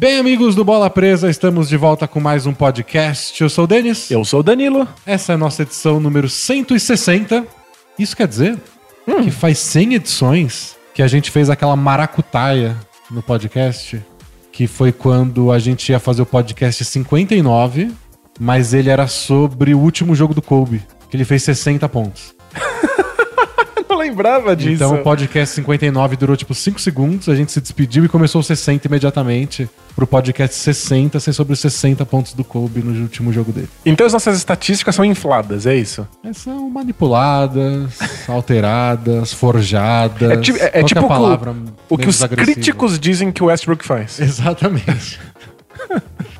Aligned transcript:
Bem, 0.00 0.18
amigos 0.18 0.54
do 0.54 0.64
Bola 0.64 0.88
Presa, 0.88 1.28
estamos 1.28 1.68
de 1.68 1.76
volta 1.76 2.08
com 2.08 2.18
mais 2.18 2.46
um 2.46 2.54
podcast. 2.54 3.38
Eu 3.38 3.50
sou 3.50 3.64
o 3.64 3.66
Denis. 3.66 4.10
Eu 4.10 4.24
sou 4.24 4.40
o 4.40 4.42
Danilo. 4.42 4.88
Essa 5.04 5.32
é 5.32 5.34
a 5.34 5.38
nossa 5.38 5.60
edição 5.60 6.00
número 6.00 6.26
160. 6.26 7.46
Isso 7.98 8.16
quer 8.16 8.26
dizer 8.26 8.58
que 9.22 9.30
faz 9.30 9.58
100 9.58 9.96
edições 9.96 10.74
que 10.94 11.02
a 11.02 11.06
gente 11.06 11.30
fez 11.30 11.50
aquela 11.50 11.76
maracutaia 11.76 12.74
no 13.10 13.22
podcast, 13.22 14.02
que 14.50 14.66
foi 14.66 14.90
quando 14.90 15.52
a 15.52 15.58
gente 15.58 15.92
ia 15.92 15.98
fazer 15.98 16.22
o 16.22 16.26
podcast 16.26 16.82
59, 16.82 17.92
mas 18.40 18.72
ele 18.72 18.88
era 18.88 19.06
sobre 19.06 19.74
o 19.74 19.78
último 19.78 20.14
jogo 20.14 20.32
do 20.32 20.40
Kobe, 20.40 20.82
que 21.10 21.16
ele 21.18 21.26
fez 21.26 21.42
60 21.42 21.86
pontos. 21.90 22.34
Lembrava 24.00 24.56
disso. 24.56 24.70
Então 24.72 24.94
o 24.94 25.02
podcast 25.02 25.54
59 25.54 26.16
durou 26.16 26.36
tipo 26.36 26.54
5 26.54 26.80
segundos, 26.80 27.28
a 27.28 27.34
gente 27.34 27.52
se 27.52 27.60
despediu 27.60 28.04
e 28.04 28.08
começou 28.08 28.40
o 28.40 28.44
60 28.44 28.86
imediatamente 28.86 29.68
pro 29.94 30.06
podcast 30.06 30.56
60 30.56 31.20
ser 31.20 31.32
sobre 31.32 31.52
os 31.52 31.60
60 31.60 32.04
pontos 32.06 32.32
do 32.32 32.42
Kobe 32.42 32.80
no 32.82 33.02
último 33.02 33.32
jogo 33.32 33.52
dele. 33.52 33.68
Então 33.84 34.06
as 34.06 34.12
nossas 34.12 34.36
estatísticas 34.36 34.94
são 34.94 35.04
infladas, 35.04 35.66
é 35.66 35.74
isso? 35.76 36.06
Mas 36.24 36.38
são 36.38 36.70
manipuladas, 36.70 37.98
alteradas, 38.28 39.32
forjadas. 39.32 40.30
É, 40.30 40.36
ti- 40.38 40.52
é- 40.58 40.70
é 40.78 40.82
que 40.82 40.84
tipo 40.86 41.00
a 41.00 41.02
o 41.02 41.06
o- 41.06 41.08
palavra 41.08 41.54
O 41.88 41.98
que 41.98 42.08
os 42.08 42.22
agressiva? 42.22 42.52
críticos 42.54 42.98
dizem 42.98 43.30
que 43.30 43.42
o 43.42 43.46
Westbrook 43.46 43.84
faz. 43.84 44.18
Exatamente. 44.20 45.20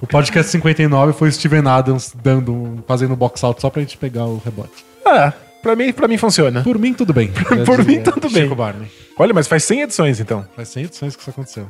o 0.01 0.07
podcast 0.07 0.51
59 0.51 1.13
foi 1.13 1.29
o 1.29 1.33
Steven 1.33 1.67
Adams 1.69 2.13
dando, 2.23 2.83
fazendo 2.87 3.13
um 3.13 3.17
box 3.17 3.45
out 3.45 3.61
só 3.61 3.69
pra 3.69 3.83
gente 3.83 3.97
pegar 3.97 4.25
o 4.25 4.41
rebote. 4.45 4.85
Ah, 5.05 5.33
pra 5.63 5.77
mim, 5.77 5.93
pra 5.93 6.09
mim 6.09 6.17
funciona. 6.17 6.63
Por 6.63 6.79
mim, 6.79 6.93
tudo 6.95 7.13
bem. 7.13 7.31
Por 7.66 7.85
mim, 7.85 8.01
tudo 8.03 8.29
bem. 8.30 8.43
Chico 8.45 8.55
Barney. 8.55 8.89
Olha, 9.19 9.35
mas 9.35 9.47
faz 9.47 9.65
100 9.65 9.83
edições 9.83 10.21
então. 10.21 10.47
Faz 10.57 10.69
100 10.69 10.85
edições 10.85 11.15
que 11.17 11.23
isso 11.23 11.30
aconteceu. 11.30 11.67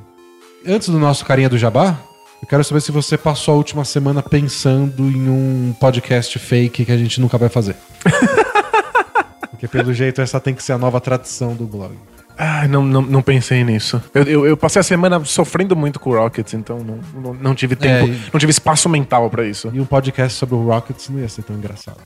Antes 0.67 0.89
do 0.89 0.99
nosso 0.99 1.25
carinha 1.25 1.49
do 1.49 1.57
Jabá, 1.59 1.99
eu 2.43 2.49
quero 2.49 2.63
saber 2.65 2.81
se 2.81 2.93
você 2.93 3.17
passou 3.19 3.55
a 3.55 3.57
última 3.57 3.85
semana 3.85 4.23
pensando 4.23 5.03
em 5.05 5.29
um 5.29 5.75
podcast 5.81 6.39
fake 6.39 6.85
que 6.85 6.93
a 6.93 6.97
gente 6.97 7.21
nunca 7.21 7.37
vai 7.39 7.49
fazer. 7.49 7.77
Porque 9.51 9.69
pelo 9.69 9.93
jeito 9.93 10.21
essa 10.23 10.41
tem 10.41 10.55
que 10.55 10.63
ser 10.63 10.73
a 10.73 10.79
nova 10.79 11.01
tradição 11.01 11.55
do 11.55 11.67
blog. 11.67 11.95
Ah, 12.39 12.67
não, 12.67 12.83
não, 12.83 13.03
não 13.03 13.21
pensei 13.23 13.63
nisso. 13.63 14.03
Eu, 14.15 14.23
eu, 14.23 14.47
eu 14.47 14.57
passei 14.57 14.81
a 14.81 14.83
semana 14.83 15.23
sofrendo 15.27 15.77
muito 15.77 16.01
com 16.01 16.09
o 16.11 16.15
Rockets, 16.15 16.55
então 16.55 16.79
não, 16.79 16.99
não, 17.15 17.35
não 17.35 17.55
tive 17.55 17.77
tempo, 17.77 18.07
É, 18.07 18.15
e- 18.15 18.21
não 18.33 18.41
tive 18.41 18.51
espaço 18.51 18.89
mental 18.89 19.29
pra 19.29 19.45
isso. 19.47 19.71
E 19.75 19.79
um 19.81 19.85
podcast 19.85 20.39
sobre 20.39 20.55
o 20.55 20.65
Rockets 20.67 21.11
não 21.11 21.21
ia 21.21 21.29
ser 21.29 21.43
tão 21.43 21.55
engraçado. 21.55 21.99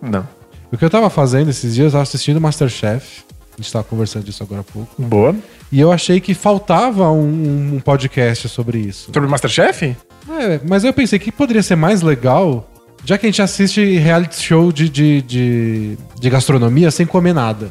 Não. 0.00 0.24
O 0.72 0.76
que 0.76 0.84
eu 0.84 0.90
tava 0.90 1.10
fazendo 1.10 1.50
esses 1.50 1.74
dias, 1.74 1.86
eu 1.86 1.92
tava 1.92 2.02
assistindo 2.02 2.40
Masterchef. 2.40 3.24
A 3.58 3.62
gente 3.62 3.72
tava 3.72 3.84
conversando 3.84 4.24
disso 4.24 4.42
agora 4.42 4.60
há 4.60 4.64
pouco. 4.64 4.90
Boa. 5.02 5.34
E 5.70 5.80
eu 5.80 5.92
achei 5.92 6.20
que 6.20 6.32
faltava 6.32 7.10
um, 7.10 7.74
um 7.74 7.80
podcast 7.80 8.48
sobre 8.48 8.78
isso. 8.78 9.10
Sobre 9.12 9.28
Masterchef? 9.28 9.96
É, 10.28 10.60
mas 10.66 10.84
eu 10.84 10.92
pensei 10.92 11.18
que 11.18 11.32
poderia 11.32 11.62
ser 11.62 11.76
mais 11.76 12.02
legal, 12.02 12.70
já 13.04 13.18
que 13.18 13.26
a 13.26 13.28
gente 13.28 13.42
assiste 13.42 13.98
reality 13.98 14.40
show 14.42 14.70
de, 14.72 14.88
de, 14.88 15.22
de, 15.22 15.98
de 16.18 16.30
gastronomia 16.30 16.90
sem 16.90 17.04
comer 17.04 17.34
nada. 17.34 17.70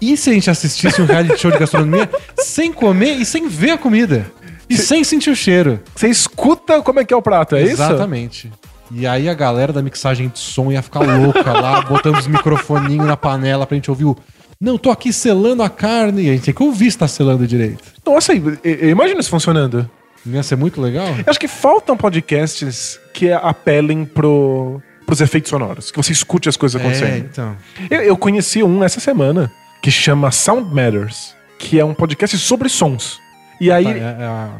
E 0.00 0.16
se 0.16 0.30
a 0.30 0.32
gente 0.32 0.50
assistisse 0.50 1.00
um 1.00 1.06
reality 1.06 1.38
show 1.38 1.50
de 1.50 1.58
gastronomia 1.60 2.10
sem 2.38 2.72
comer 2.72 3.16
e 3.16 3.24
sem 3.24 3.48
ver 3.48 3.72
a 3.72 3.78
comida? 3.78 4.30
E 4.68 4.76
sem 4.76 5.02
sentir 5.02 5.30
o 5.30 5.36
cheiro. 5.36 5.80
Você 5.94 6.08
escuta 6.08 6.80
como 6.80 7.00
é 7.00 7.04
que 7.04 7.12
é 7.12 7.16
o 7.16 7.22
prato, 7.22 7.56
é 7.56 7.62
isso? 7.62 7.72
Exatamente. 7.72 8.50
E 8.90 9.06
aí 9.06 9.28
a 9.28 9.34
galera 9.34 9.72
da 9.72 9.82
mixagem 9.82 10.28
de 10.28 10.38
som 10.38 10.70
ia 10.72 10.82
ficar 10.82 11.00
louca 11.00 11.52
lá, 11.52 11.80
botando 11.88 12.16
os 12.18 12.26
microfoninhos 12.26 13.06
na 13.06 13.16
panela 13.16 13.66
pra 13.66 13.74
gente 13.76 13.90
ouvir 13.90 14.04
o. 14.04 14.16
Não, 14.60 14.76
tô 14.76 14.90
aqui 14.90 15.12
selando 15.12 15.62
a 15.62 15.70
carne. 15.70 16.22
E 16.24 16.28
a 16.30 16.32
gente 16.32 16.44
tem 16.44 16.54
que 16.54 16.62
ouvir 16.62 16.90
se 16.90 16.98
tá 16.98 17.08
selando 17.08 17.46
direito. 17.46 17.82
Nossa, 18.04 18.32
imagino 18.34 19.20
isso 19.20 19.30
funcionando. 19.30 19.88
Não 20.26 20.34
ia 20.34 20.42
ser 20.42 20.56
muito 20.56 20.80
legal? 20.82 21.06
Eu 21.06 21.24
acho 21.26 21.40
que 21.40 21.48
faltam 21.48 21.96
podcasts 21.96 23.00
que 23.14 23.32
apelem 23.32 24.04
pro, 24.04 24.82
pros 25.06 25.20
efeitos 25.22 25.48
sonoros, 25.48 25.90
que 25.90 25.96
você 25.96 26.12
escute 26.12 26.46
as 26.48 26.56
coisas 26.58 26.78
É, 26.78 26.84
acontecendo. 26.84 27.16
então. 27.30 27.56
Eu, 27.88 28.02
eu 28.02 28.16
conheci 28.18 28.62
um 28.62 28.84
essa 28.84 29.00
semana 29.00 29.50
que 29.82 29.90
chama 29.90 30.30
Sound 30.30 30.74
Matters, 30.74 31.34
que 31.58 31.78
é 31.80 31.84
um 31.84 31.94
podcast 31.94 32.36
sobre 32.36 32.68
sons. 32.68 33.18
E 33.58 33.70
aí. 33.70 33.86
É, 33.86 33.98
é 33.98 34.24
a, 34.26 34.50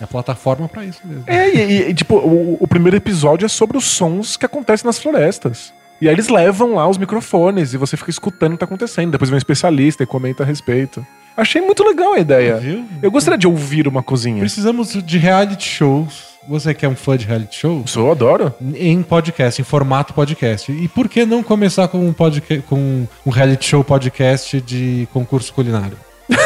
é 0.00 0.04
a 0.04 0.06
plataforma 0.06 0.68
pra 0.68 0.84
isso 0.84 1.00
mesmo. 1.04 1.24
É, 1.26 1.48
e, 1.48 1.90
e, 1.90 1.94
tipo, 1.94 2.16
o, 2.16 2.56
o 2.60 2.66
primeiro 2.68 2.96
episódio 2.96 3.46
é 3.46 3.48
sobre 3.48 3.76
os 3.76 3.84
sons 3.84 4.36
que 4.36 4.44
acontecem 4.46 4.86
nas 4.86 4.98
florestas. 4.98 5.72
E 6.00 6.08
aí 6.08 6.14
eles 6.14 6.28
levam 6.28 6.74
lá 6.74 6.86
os 6.86 6.98
microfones 6.98 7.72
e 7.72 7.78
você 7.78 7.96
fica 7.96 8.10
escutando 8.10 8.50
o 8.52 8.54
que 8.56 8.60
tá 8.60 8.66
acontecendo. 8.66 9.10
Depois 9.12 9.30
vem 9.30 9.36
um 9.36 9.38
especialista 9.38 10.02
e 10.02 10.06
comenta 10.06 10.42
a 10.42 10.46
respeito. 10.46 11.06
Achei 11.34 11.60
muito 11.62 11.82
legal 11.84 12.12
a 12.14 12.18
ideia. 12.18 12.56
Viu? 12.58 12.84
Eu 13.02 13.10
gostaria 13.10 13.38
de 13.38 13.46
ouvir 13.46 13.88
uma 13.88 14.02
cozinha. 14.02 14.40
Precisamos 14.40 14.92
de 15.02 15.18
reality 15.18 15.66
shows. 15.68 16.36
Você 16.48 16.72
que 16.74 16.86
é 16.86 16.88
um 16.88 16.94
fã 16.94 17.16
de 17.16 17.26
reality 17.26 17.56
shows? 17.60 17.90
Sou, 17.90 18.10
adoro. 18.10 18.54
Em 18.74 19.02
podcast, 19.02 19.60
em 19.60 19.64
formato 19.64 20.14
podcast. 20.14 20.70
E 20.70 20.86
por 20.86 21.08
que 21.08 21.24
não 21.26 21.42
começar 21.42 21.88
com 21.88 21.98
um, 22.06 22.12
podca- 22.12 22.62
com 22.68 23.06
um 23.26 23.30
reality 23.30 23.66
show 23.66 23.82
podcast 23.82 24.60
de 24.60 25.08
concurso 25.12 25.52
culinário? 25.52 25.96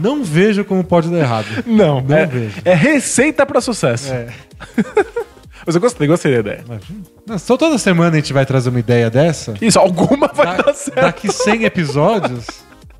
não 0.00 0.22
vejo 0.24 0.64
como 0.64 0.82
pode 0.84 1.08
dar 1.08 1.18
errado. 1.18 1.46
Não, 1.66 2.00
Não 2.00 2.16
é, 2.16 2.26
vejo. 2.26 2.60
é 2.64 2.74
receita 2.74 3.44
pra 3.46 3.60
sucesso. 3.60 4.12
É. 4.12 4.28
Mas 5.66 5.74
eu 5.74 5.80
gostei, 5.80 6.06
gostei 6.06 6.32
da 6.34 6.38
ideia. 6.40 6.64
Imagina. 6.66 7.38
Só 7.38 7.56
toda 7.56 7.78
semana 7.78 8.10
a 8.10 8.16
gente 8.20 8.32
vai 8.32 8.44
trazer 8.44 8.68
uma 8.68 8.78
ideia 8.80 9.08
dessa. 9.08 9.54
Isso, 9.62 9.78
alguma 9.78 10.28
vai 10.28 10.56
Da- 10.58 10.62
dar 10.62 10.74
certo. 10.74 11.00
daqui 11.00 11.32
100 11.32 11.64
episódios, 11.64 12.44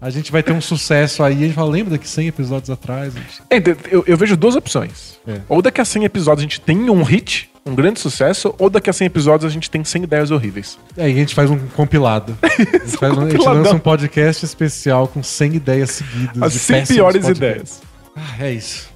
a 0.00 0.08
gente 0.08 0.32
vai 0.32 0.42
ter 0.42 0.52
um 0.52 0.60
sucesso 0.62 1.22
aí. 1.22 1.34
A 1.34 1.46
gente 1.46 1.52
fala, 1.54 1.70
lembra 1.70 1.90
daqui 1.92 2.08
100 2.08 2.28
episódios 2.28 2.70
atrás? 2.70 3.12
gente? 3.12 3.42
É, 3.50 3.56
eu, 3.90 4.02
eu 4.06 4.16
vejo 4.16 4.34
duas 4.36 4.56
opções. 4.56 5.18
É. 5.28 5.40
Ou 5.48 5.60
daqui 5.60 5.80
a 5.80 5.84
100 5.84 6.04
episódios 6.04 6.40
a 6.40 6.42
gente 6.48 6.60
tem 6.60 6.88
um 6.88 7.02
hit, 7.02 7.50
um 7.66 7.74
grande 7.74 7.98
sucesso, 8.00 8.54
ou 8.58 8.68
daqui 8.68 8.90
a 8.90 8.92
100 8.92 9.06
episódios 9.06 9.50
a 9.50 9.52
gente 9.52 9.70
tem 9.70 9.82
100 9.84 10.02
ideias 10.04 10.30
horríveis. 10.30 10.78
Aí 10.96 11.12
a 11.12 11.14
gente 11.14 11.34
faz 11.34 11.50
um 11.50 11.58
compilado. 11.74 12.36
A 12.42 12.48
gente, 12.48 12.96
faz 12.98 13.16
um- 13.16 13.22
a 13.22 13.30
gente 13.30 13.46
lança 13.48 13.74
um 13.74 13.78
podcast 13.78 14.44
especial 14.44 15.08
com 15.08 15.22
100 15.22 15.54
ideias 15.54 15.90
seguidas. 15.92 16.42
As 16.42 16.52
de 16.52 16.58
100 16.58 16.76
péssimos 16.80 16.96
piores 16.96 17.26
podcasts. 17.26 17.78
ideias. 17.78 17.82
Ah, 18.16 18.44
é 18.44 18.52
isso. 18.52 18.88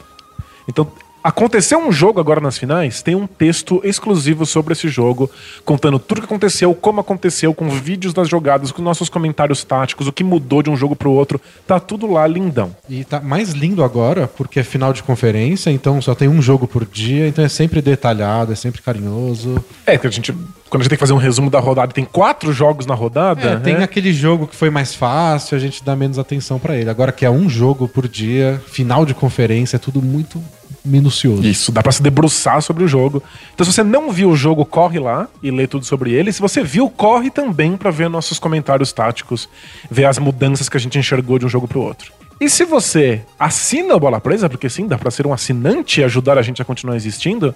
Então, 0.68 0.92
aconteceu 1.26 1.80
um 1.80 1.92
jogo 1.92 2.20
agora 2.20 2.40
nas 2.40 2.56
finais, 2.56 3.02
tem 3.02 3.16
um 3.16 3.26
texto 3.26 3.82
exclusivo 3.84 4.46
sobre 4.46 4.74
esse 4.74 4.88
jogo, 4.90 5.28
contando 5.66 5.98
tudo 5.98 6.20
o 6.20 6.22
que 6.22 6.28
aconteceu, 6.28 6.72
como 6.76 7.02
aconteceu, 7.02 7.52
com 7.52 7.68
vídeos 7.68 8.14
das 8.14 8.30
jogadas, 8.30 8.72
com 8.72 8.80
nossos 8.84 9.10
comentários 9.10 9.64
táticos, 9.64 10.08
o 10.08 10.14
que 10.14 10.24
mudou 10.24 10.62
de 10.62 10.70
um 10.70 10.78
jogo 10.78 10.96
pro 10.96 11.10
outro. 11.10 11.42
Tá 11.66 11.80
tudo 11.80 12.06
lá 12.06 12.28
lindão. 12.28 12.76
E 12.88 13.04
tá 13.04 13.20
mais 13.20 13.54
lindo 13.54 13.84
agora, 13.84 14.28
porque 14.28 14.60
é 14.60 14.64
final 14.64 14.94
de 14.94 15.02
conferência, 15.02 15.72
então 15.72 16.00
só 16.00 16.14
tem 16.14 16.28
um 16.28 16.44
jogo 16.44 16.68
por 16.68 16.86
dia, 16.86 17.28
então 17.28 17.44
é 17.44 17.50
sempre 17.50 17.82
detalhado, 17.82 18.54
é 18.54 18.56
sempre 18.56 18.84
carinhoso. 18.84 19.66
É, 19.84 19.98
que 19.98 20.06
a 20.06 20.12
gente. 20.12 20.32
Quando 20.70 20.82
a 20.82 20.84
gente 20.84 20.90
tem 20.90 20.98
que 20.98 21.02
fazer 21.04 21.14
um 21.14 21.18
resumo 21.18 21.50
da 21.50 21.60
rodada 21.60 21.92
e 21.92 21.96
tem 21.96 22.06
quatro 22.06 22.54
jogos 22.54 22.86
na 22.86 22.94
rodada. 22.94 23.42
É, 23.42 23.56
tem 23.58 23.76
né? 23.76 23.84
aquele 23.84 24.14
jogo 24.14 24.46
que 24.46 24.56
foi 24.56 24.70
mais 24.70 24.94
fácil, 24.94 25.56
a 25.56 25.60
gente 25.60 25.84
dá 25.84 25.96
menos 25.96 26.20
atenção 26.20 26.60
pra 26.60 26.76
ele. 26.76 26.90
Agora 26.90 27.12
que 27.12 27.26
é 27.26 27.32
um 27.32 27.50
jogo 27.50 27.88
por 27.88 28.08
dia, 28.08 28.62
final 28.68 29.06
de 29.06 29.14
conferência, 29.14 29.78
é 29.78 29.80
tudo 29.80 30.02
muito 30.02 30.42
minucioso. 30.86 31.46
Isso, 31.46 31.72
dá 31.72 31.82
pra 31.82 31.92
se 31.92 32.02
debruçar 32.02 32.62
sobre 32.62 32.84
o 32.84 32.88
jogo. 32.88 33.22
Então, 33.54 33.66
se 33.66 33.74
você 33.74 33.84
não 33.84 34.12
viu 34.12 34.30
o 34.30 34.36
jogo, 34.36 34.66
corre 34.66 35.00
lá 35.00 35.28
e 35.42 35.52
lê 35.52 35.68
tudo 35.68 35.86
sobre 35.86 36.14
ele. 36.14 36.32
Se 36.32 36.42
você 36.42 36.64
viu, 36.64 36.90
corre 36.90 37.30
também 37.30 37.76
pra 37.76 37.92
ver 37.92 38.10
nossos 38.10 38.40
comentários 38.40 38.94
táticos, 38.94 39.50
ver 39.90 40.06
as 40.06 40.20
mudanças 40.20 40.70
que 40.70 40.78
a 40.78 40.80
gente 40.80 40.98
enxergou 40.98 41.40
de 41.40 41.46
um 41.46 41.50
jogo 41.50 41.68
pro 41.68 41.82
outro. 41.82 42.14
E 42.40 42.50
se 42.50 42.66
você 42.66 43.22
assina 43.40 43.96
o 43.96 44.00
Bola 44.00 44.20
Presa, 44.20 44.50
porque 44.50 44.70
sim, 44.70 44.88
dá 44.88 44.98
pra 44.98 45.10
ser 45.10 45.26
um 45.26 45.34
assinante 45.34 46.02
e 46.02 46.04
ajudar 46.04 46.38
a 46.38 46.42
gente 46.42 46.62
a 46.62 46.66
continuar 46.66 46.96
existindo, 46.96 47.56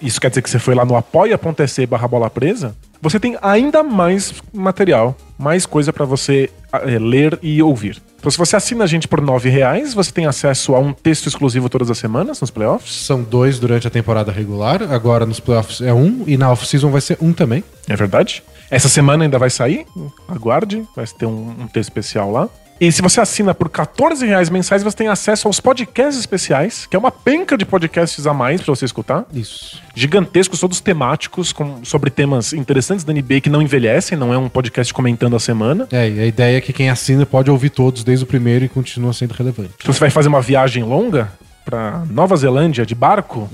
isso 0.00 0.20
quer 0.20 0.28
dizer 0.28 0.42
que 0.42 0.48
você 0.48 0.58
foi 0.58 0.74
lá 0.74 0.84
no 0.84 0.96
apoia.se 0.96 1.84
barra 1.86 2.06
Bola 2.06 2.30
Presa, 2.30 2.76
você 3.00 3.18
tem 3.18 3.36
ainda 3.40 3.82
mais 3.82 4.34
material, 4.52 5.16
mais 5.38 5.66
coisa 5.66 5.92
pra 5.92 6.04
você 6.04 6.50
eh, 6.72 6.98
ler 6.98 7.38
e 7.42 7.62
ouvir. 7.62 8.02
Então, 8.18 8.30
se 8.30 8.36
você 8.36 8.54
assina 8.54 8.84
a 8.84 8.86
gente 8.86 9.08
por 9.08 9.20
9 9.22 9.48
reais, 9.48 9.94
você 9.94 10.12
tem 10.12 10.26
acesso 10.26 10.74
a 10.74 10.78
um 10.78 10.92
texto 10.92 11.26
exclusivo 11.26 11.70
todas 11.70 11.90
as 11.90 11.96
semanas 11.96 12.38
nos 12.40 12.50
playoffs. 12.50 12.92
São 12.92 13.22
dois 13.22 13.58
durante 13.58 13.86
a 13.86 13.90
temporada 13.90 14.30
regular, 14.30 14.82
agora 14.92 15.24
nos 15.24 15.40
playoffs 15.40 15.80
é 15.80 15.92
um, 15.92 16.24
e 16.26 16.36
na 16.36 16.52
off-season 16.52 16.90
vai 16.90 17.00
ser 17.00 17.16
um 17.20 17.32
também. 17.32 17.64
É 17.88 17.96
verdade? 17.96 18.42
Essa 18.70 18.90
semana 18.90 19.24
ainda 19.24 19.38
vai 19.38 19.48
sair. 19.48 19.86
Aguarde, 20.28 20.86
vai 20.94 21.06
ter 21.06 21.24
um, 21.24 21.56
um 21.60 21.66
texto 21.66 21.88
especial 21.88 22.30
lá. 22.30 22.48
E 22.80 22.90
se 22.90 23.02
você 23.02 23.20
assina 23.20 23.52
por 23.54 23.68
14 23.68 24.24
reais 24.26 24.48
mensais, 24.48 24.82
você 24.82 24.96
tem 24.96 25.08
acesso 25.08 25.46
aos 25.46 25.60
podcasts 25.60 26.18
especiais, 26.18 26.86
que 26.86 26.96
é 26.96 26.98
uma 26.98 27.12
penca 27.12 27.58
de 27.58 27.66
podcasts 27.66 28.26
a 28.26 28.32
mais 28.32 28.62
pra 28.62 28.74
você 28.74 28.86
escutar. 28.86 29.26
Isso. 29.34 29.78
Gigantescos, 29.94 30.58
todos 30.60 30.80
temáticos, 30.80 31.52
com- 31.52 31.84
sobre 31.84 32.08
temas 32.08 32.54
interessantes 32.54 33.04
da 33.04 33.12
NBA 33.12 33.42
que 33.42 33.50
não 33.50 33.60
envelhecem, 33.60 34.16
não 34.16 34.32
é 34.32 34.38
um 34.38 34.48
podcast 34.48 34.94
comentando 34.94 35.36
a 35.36 35.40
semana. 35.40 35.86
É, 35.92 36.08
e 36.08 36.20
a 36.20 36.26
ideia 36.26 36.56
é 36.56 36.60
que 36.62 36.72
quem 36.72 36.88
assina 36.88 37.26
pode 37.26 37.50
ouvir 37.50 37.68
todos 37.68 38.02
desde 38.02 38.24
o 38.24 38.26
primeiro 38.26 38.64
e 38.64 38.68
continua 38.68 39.12
sendo 39.12 39.32
relevante. 39.32 39.72
Se 39.80 39.86
você 39.86 40.00
vai 40.00 40.10
fazer 40.10 40.28
uma 40.28 40.40
viagem 40.40 40.82
longa 40.82 41.30
pra 41.64 42.02
Nova 42.10 42.36
Zelândia 42.36 42.84
de 42.86 42.94
barco, 42.94 43.48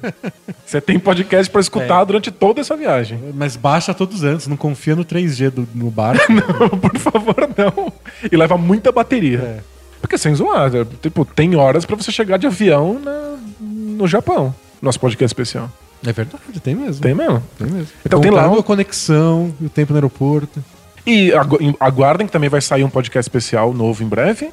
você 0.64 0.80
tem 0.80 0.98
podcast 0.98 1.50
pra 1.50 1.60
escutar 1.60 2.04
durante 2.04 2.30
toda 2.30 2.60
essa 2.60 2.76
viagem. 2.76 3.18
Mas 3.34 3.56
baixa 3.56 3.94
todos 3.94 4.22
antes, 4.24 4.46
não 4.46 4.56
confia 4.56 4.96
no 4.96 5.04
3G 5.04 5.50
do, 5.50 5.68
no 5.74 5.90
barco. 5.90 6.24
Por 6.80 6.98
favor, 6.98 7.48
não. 7.56 7.92
E 8.30 8.36
leva 8.36 8.56
muita 8.56 8.90
bateria. 8.92 9.38
É. 9.38 9.58
Porque 10.00 10.18
sem 10.18 10.34
zoar, 10.34 10.74
é, 10.74 10.84
tipo, 11.02 11.24
tem 11.24 11.54
horas 11.56 11.84
pra 11.84 11.96
você 11.96 12.12
chegar 12.12 12.36
de 12.38 12.46
avião 12.46 12.98
na- 13.02 13.36
no 13.60 14.06
Japão. 14.06 14.54
Nosso 14.80 15.00
podcast 15.00 15.30
especial. 15.30 15.70
É 16.06 16.12
verdade, 16.12 16.60
tem 16.62 16.74
mesmo. 16.74 17.00
Tem 17.02 17.14
mesmo. 17.14 17.42
Tem 17.58 17.66
mesmo. 17.66 17.88
Então 18.04 18.20
tem 18.20 18.30
lá 18.30 18.48
um- 18.48 18.58
a 18.58 18.62
conexão 18.62 19.52
o 19.60 19.68
tempo 19.68 19.92
no 19.92 19.96
aeroporto. 19.96 20.62
E 21.06 21.32
agu- 21.32 21.58
em- 21.60 21.74
aguardem 21.80 22.26
que 22.26 22.32
também 22.32 22.48
vai 22.50 22.60
sair 22.60 22.84
um 22.84 22.90
podcast 22.90 23.28
especial 23.28 23.72
novo 23.72 24.02
em 24.02 24.06
breve. 24.06 24.50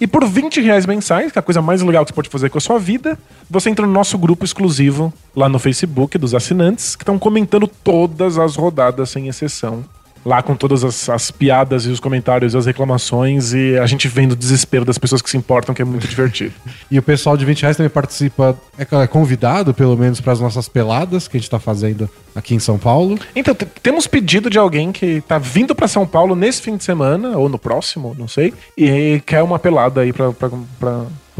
E 0.00 0.06
por 0.06 0.24
20 0.24 0.60
reais 0.60 0.86
mensais, 0.86 1.32
que 1.32 1.38
é 1.38 1.40
a 1.40 1.42
coisa 1.42 1.60
mais 1.60 1.82
legal 1.82 2.04
que 2.04 2.10
você 2.10 2.14
pode 2.14 2.28
fazer 2.28 2.50
com 2.50 2.58
a 2.58 2.60
sua 2.60 2.78
vida, 2.78 3.18
você 3.48 3.70
entra 3.70 3.86
no 3.86 3.92
nosso 3.92 4.16
grupo 4.18 4.44
exclusivo 4.44 5.12
lá 5.34 5.48
no 5.48 5.58
Facebook 5.58 6.18
dos 6.18 6.34
assinantes, 6.34 6.96
que 6.96 7.02
estão 7.02 7.18
comentando 7.18 7.66
todas 7.66 8.38
as 8.38 8.56
rodadas 8.56 9.10
sem 9.10 9.28
exceção. 9.28 9.84
Lá 10.24 10.40
com 10.42 10.54
todas 10.54 10.84
as, 10.84 11.08
as 11.08 11.30
piadas 11.30 11.84
e 11.84 11.88
os 11.88 11.98
comentários 11.98 12.54
e 12.54 12.56
as 12.56 12.64
reclamações, 12.66 13.52
e 13.52 13.76
a 13.76 13.86
gente 13.86 14.06
vendo 14.06 14.32
o 14.32 14.36
desespero 14.36 14.84
das 14.84 14.96
pessoas 14.98 15.20
que 15.20 15.28
se 15.28 15.36
importam, 15.36 15.74
que 15.74 15.82
é 15.82 15.84
muito 15.84 16.06
divertido. 16.06 16.52
E 16.90 16.98
o 16.98 17.02
pessoal 17.02 17.36
de 17.38 17.44
20 17.46 17.62
reais 17.62 17.76
também 17.76 17.88
participa, 17.90 18.54
é 18.78 18.82
é 19.02 19.06
convidado, 19.06 19.72
pelo 19.72 19.96
menos, 19.96 20.20
para 20.20 20.32
as 20.34 20.40
nossas 20.40 20.68
peladas 20.68 21.26
que 21.26 21.36
a 21.36 21.40
gente 21.40 21.48
tá 21.48 21.58
fazendo 21.58 22.08
aqui 22.34 22.54
em 22.54 22.58
São 22.58 22.78
Paulo. 22.78 23.18
Então, 23.34 23.54
temos 23.82 24.06
pedido 24.06 24.50
de 24.50 24.58
alguém 24.58 24.92
que 24.92 25.22
tá 25.22 25.38
vindo 25.38 25.74
pra 25.74 25.88
São 25.88 26.06
Paulo 26.06 26.36
nesse 26.36 26.60
fim 26.60 26.76
de 26.76 26.84
semana, 26.84 27.38
ou 27.38 27.48
no 27.48 27.58
próximo, 27.58 28.14
não 28.18 28.28
sei, 28.28 28.52
e 28.76 29.22
quer 29.24 29.42
uma 29.42 29.58
pelada 29.58 30.02
aí 30.02 30.12
pra 30.12 30.32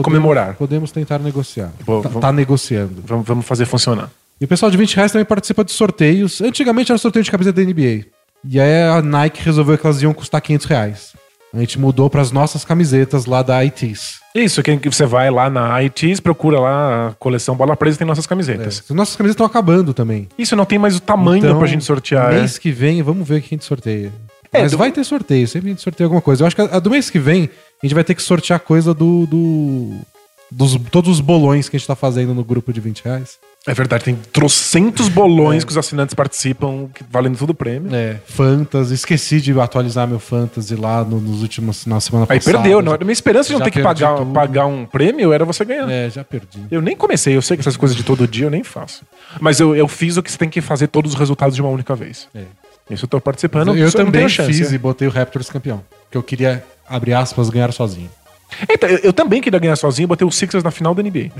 comemorar. 0.02 0.54
Podemos 0.54 0.90
tentar 0.90 1.18
negociar. 1.18 1.70
Vou- 1.84 2.02
tá, 2.02 2.08
tá 2.08 2.32
negociando. 2.32 3.02
Vamos, 3.06 3.26
vamos 3.26 3.44
fazer 3.46 3.66
funcionar. 3.66 4.10
E 4.40 4.44
o 4.44 4.48
pessoal 4.48 4.70
de 4.70 4.76
20 4.76 4.96
reais 4.96 5.12
também 5.12 5.24
participa 5.24 5.62
de 5.64 5.70
sorteios. 5.72 6.40
Antigamente 6.40 6.90
era 6.90 6.98
sorteio 6.98 7.22
de 7.24 7.30
camiseta 7.30 7.60
da 7.62 7.70
NBA. 7.70 8.06
E 8.48 8.58
aí 8.60 8.82
a 8.84 9.00
Nike 9.02 9.42
resolveu 9.42 9.78
que 9.78 9.86
elas 9.86 10.02
iam 10.02 10.12
custar 10.12 10.40
500 10.40 10.66
reais. 10.66 11.12
A 11.54 11.58
gente 11.60 11.78
mudou 11.78 12.08
para 12.08 12.22
as 12.22 12.32
nossas 12.32 12.64
camisetas 12.64 13.26
lá 13.26 13.42
da 13.42 13.62
ITs. 13.62 14.20
Isso, 14.34 14.62
que 14.62 14.74
que 14.78 14.88
você 14.90 15.04
vai 15.04 15.30
lá 15.30 15.50
na 15.50 15.82
ITs, 15.82 16.18
procura 16.18 16.58
lá 16.58 17.08
a 17.08 17.12
coleção 17.12 17.54
Bola 17.54 17.76
Presa 17.76 17.96
e 17.96 17.98
tem 17.98 18.06
nossas 18.06 18.26
camisetas. 18.26 18.82
As 18.88 18.96
nossas 18.96 19.16
camisetas 19.16 19.34
estão 19.34 19.44
acabando 19.46 19.92
também. 19.92 20.28
Isso, 20.38 20.56
não 20.56 20.64
tem 20.64 20.78
mais 20.78 20.96
o 20.96 21.00
tamanho 21.00 21.58
pra 21.58 21.66
gente 21.66 21.84
sortear. 21.84 22.32
é. 22.32 22.38
Mês 22.38 22.56
que 22.56 22.72
vem, 22.72 23.02
vamos 23.02 23.28
ver 23.28 23.36
o 23.38 23.40
que 23.42 23.48
a 23.48 23.50
gente 23.50 23.64
sorteia. 23.66 24.10
É, 24.50 24.62
Mas 24.62 24.72
do- 24.72 24.78
vai 24.78 24.90
ter 24.90 25.04
sorteio, 25.04 25.46
sempre 25.46 25.68
a 25.68 25.72
gente 25.72 25.82
sorteia 25.82 26.06
alguma 26.06 26.22
coisa. 26.22 26.42
Eu 26.42 26.46
acho 26.46 26.56
que 26.56 26.62
a, 26.62 26.76
a 26.76 26.78
do 26.78 26.90
mês 26.90 27.10
que 27.10 27.18
vem, 27.18 27.50
a 27.82 27.86
gente 27.86 27.94
vai 27.94 28.02
ter 28.04 28.14
que 28.14 28.22
sortear 28.22 28.58
coisa 28.60 28.94
do. 28.94 29.26
do 29.26 29.90
dos, 30.50 30.74
todos 30.90 31.10
os 31.10 31.20
bolões 31.20 31.68
que 31.68 31.76
a 31.76 31.78
gente 31.78 31.86
tá 31.86 31.96
fazendo 31.96 32.34
no 32.34 32.44
grupo 32.44 32.72
de 32.72 32.80
20 32.80 33.02
reais. 33.04 33.38
É 33.64 33.72
verdade, 33.72 34.02
tem 34.02 34.16
trocentos 34.32 35.08
bolões 35.08 35.62
que 35.62 35.70
os 35.70 35.78
assinantes 35.78 36.14
participam, 36.14 36.88
que 36.92 37.04
valendo 37.08 37.38
tudo 37.38 37.54
prêmio. 37.54 37.94
É, 37.94 38.16
Fantasy. 38.26 38.92
Esqueci 38.94 39.40
de 39.40 39.58
atualizar 39.60 40.08
meu 40.08 40.18
Fantasy 40.18 40.74
lá 40.74 41.04
no- 41.04 41.20
nos 41.20 41.42
últimos. 41.42 41.86
na 41.86 42.00
semana 42.00 42.26
Aí 42.28 42.40
passada. 42.40 42.58
perdeu, 42.58 42.82
não, 42.82 42.98
minha 42.98 43.12
esperança 43.12 43.48
de 43.50 43.54
não 43.54 43.60
ter 43.60 43.70
que 43.70 43.80
pagar, 43.80 44.16
tudo. 44.16 44.32
pagar 44.32 44.66
um 44.66 44.84
prêmio 44.84 45.32
era 45.32 45.44
você 45.44 45.64
ganhar. 45.64 45.88
É, 45.88 46.10
já 46.10 46.24
perdi. 46.24 46.58
Eu 46.72 46.82
nem 46.82 46.96
comecei, 46.96 47.36
eu 47.36 47.42
sei 47.42 47.56
que 47.56 47.60
essas 47.60 47.76
coisas 47.76 47.96
de 47.96 48.02
todo 48.02 48.26
dia 48.26 48.46
eu 48.46 48.50
nem 48.50 48.64
faço. 48.64 49.04
Mas 49.40 49.60
eu, 49.60 49.76
eu 49.76 49.86
fiz 49.86 50.16
o 50.16 50.22
que 50.24 50.32
você 50.32 50.38
tem 50.38 50.48
que 50.48 50.60
fazer 50.60 50.88
todos 50.88 51.12
os 51.12 51.18
resultados 51.18 51.54
de 51.54 51.62
uma 51.62 51.70
única 51.70 51.94
vez. 51.94 52.26
É. 52.34 52.42
Isso 52.90 53.04
eu 53.04 53.08
tô 53.08 53.20
participando. 53.20 53.76
eu 53.76 53.84
não 53.84 53.92
também 53.92 54.28
chance, 54.28 54.52
fiz 54.52 54.72
é. 54.72 54.74
e 54.74 54.78
botei 54.78 55.06
o 55.06 55.10
Raptors 55.10 55.48
campeão. 55.48 55.84
Porque 56.04 56.18
eu 56.18 56.22
queria, 56.22 56.64
abre 56.88 57.14
aspas, 57.14 57.48
ganhar 57.48 57.72
sozinho. 57.72 58.10
Então, 58.68 58.88
eu, 58.88 58.98
eu 58.98 59.12
também 59.12 59.40
queria 59.40 59.58
ganhar 59.60 59.76
sozinho, 59.76 60.08
botei 60.08 60.26
o 60.26 60.30
Sixers 60.32 60.64
na 60.64 60.70
final 60.72 60.94
da 60.94 61.02
NBA. 61.02 61.30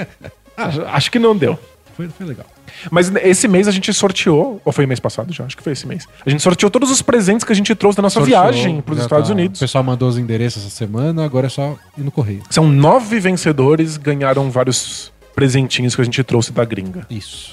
Ah, 0.60 0.94
acho 0.96 1.10
que 1.10 1.18
não 1.18 1.36
deu. 1.36 1.58
Foi, 1.96 2.08
foi 2.08 2.26
legal. 2.26 2.46
Mas 2.90 3.12
esse 3.16 3.46
mês 3.48 3.68
a 3.68 3.70
gente 3.70 3.92
sorteou, 3.92 4.60
ou 4.64 4.72
foi 4.72 4.86
mês 4.86 4.98
passado 5.00 5.32
já, 5.32 5.44
acho 5.44 5.56
que 5.56 5.62
foi 5.62 5.72
esse 5.72 5.86
mês. 5.86 6.06
A 6.24 6.30
gente 6.30 6.42
sorteou 6.42 6.70
todos 6.70 6.90
os 6.90 7.02
presentes 7.02 7.44
que 7.44 7.52
a 7.52 7.56
gente 7.56 7.74
trouxe 7.74 7.96
da 7.96 8.02
nossa 8.02 8.20
Sorteou, 8.20 8.40
viagem 8.42 8.80
para 8.80 8.94
os 8.94 9.00
Estados 9.00 9.28
tá- 9.28 9.34
O 9.34 9.36
Unidos. 9.36 9.60
pessoal 9.60 9.84
mandou 9.84 10.08
os 10.08 10.16
endereços 10.16 10.64
essa 10.64 10.74
semana, 10.74 11.24
agora 11.24 11.46
é 11.48 11.50
só 11.50 11.76
ir 11.98 12.02
no 12.02 12.10
correio. 12.10 12.42
São 12.48 12.68
nove 12.68 13.20
vencedores, 13.20 13.96
ganharam 13.96 14.50
vários 14.50 15.12
presentinhos 15.34 15.94
que 15.94 16.00
a 16.00 16.04
gente 16.04 16.22
trouxe 16.24 16.52
da 16.52 16.64
gringa. 16.64 17.06
Isso. 17.10 17.50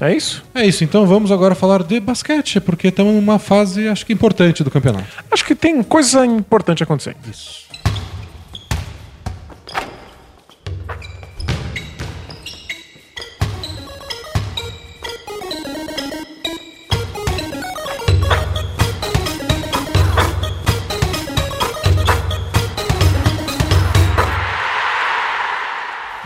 É 0.00 0.12
isso? 0.12 0.42
É 0.52 0.66
isso, 0.66 0.82
então 0.82 1.06
vamos 1.06 1.30
agora 1.30 1.54
falar 1.54 1.84
de 1.84 2.00
basquete, 2.00 2.60
porque 2.60 2.88
estamos 2.88 3.14
numa 3.14 3.38
fase, 3.38 3.86
acho 3.86 4.04
que 4.04 4.12
importante 4.12 4.64
do 4.64 4.70
campeonato. 4.70 5.06
Acho 5.30 5.44
que 5.44 5.54
tem 5.54 5.80
coisa 5.84 6.26
importante 6.26 6.82
acontecendo. 6.82 7.16
Isso. 7.30 7.63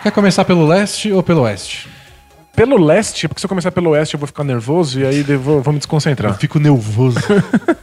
Quer 0.09 0.15
começar 0.15 0.43
pelo 0.47 0.67
leste 0.67 1.13
ou 1.13 1.23
pelo 1.23 1.43
oeste? 1.43 1.87
Pelo 2.57 2.83
leste, 2.83 3.29
porque 3.29 3.43
se 3.43 3.45
eu 3.45 3.49
começar 3.49 3.71
pelo 3.71 3.91
oeste 3.91 4.15
eu 4.15 4.19
vou 4.19 4.27
ficar 4.27 4.43
nervoso 4.43 4.99
e 4.99 5.05
aí 5.05 5.23
eu 5.29 5.39
vou, 5.39 5.61
vou 5.61 5.71
me 5.71 5.77
Eu 5.77 5.81
desconcentrar. 5.81 6.35
fico 6.39 6.59
nervoso. 6.59 7.19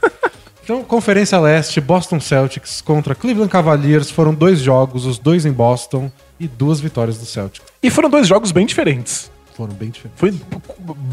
então, 0.63 0.83
Conferência 0.83 1.39
Leste, 1.39 1.79
Boston 1.79 2.19
Celtics 2.19 2.81
contra 2.81 3.13
Cleveland 3.13 3.51
Cavaliers 3.51 4.09
foram 4.09 4.33
dois 4.33 4.59
jogos, 4.59 5.05
os 5.05 5.19
dois 5.19 5.45
em 5.45 5.51
Boston 5.51 6.11
e 6.39 6.47
duas 6.47 6.79
vitórias 6.79 7.19
do 7.19 7.27
Celtics. 7.27 7.67
E 7.83 7.91
foram 7.91 8.09
dois 8.09 8.27
jogos 8.27 8.51
bem 8.51 8.65
diferentes. 8.65 9.29
Foram 9.55 9.75
bem 9.75 9.91
diferentes. 9.91 10.19
Foi 10.19 10.33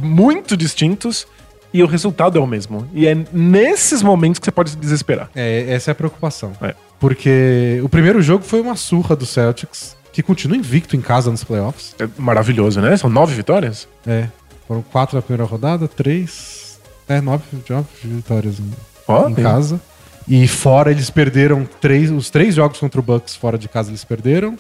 muito 0.01 0.57
distintos 0.57 1.27
e 1.75 1.83
o 1.83 1.87
resultado 1.87 2.39
é 2.39 2.41
o 2.41 2.47
mesmo. 2.47 2.89
E 2.95 3.07
é 3.07 3.15
nesses 3.35 4.03
momentos 4.03 4.39
que 4.39 4.47
você 4.47 4.51
pode 4.51 4.71
se 4.71 4.77
desesperar. 4.79 5.29
É, 5.35 5.67
essa 5.75 5.91
é 5.91 5.93
a 5.93 5.95
preocupação. 5.95 6.53
É. 6.63 6.75
Porque 6.99 7.83
o 7.85 7.89
primeiro 7.91 8.23
jogo 8.23 8.43
foi 8.45 8.63
uma 8.63 8.77
surra 8.77 9.15
do 9.15 9.27
Celtics, 9.27 9.95
que 10.13 10.23
continua 10.23 10.57
invicto 10.57 10.95
em 10.95 11.01
casa 11.01 11.31
nos 11.31 11.43
playoffs. 11.43 11.95
É 11.99 12.07
maravilhoso, 12.19 12.81
né? 12.81 12.97
São 12.97 13.09
nove 13.09 13.35
vitórias? 13.35 13.89
É. 14.07 14.29
Foram 14.69 14.83
quatro 14.83 15.17
na 15.17 15.23
primeira 15.23 15.45
rodada, 15.45 15.89
três. 15.89 16.79
É, 17.09 17.21
nove, 17.21 17.45
nove 17.69 17.89
vitórias 18.05 18.59
em, 18.61 18.71
Ó, 19.09 19.29
em 19.29 19.35
casa. 19.35 19.81
E 20.29 20.47
fora 20.47 20.91
eles 20.91 21.11
perderam 21.11 21.67
três. 21.81 22.11
Os 22.11 22.31
três 22.31 22.55
jogos 22.55 22.79
contra 22.79 23.01
o 23.01 23.03
Bucks 23.03 23.35
fora 23.35 23.57
de 23.57 23.69
casa 23.69 23.91
eles 23.91 24.05
perderam. 24.05 24.57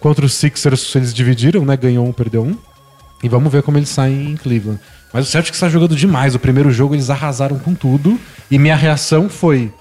Contra 0.00 0.24
os 0.24 0.34
Sixers 0.34 0.94
eles 0.94 1.12
dividiram, 1.12 1.64
né? 1.64 1.76
Ganhou 1.76 2.06
um, 2.06 2.12
perdeu 2.12 2.44
um. 2.44 2.56
E 3.22 3.28
vamos 3.28 3.52
ver 3.52 3.62
como 3.62 3.78
eles 3.78 3.88
saem 3.88 4.30
em 4.30 4.36
Cleveland. 4.36 4.80
Mas 5.12 5.28
o 5.28 5.30
Celtics 5.30 5.56
está 5.56 5.68
jogando 5.68 5.94
demais. 5.94 6.34
O 6.34 6.38
primeiro 6.38 6.70
jogo 6.70 6.94
eles 6.94 7.10
arrasaram 7.10 7.58
com 7.58 7.74
tudo. 7.74 8.18
E 8.50 8.58
minha 8.58 8.76
reação 8.76 9.28
foi. 9.28 9.72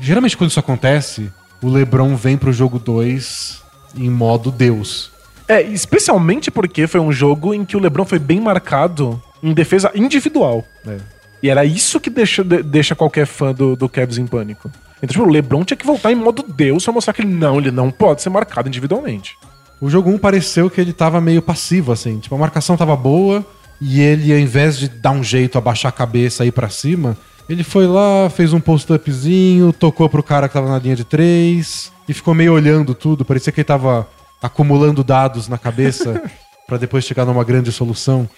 Geralmente 0.00 0.36
quando 0.36 0.50
isso 0.50 0.60
acontece, 0.60 1.30
o 1.62 1.68
LeBron 1.68 2.14
vem 2.14 2.36
pro 2.36 2.52
jogo 2.52 2.78
2 2.78 3.63
em 3.96 4.10
modo 4.10 4.50
Deus. 4.50 5.10
É, 5.46 5.60
especialmente 5.62 6.50
porque 6.50 6.86
foi 6.86 7.00
um 7.00 7.12
jogo 7.12 7.52
em 7.52 7.64
que 7.64 7.76
o 7.76 7.80
LeBron 7.80 8.04
foi 8.04 8.18
bem 8.18 8.40
marcado 8.40 9.22
em 9.42 9.52
defesa 9.52 9.90
individual. 9.94 10.64
É. 10.86 10.96
E 11.42 11.50
era 11.50 11.64
isso 11.64 12.00
que 12.00 12.08
deixa, 12.08 12.42
de- 12.42 12.62
deixa 12.62 12.94
qualquer 12.94 13.26
fã 13.26 13.52
do, 13.52 13.76
do 13.76 13.88
Cavs 13.88 14.16
em 14.16 14.26
pânico. 14.26 14.70
Então, 15.02 15.08
tipo, 15.08 15.24
o 15.24 15.30
LeBron 15.30 15.62
tinha 15.64 15.76
que 15.76 15.84
voltar 15.84 16.10
em 16.12 16.14
modo 16.14 16.42
Deus 16.48 16.82
pra 16.84 16.92
mostrar 16.94 17.12
que 17.12 17.20
ele 17.20 17.34
não, 17.34 17.58
ele 17.58 17.70
não 17.70 17.90
pode 17.90 18.22
ser 18.22 18.30
marcado 18.30 18.68
individualmente. 18.68 19.36
O 19.80 19.90
jogo 19.90 20.08
1 20.08 20.16
pareceu 20.16 20.70
que 20.70 20.80
ele 20.80 20.94
tava 20.94 21.20
meio 21.20 21.42
passivo, 21.42 21.92
assim. 21.92 22.18
Tipo, 22.18 22.34
a 22.36 22.38
marcação 22.38 22.74
tava 22.76 22.96
boa 22.96 23.44
e 23.78 24.00
ele, 24.00 24.32
ao 24.32 24.38
invés 24.38 24.78
de 24.78 24.88
dar 24.88 25.10
um 25.10 25.22
jeito, 25.22 25.58
abaixar 25.58 25.90
a 25.90 25.92
cabeça 25.92 26.42
e 26.44 26.48
ir 26.48 26.52
pra 26.52 26.70
cima, 26.70 27.14
ele 27.46 27.62
foi 27.62 27.86
lá, 27.86 28.30
fez 28.30 28.54
um 28.54 28.60
post-upzinho, 28.60 29.70
tocou 29.74 30.08
pro 30.08 30.22
cara 30.22 30.48
que 30.48 30.54
tava 30.54 30.68
na 30.70 30.78
linha 30.78 30.96
de 30.96 31.04
três 31.04 31.92
e 32.08 32.14
ficou 32.14 32.34
meio 32.34 32.52
olhando 32.52 32.94
tudo. 32.94 33.24
Parecia 33.24 33.52
que 33.52 33.60
ele 33.60 33.64
tava 33.64 34.08
acumulando 34.42 35.02
dados 35.02 35.48
na 35.48 35.58
cabeça 35.58 36.22
pra 36.66 36.76
depois 36.76 37.04
chegar 37.04 37.24
numa 37.24 37.44
grande 37.44 37.72
solução. 37.72 38.28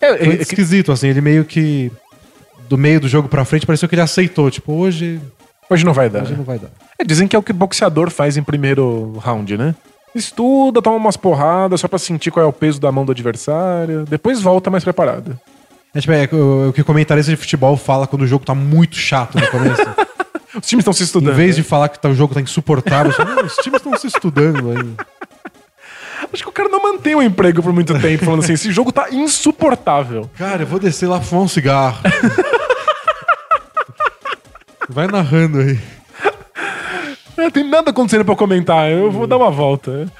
É, 0.00 0.16
Foi 0.16 0.36
é, 0.36 0.42
esquisito, 0.42 0.92
assim. 0.92 1.08
Ele 1.08 1.20
meio 1.20 1.44
que. 1.44 1.90
Do 2.68 2.76
meio 2.76 3.00
do 3.00 3.08
jogo 3.08 3.28
pra 3.28 3.44
frente, 3.44 3.66
pareceu 3.66 3.88
que 3.88 3.94
ele 3.94 4.02
aceitou. 4.02 4.50
Tipo, 4.50 4.72
hoje, 4.74 5.20
hoje 5.70 5.84
não 5.84 5.94
vai 5.94 6.10
dar. 6.10 6.22
hoje 6.22 6.32
né? 6.32 6.38
não 6.38 6.44
vai 6.44 6.58
dar. 6.58 6.68
É, 6.98 7.04
dizem 7.04 7.26
que 7.26 7.34
é 7.34 7.38
o 7.38 7.42
que 7.42 7.52
boxeador 7.52 8.10
faz 8.10 8.36
em 8.36 8.42
primeiro 8.42 9.18
round, 9.18 9.56
né? 9.56 9.74
Estuda, 10.14 10.82
toma 10.82 10.96
umas 10.96 11.16
porradas 11.16 11.80
só 11.80 11.88
pra 11.88 11.98
sentir 11.98 12.30
qual 12.30 12.44
é 12.44 12.48
o 12.48 12.52
peso 12.52 12.80
da 12.80 12.90
mão 12.90 13.04
do 13.04 13.12
adversário, 13.12 14.04
depois 14.04 14.40
volta 14.40 14.70
mais 14.70 14.84
preparado. 14.84 15.38
É, 15.94 16.00
tipo, 16.00 16.12
é, 16.12 16.28
o, 16.32 16.68
o 16.68 16.72
que 16.72 16.82
comentarista 16.82 17.30
de 17.30 17.36
futebol 17.36 17.76
fala 17.76 18.06
quando 18.06 18.22
o 18.22 18.26
jogo 18.26 18.44
tá 18.44 18.54
muito 18.54 18.96
chato 18.96 19.38
no 19.38 19.46
começo. 19.48 19.82
Os 20.54 20.66
times 20.66 20.82
estão 20.82 20.92
se 20.92 21.02
estudando. 21.02 21.32
Em 21.34 21.36
vez 21.36 21.54
de 21.56 21.62
né? 21.62 21.68
falar 21.68 21.88
que 21.88 21.98
tá- 21.98 22.08
o 22.08 22.14
jogo 22.14 22.34
tá 22.34 22.40
insuportável, 22.40 23.12
você 23.12 23.16
fala, 23.22 23.34
"Não, 23.36 23.44
os 23.44 23.56
times 23.56 23.80
estão 23.80 23.96
se 23.98 24.06
estudando 24.06 24.70
aí. 24.70 24.94
Acho 26.32 26.42
que 26.42 26.48
o 26.48 26.52
cara 26.52 26.68
não 26.68 26.82
mantém 26.82 27.14
o 27.14 27.22
emprego 27.22 27.62
por 27.62 27.72
muito 27.72 27.98
tempo, 28.00 28.24
falando 28.24 28.42
assim: 28.42 28.52
esse 28.54 28.70
jogo 28.72 28.90
tá 28.92 29.08
insuportável. 29.10 30.28
Cara, 30.36 30.62
eu 30.62 30.66
vou 30.66 30.78
descer 30.78 31.06
lá 31.08 31.20
fumar 31.20 31.44
um 31.44 31.48
cigarro. 31.48 31.98
Vai 34.88 35.06
narrando 35.06 35.60
aí. 35.60 35.78
É, 37.36 37.50
tem 37.50 37.62
nada 37.68 37.90
acontecendo 37.90 38.24
pra 38.24 38.32
eu 38.32 38.36
comentar, 38.36 38.90
eu 38.90 39.10
vou 39.12 39.26
dar 39.26 39.36
uma 39.36 39.50
volta. 39.50 40.10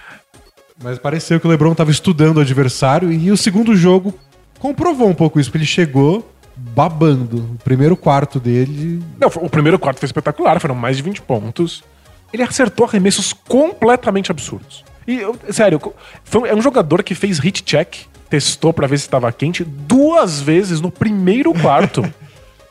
Mas 0.83 0.99
pareceu 0.99 1.41
que 1.41 1.47
o 1.47 1.51
LeBron 1.51 1.75
tava 1.75 1.91
estudando 1.91 2.37
o 2.37 2.41
adversário 2.41 3.11
e 3.11 3.31
o 3.33 3.37
segundo 3.37 3.75
jogo 3.75 4.15
comprovou 4.61 5.09
um 5.09 5.15
pouco 5.15 5.41
isso, 5.41 5.51
porque 5.51 5.59
ele 5.59 5.67
chegou 5.67 6.31
babando. 6.75 7.39
O 7.39 7.59
primeiro 7.65 7.97
quarto 7.97 8.39
dele. 8.41 9.03
Não, 9.19 9.29
o 9.29 9.49
primeiro 9.51 9.79
quarto 9.79 9.99
foi 9.99 10.07
espetacular, 10.07 10.61
foram 10.61 10.75
mais 10.75 10.97
de 10.97 11.03
20 11.03 11.23
pontos. 11.23 11.83
Ele 12.33 12.43
acertou 12.43 12.87
arremessos 12.87 13.33
completamente 13.33 14.31
absurdos. 14.31 14.85
E, 15.07 15.17
eu- 15.17 15.37
sério, 15.51 15.81
foi- 16.25 16.49
é 16.49 16.55
um 16.55 16.61
jogador 16.61 17.03
que 17.03 17.15
fez 17.15 17.39
hit 17.39 17.63
check, 17.65 17.95
testou 18.29 18.73
pra 18.73 18.87
ver 18.87 18.99
se 18.99 19.05
estava 19.05 19.31
quente, 19.33 19.65
duas 19.65 20.41
vezes 20.41 20.81
no 20.81 20.91
primeiro 20.91 21.53
quarto. 21.55 22.05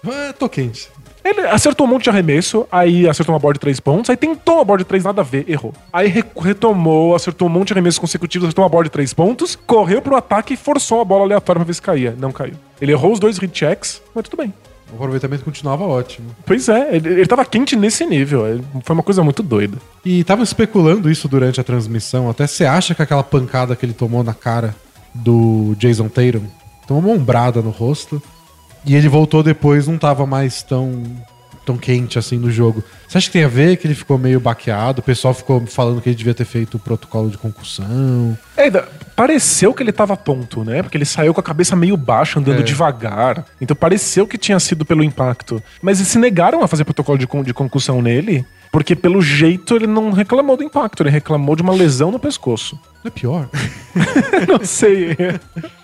Ah, 0.05 0.33
tô 0.37 0.47
quente. 0.47 0.89
Ele 1.23 1.41
acertou 1.41 1.85
um 1.85 1.89
monte 1.89 2.03
de 2.03 2.09
arremesso, 2.09 2.65
aí 2.71 3.09
acertou 3.09 3.33
uma 3.33 3.39
bola 3.39 3.53
de 3.55 3.59
três 3.59 3.79
pontos, 3.81 4.09
aí 4.09 4.15
tentou 4.15 4.55
uma 4.55 4.63
bola 4.63 4.77
de 4.77 4.85
três, 4.85 5.03
nada 5.03 5.19
a 5.21 5.23
ver, 5.25 5.43
errou. 5.49 5.73
Aí 5.91 6.07
re- 6.07 6.23
retomou, 6.39 7.15
acertou 7.15 7.49
um 7.49 7.51
monte 7.51 7.67
de 7.69 7.73
arremessos 7.73 7.99
consecutivos, 7.99 8.45
acertou 8.47 8.63
uma 8.63 8.69
bola 8.69 8.85
de 8.85 8.91
três 8.91 9.13
pontos, 9.13 9.53
correu 9.67 10.01
pro 10.01 10.15
ataque 10.15 10.53
e 10.53 10.57
forçou 10.57 11.01
a 11.01 11.03
bola 11.03 11.23
aleatória 11.23 11.59
pra 11.59 11.65
ver 11.67 11.73
se 11.73 11.81
caía. 11.81 12.15
Não 12.17 12.31
caiu. 12.31 12.53
Ele 12.81 12.91
errou 12.91 13.13
os 13.13 13.19
dois 13.19 13.37
hit 13.37 13.57
checks, 13.57 14.01
mas 14.13 14.23
tudo 14.23 14.41
bem. 14.41 14.53
O 14.91 14.95
aproveitamento 14.95 15.43
continuava 15.43 15.83
ótimo. 15.83 16.29
Pois 16.45 16.69
é, 16.69 16.95
ele, 16.95 17.09
ele 17.09 17.27
tava 17.27 17.43
quente 17.43 17.75
nesse 17.75 18.05
nível. 18.05 18.43
Foi 18.83 18.93
uma 18.93 19.03
coisa 19.03 19.21
muito 19.21 19.43
doida. 19.43 19.77
E 20.05 20.23
tava 20.23 20.43
especulando 20.43 21.09
isso 21.11 21.27
durante 21.27 21.59
a 21.59 21.63
transmissão. 21.63 22.29
Até 22.29 22.47
você 22.47 22.65
acha 22.65 22.95
que 22.95 23.01
aquela 23.01 23.23
pancada 23.23 23.75
que 23.75 23.85
ele 23.85 23.93
tomou 23.93 24.23
na 24.23 24.33
cara 24.33 24.73
do 25.13 25.75
Jason 25.77 26.07
Tatum 26.07 26.45
tomou 26.87 27.03
uma 27.03 27.21
ombrada 27.21 27.61
no 27.61 27.69
rosto. 27.69 28.21
E 28.85 28.95
ele 28.95 29.09
voltou 29.09 29.43
depois, 29.43 29.87
não 29.87 29.97
tava 29.97 30.25
mais 30.25 30.63
tão, 30.63 31.03
tão 31.67 31.77
quente 31.77 32.17
assim 32.17 32.37
no 32.37 32.49
jogo. 32.49 32.83
Você 33.07 33.17
acha 33.17 33.27
que 33.27 33.33
tem 33.33 33.43
a 33.43 33.47
ver 33.47 33.77
que 33.77 33.85
ele 33.87 33.93
ficou 33.95 34.17
meio 34.17 34.39
baqueado? 34.39 34.99
O 35.01 35.03
pessoal 35.03 35.33
ficou 35.33 35.65
falando 35.67 36.01
que 36.01 36.09
ele 36.09 36.15
devia 36.15 36.33
ter 36.33 36.45
feito 36.45 36.75
o 36.75 36.79
protocolo 36.79 37.29
de 37.29 37.37
concussão. 37.37 38.37
É, 38.55 38.69
pareceu 39.15 39.73
que 39.73 39.83
ele 39.83 39.91
tava 39.91 40.15
tonto, 40.17 40.63
né? 40.63 40.81
Porque 40.81 40.97
ele 40.97 41.05
saiu 41.05 41.33
com 41.33 41.39
a 41.39 41.43
cabeça 41.43 41.75
meio 41.75 41.95
baixa, 41.97 42.39
andando 42.39 42.59
É. 42.61 42.63
devagar. 42.63 43.45
Então 43.61 43.75
pareceu 43.75 44.25
que 44.27 44.37
tinha 44.37 44.59
sido 44.59 44.85
pelo 44.85 45.03
impacto. 45.03 45.61
Mas 45.81 45.99
eles 45.99 46.09
se 46.09 46.17
negaram 46.19 46.63
a 46.63 46.67
fazer 46.67 46.83
protocolo 46.83 47.17
de, 47.17 47.27
con- 47.27 47.43
de 47.43 47.53
concussão 47.53 48.01
nele, 48.01 48.45
porque 48.71 48.95
pelo 48.95 49.21
jeito 49.21 49.75
ele 49.75 49.87
não 49.87 50.11
reclamou 50.11 50.57
do 50.57 50.63
impacto, 50.63 51.03
ele 51.03 51.09
reclamou 51.09 51.55
de 51.55 51.61
uma 51.61 51.73
lesão 51.73 52.11
no 52.11 52.19
pescoço. 52.19 52.79
Não 53.03 53.07
é 53.07 53.09
pior? 53.09 53.49
não 54.47 54.63
sei. 54.65 55.15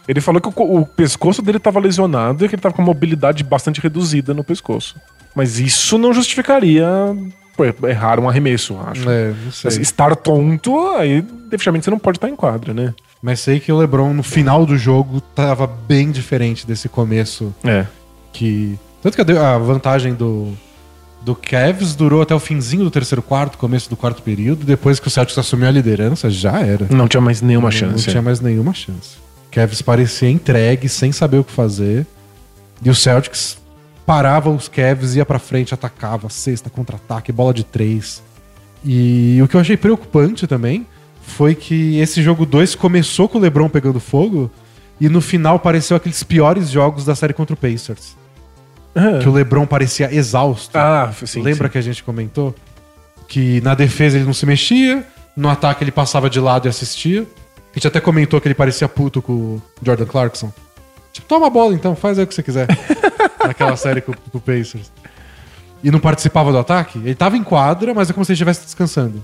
Ele 0.08 0.22
falou 0.22 0.42
que 0.42 0.50
o, 0.50 0.80
o 0.82 0.86
pescoço 0.86 1.42
dele 1.42 1.60
tava 1.60 1.80
lesionado 1.80 2.44
e 2.46 2.50
que 2.50 2.56
ele 2.56 2.62
tava 2.62 2.76
com 2.76 2.82
mobilidade 2.82 3.44
bastante 3.44 3.80
reduzida 3.82 4.34
no 4.34 4.44
pescoço. 4.44 4.96
Mas 5.36 5.60
isso 5.60 5.98
não 5.98 6.14
justificaria 6.14 6.86
pô, 7.56 7.66
errar 7.88 8.20
um 8.20 8.30
arremesso, 8.30 8.78
acho. 8.86 9.10
É, 9.10 9.30
não 9.30 9.36
Mas 9.46 9.56
sei. 9.74 9.82
estar 9.82 10.16
tonto, 10.16 10.90
aí 10.96 11.22
definitivamente 11.22 11.86
você 11.86 11.92
não 11.92 12.00
pode 12.00 12.18
estar 12.18 12.30
em 12.30 12.36
quadra, 12.36 12.74
né? 12.74 12.94
Mas 13.22 13.40
sei 13.40 13.60
que 13.60 13.72
o 13.72 13.78
LeBron 13.78 14.14
no 14.14 14.22
final 14.24 14.66
do 14.66 14.78
jogo 14.78 15.22
tava 15.22 15.66
bem 15.66 16.12
diferente 16.12 16.68
desse 16.68 16.90
começo 16.90 17.54
É. 17.64 17.86
que. 18.34 18.78
Tanto 19.02 19.16
que 19.24 19.32
a 19.32 19.58
vantagem 19.58 20.14
do, 20.14 20.54
do 21.24 21.36
Cavs 21.36 21.96
durou 21.96 22.22
até 22.22 22.36
o 22.36 22.40
finzinho 22.40 22.84
do 22.84 22.92
terceiro 22.92 23.22
quarto, 23.22 23.58
começo 23.58 23.90
do 23.90 23.96
quarto 23.96 24.22
período. 24.22 24.66
Depois 24.66 25.00
que 25.00 25.08
o 25.08 25.12
Celtics 25.12 25.38
assumiu 25.38 25.68
a 25.68 25.72
liderança, 25.72 26.30
já 26.30 26.60
era. 26.62 26.88
Não 26.90 27.08
tinha 27.08 27.22
mais 27.22 27.42
nenhuma 27.42 27.68
Não- 27.70 27.72
chance. 27.72 28.06
Não 28.08 28.12
tinha 28.12 28.22
mais 28.22 28.40
nenhuma 28.42 28.74
chance. 28.74 29.18
Cavs 29.50 29.82
parecia 29.82 30.30
entregue, 30.30 30.90
sem 30.90 31.12
saber 31.12 31.38
o 31.38 31.44
que 31.44 31.52
fazer. 31.52 32.06
E 32.84 32.90
o 32.90 32.96
Celtics 32.96 33.58
parava 34.06 34.50
os 34.50 34.68
Cavs, 34.68 35.16
ia 35.16 35.26
pra 35.26 35.40
frente, 35.40 35.74
atacava, 35.74 36.30
sexta, 36.30 36.70
contra-ataque, 36.70 37.32
bola 37.32 37.54
de 37.54 37.64
três. 37.64 38.22
E 38.84 39.40
o 39.42 39.48
que 39.48 39.56
eu 39.56 39.62
achei 39.62 39.78
preocupante 39.78 40.46
também 40.46 40.86
foi 41.26 41.56
que 41.56 41.98
esse 42.00 42.22
jogo 42.22 42.46
2 42.46 42.76
começou 42.76 43.30
com 43.30 43.38
o 43.38 43.42
LeBron 43.42 43.70
pegando 43.70 44.00
fogo 44.00 44.52
e 45.00 45.08
no 45.08 45.22
final 45.22 45.58
pareceu 45.58 45.96
aqueles 45.96 46.22
piores 46.22 46.70
jogos 46.70 47.06
da 47.06 47.16
série 47.16 47.32
contra 47.32 47.54
o 47.54 47.58
Pacers. 47.58 48.18
Que 49.22 49.28
o 49.28 49.32
LeBron 49.32 49.66
parecia 49.66 50.14
exausto. 50.14 50.78
Ah, 50.78 51.12
sim. 51.26 51.42
Lembra 51.42 51.68
sim. 51.68 51.72
que 51.72 51.78
a 51.78 51.82
gente 51.82 52.04
comentou? 52.04 52.54
Que 53.28 53.60
na 53.62 53.74
defesa 53.74 54.18
ele 54.18 54.26
não 54.26 54.34
se 54.34 54.46
mexia, 54.46 55.06
no 55.36 55.50
ataque 55.50 55.84
ele 55.84 55.92
passava 55.92 56.30
de 56.30 56.40
lado 56.40 56.68
e 56.68 56.70
assistia. 56.70 57.22
A 57.72 57.74
gente 57.76 57.88
até 57.88 58.00
comentou 58.00 58.40
que 58.40 58.48
ele 58.48 58.54
parecia 58.54 58.88
puto 58.88 59.22
com 59.22 59.34
o 59.34 59.62
Jordan 59.82 60.06
Clarkson. 60.06 60.54
Tipo, 61.12 61.28
toma 61.28 61.48
a 61.48 61.50
bola 61.50 61.74
então, 61.74 61.96
faz 61.96 62.20
aí 62.20 62.24
o 62.24 62.28
que 62.28 62.36
você 62.36 62.44
quiser. 62.44 62.68
Naquela 63.44 63.76
série 63.76 64.02
com, 64.02 64.14
com 64.14 64.38
o 64.38 64.42
Pacers. 64.42 64.92
E 65.84 65.90
não 65.90 66.00
participava 66.00 66.52
do 66.52 66.58
ataque. 66.60 67.00
Ele 67.00 67.16
tava 67.16 67.36
em 67.36 67.44
quadra, 67.44 67.94
mas 67.94 68.10
é 68.10 68.14
como 68.14 68.24
se 68.24 68.32
ele 68.32 68.36
estivesse 68.36 68.64
descansando. 68.64 69.24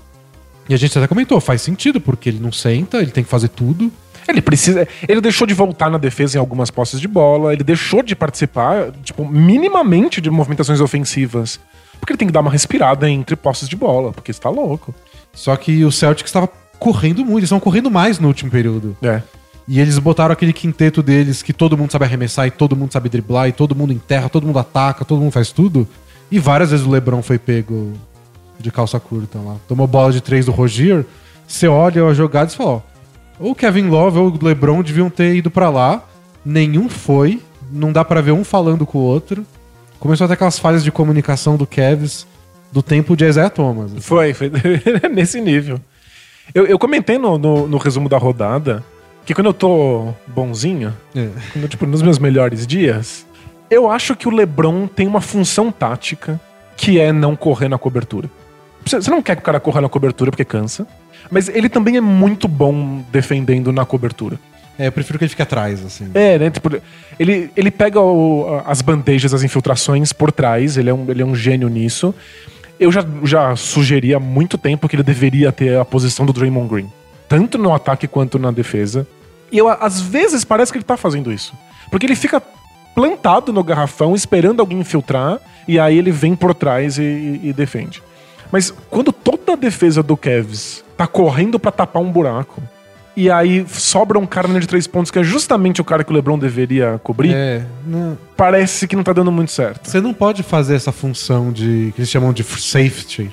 E 0.68 0.74
a 0.74 0.76
gente 0.76 0.96
até 0.96 1.06
comentou, 1.06 1.40
faz 1.40 1.62
sentido, 1.62 2.00
porque 2.00 2.28
ele 2.28 2.38
não 2.38 2.52
senta, 2.52 2.98
ele 2.98 3.10
tem 3.10 3.24
que 3.24 3.30
fazer 3.30 3.48
tudo. 3.48 3.90
Ele 4.28 4.40
precisa. 4.40 4.86
Ele 5.08 5.20
deixou 5.20 5.46
de 5.46 5.54
voltar 5.54 5.90
na 5.90 5.98
defesa 5.98 6.36
em 6.36 6.40
algumas 6.40 6.70
posses 6.70 7.00
de 7.00 7.08
bola, 7.08 7.52
ele 7.52 7.64
deixou 7.64 8.02
de 8.02 8.14
participar, 8.14 8.90
tipo, 9.02 9.24
minimamente 9.24 10.20
de 10.20 10.30
movimentações 10.30 10.80
ofensivas. 10.80 11.60
Porque 11.98 12.12
ele 12.12 12.18
tem 12.18 12.28
que 12.28 12.32
dar 12.32 12.40
uma 12.40 12.50
respirada 12.50 13.08
entre 13.08 13.36
posses 13.36 13.68
de 13.68 13.76
bola, 13.76 14.12
porque 14.12 14.30
está 14.30 14.48
louco. 14.48 14.94
Só 15.32 15.54
que 15.56 15.84
o 15.84 15.92
Celtics 15.92 16.28
estava 16.28 16.48
correndo 16.78 17.24
muito, 17.24 17.38
eles 17.38 17.44
estão 17.44 17.60
correndo 17.60 17.90
mais 17.90 18.18
no 18.18 18.28
último 18.28 18.50
período. 18.50 18.96
É. 19.02 19.22
E 19.68 19.78
eles 19.78 19.98
botaram 19.98 20.32
aquele 20.32 20.52
quinteto 20.52 21.02
deles 21.02 21.42
que 21.42 21.52
todo 21.52 21.76
mundo 21.76 21.92
sabe 21.92 22.04
arremessar 22.04 22.46
e 22.46 22.50
todo 22.50 22.74
mundo 22.74 22.92
sabe 22.92 23.08
driblar 23.08 23.48
e 23.48 23.52
todo 23.52 23.76
mundo 23.76 23.92
enterra, 23.92 24.28
todo 24.28 24.46
mundo 24.46 24.58
ataca, 24.58 25.04
todo 25.04 25.20
mundo 25.20 25.30
faz 25.30 25.52
tudo. 25.52 25.86
E 26.30 26.38
várias 26.38 26.70
vezes 26.70 26.86
o 26.86 26.90
LeBron 26.90 27.22
foi 27.22 27.38
pego 27.38 27.92
de 28.58 28.70
calça 28.72 28.98
curta 28.98 29.38
lá. 29.38 29.56
Tomou 29.68 29.86
bola 29.86 30.12
de 30.12 30.20
três 30.20 30.46
do 30.46 30.52
Rogier. 30.52 31.04
Você 31.46 31.68
olha 31.68 32.04
a 32.04 32.14
jogada 32.14 32.50
e 32.50 32.54
fala, 32.56 32.70
ó, 32.70 32.80
ou 33.40 33.52
o 33.52 33.54
Kevin 33.54 33.88
Love 33.88 34.18
ou 34.18 34.28
o 34.28 34.44
LeBron 34.44 34.82
deviam 34.82 35.08
ter 35.10 35.34
ido 35.34 35.50
pra 35.50 35.68
lá. 35.70 36.04
Nenhum 36.44 36.88
foi. 36.88 37.40
Não 37.72 37.92
dá 37.92 38.04
pra 38.04 38.20
ver 38.20 38.32
um 38.32 38.44
falando 38.44 38.84
com 38.86 38.98
o 38.98 39.02
outro. 39.02 39.44
Começou 39.98 40.24
até 40.24 40.34
aquelas 40.34 40.58
falhas 40.58 40.82
de 40.84 40.90
comunicação 40.92 41.56
do 41.56 41.66
Kevs 41.66 42.26
do 42.72 42.82
tempo 42.82 43.16
de 43.16 43.24
Isaiah 43.24 43.50
Thomas. 43.50 43.92
assim. 43.92 44.00
Foi, 44.00 44.32
foi 44.34 44.50
nesse 45.12 45.40
nível. 45.40 45.80
Eu, 46.54 46.66
eu 46.66 46.78
comentei 46.78 47.18
no, 47.18 47.38
no, 47.38 47.66
no 47.68 47.78
resumo 47.78 48.08
da 48.08 48.18
rodada 48.18 48.84
que 49.24 49.34
quando 49.34 49.46
eu 49.48 49.54
tô 49.54 50.12
bonzinho, 50.26 50.94
É. 51.14 51.28
quando, 51.52 51.68
tipo, 51.68 51.86
nos 51.86 52.02
meus 52.02 52.18
melhores 52.18 52.66
dias, 52.66 53.26
eu 53.70 53.88
acho 53.90 54.16
que 54.16 54.26
o 54.26 54.30
LeBron 54.30 54.86
tem 54.88 55.06
uma 55.06 55.20
função 55.20 55.70
tática 55.70 56.40
que 56.76 56.98
é 56.98 57.12
não 57.12 57.36
correr 57.36 57.68
na 57.68 57.78
cobertura. 57.78 58.28
Você 58.84 59.10
não 59.10 59.22
quer 59.22 59.36
que 59.36 59.42
o 59.42 59.44
cara 59.44 59.60
corra 59.60 59.80
na 59.82 59.88
cobertura 59.88 60.30
porque 60.30 60.44
cansa, 60.44 60.86
mas 61.30 61.48
ele 61.48 61.68
também 61.68 61.96
é 61.96 62.00
muito 62.00 62.46
bom 62.46 63.02
defendendo 63.10 63.72
na 63.72 63.84
cobertura. 63.84 64.38
É, 64.78 64.86
eu 64.86 64.92
prefiro 64.92 65.18
que 65.18 65.24
ele 65.24 65.28
fique 65.30 65.42
atrás, 65.42 65.84
assim. 65.84 66.10
É, 66.14 66.38
né? 66.38 66.50
Tipo, 66.50 66.70
ele, 67.18 67.50
ele 67.56 67.70
pega 67.70 68.00
o- 68.00 68.62
as 68.64 68.80
bandejas, 68.80 69.34
as 69.34 69.42
infiltrações 69.42 70.12
por 70.12 70.32
trás, 70.32 70.76
ele 70.78 70.88
é 70.88 70.94
um, 70.94 71.04
ele 71.10 71.20
é 71.20 71.24
um 71.26 71.34
gênio 71.34 71.68
nisso. 71.68 72.14
Eu 72.78 72.90
já, 72.90 73.04
já 73.24 73.54
sugeri 73.56 74.14
há 74.14 74.18
muito 74.20 74.56
tempo 74.56 74.88
que 74.88 74.96
ele 74.96 75.02
deveria 75.02 75.52
ter 75.52 75.76
a 75.78 75.84
posição 75.84 76.24
do 76.24 76.32
Draymond 76.32 76.66
Green, 76.68 76.90
tanto 77.28 77.58
no 77.58 77.74
ataque 77.74 78.06
quanto 78.08 78.38
na 78.38 78.50
defesa. 78.50 79.06
E 79.52 79.58
eu, 79.58 79.68
às 79.68 80.00
vezes, 80.00 80.44
parece 80.44 80.72
que 80.72 80.78
ele 80.78 80.84
tá 80.84 80.96
fazendo 80.96 81.30
isso. 81.30 81.52
Porque 81.90 82.06
ele 82.06 82.16
fica 82.16 82.40
plantado 82.94 83.52
no 83.52 83.62
garrafão, 83.62 84.14
esperando 84.14 84.60
alguém 84.60 84.80
infiltrar, 84.80 85.38
e 85.68 85.78
aí 85.78 85.98
ele 85.98 86.10
vem 86.10 86.34
por 86.34 86.54
trás 86.54 86.96
e, 86.98 87.02
e- 87.02 87.40
e 87.48 87.52
defende. 87.52 88.02
Mas 88.52 88.72
quando 88.90 89.12
toda 89.12 89.52
a 89.52 89.56
defesa 89.56 90.02
do 90.02 90.16
Cavs 90.16 90.84
tá 90.96 91.06
correndo 91.06 91.58
pra 91.58 91.70
tapar 91.70 92.02
um 92.02 92.10
buraco, 92.10 92.62
e 93.16 93.30
aí 93.30 93.64
sobra 93.68 94.18
um 94.18 94.26
cara 94.26 94.48
na 94.48 94.58
de 94.58 94.66
três 94.66 94.86
pontos, 94.86 95.10
que 95.10 95.18
é 95.18 95.22
justamente 95.22 95.80
o 95.80 95.84
cara 95.84 96.04
que 96.04 96.10
o 96.10 96.14
LeBron 96.14 96.38
deveria 96.38 97.00
cobrir, 97.02 97.34
É, 97.34 97.62
parece 98.36 98.86
que 98.86 98.96
não 98.96 99.02
tá 99.02 99.12
dando 99.12 99.32
muito 99.32 99.52
certo. 99.52 99.88
Você 99.88 100.00
não 100.00 100.14
pode 100.14 100.42
fazer 100.42 100.74
essa 100.74 100.92
função 100.92 101.52
de. 101.52 101.92
que 101.94 102.00
eles 102.00 102.08
chamam 102.10 102.32
de 102.32 102.42
safety 102.42 103.30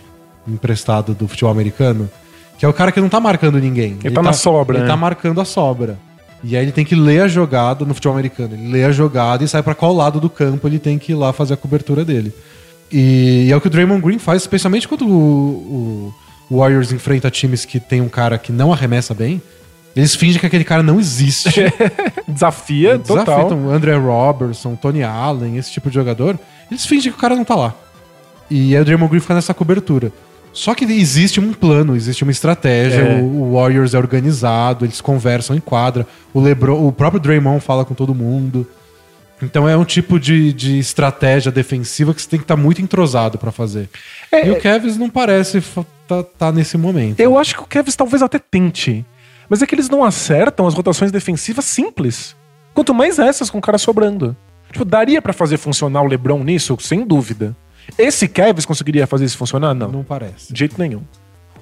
emprestado 0.48 1.14
do 1.14 1.28
futebol 1.28 1.52
americano, 1.52 2.10
que 2.58 2.66
é 2.66 2.70
o 2.70 2.74
cara 2.74 2.92
que 2.92 3.00
não 3.02 3.10
tá 3.10 3.20
marcando 3.20 3.60
ninguém. 3.60 3.98
Ele 4.04 4.14
tá 4.16 4.22
na 4.22 4.34
sobra, 4.34 4.78
Ele 4.78 4.84
né? 4.84 4.90
tá 4.90 4.98
marcando 4.98 5.42
a 5.42 5.46
sobra. 5.46 5.98
E 6.44 6.56
aí 6.56 6.64
ele 6.64 6.72
tem 6.72 6.86
que 6.86 6.96
ler 6.96 7.22
a 7.22 7.28
jogada 7.28 7.84
no 7.84 7.94
futebol 7.94 8.14
americano. 8.16 8.54
Ele 8.54 8.72
lê 8.72 8.84
a 8.86 8.92
jogada 8.92 9.44
e 9.44 9.48
sai 9.48 9.64
pra 9.64 9.74
qual 9.76 9.94
lado 9.94 10.20
do 10.20 10.30
campo 10.30 10.68
ele 10.68 10.80
tem 10.80 10.98
que 10.98 11.12
ir 11.12 11.16
lá 11.16 11.34
fazer 11.34 11.56
a 11.56 11.58
cobertura 11.58 12.06
dele. 12.06 12.34
E, 12.92 13.46
e 13.48 13.52
é 13.52 13.56
o 13.56 13.62
que 13.62 13.68
o 13.68 13.70
Draymond 13.70 14.02
Green 14.02 14.20
faz, 14.20 14.42
especialmente 14.44 14.88
quando 14.88 15.06
o, 15.08 16.14
o- 16.50 16.58
Warriors 16.58 16.92
enfrenta 16.94 17.30
times 17.30 17.66
que 17.66 17.80
tem 17.80 18.00
um 18.02 18.08
cara 18.08 18.38
que 18.38 18.52
não 18.52 18.72
arremessa 18.72 19.14
bem. 19.14 19.42
Eles 19.96 20.16
fingem 20.16 20.40
que 20.40 20.46
aquele 20.46 20.64
cara 20.64 20.84
não 20.84 21.00
existe. 21.00 21.50
Desafia, 22.28 23.00
total. 23.00 23.26
Desafiam 23.50 23.70
André 23.72 23.96
Robertson, 23.98 24.76
Tony 24.76 25.04
Allen, 25.04 25.58
esse 25.58 25.72
tipo 25.72 25.90
de 25.90 25.96
jogador. 25.96 26.40
Eles 26.70 26.86
fingem 26.86 27.12
que 27.12 27.18
o 27.18 27.22
cara 27.22 27.36
não 27.36 27.44
tá 27.44 27.56
lá. 27.56 27.74
E 28.50 28.76
aí 28.76 28.82
o 28.82 28.86
Draymond 28.86 29.10
Green 29.10 29.20
fica 29.20 29.34
nessa 29.34 29.54
cobertura. 29.54 30.12
Só 30.54 30.74
que 30.74 30.86
existe 30.86 31.40
um 31.40 31.52
plano, 31.54 31.96
existe 31.96 32.24
uma 32.24 32.32
estratégia, 32.32 33.02
É. 33.02 33.22
o, 33.22 33.26
o 33.26 33.54
Warriors 33.56 33.94
é 33.94 33.98
organizado, 33.98 34.86
eles 34.86 35.02
conversam 35.02 35.56
em 35.56 35.60
quadra, 35.60 36.08
o 36.34 36.40
LeBron, 36.40 36.88
o 36.88 36.92
próprio 36.92 37.20
Draymond 37.22 37.60
fala 37.60 37.84
com 37.86 37.94
todo 37.94 38.16
mundo. 38.16 38.66
Então 39.42 39.70
é 39.70 39.78
um 39.78 39.86
tipo 39.86 40.20
de, 40.20 40.52
de 40.52 40.80
estratégia 40.80 41.52
defensiva 41.52 42.14
que 42.14 42.22
você 42.22 42.28
tem 42.30 42.40
que 42.40 42.44
estar 42.46 42.56
muito 42.56 42.82
entrosado 42.82 43.38
pra 43.38 43.52
fazer. 43.52 43.90
É, 44.32 44.48
e 44.48 44.50
o 44.50 44.56
é- 44.56 44.60
Kevs 44.60 44.98
não 44.98 45.10
parece 45.10 45.62
fa- 45.62 45.86
tá, 46.08 46.24
tá 46.24 46.52
nesse 46.52 46.78
momento. 46.78 47.20
Eu 47.20 47.38
acho 47.38 47.56
que 47.56 47.62
o 47.62 47.66
Kevs 47.68 47.96
talvez 47.96 48.22
até 48.24 48.40
tente. 48.40 49.06
Mas 49.50 49.62
é 49.62 49.66
que 49.68 49.76
eles 49.76 49.90
não 49.90 50.04
acertam 50.04 50.66
as 50.68 50.74
rotações 50.74 51.12
defensivas 51.12 51.66
simples. 51.66 52.36
Quanto 52.74 52.94
mais 52.94 53.18
essas 53.20 53.50
com 53.50 53.60
o 53.60 53.62
cara 53.62 53.78
sobrando. 53.78 54.36
Tipo, 54.72 54.84
daria 54.84 55.22
pra 55.22 55.32
fazer 55.34 55.58
funcionar 55.58 56.02
o 56.02 56.08
LeBron 56.08 56.44
nisso? 56.44 56.76
Sem 56.82 57.06
dúvida. 57.06 57.56
Esse 57.98 58.28
Kevs 58.28 58.66
conseguiria 58.66 59.08
fazer 59.08 59.24
isso 59.26 59.38
funcionar? 59.38 59.74
Não. 59.74 59.90
Não 59.92 60.04
parece. 60.04 60.52
De 60.52 60.60
jeito 60.60 60.76
nenhum. 60.78 61.04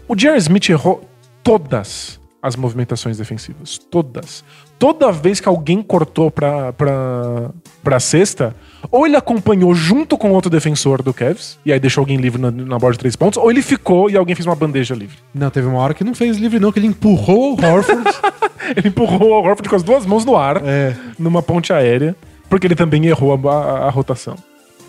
O 0.07 0.15
J.R. 0.15 0.37
Smith 0.39 0.69
errou 0.69 1.07
todas 1.43 2.19
as 2.41 2.55
movimentações 2.55 3.17
defensivas. 3.17 3.77
Todas. 3.77 4.43
Toda 4.77 5.11
vez 5.11 5.39
que 5.39 5.47
alguém 5.47 5.81
cortou 5.81 6.29
pra, 6.29 6.73
pra, 6.73 7.49
pra 7.81 7.99
cesta, 7.99 8.53
ou 8.91 9.05
ele 9.07 9.15
acompanhou 9.15 9.73
junto 9.73 10.17
com 10.17 10.31
outro 10.31 10.49
defensor 10.49 11.01
do 11.01 11.13
Cavs, 11.13 11.57
e 11.65 11.71
aí 11.71 11.79
deixou 11.79 12.01
alguém 12.01 12.17
livre 12.17 12.41
na, 12.41 12.51
na 12.51 12.77
bola 12.77 12.91
de 12.91 12.99
três 12.99 13.15
pontos, 13.15 13.37
ou 13.41 13.49
ele 13.49 13.61
ficou 13.61 14.09
e 14.09 14.17
alguém 14.17 14.35
fez 14.35 14.45
uma 14.45 14.55
bandeja 14.55 14.93
livre. 14.93 15.17
Não, 15.33 15.49
teve 15.49 15.65
uma 15.67 15.79
hora 15.79 15.93
que 15.93 16.03
não 16.03 16.13
fez 16.13 16.37
livre, 16.37 16.59
não, 16.59 16.71
que 16.71 16.79
ele 16.79 16.87
empurrou 16.87 17.53
o 17.57 17.65
Horford. 17.65 18.03
Ele 18.75 18.87
empurrou 18.87 19.29
o 19.29 19.33
Horford 19.33 19.69
com 19.69 19.75
as 19.75 19.83
duas 19.83 20.07
mãos 20.07 20.25
no 20.25 20.35
ar, 20.35 20.59
é. 20.65 20.95
numa 21.19 21.43
ponte 21.43 21.71
aérea, 21.71 22.15
porque 22.49 22.65
ele 22.65 22.73
também 22.73 23.05
errou 23.05 23.31
a, 23.47 23.53
a- 23.53 23.85
a 23.85 23.89
rotação. 23.91 24.35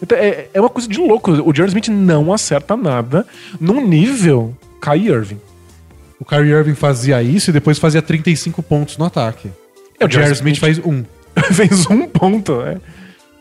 Então, 0.03 0.17
é, 0.17 0.47
é 0.55 0.59
uma 0.61 0.71
coisa 0.71 0.89
de 0.89 0.99
louco. 0.99 1.31
O 1.31 1.53
J.R. 1.53 1.69
Smith 1.69 1.89
não 1.89 2.33
acerta 2.33 2.75
nada 2.75 3.27
num 3.61 3.87
nível 3.87 4.55
Kai 4.81 5.01
Irving. 5.09 5.39
O 6.19 6.25
Kyrie 6.25 6.53
Irving 6.53 6.75
fazia 6.75 7.23
isso 7.23 7.51
e 7.51 7.53
depois 7.53 7.79
fazia 7.79 8.01
35 8.01 8.63
pontos 8.63 8.97
no 8.97 9.05
ataque. 9.05 9.51
É, 9.99 10.05
o 10.05 10.09
J.R. 10.09 10.33
Smith 10.33 10.59
faz 10.59 10.79
um. 10.79 11.05
fez 11.53 11.87
um 11.87 12.07
ponto. 12.07 12.61
É, 12.63 12.79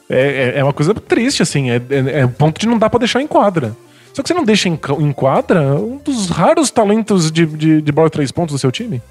é, 0.09 0.53
é 0.59 0.63
uma 0.63 0.73
coisa 0.73 0.93
triste, 0.93 1.41
assim. 1.41 1.69
É, 1.71 1.75
é, 1.89 2.19
é 2.21 2.25
um 2.25 2.31
ponto 2.31 2.59
de 2.59 2.67
não 2.67 2.77
dá 2.77 2.89
pra 2.89 2.99
deixar 2.99 3.21
em 3.21 3.27
quadra. 3.27 3.75
Só 4.13 4.21
que 4.21 4.29
você 4.29 4.33
não 4.33 4.45
deixa 4.45 4.69
em, 4.69 4.79
em 4.99 5.11
quadra 5.11 5.75
um 5.75 5.97
dos 5.97 6.29
raros 6.29 6.71
talentos 6.71 7.29
de, 7.29 7.45
de, 7.45 7.81
de 7.81 7.91
bola 7.91 8.07
de 8.07 8.13
três 8.13 8.31
pontos 8.31 8.53
do 8.53 8.59
seu 8.59 8.71
time. 8.71 9.01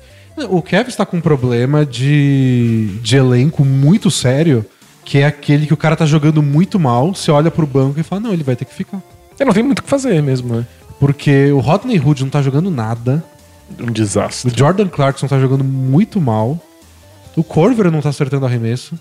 O 0.48 0.62
Kevin 0.62 0.88
está 0.88 1.04
com 1.06 1.18
um 1.18 1.20
problema 1.20 1.84
de, 1.84 2.98
de 3.02 3.16
elenco 3.16 3.64
muito 3.64 4.10
sério, 4.10 4.64
que 5.04 5.18
é 5.18 5.26
aquele 5.26 5.66
que 5.66 5.74
o 5.74 5.76
cara 5.76 5.94
tá 5.94 6.06
jogando 6.06 6.42
muito 6.42 6.80
mal, 6.80 7.14
você 7.14 7.30
olha 7.30 7.50
pro 7.50 7.66
banco 7.66 8.00
e 8.00 8.02
fala, 8.02 8.22
não, 8.22 8.32
ele 8.32 8.42
vai 8.42 8.56
ter 8.56 8.64
que 8.64 8.74
ficar. 8.74 9.00
É, 9.38 9.44
não 9.44 9.52
tem 9.52 9.62
muito 9.62 9.80
o 9.80 9.82
que 9.82 9.90
fazer 9.90 10.20
mesmo, 10.22 10.56
né? 10.56 10.66
Porque 10.98 11.52
o 11.52 11.60
Rodney 11.60 12.00
Hood 12.00 12.22
não 12.22 12.30
tá 12.30 12.40
jogando 12.40 12.70
nada, 12.70 13.22
Um 13.78 13.92
desastre. 13.92 14.50
o 14.50 14.58
Jordan 14.58 14.88
Clarkson 14.88 15.28
tá 15.28 15.38
jogando 15.38 15.62
muito 15.62 16.20
mal, 16.20 16.58
o 17.36 17.42
Corver 17.44 17.90
não 17.90 18.00
tá 18.00 18.08
acertando 18.10 18.46
arremesso. 18.46 18.94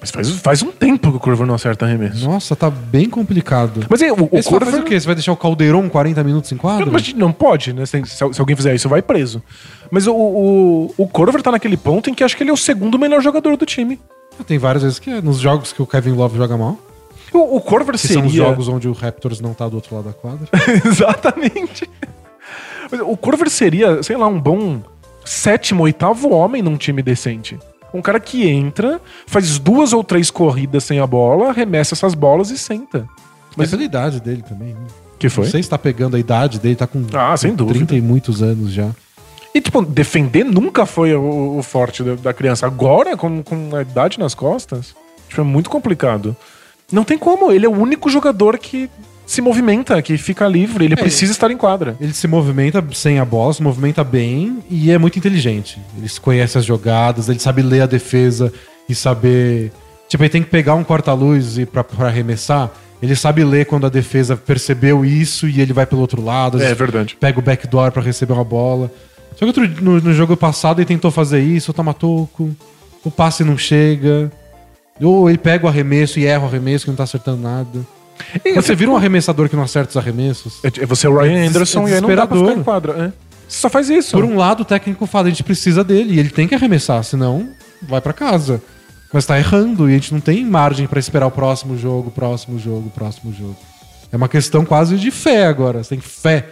Mas 0.00 0.10
faz, 0.10 0.30
faz 0.30 0.62
um 0.62 0.70
tempo 0.72 1.10
que 1.10 1.16
o 1.18 1.20
Corver 1.20 1.46
não 1.46 1.54
acerta 1.54 1.84
arremesso. 1.84 2.24
Nossa, 2.26 2.56
tá 2.56 2.70
bem 2.70 3.08
complicado. 3.10 3.84
Mas 3.88 4.00
o, 4.00 4.04
o 4.30 4.38
Esse 4.38 4.50
vai 4.50 4.60
fazer 4.60 4.72
Corver... 4.72 4.80
o 4.80 4.84
quê? 4.84 4.98
Você 4.98 5.04
vai 5.06 5.14
deixar 5.14 5.32
o 5.32 5.36
Caldeirão 5.36 5.88
40 5.90 6.24
minutos 6.24 6.50
em 6.52 6.56
quadro? 6.56 6.90
Mas 6.90 7.12
não 7.12 7.30
pode, 7.32 7.72
né? 7.74 7.84
Se, 7.84 8.02
se- 8.06 8.32
se 8.32 8.40
alguém 8.40 8.56
fizer 8.56 8.74
isso, 8.74 8.88
vai 8.88 9.02
preso. 9.02 9.42
Mas 9.90 10.06
o, 10.06 10.14
o, 10.14 10.94
o 10.96 11.06
Corver 11.08 11.42
tá 11.42 11.50
naquele 11.50 11.76
ponto 11.76 12.08
em 12.08 12.14
que 12.14 12.24
acho 12.24 12.34
que 12.36 12.42
ele 12.42 12.50
é 12.50 12.52
o 12.52 12.56
segundo 12.56 12.98
melhor 12.98 13.20
jogador 13.20 13.56
do 13.58 13.66
time. 13.66 14.00
Tem 14.46 14.56
várias 14.56 14.82
vezes 14.84 14.98
que 14.98 15.10
é 15.10 15.20
nos 15.20 15.38
jogos 15.38 15.70
que 15.72 15.82
o 15.82 15.86
Kevin 15.86 16.12
Love 16.12 16.38
joga 16.38 16.56
mal, 16.56 16.78
O, 17.34 17.56
o 17.56 17.60
Corver 17.60 17.92
que 17.92 17.98
seria... 18.00 18.16
são 18.18 18.26
os 18.26 18.32
jogos 18.32 18.68
onde 18.68 18.88
o 18.88 18.92
Raptors 18.92 19.38
não 19.40 19.52
tá 19.52 19.68
do 19.68 19.74
outro 19.76 19.94
lado 19.96 20.06
da 20.06 20.12
quadra. 20.14 20.48
Exatamente. 20.86 21.90
Mas 22.90 23.00
o 23.02 23.16
Corver 23.18 23.50
seria, 23.50 24.02
sei 24.02 24.16
lá, 24.16 24.26
um 24.28 24.40
bom 24.40 24.80
sétimo, 25.30 25.84
oitavo 25.84 26.30
homem 26.30 26.60
num 26.60 26.76
time 26.76 27.02
decente. 27.02 27.58
Um 27.94 28.02
cara 28.02 28.18
que 28.20 28.48
entra, 28.48 29.00
faz 29.26 29.58
duas 29.58 29.92
ou 29.92 30.02
três 30.02 30.30
corridas 30.30 30.84
sem 30.84 30.98
a 31.00 31.06
bola, 31.06 31.50
arremessa 31.50 31.94
essas 31.94 32.14
bolas 32.14 32.50
e 32.50 32.58
senta. 32.58 33.08
Mas 33.56 33.70
pela 33.70 33.82
idade 33.82 34.20
dele 34.20 34.42
também. 34.42 34.74
né? 34.74 34.86
Que 35.18 35.28
foi? 35.28 35.44
Não 35.44 35.50
sei 35.50 35.62
se 35.62 35.68
tá 35.68 35.78
pegando 35.78 36.16
a 36.16 36.18
idade 36.18 36.58
dele, 36.58 36.76
tá 36.76 36.86
com 36.86 37.04
Ah, 37.12 37.36
sem 37.36 37.54
dúvida. 37.54 37.78
30 37.78 37.96
e 37.96 38.00
muitos 38.00 38.42
anos 38.42 38.72
já. 38.72 38.90
E, 39.54 39.60
tipo, 39.60 39.82
defender 39.82 40.44
nunca 40.44 40.86
foi 40.86 41.14
o, 41.14 41.58
o 41.58 41.62
forte 41.62 42.02
da, 42.02 42.14
da 42.14 42.32
criança. 42.32 42.66
Agora, 42.66 43.16
com, 43.16 43.42
com 43.42 43.74
a 43.74 43.82
idade 43.82 44.18
nas 44.18 44.34
costas, 44.34 44.94
tipo, 45.28 45.40
é 45.40 45.44
muito 45.44 45.68
complicado. 45.68 46.36
Não 46.90 47.02
tem 47.04 47.18
como. 47.18 47.50
Ele 47.52 47.66
é 47.66 47.68
o 47.68 47.72
único 47.72 48.08
jogador 48.08 48.56
que 48.58 48.88
se 49.30 49.40
movimenta, 49.40 50.02
que 50.02 50.18
fica 50.18 50.48
livre. 50.48 50.84
Ele 50.84 50.96
precisa 50.96 51.30
estar 51.30 51.52
em 51.52 51.56
quadra. 51.56 51.96
Ele 52.00 52.12
se 52.12 52.26
movimenta 52.26 52.84
sem 52.92 53.20
a 53.20 53.24
bola, 53.24 53.52
se 53.52 53.62
movimenta 53.62 54.02
bem 54.02 54.58
e 54.68 54.90
é 54.90 54.98
muito 54.98 55.20
inteligente. 55.20 55.78
Ele 55.96 56.08
conhece 56.20 56.58
as 56.58 56.64
jogadas, 56.64 57.28
ele 57.28 57.38
sabe 57.38 57.62
ler 57.62 57.82
a 57.82 57.86
defesa 57.86 58.52
e 58.88 58.94
saber. 58.94 59.70
Tipo, 60.08 60.24
ele 60.24 60.30
tem 60.30 60.42
que 60.42 60.50
pegar 60.50 60.74
um 60.74 60.82
corta-luz 60.82 61.58
e 61.58 61.64
pra, 61.64 61.84
pra 61.84 62.08
arremessar. 62.08 62.72
Ele 63.00 63.14
sabe 63.14 63.44
ler 63.44 63.66
quando 63.66 63.86
a 63.86 63.88
defesa 63.88 64.36
percebeu 64.36 65.04
isso 65.04 65.46
e 65.46 65.60
ele 65.60 65.72
vai 65.72 65.86
pelo 65.86 66.00
outro 66.00 66.20
lado. 66.20 66.56
É 66.56 66.62
vezes 66.62 66.76
verdade. 66.76 67.16
Pega 67.20 67.38
o 67.38 67.42
backdoor 67.42 67.92
pra 67.92 68.02
receber 68.02 68.32
uma 68.32 68.42
bola. 68.42 68.90
Só 69.36 69.38
que 69.38 69.44
outro, 69.44 69.68
no, 69.80 70.00
no 70.00 70.12
jogo 70.12 70.36
passado 70.36 70.80
ele 70.80 70.86
tentou 70.86 71.12
fazer 71.12 71.40
isso, 71.40 71.72
toma 71.72 71.94
toco, 71.94 72.50
o 73.04 73.10
passe 73.12 73.44
não 73.44 73.56
chega. 73.56 74.28
Ou 75.00 75.28
ele 75.28 75.38
pega 75.38 75.66
o 75.66 75.68
arremesso 75.68 76.18
e 76.18 76.26
erra 76.26 76.42
o 76.42 76.46
arremesso 76.48 76.84
que 76.84 76.90
não 76.90 76.96
tá 76.96 77.04
acertando 77.04 77.40
nada. 77.40 77.78
E 78.44 78.52
você 78.52 78.74
vira 78.74 78.90
um 78.90 78.96
arremessador 78.96 79.48
que 79.48 79.56
não 79.56 79.62
acerta 79.62 79.90
os 79.90 79.96
arremessos, 79.96 80.60
É, 80.64 80.82
é 80.82 80.86
você 80.86 81.06
é 81.06 81.10
o 81.10 81.18
Ryan 81.18 81.48
Anderson 81.48 81.86
é 81.86 81.90
e 81.90 81.94
aí 81.94 82.00
não 82.00 82.14
dá 82.14 82.26
pra 82.26 82.38
ficar 82.38 82.52
em 82.52 82.62
quadra. 82.62 82.92
É. 82.92 83.30
Você 83.48 83.58
só 83.58 83.68
faz 83.68 83.90
isso. 83.90 84.12
Por 84.12 84.24
um 84.24 84.36
lado, 84.36 84.60
o 84.60 84.64
técnico 84.64 85.06
fala, 85.06 85.26
a 85.26 85.30
gente 85.30 85.42
precisa 85.42 85.82
dele, 85.82 86.14
e 86.14 86.18
ele 86.18 86.30
tem 86.30 86.46
que 86.46 86.54
arremessar, 86.54 87.02
senão 87.02 87.48
vai 87.82 88.00
pra 88.00 88.12
casa. 88.12 88.62
Mas 89.12 89.26
tá 89.26 89.36
errando, 89.38 89.88
e 89.88 89.92
a 89.92 89.94
gente 89.96 90.12
não 90.14 90.20
tem 90.20 90.44
margem 90.44 90.86
pra 90.86 91.00
esperar 91.00 91.26
o 91.26 91.30
próximo 91.30 91.76
jogo, 91.76 92.10
próximo 92.12 92.58
jogo, 92.60 92.90
próximo 92.90 93.32
jogo. 93.32 93.56
É 94.12 94.16
uma 94.16 94.28
questão 94.28 94.64
quase 94.64 94.96
de 94.96 95.10
fé 95.10 95.46
agora. 95.46 95.82
Você 95.82 95.90
tem 95.90 96.00
fé 96.00 96.46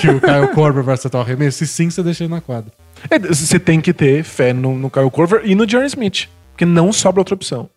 que 0.00 0.08
o 0.08 0.20
Kyle 0.20 0.48
Korver 0.54 0.82
vai 0.82 0.94
acertar 0.94 1.20
o 1.20 1.24
arremesso, 1.24 1.62
e 1.62 1.66
sim 1.66 1.90
você 1.90 2.02
deixa 2.02 2.24
ele 2.24 2.32
na 2.32 2.40
quadra. 2.40 2.72
É, 3.08 3.18
você 3.18 3.58
tem 3.58 3.80
que 3.80 3.92
ter 3.92 4.24
fé 4.24 4.52
no, 4.52 4.76
no 4.76 4.90
Kyle 4.90 5.10
Corver 5.10 5.42
e 5.44 5.54
no 5.54 5.68
Jerry 5.68 5.86
Smith, 5.86 6.28
porque 6.50 6.64
não 6.64 6.92
sobra 6.92 7.20
outra 7.20 7.34
opção. 7.34 7.68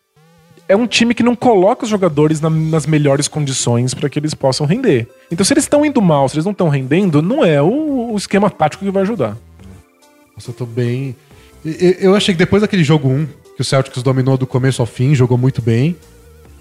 É 0.70 0.76
um 0.76 0.86
time 0.86 1.14
que 1.16 1.24
não 1.24 1.36
coloca 1.36 1.84
os 1.84 1.90
jogadores 1.90 2.40
na- 2.40 2.50
nas 2.50 2.86
melhores 2.86 3.28
condições 3.28 3.94
para 3.96 4.08
que 4.08 4.20
eles 4.20 4.34
possam 4.36 4.68
render. 4.68 5.08
Então, 5.32 5.44
se 5.44 5.52
eles 5.52 5.64
estão 5.64 5.84
indo 5.84 6.00
mal, 6.02 6.30
se 6.30 6.36
eles 6.36 6.46
não 6.46 6.52
estão 6.52 6.70
rendendo, 6.70 7.22
não 7.24 7.44
é 7.44 7.60
o, 7.62 8.12
o 8.14 8.16
esquema 8.16 8.50
tático 8.52 8.86
que 8.86 8.92
vai 8.92 9.02
ajudar. 9.02 9.36
Nossa, 10.36 10.52
eu 10.52 10.54
tô 10.54 10.66
bem. 10.68 11.16
e- 11.66 11.70
e- 11.70 11.98
Eu 12.00 12.16
achei 12.16 12.34
que 12.34 12.38
depois 12.38 12.62
daquele 12.62 12.84
jogo 12.84 13.10
1, 13.10 13.28
que 13.56 13.62
o 13.62 13.66
Celtics 13.66 14.02
dominou 14.04 14.38
do 14.38 14.46
começo 14.48 14.82
ao 14.82 14.86
fim, 14.86 15.14
jogou 15.16 15.38
muito 15.38 15.62
bem. 15.62 15.96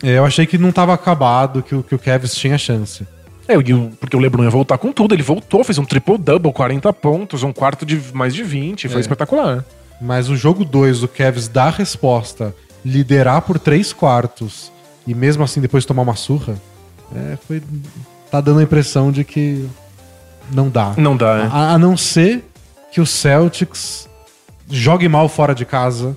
é, 0.03 0.17
Eu 0.19 0.25
achei 0.25 0.47
que 0.47 0.57
não 0.57 0.73
tava 0.73 0.95
acabado, 0.95 1.63
que 1.63 1.75
o, 1.75 1.83
que 1.83 1.95
o 1.95 1.99
Cavs 1.99 2.35
tinha 2.35 2.57
chance. 2.57 3.07
É, 3.47 3.55
porque 4.01 4.17
o 4.17 4.21
LeBron 4.21 4.45
ia 4.45 4.51
voltar 4.51 4.79
com 4.79 4.91
tudo. 4.93 5.15
Ele 5.15 5.23
voltou, 5.23 5.63
fez 5.65 5.77
um 5.79 5.85
triple-double, 5.85 6.53
40 6.53 6.93
pontos, 6.93 7.43
um 7.43 7.53
quarto 7.53 7.85
de 7.87 8.01
mais 8.15 8.33
de 8.35 8.43
20. 8.43 8.89
Foi 8.89 8.99
É. 8.99 9.01
espetacular. 9.01 9.65
Mas 10.01 10.29
o 10.31 10.37
jogo 10.37 10.65
2, 10.65 11.03
o 11.03 11.09
Cavs 11.09 11.49
dar 11.49 11.67
a 11.69 11.71
resposta, 11.71 12.55
liderar 12.85 13.43
por 13.43 13.59
3 13.59 13.93
quartos 13.93 14.73
e 15.07 15.15
mesmo 15.15 15.43
assim 15.43 15.61
depois 15.61 15.85
tomar 15.85 16.03
uma 16.03 16.17
surra, 16.17 16.61
é, 17.15 17.39
foi, 17.47 17.63
tá 18.31 18.41
dando 18.41 18.61
a 18.61 18.63
impressão 18.63 19.11
de 19.11 19.25
que 19.25 19.69
não 20.53 20.69
dá. 20.69 20.95
Não 20.97 21.17
dá, 21.17 21.39
né? 21.39 21.51
A, 21.53 21.75
a 21.75 21.79
não 21.79 21.97
ser 21.97 22.45
que 22.93 23.01
o 23.01 23.07
Celtics 23.07 24.09
jogue 24.69 25.09
mal 25.09 25.29
fora 25.29 25.55
de 25.55 25.65
casa 25.65 26.17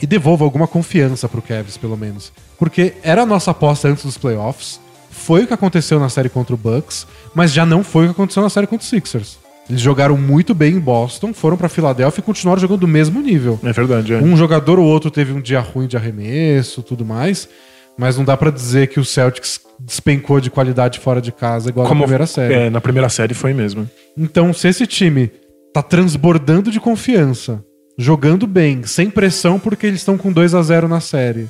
e 0.00 0.06
devolva 0.06 0.44
alguma 0.44 0.66
confiança 0.66 1.28
pro 1.28 1.42
Cavs, 1.42 1.76
pelo 1.76 1.96
menos. 1.96 2.32
Porque 2.58 2.94
era 3.02 3.22
a 3.22 3.26
nossa 3.26 3.50
aposta 3.50 3.88
antes 3.88 4.04
dos 4.04 4.18
playoffs, 4.18 4.80
foi 5.10 5.44
o 5.44 5.46
que 5.46 5.54
aconteceu 5.54 5.98
na 5.98 6.08
série 6.08 6.28
contra 6.28 6.54
o 6.54 6.58
Bucks, 6.58 7.06
mas 7.34 7.52
já 7.52 7.64
não 7.64 7.82
foi 7.82 8.04
o 8.04 8.08
que 8.08 8.12
aconteceu 8.12 8.42
na 8.42 8.50
série 8.50 8.66
contra 8.66 8.84
o 8.84 8.88
Sixers. 8.88 9.38
Eles 9.68 9.80
jogaram 9.80 10.16
muito 10.16 10.54
bem 10.54 10.74
em 10.74 10.80
Boston, 10.80 11.32
foram 11.32 11.56
pra 11.56 11.68
Filadélfia 11.68 12.20
e 12.20 12.24
continuaram 12.24 12.60
jogando 12.60 12.80
do 12.80 12.88
mesmo 12.88 13.20
nível. 13.20 13.58
É 13.62 13.72
verdade, 13.72 14.12
é. 14.12 14.18
Um 14.18 14.36
jogador 14.36 14.78
ou 14.78 14.86
outro 14.86 15.10
teve 15.10 15.32
um 15.32 15.40
dia 15.40 15.60
ruim 15.60 15.86
de 15.86 15.96
arremesso, 15.96 16.82
tudo 16.82 17.04
mais, 17.04 17.48
mas 17.96 18.16
não 18.16 18.24
dá 18.24 18.36
pra 18.36 18.50
dizer 18.50 18.88
que 18.88 19.00
o 19.00 19.04
Celtics 19.04 19.60
despencou 19.80 20.40
de 20.40 20.50
qualidade 20.50 20.98
fora 20.98 21.20
de 21.20 21.32
casa 21.32 21.70
igual 21.70 21.88
na 21.88 21.96
primeira 21.96 22.26
série. 22.26 22.54
É, 22.54 22.70
na 22.70 22.80
primeira 22.80 23.08
série 23.08 23.32
foi 23.32 23.54
mesmo. 23.54 23.88
Então, 24.16 24.52
se 24.52 24.68
esse 24.68 24.86
time 24.86 25.30
tá 25.72 25.82
transbordando 25.82 26.70
de 26.70 26.78
confiança, 26.78 27.64
jogando 27.96 28.46
bem, 28.46 28.84
sem 28.84 29.08
pressão 29.08 29.58
porque 29.58 29.86
eles 29.86 30.00
estão 30.00 30.18
com 30.18 30.30
2 30.30 30.54
a 30.54 30.62
0 30.62 30.88
na 30.88 31.00
série, 31.00 31.48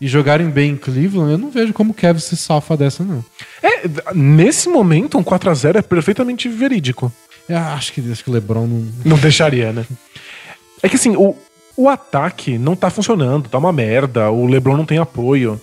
e 0.00 0.06
jogarem 0.06 0.50
bem 0.50 0.72
em 0.72 0.76
Cleveland, 0.76 1.32
eu 1.32 1.38
não 1.38 1.50
vejo 1.50 1.72
como 1.72 1.92
o 1.92 1.94
Kevin 1.94 2.18
se 2.18 2.36
safa 2.36 2.76
dessa, 2.76 3.04
não. 3.04 3.24
É, 3.62 3.88
nesse 4.14 4.68
momento, 4.68 5.16
um 5.16 5.22
4x0 5.22 5.76
é 5.76 5.82
perfeitamente 5.82 6.48
verídico. 6.48 7.12
Eu 7.48 7.58
acho 7.58 7.92
que, 7.92 8.12
acho 8.12 8.24
que 8.24 8.30
o 8.30 8.32
LeBron 8.32 8.66
não. 8.66 8.88
Não 9.04 9.18
deixaria, 9.18 9.72
né? 9.72 9.84
É 10.82 10.88
que 10.88 10.96
assim, 10.96 11.16
o, 11.16 11.36
o 11.76 11.88
ataque 11.88 12.58
não 12.58 12.76
tá 12.76 12.90
funcionando, 12.90 13.48
tá 13.48 13.58
uma 13.58 13.72
merda, 13.72 14.30
o 14.30 14.46
LeBron 14.46 14.76
não 14.76 14.86
tem 14.86 14.98
apoio. 14.98 15.60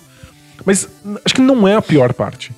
Mas 0.66 0.88
acho 1.26 1.36
que 1.36 1.42
não 1.42 1.68
é 1.68 1.76
a 1.76 1.82
pior 1.82 2.14
parte. 2.14 2.52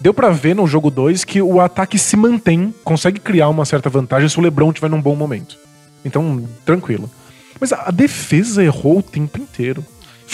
deu 0.00 0.14
pra 0.14 0.30
ver 0.30 0.54
no 0.54 0.66
jogo 0.66 0.90
2 0.90 1.24
que 1.24 1.42
o 1.42 1.60
ataque 1.60 1.98
se 1.98 2.16
mantém, 2.16 2.74
consegue 2.82 3.20
criar 3.20 3.48
uma 3.48 3.64
certa 3.64 3.90
vantagem 3.90 4.28
se 4.28 4.38
o 4.38 4.42
LeBron 4.42 4.70
estiver 4.70 4.88
num 4.88 5.00
bom 5.02 5.14
momento. 5.14 5.58
Então, 6.04 6.48
tranquilo. 6.64 7.10
Mas 7.60 7.72
a 7.72 7.88
a 7.88 7.90
defesa 7.90 8.64
errou 8.64 8.98
o 8.98 9.02
tempo 9.02 9.38
inteiro. 9.38 9.84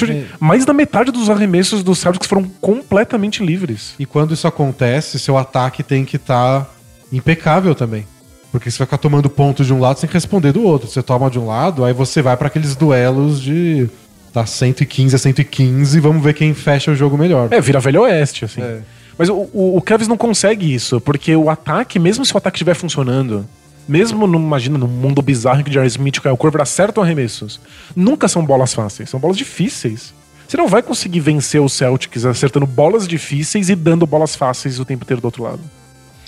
É. 0.08 0.26
Mais 0.38 0.64
da 0.64 0.72
metade 0.72 1.10
dos 1.10 1.28
arremessos 1.28 1.82
dos 1.82 1.98
Celtics 1.98 2.28
foram 2.28 2.44
completamente 2.60 3.44
livres. 3.44 3.94
E 3.98 4.06
quando 4.06 4.32
isso 4.32 4.46
acontece, 4.46 5.18
seu 5.18 5.36
ataque 5.36 5.82
tem 5.82 6.04
que 6.04 6.16
estar 6.16 6.72
impecável 7.12 7.74
também. 7.74 8.06
Porque 8.50 8.70
você 8.70 8.78
vai 8.78 8.86
ficar 8.86 8.98
tomando 8.98 9.28
ponto 9.28 9.64
de 9.64 9.72
um 9.72 9.80
lado 9.80 9.98
sem 9.98 10.08
responder 10.08 10.52
do 10.52 10.62
outro. 10.62 10.88
Você 10.88 11.02
toma 11.02 11.30
de 11.30 11.38
um 11.38 11.46
lado, 11.46 11.84
aí 11.84 11.92
você 11.92 12.22
vai 12.22 12.36
pra 12.36 12.48
aqueles 12.48 12.74
duelos 12.74 13.40
de 13.40 13.88
tá 14.32 14.44
115 14.46 15.14
a 15.14 15.18
115 15.18 15.96
e 15.96 16.00
vamos 16.00 16.22
ver 16.22 16.34
quem 16.34 16.54
fecha 16.54 16.90
o 16.90 16.94
jogo 16.94 17.16
melhor. 17.18 17.48
É, 17.50 17.60
vira 17.60 17.80
velho 17.80 18.02
oeste, 18.02 18.44
assim. 18.44 18.60
É. 18.60 18.80
Mas 19.18 19.28
o, 19.28 19.48
o, 19.52 19.78
o 19.78 19.82
não 20.08 20.16
consegue 20.16 20.72
isso, 20.72 21.00
porque 21.00 21.34
o 21.34 21.50
ataque, 21.50 21.98
mesmo 21.98 22.24
se 22.24 22.32
o 22.32 22.38
ataque 22.38 22.56
estiver 22.56 22.74
funcionando, 22.74 23.46
mesmo, 23.88 24.26
no, 24.26 24.38
imagina, 24.38 24.78
num 24.78 24.86
mundo 24.86 25.20
bizarro 25.20 25.60
em 25.60 25.64
que 25.64 25.72
Jerry 25.72 25.88
Smith 25.88 26.16
e 26.16 26.20
Kyle 26.20 26.36
Korver 26.36 26.62
acertam 26.62 27.02
arremessos, 27.02 27.60
nunca 27.96 28.28
são 28.28 28.44
bolas 28.44 28.72
fáceis, 28.72 29.10
são 29.10 29.18
bolas 29.18 29.36
difíceis. 29.36 30.14
Você 30.46 30.56
não 30.56 30.68
vai 30.68 30.82
conseguir 30.82 31.20
vencer 31.20 31.60
os 31.60 31.72
Celtics 31.72 32.24
acertando 32.24 32.66
bolas 32.66 33.08
difíceis 33.08 33.68
e 33.68 33.74
dando 33.74 34.06
bolas 34.06 34.36
fáceis 34.36 34.78
o 34.78 34.84
tempo 34.84 35.04
inteiro 35.04 35.20
do 35.20 35.24
outro 35.24 35.42
lado. 35.42 35.60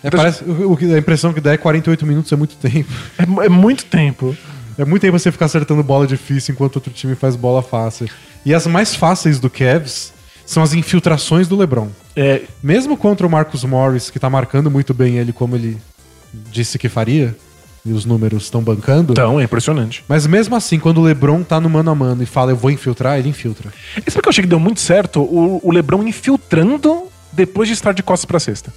É, 0.02 0.10
parece, 0.10 0.44
o, 0.44 0.72
o 0.72 0.78
a 0.94 0.98
impressão 0.98 1.32
que 1.32 1.40
dá 1.40 1.52
é 1.52 1.56
48 1.56 2.06
minutos 2.06 2.32
é 2.32 2.36
muito 2.36 2.56
tempo. 2.56 2.92
É, 3.18 3.46
é 3.46 3.48
muito 3.48 3.84
tempo. 3.84 4.36
É 4.78 4.84
muito 4.84 5.02
tempo 5.02 5.18
você 5.18 5.30
ficar 5.30 5.46
acertando 5.46 5.82
bola 5.82 6.06
difícil 6.06 6.52
enquanto 6.54 6.76
outro 6.76 6.92
time 6.92 7.14
faz 7.14 7.36
bola 7.36 7.62
fácil. 7.62 8.08
E 8.44 8.54
as 8.54 8.66
mais 8.66 8.94
fáceis 8.94 9.38
do 9.38 9.50
Cavs 9.50 10.12
são 10.46 10.62
as 10.62 10.72
infiltrações 10.72 11.46
do 11.46 11.56
LeBron. 11.56 11.88
É, 12.16 12.42
Mesmo 12.62 12.96
contra 12.96 13.26
o 13.26 13.30
Marcus 13.30 13.62
Morris, 13.64 14.10
que 14.10 14.18
tá 14.18 14.30
marcando 14.30 14.70
muito 14.70 14.94
bem 14.94 15.18
ele 15.18 15.32
como 15.32 15.54
ele 15.54 15.78
disse 16.50 16.78
que 16.78 16.88
faria, 16.88 17.36
e 17.84 17.92
os 17.92 18.04
números 18.04 18.44
estão 18.44 18.62
bancando. 18.62 19.12
então, 19.12 19.40
é 19.40 19.44
impressionante. 19.44 20.04
Mas 20.08 20.26
mesmo 20.26 20.54
assim, 20.54 20.78
quando 20.78 20.98
o 20.98 21.02
LeBron 21.02 21.42
tá 21.42 21.60
no 21.60 21.68
mano 21.70 21.90
a 21.90 21.94
mano 21.94 22.22
e 22.22 22.26
fala 22.26 22.52
eu 22.52 22.56
vou 22.56 22.70
infiltrar, 22.70 23.18
ele 23.18 23.28
infiltra. 23.28 23.72
Isso 24.06 24.16
porque 24.16 24.28
eu 24.28 24.30
achei 24.30 24.42
que 24.42 24.48
deu 24.48 24.60
muito 24.60 24.80
certo 24.80 25.20
o, 25.20 25.60
o 25.62 25.72
LeBron 25.72 26.02
infiltrando 26.06 27.04
depois 27.32 27.68
de 27.68 27.74
estar 27.74 27.92
de 27.92 28.02
costas 28.02 28.26
pra 28.26 28.40
cesta. 28.40 28.72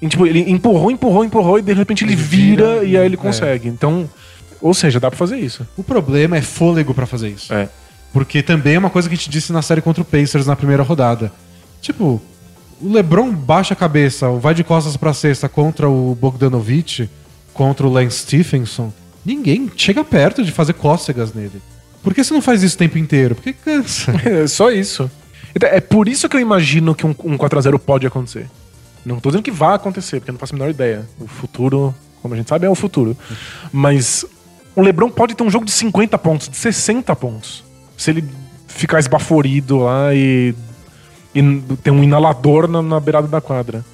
E, 0.00 0.08
tipo, 0.08 0.26
ele 0.26 0.50
empurrou, 0.50 0.90
empurrou, 0.90 1.24
empurrou 1.24 1.58
e 1.58 1.62
de 1.62 1.72
repente 1.72 2.04
ele, 2.04 2.12
Ele 2.12 2.22
vira, 2.22 2.74
vira, 2.74 2.84
e 2.84 2.96
aí 2.96 3.06
ele 3.06 3.14
é. 3.14 3.18
consegue. 3.18 3.68
Então, 3.68 4.08
ou 4.60 4.74
seja, 4.74 5.00
dá 5.00 5.10
pra 5.10 5.18
fazer 5.18 5.38
isso. 5.38 5.66
O 5.76 5.82
problema 5.82 6.36
é 6.36 6.42
fôlego 6.42 6.92
pra 6.94 7.06
fazer 7.06 7.28
isso. 7.28 7.52
É. 7.52 7.68
Porque 8.12 8.42
também 8.42 8.74
é 8.74 8.78
uma 8.78 8.90
coisa 8.90 9.08
que 9.08 9.14
a 9.14 9.16
gente 9.16 9.30
disse 9.30 9.52
na 9.52 9.62
série 9.62 9.80
contra 9.82 10.02
o 10.02 10.04
Pacers 10.04 10.46
na 10.46 10.56
primeira 10.56 10.82
rodada. 10.82 11.32
Tipo, 11.80 12.20
o 12.80 12.92
LeBron 12.92 13.30
baixa 13.32 13.74
a 13.74 13.76
cabeça, 13.76 14.30
vai 14.30 14.54
de 14.54 14.64
costas 14.64 14.96
pra 14.96 15.12
cesta 15.14 15.48
contra 15.48 15.88
o 15.88 16.14
Bogdanovich, 16.14 17.08
contra 17.52 17.86
o 17.86 17.90
Lance 17.92 18.18
Stephenson. 18.18 18.92
Ninguém 19.24 19.70
chega 19.76 20.04
perto 20.04 20.44
de 20.44 20.52
fazer 20.52 20.74
cócegas 20.74 21.34
nele. 21.34 21.60
Por 22.02 22.14
que 22.14 22.22
você 22.22 22.32
não 22.32 22.42
faz 22.42 22.62
isso 22.62 22.76
o 22.76 22.78
tempo 22.78 22.98
inteiro? 22.98 23.34
Porque 23.34 23.52
cansa. 23.52 24.12
É 24.24 24.46
só 24.46 24.70
isso. 24.70 25.10
Então, 25.54 25.68
é 25.68 25.80
por 25.80 26.06
isso 26.06 26.28
que 26.28 26.36
eu 26.36 26.40
imagino 26.40 26.94
que 26.94 27.06
um, 27.06 27.14
um 27.24 27.36
4x0 27.36 27.78
pode 27.78 28.06
acontecer. 28.06 28.46
Não 29.06 29.20
tô 29.20 29.28
dizendo 29.28 29.44
que 29.44 29.52
vai 29.52 29.76
acontecer, 29.76 30.18
porque 30.18 30.30
eu 30.30 30.32
não 30.32 30.38
faço 30.38 30.54
a 30.54 30.58
menor 30.58 30.68
ideia. 30.68 31.08
O 31.20 31.28
futuro, 31.28 31.94
como 32.20 32.34
a 32.34 32.36
gente 32.36 32.48
sabe, 32.48 32.66
é 32.66 32.70
o 32.70 32.74
futuro. 32.74 33.16
Mas 33.72 34.26
o 34.74 34.82
LeBron 34.82 35.08
pode 35.08 35.34
ter 35.36 35.44
um 35.44 35.50
jogo 35.50 35.64
de 35.64 35.70
50 35.70 36.18
pontos, 36.18 36.48
de 36.48 36.56
60 36.56 37.14
pontos. 37.14 37.64
Se 37.96 38.10
ele 38.10 38.24
ficar 38.66 38.98
esbaforido 38.98 39.78
lá 39.78 40.12
e, 40.12 40.54
e 41.32 41.62
ter 41.82 41.92
um 41.92 42.02
inalador 42.02 42.66
na, 42.66 42.82
na 42.82 42.98
beirada 42.98 43.28
da 43.28 43.40
quadra. 43.40 43.84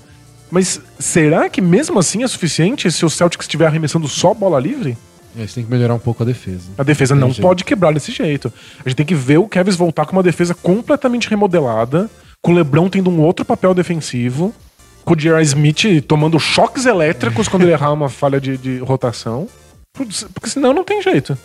Mas 0.50 0.80
será 0.98 1.48
que 1.48 1.60
mesmo 1.60 1.98
assim 1.98 2.22
é 2.22 2.28
suficiente 2.28 2.90
se 2.90 3.04
o 3.04 3.10
Celtics 3.10 3.44
estiver 3.44 3.66
arremessando 3.66 4.08
só 4.08 4.32
bola 4.32 4.58
livre? 4.58 4.96
A 5.36 5.40
gente 5.40 5.54
tem 5.54 5.64
que 5.64 5.70
melhorar 5.70 5.94
um 5.94 5.98
pouco 5.98 6.22
a 6.22 6.26
defesa. 6.26 6.70
A 6.76 6.82
defesa 6.82 7.14
não 7.14 7.28
jeito. 7.28 7.42
pode 7.42 7.64
quebrar 7.64 7.92
desse 7.92 8.12
jeito. 8.12 8.52
A 8.84 8.88
gente 8.88 8.96
tem 8.96 9.06
que 9.06 9.14
ver 9.14 9.38
o 9.38 9.48
Kevs 9.48 9.76
voltar 9.76 10.04
com 10.04 10.12
uma 10.12 10.22
defesa 10.22 10.54
completamente 10.54 11.28
remodelada, 11.28 12.10
com 12.42 12.52
o 12.52 12.54
LeBron 12.54 12.88
tendo 12.88 13.10
um 13.10 13.20
outro 13.20 13.44
papel 13.44 13.72
defensivo, 13.72 14.54
com 15.04 15.14
o 15.14 15.16
J.R. 15.16 15.42
Smith 15.42 16.04
tomando 16.06 16.38
choques 16.38 16.86
elétricos 16.86 17.48
quando 17.48 17.62
ele 17.62 17.72
errar 17.72 17.92
uma 17.92 18.08
falha 18.08 18.40
de, 18.40 18.56
de 18.56 18.78
rotação. 18.78 19.48
Porque 19.92 20.48
senão 20.48 20.72
não 20.72 20.84
tem 20.84 21.02
jeito. 21.02 21.36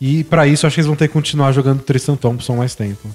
E 0.00 0.24
pra 0.24 0.46
isso, 0.46 0.66
acho 0.66 0.74
que 0.74 0.80
eles 0.80 0.86
vão 0.86 0.96
ter 0.96 1.08
que 1.08 1.14
continuar 1.14 1.52
jogando 1.52 1.82
Tristan 1.82 2.16
Thompson 2.16 2.56
mais 2.56 2.74
tempo. 2.74 3.08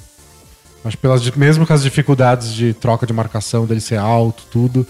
Acho 0.83 0.97
que 0.97 1.01
pelas, 1.01 1.29
mesmo 1.31 1.65
com 1.65 1.73
as 1.73 1.81
dificuldades 1.81 2.53
de 2.53 2.73
troca 2.73 3.07
de 3.07 3.13
marcação, 3.13 3.65
dele 3.65 3.79
ser 3.79 3.97
alto, 3.97 4.43
tudo. 4.51 4.85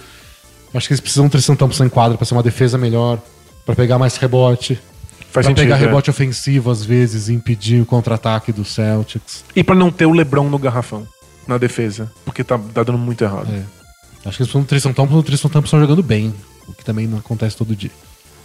Acho 0.73 0.87
que 0.87 0.93
eles 0.93 1.01
precisam 1.01 1.29
Tristan 1.29 1.55
Thompson 1.55 1.85
em 1.85 1.89
quadro 1.89 2.17
pra 2.17 2.25
ser 2.25 2.33
uma 2.33 2.41
defesa 2.41 2.79
melhor, 2.79 3.19
pra 3.63 3.75
pegar 3.75 3.99
mais 3.99 4.17
rebote, 4.17 4.79
Faz 5.19 5.31
pra 5.31 5.43
sentido. 5.43 5.63
pegar 5.63 5.75
é. 5.77 5.79
rebote 5.79 6.09
ofensivo 6.09 6.71
às 6.71 6.83
vezes 6.83 7.27
e 7.29 7.33
impedir 7.33 7.81
o 7.81 7.85
contra-ataque 7.85 8.51
do 8.51 8.65
Celtics. 8.65 9.45
E 9.55 9.63
pra 9.63 9.75
não 9.75 9.91
ter 9.91 10.07
o 10.07 10.11
LeBron 10.11 10.49
no 10.49 10.57
garrafão, 10.57 11.07
na 11.47 11.59
defesa. 11.59 12.11
Porque 12.25 12.43
tá, 12.43 12.59
tá 12.73 12.83
dando 12.83 12.97
muito 12.97 13.23
errado. 13.23 13.49
É. 13.53 13.82
Acho 14.25 14.37
que 14.37 14.43
eles 14.43 14.53
do 14.53 14.63
Tristan 14.63 14.93
Thompson, 14.93 15.17
o 15.17 15.23
Tristan 15.23 15.49
Thompson 15.49 15.79
jogando 15.79 16.01
bem, 16.01 16.33
o 16.67 16.73
que 16.73 16.85
também 16.85 17.07
não 17.07 17.17
acontece 17.17 17.57
todo 17.57 17.75
dia. 17.75 17.91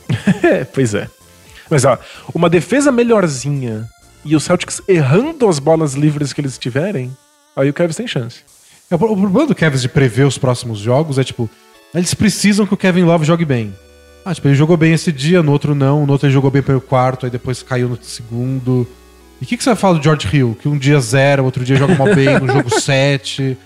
É, 0.43 0.65
pois 0.65 0.95
é. 0.95 1.09
Mas 1.71 1.85
ó, 1.85 1.99
uma 2.35 2.49
defesa 2.49 2.91
melhorzinha 2.91 3.87
e 4.25 4.35
o 4.35 4.41
Celtics 4.41 4.81
errando 4.89 5.47
as 5.47 5.59
bolas 5.59 5.95
livres 5.95 6.33
que 6.33 6.41
eles 6.41 6.57
tiverem, 6.57 7.15
aí 7.55 7.69
o 7.69 7.75
Kevs 7.75 7.97
tem 7.97 8.07
chance. 8.07 8.41
É, 8.91 8.95
o 8.95 8.99
problema 8.99 9.47
do 9.47 9.55
Kevin 9.55 9.77
de 9.77 9.89
prever 9.89 10.27
os 10.27 10.39
próximos 10.39 10.79
jogos 10.79 11.19
é 11.19 11.25
tipo, 11.25 11.51
eles 11.95 12.15
precisam 12.15 12.67
que 12.67 12.73
o 12.73 12.77
Kevin 12.77 13.05
Love 13.05 13.25
jogue 13.25 13.45
bem. 13.45 13.75
Ah, 14.25 14.35
tipo, 14.35 14.49
ele 14.49 14.55
jogou 14.55 14.77
bem 14.77 14.93
esse 14.93 15.13
dia, 15.13 15.43
no 15.43 15.53
outro 15.53 15.75
não, 15.75 16.07
no 16.07 16.13
outro 16.13 16.27
ele 16.27 16.35
jogou 16.35 16.51
bem 16.51 16.63
pelo 16.63 16.81
quarto, 16.81 17.27
aí 17.27 17.31
depois 17.31 17.63
caiu 17.63 17.89
no 17.89 17.99
segundo. 18.03 18.87
E 19.41 19.45
o 19.45 19.47
que, 19.47 19.57
que 19.57 19.65
você 19.65 19.77
fala 19.77 19.99
do 19.99 20.03
George 20.03 20.29
Hill? 20.35 20.57
Que 20.61 20.69
um 20.69 20.77
dia 20.77 20.99
zero, 21.01 21.45
outro 21.45 21.65
dia 21.65 21.77
joga 21.77 21.95
mal 21.95 22.15
bem, 22.15 22.39
no 22.41 22.49
jogo 22.49 22.71
sete. 22.81 23.57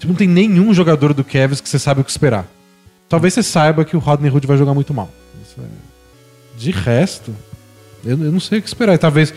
Tipo, 0.00 0.08
não 0.08 0.16
tem 0.16 0.26
nenhum 0.26 0.74
jogador 0.74 1.14
do 1.14 1.22
Cavs 1.22 1.60
que 1.60 1.68
você 1.68 1.78
sabe 1.78 2.00
o 2.00 2.04
que 2.04 2.10
esperar. 2.10 2.44
Talvez 3.08 3.34
você 3.34 3.42
saiba 3.42 3.84
que 3.84 3.96
o 3.96 4.00
Rodney 4.00 4.30
Hood 4.32 4.46
vai 4.46 4.56
jogar 4.56 4.74
muito 4.74 4.92
mal. 4.92 5.08
É- 5.58 5.62
De 6.56 6.70
resto, 6.72 7.32
eu, 8.04 8.12
eu 8.12 8.32
não 8.32 8.40
sei 8.40 8.58
o 8.58 8.62
que 8.62 8.68
esperar. 8.68 8.94
E 8.94 8.98
talvez, 8.98 9.32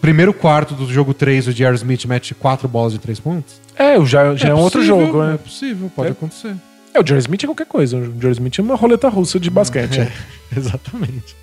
primeiro 0.00 0.32
quarto 0.32 0.74
do 0.74 0.90
jogo 0.90 1.12
3, 1.12 1.48
o 1.48 1.52
J.R. 1.52 1.74
Smith 1.76 2.04
mete 2.06 2.34
quatro 2.34 2.66
bolas 2.68 2.92
de 2.92 2.98
três 2.98 3.18
pontos. 3.20 3.54
É, 3.76 4.02
já, 4.06 4.34
já 4.34 4.48
é, 4.48 4.54
um 4.54 4.58
outro 4.58 4.82
jogo, 4.82 5.22
né? 5.24 5.34
É 5.34 5.38
possível, 5.38 5.90
pode 5.94 6.08
É. 6.08 6.12
acontecer. 6.12 6.54
É, 6.92 7.00
o 7.00 7.06
Jerry 7.06 7.20
Smith 7.20 7.44
é 7.44 7.46
qualquer 7.46 7.66
coisa. 7.66 7.96
O 7.96 8.04
Jerry 8.20 8.32
Smith 8.32 8.58
é 8.58 8.62
uma 8.62 8.74
roleta 8.74 9.08
russa 9.08 9.38
de 9.38 9.48
basquete. 9.50 10.00
É, 10.00 10.12
exatamente. 10.56 11.36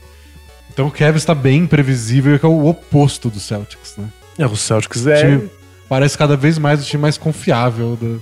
Então 0.72 0.88
o 0.88 0.92
Cavs 0.92 1.22
está 1.24 1.34
bem 1.34 1.64
imprevisível, 1.64 2.38
que 2.38 2.46
é 2.46 2.50
o 2.50 2.66
oposto 2.68 3.30
do 3.30 3.40
Celtics, 3.40 3.96
né? 3.98 4.08
É, 4.38 4.46
o 4.46 4.56
Celtics 4.56 5.06
O 5.06 5.10
é. 5.10 5.22
time 5.22 5.50
parece 5.90 6.18
cada 6.18 6.36
vez 6.38 6.58
mais 6.60 6.82
o 6.82 6.86
time 6.86 7.02
mais 7.02 7.18
confiável. 7.18 7.96
do- 7.96 8.22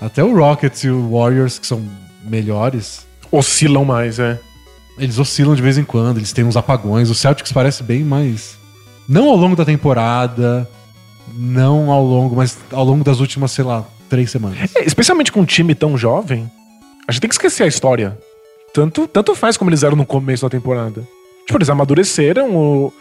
Até 0.00 0.22
o 0.22 0.36
Rockets 0.36 0.84
e 0.84 0.90
o 0.90 1.10
Warriors, 1.10 1.58
que 1.58 1.66
são 1.66 1.82
melhores, 2.24 3.06
Oscilam 3.30 3.84
mais, 3.84 4.18
é. 4.18 4.40
eles 4.98 5.18
oscilam 5.18 5.54
de 5.54 5.60
vez 5.60 5.76
em 5.76 5.84
quando, 5.84 6.16
eles 6.16 6.32
têm 6.32 6.44
uns 6.44 6.56
apagões. 6.56 7.10
O 7.10 7.14
Celtics 7.14 7.52
parece 7.52 7.82
bem 7.82 8.02
mais. 8.02 8.56
Não 9.08 9.28
ao 9.28 9.36
longo 9.36 9.54
da 9.54 9.64
temporada, 9.64 10.68
não 11.34 11.90
ao 11.90 12.02
longo, 12.04 12.34
mas 12.36 12.56
ao 12.72 12.84
longo 12.84 13.04
das 13.04 13.20
últimas, 13.20 13.52
sei 13.52 13.64
lá, 13.64 13.84
três 14.08 14.30
semanas. 14.30 14.58
É, 14.74 14.84
Especialmente 14.84 15.30
com 15.30 15.40
um 15.40 15.44
time 15.44 15.74
tão 15.74 15.96
jovem, 15.96 16.50
a 17.06 17.12
gente 17.12 17.20
tem 17.20 17.28
que 17.28 17.34
esquecer 17.34 17.64
a 17.64 17.66
história. 17.66 18.18
Tanto, 18.72 19.06
tanto 19.06 19.34
faz 19.34 19.56
como 19.56 19.70
eles 19.70 19.82
eram 19.82 19.96
no 19.96 20.06
começo 20.06 20.42
da 20.42 20.50
temporada. 20.50 21.06
Tipo, 21.46 21.58
eles 21.58 21.70
amadureceram, 21.70 22.54
o, 22.54 22.92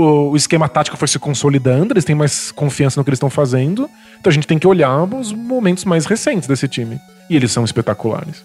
o, 0.00 0.30
o 0.30 0.36
esquema 0.36 0.68
tático 0.68 0.96
foi 0.96 1.08
se 1.08 1.18
consolidando, 1.18 1.92
eles 1.92 2.04
têm 2.04 2.14
mais 2.14 2.50
confiança 2.52 2.98
no 3.00 3.04
que 3.04 3.10
eles 3.10 3.16
estão 3.18 3.30
fazendo. 3.30 3.88
Então 4.20 4.30
a 4.30 4.34
gente 4.34 4.46
tem 4.46 4.58
que 4.58 4.66
olhar 4.66 5.02
os 5.04 5.32
momentos 5.32 5.84
mais 5.84 6.06
recentes 6.06 6.48
desse 6.48 6.66
time. 6.68 6.98
E 7.30 7.36
eles 7.36 7.52
são 7.52 7.64
espetaculares. 7.64 8.42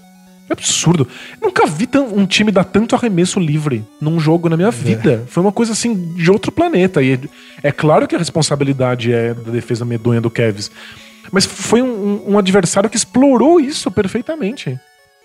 É 0.50 0.54
absurdo. 0.54 1.08
Eu 1.42 1.48
nunca 1.48 1.66
vi 1.66 1.88
um 2.14 2.26
time 2.26 2.52
dar 2.52 2.66
tanto 2.66 2.96
arremesso 2.96 3.40
livre 3.40 3.86
num 4.02 4.20
jogo 4.20 4.50
na 4.50 4.58
minha 4.58 4.72
vida. 4.72 5.24
Foi 5.28 5.42
uma 5.42 5.54
coisa 5.54 5.72
assim 5.72 6.14
de 6.16 6.30
outro 6.30 6.52
planeta. 6.52 7.02
E 7.02 7.18
é 7.64 7.72
claro 7.72 8.08
que 8.08 8.16
a 8.16 8.20
responsabilidade 8.20 9.14
é 9.14 9.34
da 9.34 9.52
defesa 9.52 9.86
medonha 9.86 10.20
do 10.20 10.30
Cavs. 10.30 10.70
Mas 11.32 11.46
foi 11.46 11.82
um, 11.82 11.88
um- 12.28 12.34
um 12.34 12.38
adversário 12.38 12.90
que 12.90 12.98
explorou 12.98 13.60
isso 13.60 13.90
perfeitamente. 13.90 14.78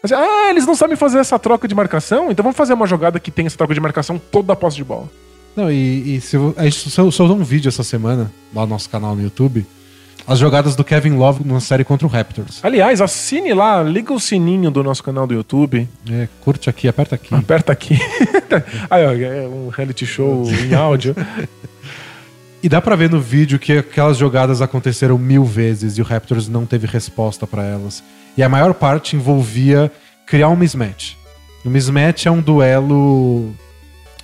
Assim, 0.03 0.15
ah, 0.15 0.51
eles 0.51 0.65
não 0.65 0.77
sabem 0.77 0.97
fazer 0.97 1.19
essa 1.19 1.37
troca 1.37 1.67
de 1.67 1.75
marcação? 1.75 2.31
Então 2.31 2.45
vamos 2.45 2.57
fazer 2.57 2.73
uma 2.75 2.87
jogada 2.87 3.19
que 3.19 3.33
tem 3.33 3.47
essa 3.47 3.59
troca 3.59 3.75
de 3.75 3.81
marcação 3.81 4.17
toda 4.31 4.53
a 4.53 4.57
posse 4.57 4.77
de 4.77 4.85
bola. 4.85 5.09
Não, 5.59 5.73
e, 5.73 6.15
e 6.15 6.21
se, 6.21 6.37
a 6.57 6.63
gente 6.63 6.89
soltou 6.89 7.35
um 7.35 7.43
vídeo 7.43 7.69
essa 7.69 7.83
semana, 7.83 8.31
lá 8.55 8.63
no 8.63 8.69
nosso 8.69 8.89
canal 8.89 9.17
no 9.17 9.23
YouTube, 9.23 9.67
as 10.25 10.39
jogadas 10.39 10.77
do 10.77 10.85
Kevin 10.85 11.15
Love 11.15 11.43
na 11.45 11.59
série 11.59 11.83
contra 11.83 12.07
o 12.07 12.09
Raptors. 12.09 12.61
Aliás, 12.63 13.01
assine 13.01 13.53
lá, 13.53 13.83
liga 13.83 14.13
o 14.13 14.21
sininho 14.21 14.71
do 14.71 14.85
nosso 14.85 15.03
canal 15.03 15.27
do 15.27 15.35
YouTube. 15.35 15.89
É, 16.09 16.29
curte 16.43 16.71
aqui, 16.71 16.87
aperta 16.87 17.17
aqui. 17.17 17.35
Aperta 17.35 17.73
aqui. 17.73 17.99
Aí, 18.89 19.05
ó, 19.05 19.13
é 19.13 19.49
um 19.49 19.69
reality 19.69 20.07
show 20.07 20.45
em 20.49 20.75
áudio. 20.75 21.17
E 22.61 22.69
dá 22.69 22.81
pra 22.81 22.97
ver 22.97 23.09
no 23.09 23.21
vídeo 23.21 23.57
que 23.57 23.73
aquelas 23.75 24.17
jogadas 24.17 24.61
aconteceram 24.61 25.17
mil 25.17 25.45
vezes 25.45 25.97
e 25.97 26.03
o 26.03 26.05
Raptors 26.05 26.49
não 26.49 26.67
teve 26.67 26.89
resposta 26.89 27.47
pra 27.47 27.63
elas. 27.63 28.03
E 28.37 28.43
a 28.43 28.49
maior 28.49 28.75
parte 28.75 29.15
envolvia 29.15 29.93
criar 30.27 30.49
um 30.49 30.57
mismatch. 30.57 31.15
O 31.65 31.71
mismatch 31.71 32.27
é 32.27 32.31
um 32.33 32.41
duelo. 32.41 33.55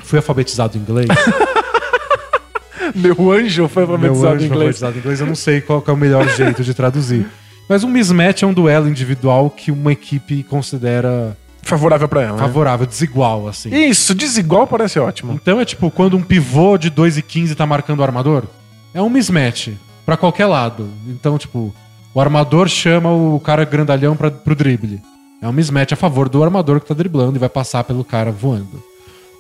Fui 0.05 0.19
alfabetizado 0.19 0.77
em 0.79 0.81
inglês. 0.81 1.09
Meu 2.95 3.33
anjo 3.33 3.67
foi 3.69 3.85
Meu 3.87 3.95
alfabetizado 3.95 4.35
anjo 4.35 4.45
em 4.45 4.47
inglês. 4.47 4.53
alfabetizado 4.83 4.97
em 4.97 5.01
inglês, 5.01 5.21
eu 5.21 5.27
não 5.27 5.35
sei 5.35 5.61
qual 5.61 5.83
é 5.87 5.91
o 5.91 5.97
melhor 5.97 6.29
jeito 6.37 6.63
de 6.63 6.75
traduzir. 6.75 7.27
Mas 7.69 7.83
um 7.83 7.89
mismatch 7.89 8.43
é 8.43 8.47
um 8.47 8.53
duelo 8.53 8.89
individual 8.89 9.49
que 9.51 9.71
uma 9.71 9.91
equipe 9.93 10.43
considera 10.45 11.37
Favorável 11.63 12.07
pra 12.07 12.23
ela. 12.23 12.33
né? 12.37 12.39
favorável, 12.39 12.87
desigual, 12.87 13.49
assim. 13.49 13.75
Isso, 13.75 14.15
desigual 14.15 14.67
parece 14.67 14.99
ótimo. 14.99 15.33
Então 15.33 15.59
é 15.59 15.65
tipo, 15.65 15.91
quando 15.91 16.15
um 16.17 16.23
pivô 16.23 16.77
de 16.77 16.91
2 16.91 17.17
e 17.19 17.23
15 17.23 17.55
tá 17.55 17.65
marcando 17.67 18.01
o 18.01 18.03
armador, 18.03 18.45
é 18.93 19.01
um 19.01 19.09
mismatch 19.09 19.71
pra 20.05 20.17
qualquer 20.19 20.45
lado. 20.47 20.87
Então, 21.09 21.39
tipo, 21.39 21.75
o 22.13 22.21
armador 22.21 22.69
chama 22.69 23.11
o 23.11 23.41
cara 23.41 23.65
grandalhão 23.65 24.15
pra, 24.15 24.31
pro 24.31 24.55
drible. 24.55 25.01
É 25.41 25.49
um 25.49 25.53
mismatch 25.53 25.93
a 25.93 25.97
favor 25.97 26.29
do 26.29 26.45
armador 26.45 26.81
que 26.81 26.87
tá 26.87 26.95
driblando 26.95 27.37
e 27.37 27.39
vai 27.39 27.49
passar 27.49 27.83
pelo 27.85 28.05
cara 28.05 28.31
voando. 28.31 28.83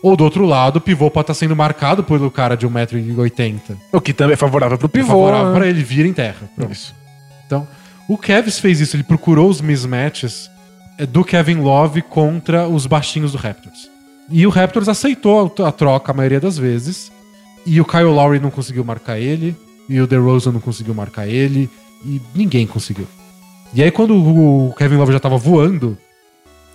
Ou 0.04 0.18
do 0.18 0.22
outro 0.22 0.44
lado, 0.44 0.76
o 0.76 0.80
pivô 0.82 1.10
pode 1.10 1.24
estar 1.24 1.32
sendo 1.32 1.56
marcado 1.56 2.04
pelo 2.04 2.30
cara 2.30 2.58
de 2.58 2.68
1,80m. 2.68 3.74
O 3.90 4.02
que 4.02 4.12
também 4.12 4.34
é 4.34 4.36
favorável 4.36 4.76
pro 4.76 4.86
pivô. 4.86 5.06
Favorável 5.08 5.46
né? 5.46 5.58
pra 5.58 5.66
ele 5.66 5.82
vir 5.82 6.04
em 6.04 6.12
terra. 6.12 6.46
Pronto. 6.54 6.70
Isso. 6.70 6.94
Então, 7.46 7.66
o 8.06 8.18
Kevs 8.18 8.58
fez 8.58 8.80
isso, 8.80 8.96
ele 8.96 9.02
procurou 9.02 9.48
os 9.48 9.62
mismatches 9.62 10.50
eh, 10.98 11.06
do 11.06 11.24
Kevin 11.24 11.54
Love 11.54 12.02
contra 12.02 12.68
os 12.68 12.84
baixinhos 12.84 13.32
do 13.32 13.38
Raptors. 13.38 13.88
E 14.28 14.46
o 14.46 14.50
Raptors 14.50 14.90
aceitou 14.90 15.50
a 15.58 15.68
a 15.68 15.72
troca 15.72 16.12
a 16.12 16.14
maioria 16.14 16.38
das 16.38 16.58
vezes. 16.58 17.10
E 17.64 17.80
o 17.80 17.84
Kyle 17.86 18.04
Lowry 18.04 18.40
não 18.40 18.50
conseguiu 18.50 18.84
marcar 18.84 19.18
ele, 19.18 19.56
e 19.88 19.98
o 20.02 20.06
DeRozan 20.06 20.52
não 20.52 20.60
conseguiu 20.60 20.92
marcar 20.92 21.26
ele, 21.26 21.70
e 22.04 22.20
ninguém 22.34 22.66
conseguiu. 22.66 23.06
E 23.72 23.82
aí 23.82 23.90
quando 23.90 24.14
o 24.14 24.74
Kevin 24.76 24.96
Love 24.96 25.14
já 25.14 25.18
tava 25.20 25.38
voando, 25.38 25.96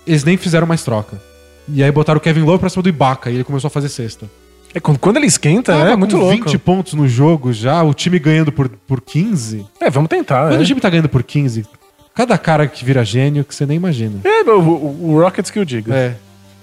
eles 0.04 0.24
nem 0.24 0.36
fizeram 0.36 0.66
mais 0.66 0.82
troca. 0.82 1.29
E 1.72 1.82
aí 1.82 1.90
botaram 1.92 2.18
o 2.18 2.20
Kevin 2.20 2.42
Love 2.42 2.58
pra 2.58 2.68
cima 2.68 2.82
do 2.82 2.88
Ibaka, 2.88 3.30
e 3.30 3.34
ele 3.34 3.44
começou 3.44 3.68
a 3.68 3.70
fazer 3.70 3.88
cesta. 3.88 4.28
É, 4.74 4.78
quando, 4.78 5.16
ele 5.16 5.26
esquenta, 5.26 5.72
Tava 5.72 5.90
é 5.90 5.96
muito 5.96 6.14
com 6.16 6.22
louco. 6.22 6.44
20 6.44 6.58
pontos 6.58 6.94
no 6.94 7.08
jogo 7.08 7.52
já, 7.52 7.82
o 7.82 7.92
time 7.92 8.18
ganhando 8.20 8.52
por, 8.52 8.68
por 8.68 9.00
15. 9.00 9.66
É, 9.80 9.90
vamos 9.90 10.08
tentar. 10.08 10.48
Quando 10.48 10.60
É, 10.60 10.62
o 10.62 10.64
time 10.64 10.80
tá 10.80 10.88
ganhando 10.88 11.08
por 11.08 11.22
15, 11.24 11.66
cada 12.14 12.38
cara 12.38 12.66
que 12.68 12.84
vira 12.84 13.04
gênio 13.04 13.44
que 13.44 13.52
você 13.54 13.66
nem 13.66 13.76
imagina. 13.76 14.20
É, 14.22 14.42
o, 14.48 14.60
o- 14.60 15.10
o 15.14 15.20
Rockets 15.20 15.50
que 15.50 15.58
eu 15.58 15.64
digo. 15.64 15.92
É. 15.92 16.14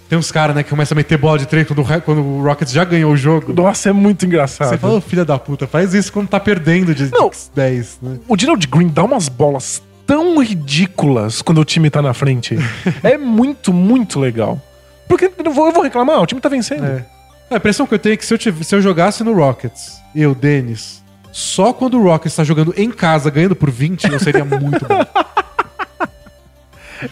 Tem 0.07 0.17
uns 0.17 0.31
caras, 0.31 0.55
né, 0.55 0.63
que 0.63 0.69
começam 0.69 0.95
a 0.95 0.97
meter 0.97 1.17
bola 1.17 1.37
de 1.37 1.45
três 1.45 1.67
quando, 1.67 1.83
quando 2.01 2.21
o 2.23 2.41
Rockets 2.41 2.71
já 2.73 2.85
ganhou 2.85 3.11
o 3.11 3.17
jogo. 3.17 3.51
Nossa, 3.53 3.89
é 3.89 3.91
muito 3.91 4.25
engraçado. 4.25 4.69
Você 4.69 4.77
fala, 4.77 5.01
filha 5.01 5.25
da 5.25 5.37
puta, 5.37 5.67
faz 5.67 5.93
isso 5.93 6.13
quando 6.13 6.29
tá 6.29 6.39
perdendo 6.39 6.95
de 6.95 7.11
Não. 7.11 7.29
10, 7.53 7.99
né? 8.01 8.17
O 8.25 8.39
Gerald 8.39 8.65
Green 8.67 8.87
dá 8.87 9.03
umas 9.03 9.27
bolas 9.27 9.83
tão 10.05 10.41
ridículas 10.41 11.41
quando 11.41 11.59
o 11.59 11.65
time 11.65 11.89
tá 11.89 12.01
na 12.01 12.13
frente. 12.13 12.57
é 13.03 13.17
muito, 13.17 13.73
muito 13.73 14.17
legal. 14.17 14.61
Porque 15.07 15.31
eu 15.43 15.51
vou, 15.51 15.67
eu 15.67 15.71
vou 15.73 15.83
reclamar, 15.83 16.21
o 16.21 16.25
time 16.25 16.41
tá 16.41 16.49
vencendo. 16.49 16.85
É. 16.85 17.05
A 17.49 17.55
impressão 17.57 17.87
que 17.87 17.93
eu 17.93 17.99
tenho 17.99 18.13
é 18.13 18.17
que 18.17 18.25
se 18.25 18.33
eu, 18.33 18.37
tiv- 18.37 18.61
se 18.63 18.75
eu 18.75 18.81
jogasse 18.81 19.23
no 19.23 19.33
Rockets, 19.33 19.99
eu, 20.13 20.35
Denis, 20.35 21.01
só 21.31 21.71
quando 21.71 21.97
o 21.97 22.03
Rockets 22.03 22.35
tá 22.35 22.43
jogando 22.43 22.73
em 22.75 22.91
casa, 22.91 23.29
ganhando 23.29 23.55
por 23.55 23.71
20, 23.71 24.05
eu 24.11 24.19
seria 24.19 24.43
muito 24.43 24.85
bom. 24.85 25.05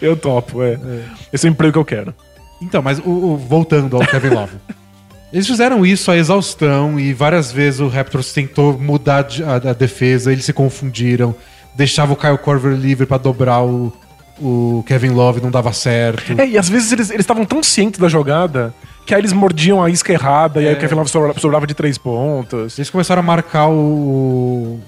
Eu 0.00 0.16
topo, 0.16 0.62
é. 0.62 0.78
Esse 1.32 1.46
é 1.46 1.50
o 1.50 1.52
emprego 1.52 1.72
que 1.74 1.78
eu 1.78 1.84
quero. 1.84 2.14
Então, 2.60 2.82
mas 2.82 2.98
o- 2.98 3.02
o- 3.08 3.36
voltando 3.36 3.96
ao 3.96 4.06
Kevin 4.06 4.30
Love. 4.30 4.56
Eles 5.32 5.46
fizeram 5.46 5.84
isso 5.84 6.10
à 6.10 6.16
exaustão 6.16 6.98
e 6.98 7.12
várias 7.12 7.52
vezes 7.52 7.80
o 7.80 7.88
Raptors 7.88 8.32
tentou 8.32 8.78
mudar 8.78 9.22
de- 9.22 9.44
a, 9.44 9.54
a 9.56 9.72
defesa, 9.72 10.32
eles 10.32 10.44
se 10.44 10.52
confundiram, 10.52 11.34
deixava 11.74 12.12
o 12.12 12.16
Kyle 12.16 12.38
Korver 12.38 12.74
livre 12.76 13.06
pra 13.06 13.16
dobrar 13.18 13.62
o, 13.62 13.92
o 14.40 14.84
Kevin 14.86 15.10
Love, 15.10 15.40
não 15.40 15.50
dava 15.50 15.72
certo. 15.72 16.38
É, 16.40 16.46
e 16.46 16.58
às 16.58 16.68
vezes 16.68 16.92
eles 16.92 17.10
eles 17.10 17.20
estavam 17.20 17.44
tão 17.44 17.62
cientes 17.62 17.98
da 18.00 18.08
jogada 18.08 18.74
que 19.06 19.14
aí 19.14 19.20
eles 19.20 19.32
mordiam 19.32 19.82
a 19.82 19.88
isca 19.88 20.12
errada 20.12 20.60
e 20.60 20.66
aí 20.66 20.74
o 20.74 20.78
Kevin 20.78 20.96
Love 20.96 21.10
sobra- 21.10 21.34
sobrava 21.38 21.66
de 21.66 21.74
três 21.74 21.96
pontos. 21.96 22.78
Eles 22.78 22.90
começaram 22.90 23.20
a 23.20 23.22
marcar 23.22 23.68
o, 23.68 24.80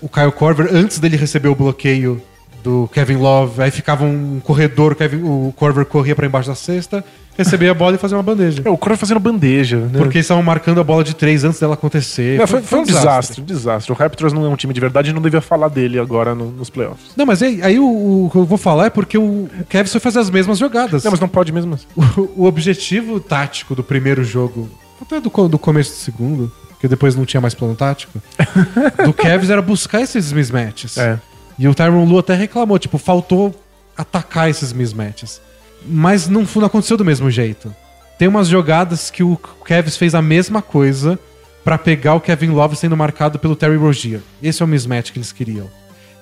o 0.00 0.08
Kyle 0.08 0.32
Korver 0.32 0.68
antes 0.72 0.98
dele 0.98 1.16
receber 1.16 1.48
o 1.48 1.54
bloqueio 1.54 2.20
do 2.62 2.88
Kevin 2.92 3.16
Love, 3.16 3.62
aí 3.62 3.70
ficava 3.70 4.04
um 4.04 4.40
corredor, 4.42 4.92
o, 4.92 4.96
Kevin, 4.96 5.22
o 5.22 5.52
Korver 5.56 5.84
corria 5.84 6.14
pra 6.14 6.26
embaixo 6.26 6.48
da 6.48 6.54
cesta, 6.54 7.04
recebia 7.36 7.70
a 7.70 7.74
bola 7.74 7.94
e 7.94 7.98
fazia 7.98 8.16
uma 8.16 8.22
bandeja. 8.22 8.62
É, 8.64 8.68
o 8.70 8.76
Corey 8.76 8.96
fazendo 8.96 9.20
bandeja, 9.20 9.76
né? 9.76 9.90
Porque 9.98 10.18
eles 10.18 10.24
estavam 10.24 10.42
marcando 10.42 10.80
a 10.80 10.84
bola 10.84 11.04
de 11.04 11.14
três 11.14 11.44
antes 11.44 11.60
dela 11.60 11.74
acontecer. 11.74 12.40
É, 12.40 12.46
foi, 12.46 12.60
foi 12.60 12.80
um 12.80 12.82
desastre, 12.84 13.40
um 13.40 13.44
desastre. 13.44 13.92
O 13.92 13.94
Raptors 13.94 14.32
não 14.32 14.44
é 14.44 14.48
um 14.48 14.56
time 14.56 14.74
de 14.74 14.80
verdade 14.80 15.10
e 15.10 15.12
não 15.12 15.22
devia 15.22 15.40
falar 15.40 15.68
dele 15.68 15.98
agora 16.00 16.34
no- 16.34 16.50
nos 16.50 16.68
playoffs. 16.68 17.12
Não, 17.16 17.24
mas 17.24 17.40
aí, 17.42 17.62
aí 17.62 17.78
o, 17.78 17.84
o 18.26 18.28
que 18.30 18.38
eu 18.38 18.44
vou 18.44 18.58
falar 18.58 18.86
é 18.86 18.90
porque 18.90 19.16
o, 19.16 19.48
Kevin 19.68 19.88
foi 19.88 20.00
fazer 20.00 20.18
as 20.18 20.30
mesmas 20.30 20.58
jogadas. 20.58 21.04
Não, 21.04 21.12
mas 21.12 21.20
não 21.20 21.28
pode 21.28 21.52
mesmo 21.52 21.74
assim. 21.74 21.86
o, 21.96 22.42
o 22.42 22.44
objetivo 22.44 23.20
tático 23.20 23.74
do 23.76 23.84
primeiro 23.84 24.24
jogo, 24.24 24.68
até 25.00 25.20
do, 25.20 25.30
do 25.48 25.58
começo 25.58 25.92
do 25.92 25.96
segundo, 25.96 26.52
porque 26.70 26.88
depois 26.88 27.14
não 27.14 27.24
tinha 27.24 27.40
mais 27.40 27.54
plano 27.54 27.74
tático, 27.76 28.20
do 29.04 29.12
Kevs 29.12 29.48
era 29.50 29.62
buscar 29.62 30.00
esses 30.00 30.32
mismatches. 30.32 30.96
É. 30.98 31.18
E 31.58 31.66
o 31.66 31.74
Tyron 31.74 32.04
Lu 32.04 32.18
até 32.18 32.34
reclamou, 32.34 32.78
tipo, 32.78 32.98
faltou 32.98 33.54
atacar 33.96 34.48
esses 34.48 34.72
mismatches. 34.72 35.40
Mas 35.86 36.28
não, 36.28 36.46
fu- 36.46 36.60
não 36.60 36.66
aconteceu 36.66 36.96
do 36.96 37.04
mesmo 37.04 37.30
jeito. 37.30 37.74
Tem 38.18 38.28
umas 38.28 38.48
jogadas 38.48 39.10
que 39.10 39.22
o 39.22 39.36
Kevs 39.64 39.96
fez 39.96 40.14
a 40.14 40.22
mesma 40.22 40.60
coisa 40.62 41.18
pra 41.64 41.76
pegar 41.78 42.14
o 42.14 42.20
Kevin 42.20 42.50
Love 42.50 42.76
sendo 42.76 42.96
marcado 42.96 43.38
pelo 43.38 43.54
Terry 43.56 43.76
Rozier. 43.76 44.20
Esse 44.42 44.62
é 44.62 44.64
o 44.64 44.68
mismatch 44.68 45.10
que 45.12 45.18
eles 45.18 45.32
queriam. 45.32 45.68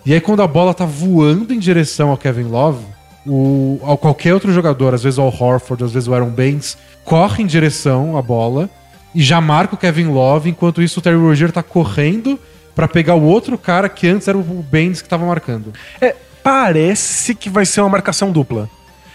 E 0.05 0.13
aí 0.13 0.21
quando 0.21 0.43
a 0.43 0.47
bola 0.47 0.73
tá 0.75 0.85
voando 0.85 1.53
em 1.53 1.59
direção 1.59 2.11
ao 2.11 2.17
Kevin 2.17 2.45
Love, 2.45 2.85
o, 3.27 3.79
ao 3.83 3.99
qualquer 3.99 4.35
outro 4.35 4.53
jogador, 4.53 4.95
às 4.95 5.03
vezes 5.03 5.19
o 5.19 5.23
Horford, 5.25 5.85
às 5.85 5.93
vezes 5.93 6.09
o 6.09 6.15
Aaron 6.15 6.31
Baines, 6.31 6.77
corre 7.05 7.43
em 7.43 7.47
direção 7.47 8.17
à 8.17 8.23
bola 8.23 8.71
e 9.15 9.23
já 9.23 9.41
marca 9.41 9.75
o 9.75 9.79
Kevin 9.79 10.07
Love, 10.09 10.49
enquanto 10.51 10.81
isso 10.83 11.01
o 11.01 11.03
Terry 11.03 11.17
Rozier 11.17 11.51
tá 11.51 11.63
correndo 11.63 12.39
pra 12.77 12.87
pegar 12.87 13.17
o 13.17 13.23
outro 13.25 13.59
cara 13.59 13.89
que 13.89 14.07
antes 14.07 14.29
era 14.29 14.39
o 14.39 14.43
Baines 14.43 15.03
que 15.03 15.09
tava 15.09 15.27
marcando. 15.27 15.73
É, 16.01 16.15
parece 16.45 17.35
que 17.35 17.51
vai 17.51 17.67
ser 17.67 17.81
uma 17.81 17.89
marcação 17.91 18.31
dupla. 18.31 18.71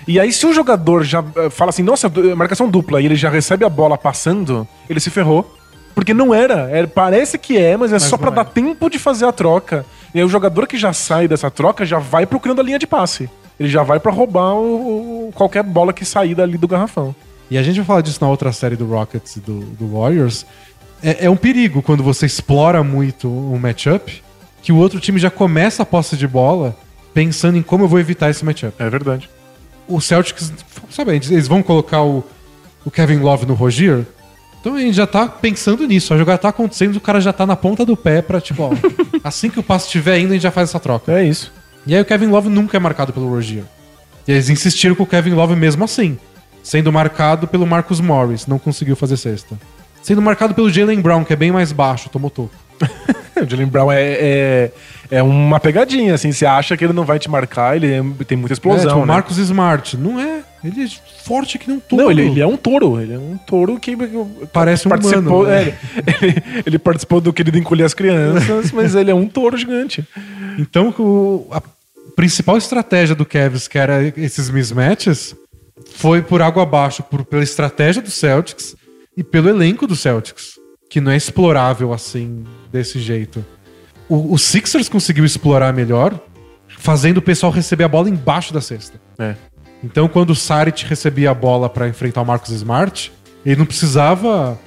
E 0.08 0.20
aí, 0.20 0.34
se 0.34 0.46
um 0.46 0.54
jogador 0.54 1.04
já 1.04 1.24
eh, 1.36 1.50
fala 1.50 1.70
assim, 1.70 1.84
nossa, 1.84 2.10
du- 2.10 2.36
marcação 2.36 2.68
dupla, 2.68 3.00
e 3.00 3.06
ele 3.06 3.16
já 3.16 3.30
recebe 3.30 3.64
a 3.64 3.70
bola 3.70 3.98
passando, 3.98 4.68
ele 4.90 5.00
se 5.00 5.10
ferrou. 5.10 5.56
Porque 5.94 6.14
não 6.14 6.34
era. 6.34 6.70
É, 6.72 6.86
parece 6.88 7.38
que 7.38 7.58
é, 7.58 7.78
mas 7.78 7.92
é 7.92 7.96
Mas 7.96 8.04
só 8.04 8.18
pra 8.18 8.28
não 8.32 8.36
dar 8.36 8.42
é. 8.42 8.46
tempo 8.46 8.90
de 8.90 8.98
fazer 8.98 9.26
a 9.26 9.32
troca. 9.32 9.86
E 10.16 10.20
aí 10.20 10.26
o 10.26 10.30
jogador 10.30 10.66
que 10.66 10.78
já 10.78 10.92
sai 10.94 11.28
dessa 11.28 11.52
troca 11.52 11.86
já 11.86 12.00
vai 12.00 12.26
procurando 12.26 12.62
a 12.62 12.64
linha 12.64 12.80
de 12.80 12.88
passe. 12.88 13.30
Ele 13.60 13.70
já 13.70 13.84
vai 13.84 14.00
pra 14.00 14.12
roubar 14.12 14.56
o, 14.56 15.28
o- 15.28 15.32
qualquer 15.34 15.62
bola 15.64 15.94
que 15.94 16.04
sair 16.04 16.34
dali 16.34 16.58
do 16.58 16.68
garrafão. 16.68 17.14
E 17.52 17.58
a 17.58 17.62
gente 17.64 17.76
vai 17.76 17.86
falar 17.86 18.02
disso 18.02 18.20
na 18.22 18.30
outra 18.30 18.52
série 18.54 18.76
do 18.78 18.86
Rockets 18.88 19.36
e 19.36 19.40
do, 19.42 19.60
do 19.60 20.00
Warriors. 20.00 20.46
É, 21.04 21.26
é 21.26 21.30
um 21.30 21.36
perigo 21.36 21.82
quando 21.82 22.04
você 22.04 22.26
explora 22.26 22.84
muito 22.84 23.28
um 23.28 23.58
matchup, 23.58 24.22
que 24.62 24.72
o 24.72 24.78
outro 24.78 25.00
time 25.00 25.20
já 25.20 25.30
começa 25.30 25.84
a 25.84 25.86
posse 25.86 26.16
de 26.16 26.28
bola 26.28 26.76
pensando 27.14 27.58
em 27.58 27.62
como 27.62 27.84
eu 27.84 27.88
vou 27.88 28.00
evitar 28.00 28.30
esse 28.30 28.46
matchup. 28.46 28.74
É 28.80 28.90
verdade. 28.90 29.30
O 29.88 30.00
Celtics, 30.00 30.54
sabe, 30.90 31.12
eles 31.12 31.48
vão 31.48 31.64
colocar 31.64 32.04
o, 32.04 32.24
o 32.86 32.92
Kevin 32.92 33.18
Love 33.18 33.46
no 33.46 33.54
Rogier. 33.54 34.06
Então 34.60 34.76
a 34.76 34.80
gente 34.80 34.94
já 34.94 35.08
tá 35.08 35.28
pensando 35.28 35.88
nisso. 35.88 36.14
A 36.14 36.18
jogada 36.18 36.38
tá 36.38 36.50
acontecendo, 36.50 36.96
o 36.96 37.02
cara 37.02 37.20
já 37.20 37.34
tá 37.34 37.46
na 37.48 37.56
ponta 37.56 37.84
do 37.84 37.98
pé 37.98 38.22
pra, 38.22 38.40
tipo, 38.40 38.62
ó, 38.62 38.72
assim 39.24 39.50
que 39.50 39.60
o 39.60 39.64
passe 39.64 39.88
estiver 39.88 40.20
indo, 40.20 40.30
a 40.30 40.34
gente 40.34 40.44
já 40.44 40.52
faz 40.52 40.70
essa 40.70 40.80
troca. 40.80 41.12
É 41.12 41.26
isso. 41.26 41.52
E 41.86 41.96
aí 41.96 42.02
o 42.02 42.06
Kevin 42.06 42.28
Love 42.28 42.48
nunca 42.48 42.78
é 42.78 42.80
marcado 42.80 43.12
pelo 43.12 43.28
Rogier. 43.28 43.64
E 44.28 44.32
eles 44.32 44.50
insistiram 44.50 44.94
com 44.94 45.04
o 45.04 45.08
Kevin 45.08 45.32
Love 45.32 45.56
mesmo 45.56 45.84
assim. 45.84 46.18
Sendo 46.62 46.92
marcado 46.92 47.48
pelo 47.48 47.66
Marcus 47.66 48.00
Morris, 48.00 48.46
não 48.46 48.60
conseguiu 48.60 48.96
fazer 48.96 49.18
sexta. 49.18 49.58
Sendo 50.02 50.22
marcado 50.22 50.54
pelo 50.54 50.70
Jalen 50.70 51.00
Brown, 51.02 51.24
que 51.24 51.34
é 51.34 51.36
bem 51.36 51.52
mais 51.52 51.72
baixo, 51.72 52.10
tomou 52.10 52.30
toco. 52.30 52.52
O 53.42 53.50
Jalen 53.50 53.66
Brown 53.68 53.92
é, 53.92 54.02
é, 54.04 54.72
é 55.10 55.24
uma 55.24 55.60
pegadinha, 55.60 56.14
assim. 56.14 56.32
Você 56.32 56.46
acha 56.46 56.78
que 56.78 56.84
ele 56.84 56.94
não 56.94 57.06
vai 57.06 57.18
te 57.18 57.28
marcar, 57.30 57.76
ele 57.76 57.88
é- 57.92 58.04
tem 58.26 58.38
muita 58.38 58.54
É, 58.54 58.56
explosão. 58.56 58.86
tipo, 58.88 58.98
o 58.98 59.00
né? 59.00 59.06
Marcus 59.08 59.38
Smart. 59.38 59.98
Não 59.98 60.20
é. 60.20 60.44
Ele 60.64 60.84
é 60.84 60.88
forte 61.24 61.58
que 61.58 61.68
nem 61.68 61.78
um 61.78 61.80
touro. 61.80 62.04
Não, 62.04 62.12
ele, 62.12 62.22
ele 62.24 62.40
é 62.42 62.46
um 62.46 62.56
touro. 62.58 63.00
Ele 63.02 63.14
é 63.14 63.18
um 63.18 63.38
touro 63.38 63.80
que 63.80 63.98
Parece 64.54 64.86
um 64.88 64.90
participou. 64.90 65.42
humano, 65.44 65.50
né? 65.50 65.64
é, 65.70 65.78
ele, 66.06 66.16
ele- 66.22 66.64
ele 66.68 66.78
participou 66.80 67.20
do 67.20 67.34
querido 67.34 67.58
encolher 67.58 67.86
as 67.86 67.96
crianças, 67.96 68.70
mas 68.74 68.94
ele 68.94 69.10
é 69.10 69.16
um 69.16 69.26
touro 69.28 69.58
gigante. 69.58 70.06
Então, 70.60 70.94
o- 71.00 71.48
a 71.52 71.64
principal 72.16 72.58
estratégia 72.58 73.16
do 73.16 73.26
Cavs, 73.26 73.68
que 73.68 73.80
era 73.80 74.04
esses 74.18 74.52
mismatches, 74.52 75.34
foi 75.96 76.22
por 76.22 76.44
água 76.44 76.62
abaixo 76.62 77.02
por, 77.02 77.26
pela 77.26 77.42
estratégia 77.42 78.04
do 78.04 78.12
Celtics 78.12 78.76
e 79.16 79.24
pelo 79.24 79.50
elenco 79.50 79.86
do 79.88 79.96
Celtics, 79.96 80.60
que 80.90 81.02
não 81.02 81.12
é 81.12 81.18
explorável 81.18 81.94
assim, 81.94 82.44
desse 82.72 83.00
jeito. 83.00 83.46
O, 84.10 84.34
o 84.34 84.38
Sixers 84.38 84.90
conseguiu 84.90 85.24
explorar 85.26 85.74
melhor, 85.74 86.20
fazendo 86.68 87.18
o 87.18 87.22
pessoal 87.22 87.52
receber 87.52 87.84
a 87.84 87.88
bola 87.88 88.10
embaixo 88.10 88.54
da 88.54 88.62
cesta. 88.62 89.00
É. 89.20 89.36
Então, 89.84 90.08
quando 90.08 90.32
o 90.32 90.36
Saric 90.36 90.86
recebia 90.86 91.32
a 91.32 91.34
bola 91.34 91.70
pra 91.70 91.88
enfrentar 91.88 92.22
o 92.22 92.26
Marcus 92.26 92.52
Smart, 92.52 93.12
ele 93.46 93.56
não 93.56 93.66
precisava 93.66 94.60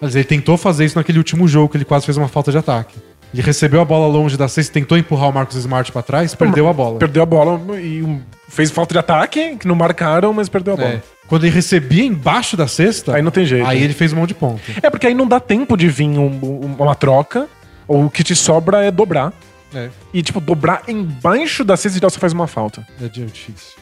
Mas 0.00 0.14
ele 0.14 0.24
tentou 0.24 0.56
fazer 0.56 0.84
isso 0.84 0.96
naquele 0.96 1.18
último 1.18 1.48
jogo 1.48 1.70
que 1.70 1.76
ele 1.76 1.84
quase 1.84 2.04
fez 2.06 2.16
uma 2.16 2.28
falta 2.28 2.50
de 2.52 2.58
ataque. 2.58 2.96
Ele 3.32 3.42
recebeu 3.42 3.80
a 3.80 3.84
bola 3.84 4.06
longe 4.06 4.36
da 4.36 4.48
cesta, 4.48 4.72
tentou 4.72 4.96
empurrar 4.96 5.28
o 5.28 5.32
Marcos 5.32 5.56
Smart 5.56 5.90
pra 5.92 6.02
trás, 6.02 6.34
perdeu 6.34 6.68
a 6.68 6.72
bola. 6.72 6.98
Perdeu 6.98 7.22
a 7.22 7.26
bola 7.26 7.80
e 7.80 8.02
um- 8.02 8.20
fez 8.48 8.70
falta 8.70 8.94
de 8.94 8.98
ataque, 8.98 9.56
que 9.56 9.68
não 9.68 9.74
marcaram, 9.74 10.32
mas 10.32 10.48
perdeu 10.48 10.74
a 10.74 10.76
bola. 10.76 10.88
É. 10.88 11.02
Quando 11.28 11.44
ele 11.44 11.54
recebia 11.54 12.04
embaixo 12.04 12.56
da 12.56 12.66
cesta, 12.66 13.14
Aí 13.14 13.22
não 13.22 13.30
tem 13.30 13.44
jeito. 13.44 13.66
aí 13.66 13.82
ele 13.82 13.92
fez 13.92 14.12
um 14.12 14.16
monte 14.16 14.28
de 14.28 14.34
ponto. 14.34 14.60
É 14.82 14.88
porque 14.88 15.06
aí 15.06 15.14
não 15.14 15.26
dá 15.26 15.38
tempo 15.38 15.76
de 15.76 15.86
vir 15.88 16.08
um- 16.08 16.26
um- 16.42 16.74
uma 16.78 16.94
troca, 16.94 17.46
ou 17.86 18.06
o 18.06 18.10
que 18.10 18.24
te 18.24 18.34
sobra 18.34 18.82
é 18.84 18.90
dobrar. 18.90 19.32
É, 19.74 19.90
E, 20.14 20.22
tipo, 20.22 20.40
dobrar 20.40 20.82
embaixo 20.88 21.62
da 21.62 21.76
cesta 21.76 21.98
e 21.98 22.00
tal, 22.00 22.08
você 22.08 22.18
faz 22.18 22.32
uma 22.32 22.46
falta. 22.46 22.86
é 23.02 23.06
difícil. 23.08 23.74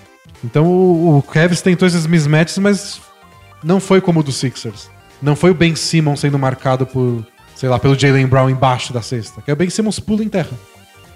Então 0.44 0.66
o, 0.66 1.18
o 1.18 1.22
Cavs 1.22 1.62
tentou 1.62 1.86
esses 1.86 2.06
mismatches, 2.06 2.58
mas 2.58 3.00
não 3.62 3.78
foi 3.80 4.00
como 4.00 4.20
o 4.20 4.22
do 4.22 4.32
Sixers. 4.32 4.90
Não 5.22 5.34
foi 5.36 5.50
o 5.50 5.54
Ben 5.54 5.74
Simmons 5.76 6.20
sendo 6.20 6.38
marcado 6.38 6.84
por, 6.84 7.24
sei 7.54 7.68
lá, 7.68 7.78
pelo 7.78 7.96
Jalen 7.98 8.26
Brown 8.26 8.50
embaixo 8.50 8.92
da 8.92 9.00
cesta. 9.00 9.40
Que 9.40 9.50
é 9.50 9.54
o 9.54 9.56
Ben 9.56 9.70
Simmons 9.70 10.00
pula 10.00 10.22
em 10.24 10.28
terra. 10.28 10.50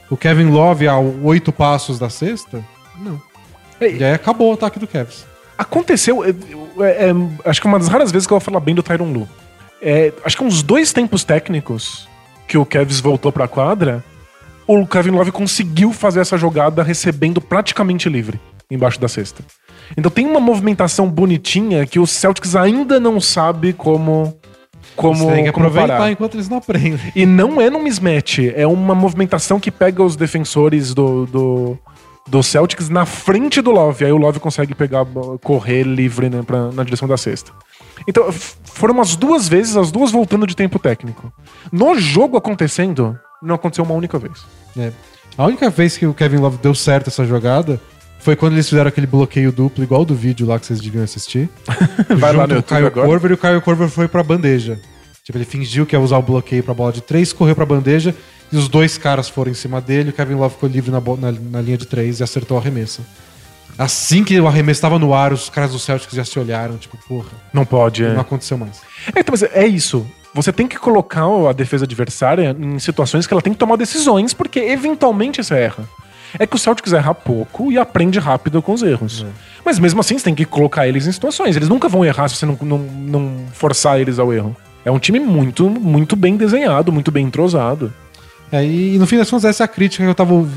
O 0.09 0.17
Kevin 0.17 0.47
Love 0.47 0.87
a 0.89 0.97
oito 0.99 1.53
passos 1.53 1.99
da 1.99 2.09
cesta, 2.09 2.65
não. 3.01 3.21
E 3.81 4.05
aí 4.05 4.13
acabou 4.13 4.51
o 4.51 4.55
ataque 4.55 4.79
do 4.79 4.87
Cavs. 4.87 5.25
Aconteceu, 5.57 6.25
é, 6.25 6.31
é, 6.31 7.13
acho 7.45 7.61
que 7.61 7.67
uma 7.67 7.79
das 7.79 7.89
raras 7.89 8.11
vezes 8.11 8.27
que 8.27 8.33
eu 8.33 8.39
vou 8.39 8.45
falar 8.45 8.61
bem 8.61 8.75
do 8.75 8.83
Tyron 8.83 9.13
Lu. 9.13 9.29
É, 9.83 10.13
acho 10.25 10.37
que 10.37 10.45
uns 10.45 10.63
dois 10.63 10.93
tempos 10.93 11.25
técnicos 11.25 12.09
que 12.47 12.59
o 12.59 12.65
Kevs 12.65 13.01
voltou 13.01 13.31
pra 13.31 13.47
quadra, 13.47 14.03
o 14.67 14.87
Kevin 14.87 15.11
Love 15.11 15.33
conseguiu 15.33 15.93
fazer 15.93 16.21
essa 16.21 16.37
jogada 16.37 16.83
recebendo 16.83 17.41
praticamente 17.41 18.09
livre 18.09 18.41
embaixo 18.71 19.01
da 19.01 19.09
cesta. 19.09 19.43
Então 19.97 20.11
tem 20.11 20.27
uma 20.27 20.41
movimentação 20.41 21.09
bonitinha 21.09 21.87
que 21.87 21.99
o 21.99 22.07
Celtics 22.07 22.55
ainda 22.55 23.01
não 23.01 23.21
sabe 23.21 23.73
como 23.73 24.37
como, 24.97 25.25
Você 25.25 25.33
tem 25.33 25.43
que 25.45 25.51
aproveitar 25.51 25.97
parar. 25.97 26.11
enquanto 26.11 26.35
eles 26.35 26.49
não 26.49 26.59
aprendem. 26.59 27.13
E 27.15 27.25
não 27.25 27.61
é 27.61 27.71
num 27.71 27.83
mismatch, 27.83 28.39
é 28.55 28.67
uma 28.67 28.95
movimentação 28.95 29.59
que 29.59 29.71
pega 29.71 30.03
os 30.03 30.17
defensores 30.17 30.93
do, 30.93 31.27
do, 31.27 31.79
do 32.31 32.43
Celtics 32.43 32.89
na 32.89 33.05
frente 33.05 33.61
do 33.61 33.71
Love. 33.71 34.05
Aí 34.05 34.13
o 34.13 34.17
Love 34.17 34.39
consegue 34.39 34.75
pegar, 34.75 35.05
correr 35.43 35.83
livre 35.83 36.31
né, 36.31 36.43
pra, 36.43 36.71
na 36.71 36.85
direção 36.85 37.09
da 37.09 37.17
cesta. 37.17 37.53
Então, 38.07 38.31
foram 38.33 39.01
as 39.01 39.17
duas 39.17 39.49
vezes, 39.49 39.77
as 39.77 39.91
duas 39.91 40.11
voltando 40.11 40.47
de 40.47 40.55
tempo 40.55 40.79
técnico. 40.79 41.33
No 41.71 41.99
jogo 41.99 42.37
acontecendo, 42.37 43.19
não 43.43 43.57
aconteceu 43.57 43.85
uma 43.85 43.95
única 43.95 44.19
vez. 44.19 44.45
É. 44.79 44.93
A 45.37 45.45
única 45.45 45.69
vez 45.69 45.99
que 45.99 46.07
o 46.07 46.15
Kevin 46.15 46.39
Love 46.39 46.59
deu 46.59 46.75
certo 46.75 47.09
essa 47.09 47.25
jogada 47.27 47.81
foi 48.21 48.37
quando 48.37 48.53
eles 48.53 48.69
fizeram 48.69 48.89
aquele 48.89 49.07
bloqueio 49.07 49.51
duplo, 49.51 49.83
igual 49.83 50.05
do 50.05 50.15
vídeo 50.15 50.47
lá 50.47 50.59
que 50.59 50.67
vocês 50.67 50.81
deviam 50.81 51.03
assistir. 51.03 51.49
Vai 52.17 52.33
lá 52.33 52.47
no 52.47 52.55
YouTube 52.55 52.77
Kyle 52.77 52.87
agora. 52.87 53.09
Korver 53.09 53.31
e 53.31 53.35
o 53.35 53.39
Kyle 53.39 53.61
Korver 53.61 53.89
foi 53.89 54.09
pra 54.09 54.23
bandeja. 54.23 54.79
Tipo, 55.25 55.39
ele 55.39 55.45
fingiu 55.45 55.87
que 55.87 55.95
ia 55.95 56.01
usar 56.01 56.19
o 56.19 56.23
bloqueio 56.23 56.63
pra 56.63 56.75
bola 56.75 56.93
de 56.93 57.01
três, 57.01 57.33
correu 57.33 57.55
pra 57.55 57.67
bandeja 57.67 58.15
e 58.53 58.57
os 58.57 58.69
dois 58.69 58.99
caras 58.99 59.29
foram 59.29 59.51
em 59.51 59.55
cima 59.55 59.81
dele. 59.81 60.11
O 60.11 60.13
Kevin 60.13 60.35
Love 60.35 60.55
ficou 60.55 60.69
livre 60.69 60.91
na, 60.91 61.01
na, 61.01 61.33
na 61.33 61.61
linha 61.61 61.79
de 61.79 61.87
três 61.87 62.21
e 62.21 62.23
acertou 62.23 62.57
o 62.57 62.61
arremesso. 62.61 63.03
Assim 63.79 64.25
que 64.25 64.39
o 64.39 64.47
arremesso 64.47 64.81
tava 64.81 64.99
no 64.99 65.15
ar, 65.15 65.33
os 65.33 65.49
caras 65.49 65.71
do 65.73 65.79
Celtics 65.79 66.15
já 66.15 66.25
se 66.25 66.39
olharam, 66.39 66.77
tipo, 66.77 66.99
porra, 67.09 67.31
Não 67.53 67.65
pode. 67.65 68.05
É. 68.05 68.13
não 68.13 68.21
aconteceu 68.21 68.59
mais. 68.59 68.83
É, 69.15 69.21
então, 69.21 69.33
mas 69.33 69.43
é 69.43 69.67
isso. 69.67 70.07
Você 70.35 70.53
tem 70.53 70.69
que 70.69 70.79
colocar 70.79 71.25
a 71.49 71.53
defesa 71.53 71.85
adversária 71.85 72.55
em 72.59 72.79
situações 72.79 73.27
que 73.27 73.33
ela 73.33 73.43
tem 73.43 73.53
que 73.53 73.59
tomar 73.59 73.77
decisões, 73.77 74.35
porque 74.35 74.61
eventualmente 74.61 75.43
você 75.43 75.55
erra. 75.55 75.89
É 76.39 76.47
que 76.47 76.55
o 76.55 76.59
Celtics 76.59 76.93
erra 76.93 77.15
pouco 77.15 77.73
e 77.73 77.79
aprende 77.79 78.19
rápido 78.19 78.63
com 78.63 78.73
os 78.73 78.83
erros. 78.83 79.27
Mas 79.65 79.79
mesmo 79.79 80.01
assim, 80.01 80.17
você 80.17 80.25
tem 80.25 80.35
que 80.35 80.45
colocar 80.45 80.87
eles 80.87 81.07
em 81.07 81.13
situações. 81.13 81.57
Eles 81.57 81.69
nunca 81.69 81.89
vão 81.89 82.05
errar 82.05 82.29
se 82.29 82.37
você 82.37 82.47
não, 82.47 82.57
não, 82.63 82.79
não 82.79 83.47
forçar 83.53 84.01
eles 84.01 84.19
ao 84.19 84.33
erro. 84.33 84.55
É 84.85 84.91
um 84.91 84.99
time 84.99 85.19
muito, 85.19 85.69
muito 85.69 86.15
bem 86.15 86.37
desenhado, 86.37 86.93
muito 86.93 87.11
bem 87.11 87.27
entrosado. 87.27 87.93
É, 88.53 88.65
e, 88.65 88.99
no 88.99 89.07
fim 89.07 89.17
das 89.17 89.31
contas, 89.31 89.45
essa 89.45 89.63
é 89.63 89.67
a 89.67 89.69
crítica 89.69 90.03
que 90.03 90.11
eu 90.11 90.15
tava. 90.15 90.49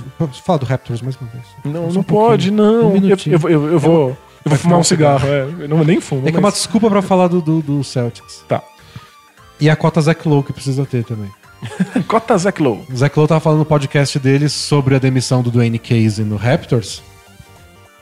falar 0.44 0.58
do 0.58 0.66
Raptors 0.66 1.02
mais 1.02 1.16
uma 1.16 1.30
vez? 1.30 1.44
Não, 1.64 1.88
Só 1.90 1.94
não 1.94 2.02
um 2.02 2.04
pode, 2.04 2.52
não. 2.52 2.94
Um 2.94 3.08
eu, 3.08 3.18
eu, 3.28 3.50
eu, 3.50 3.72
eu 3.74 3.80
vou, 3.80 4.10
eu 4.10 4.50
vou 4.50 4.58
fumar 4.58 4.80
um 4.80 4.84
cigarro. 4.84 5.28
É. 5.28 5.42
Eu 5.60 5.70
não, 5.70 5.84
nem 5.84 6.02
fumo. 6.02 6.28
É 6.28 6.32
que 6.32 6.38
é 6.38 6.40
uma 6.40 6.52
desculpa 6.52 6.90
pra 6.90 7.02
falar 7.02 7.28
do, 7.28 7.42
do, 7.42 7.62
do 7.62 7.84
Celtics. 7.84 8.44
Tá. 8.48 8.64
E 9.60 9.70
a 9.70 9.76
cota 9.76 10.02
Zach 10.02 10.28
Lowe 10.28 10.44
que 10.44 10.54
precisa 10.54 10.86
ter 10.86 11.04
também. 11.04 11.30
Cota 12.08 12.38
Zach 12.38 12.62
Lowe. 12.62 12.84
O 12.92 12.96
Zach 12.96 13.18
Lowe 13.18 13.28
tava 13.28 13.40
falando 13.40 13.60
no 13.60 13.66
podcast 13.66 14.20
dele 14.20 14.50
sobre 14.50 14.96
a 14.96 15.00
demissão 15.00 15.42
do 15.42 15.50
Dwayne 15.50 15.80
Casey 15.80 16.26
no 16.26 16.36
Raptors. 16.36 17.02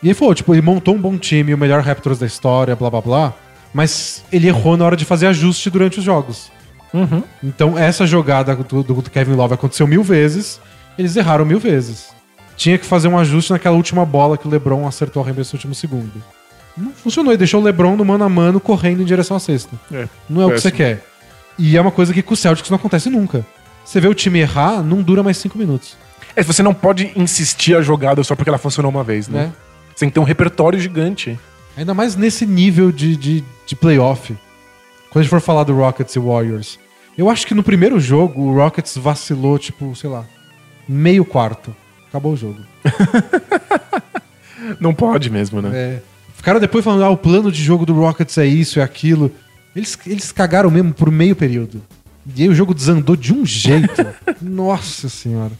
E 0.02 0.08
ele 0.08 0.16
falou, 0.16 0.34
tipo, 0.34 0.54
ele 0.54 0.64
montou 0.64 0.96
um 0.96 1.00
bom 1.00 1.18
time, 1.18 1.54
o 1.54 1.58
melhor 1.58 1.84
Raptors 1.84 2.18
da 2.18 2.26
história, 2.26 2.76
blá 2.76 2.90
blá 2.90 3.02
blá. 3.02 3.34
Mas 3.74 4.24
ele 4.32 4.48
errou 4.48 4.76
na 4.76 4.86
hora 4.86 4.96
de 4.96 5.06
fazer 5.06 5.28
ajuste 5.28 5.70
durante 5.70 6.00
os 6.00 6.04
jogos. 6.04 6.52
Uhum. 6.94 7.24
Então 7.44 7.78
essa 7.78 8.06
jogada 8.06 8.56
do, 8.56 8.84
do 8.84 9.02
Kevin 9.10 9.34
Love 9.34 9.54
aconteceu 9.54 9.88
mil 9.88 10.04
vezes, 10.04 10.60
eles 10.98 11.16
erraram 11.16 11.46
mil 11.46 11.60
vezes. 11.60 12.10
Tinha 12.58 12.78
que 12.78 12.86
fazer 12.86 13.08
um 13.08 13.18
ajuste 13.18 13.52
naquela 13.52 13.76
última 13.76 14.06
bola 14.06 14.38
que 14.38 14.48
o 14.48 14.52
LeBron 14.52 14.88
acertou 14.88 15.22
o 15.22 15.26
arremesso 15.26 15.56
no 15.56 15.58
último 15.58 15.76
segundo. 15.76 16.12
Não 16.78 16.92
funcionou, 16.92 17.32
ele 17.32 17.38
deixou 17.38 17.60
o 17.60 17.64
LeBron 17.64 17.96
no 17.96 18.06
mano 18.06 18.24
a 18.24 18.30
mano 18.30 18.60
correndo 18.60 19.02
em 19.02 19.06
direção 19.06 19.36
à 19.36 19.40
cesta. 19.40 19.76
É. 19.92 20.08
Não 20.30 20.42
é 20.42 20.46
o 20.46 20.50
que 20.50 20.60
você 20.60 20.72
Péssimo. 20.72 20.78
quer. 20.78 21.06
E 21.58 21.76
é 21.76 21.82
uma 21.82 21.92
coisa 21.92 22.14
que 22.14 22.22
com 22.22 22.34
o 22.34 22.38
Celtics 22.38 22.70
não 22.70 22.78
acontece 22.78 23.10
nunca. 23.10 23.46
Você 23.84 24.00
vê 24.00 24.08
o 24.08 24.14
time 24.14 24.40
errar, 24.40 24.82
não 24.84 25.02
dura 25.02 25.24
mais 25.24 25.38
cinco 25.38 25.58
minutos. 25.58 25.98
É, 26.36 26.44
você 26.44 26.64
não 26.64 26.74
pode 26.74 27.12
insistir 27.16 27.76
a 27.76 27.82
jogada 27.82 28.24
só 28.24 28.36
porque 28.36 28.50
ela 28.50 28.58
funcionou 28.58 28.90
uma 28.90 29.04
vez, 29.04 29.28
né? 29.28 29.46
Né? 29.46 29.54
Você 29.90 30.00
tem 30.00 30.10
que 30.10 30.14
ter 30.14 30.20
um 30.20 30.24
repertório 30.24 30.80
gigante. 30.80 31.38
Ainda 31.76 31.94
mais 31.94 32.16
nesse 32.16 32.46
nível 32.46 32.92
de, 32.92 33.16
de, 33.16 33.44
de 33.66 33.76
playoff. 33.76 34.36
Quando 35.10 35.20
a 35.20 35.24
gente 35.24 35.30
for 35.30 35.42
falar 35.42 35.64
do 35.64 35.76
Rockets 35.76 36.16
e 36.16 36.20
Warriors. 36.20 36.80
Eu 37.18 37.30
acho 37.30 37.46
que 37.46 37.54
no 37.54 37.62
primeiro 37.64 38.00
jogo 38.00 38.42
o 38.42 38.56
Rockets 38.56 38.98
vacilou, 38.98 39.60
tipo, 39.60 39.96
sei 39.96 40.10
lá, 40.10 40.26
meio 40.88 41.24
quarto. 41.26 41.76
Acabou 42.10 42.34
o 42.34 42.38
jogo. 42.38 42.60
Não 44.80 44.94
pode 44.94 45.30
mesmo, 45.30 45.62
né? 45.62 45.70
É. 45.74 46.02
Ficaram 46.36 46.60
depois 46.60 46.84
falando, 46.84 47.04
ah, 47.04 47.10
o 47.10 47.18
plano 47.18 47.52
de 47.52 47.62
jogo 47.64 47.86
do 47.86 47.94
Rockets 47.94 48.38
é 48.38 48.46
isso, 48.46 48.80
é 48.80 48.84
aquilo. 48.84 49.32
Eles, 49.76 49.98
eles 50.08 50.32
cagaram 50.32 50.70
mesmo 50.72 50.94
por 50.94 51.12
meio 51.12 51.36
período. 51.36 51.82
E 52.36 52.44
aí 52.44 52.50
o 52.50 52.56
jogo 52.56 52.74
desandou 52.74 53.16
de 53.16 53.34
um 53.34 53.46
jeito. 53.46 54.06
Nossa 54.42 55.10
senhora. 55.10 55.52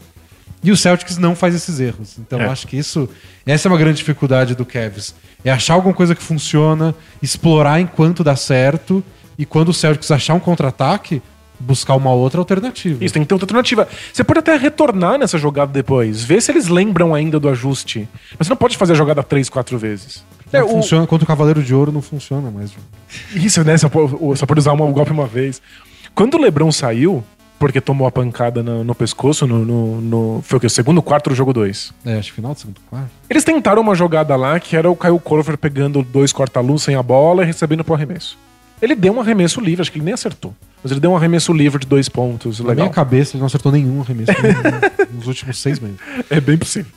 E 0.62 0.70
o 0.70 0.76
Celtics 0.76 1.18
não 1.18 1.34
faz 1.34 1.54
esses 1.54 1.80
erros. 1.80 2.16
Então 2.18 2.40
É. 2.40 2.46
eu 2.46 2.50
acho 2.50 2.66
que 2.66 2.76
isso. 2.76 3.08
Essa 3.44 3.68
é 3.68 3.70
uma 3.70 3.78
grande 3.78 3.98
dificuldade 3.98 4.54
do 4.54 4.64
Cavs. 4.64 5.14
É 5.44 5.50
achar 5.50 5.74
alguma 5.74 5.94
coisa 5.94 6.14
que 6.14 6.22
funciona, 6.22 6.94
explorar 7.20 7.80
enquanto 7.80 8.22
dá 8.22 8.36
certo. 8.36 9.02
E 9.38 9.44
quando 9.44 9.70
o 9.70 9.74
Celtics 9.74 10.10
achar 10.10 10.34
um 10.34 10.40
contra-ataque, 10.40 11.20
buscar 11.62 11.94
uma 11.94 12.12
outra 12.12 12.40
alternativa. 12.40 13.04
Isso, 13.04 13.14
tem 13.14 13.22
que 13.22 13.28
ter 13.28 13.34
outra 13.34 13.44
alternativa. 13.46 13.88
Você 14.12 14.22
pode 14.24 14.40
até 14.40 14.56
retornar 14.56 15.18
nessa 15.18 15.38
jogada 15.38 15.72
depois, 15.72 16.22
ver 16.22 16.40
se 16.42 16.50
eles 16.52 16.68
lembram 16.68 17.14
ainda 17.14 17.38
do 17.40 17.48
ajuste. 17.48 18.08
Mas 18.38 18.46
você 18.46 18.50
não 18.50 18.56
pode 18.56 18.76
fazer 18.76 18.92
a 18.92 18.96
jogada 18.96 19.22
três, 19.22 19.48
quatro 19.48 19.78
vezes. 19.78 20.24
Não 20.52 20.60
É, 20.60 20.64
o- 20.64 20.68
funciona 20.68 21.06
contra 21.06 21.24
o 21.24 21.26
Cavaleiro 21.26 21.62
de 21.62 21.74
Ouro, 21.74 21.90
não 21.92 22.02
funciona 22.02 22.50
mais. 22.50 22.72
Isso, 23.34 23.62
né? 23.64 23.76
Só 23.78 23.88
pode, 23.88 24.38
só 24.38 24.44
pode 24.46 24.60
usar 24.60 24.72
uma- 24.72 24.84
o 24.84 24.92
golpe 24.92 25.10
uma 25.10 25.26
vez. 25.26 25.62
Quando 26.14 26.34
o 26.34 26.40
Lebron 26.40 26.70
saiu, 26.70 27.24
porque 27.58 27.80
tomou 27.80 28.06
a 28.06 28.10
pancada 28.10 28.62
no, 28.62 28.82
no 28.84 28.94
pescoço, 28.94 29.46
no, 29.46 29.64
no- 29.64 30.00
no- 30.00 30.42
Foi 30.42 30.58
o 30.58 30.60
quê? 30.60 30.66
O 30.66 30.70
segundo 30.70 31.00
quarto 31.00 31.30
do 31.30 31.36
jogo 31.36 31.52
2. 31.52 31.92
É, 32.04 32.18
acho 32.18 32.30
que 32.30 32.34
final 32.36 32.52
do 32.52 32.58
segundo 32.60 32.80
quarto. 32.90 33.08
Eles 33.30 33.44
tentaram 33.44 33.80
uma 33.80 33.94
jogada 33.94 34.34
lá 34.36 34.58
que 34.60 34.76
era 34.76 34.90
o 34.90 34.96
Kyle 34.96 35.18
Korver 35.18 35.56
pegando 35.56 36.02
dois 36.02 36.32
corta-luz 36.32 36.82
sem 36.82 36.96
a 36.96 37.02
bola 37.02 37.44
e 37.44 37.46
recebendo 37.46 37.82
pro 37.84 37.94
arremesso. 37.94 38.36
Ele 38.82 38.94
deu 38.96 39.12
um 39.14 39.20
arremesso 39.20 39.60
livre, 39.60 39.80
acho 39.80 39.92
que 39.92 39.98
ele 39.98 40.04
nem 40.04 40.14
acertou. 40.14 40.52
Mas 40.82 40.90
ele 40.90 41.00
deu 41.00 41.12
um 41.12 41.16
arremesso 41.16 41.52
livre 41.52 41.80
de 41.80 41.86
dois 41.86 42.08
pontos. 42.08 42.58
Na 42.60 42.68
Legal. 42.68 42.84
minha 42.86 42.94
cabeça, 42.94 43.32
ele 43.36 43.40
não 43.40 43.46
acertou 43.46 43.70
nenhum 43.70 44.00
arremesso 44.00 44.32
nos 45.14 45.26
últimos 45.26 45.58
seis 45.58 45.78
meses. 45.78 45.96
É 46.28 46.40
bem 46.40 46.58
possível. 46.58 46.90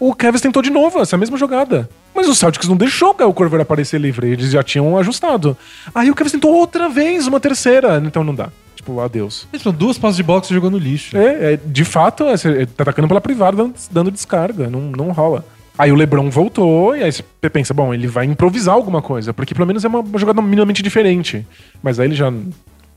O 0.00 0.14
Cavs 0.14 0.40
tentou 0.40 0.62
de 0.62 0.70
novo 0.70 1.00
essa 1.00 1.16
mesma 1.16 1.36
jogada. 1.36 1.88
Mas 2.14 2.28
o 2.28 2.34
Celtics 2.34 2.68
não 2.68 2.76
deixou 2.76 3.10
o 3.10 3.14
Kyle 3.14 3.32
Korver 3.32 3.60
aparecer 3.60 4.00
livre. 4.00 4.28
Eles 4.28 4.50
já 4.52 4.62
tinham 4.62 4.96
ajustado. 4.96 5.56
Aí 5.92 6.10
o 6.10 6.14
Cavs 6.14 6.32
tentou 6.32 6.54
outra 6.54 6.88
vez, 6.88 7.26
uma 7.26 7.40
terceira. 7.40 8.00
Então 8.04 8.22
não 8.22 8.34
dá. 8.34 8.50
Tipo, 8.76 9.00
adeus. 9.00 9.48
São 9.60 9.72
duas 9.72 9.98
passes 9.98 10.16
de 10.16 10.22
bola 10.22 10.40
que 10.40 10.46
você 10.46 10.54
jogou 10.54 10.70
no 10.70 10.78
lixo. 10.78 11.16
É, 11.16 11.54
é, 11.54 11.56
de 11.56 11.84
fato, 11.84 12.24
é, 12.24 12.36
você 12.36 12.66
tá 12.66 12.84
atacando 12.84 13.08
pela 13.08 13.20
privada, 13.20 13.56
dando, 13.56 13.74
dando 13.90 14.10
descarga. 14.12 14.70
Não, 14.70 14.80
não 14.80 15.10
rola. 15.10 15.44
Aí 15.76 15.92
o 15.92 15.94
LeBron 15.94 16.28
voltou 16.28 16.96
e 16.96 17.04
aí 17.04 17.12
você 17.12 17.22
pensa, 17.52 17.72
bom, 17.72 17.94
ele 17.94 18.08
vai 18.08 18.24
improvisar 18.24 18.74
alguma 18.74 19.00
coisa, 19.00 19.32
porque 19.32 19.54
pelo 19.54 19.66
menos 19.66 19.84
é 19.84 19.88
uma 19.88 20.04
jogada 20.18 20.42
minimamente 20.42 20.82
diferente. 20.82 21.46
Mas 21.80 22.00
aí 22.00 22.08
ele 22.08 22.16
já 22.16 22.32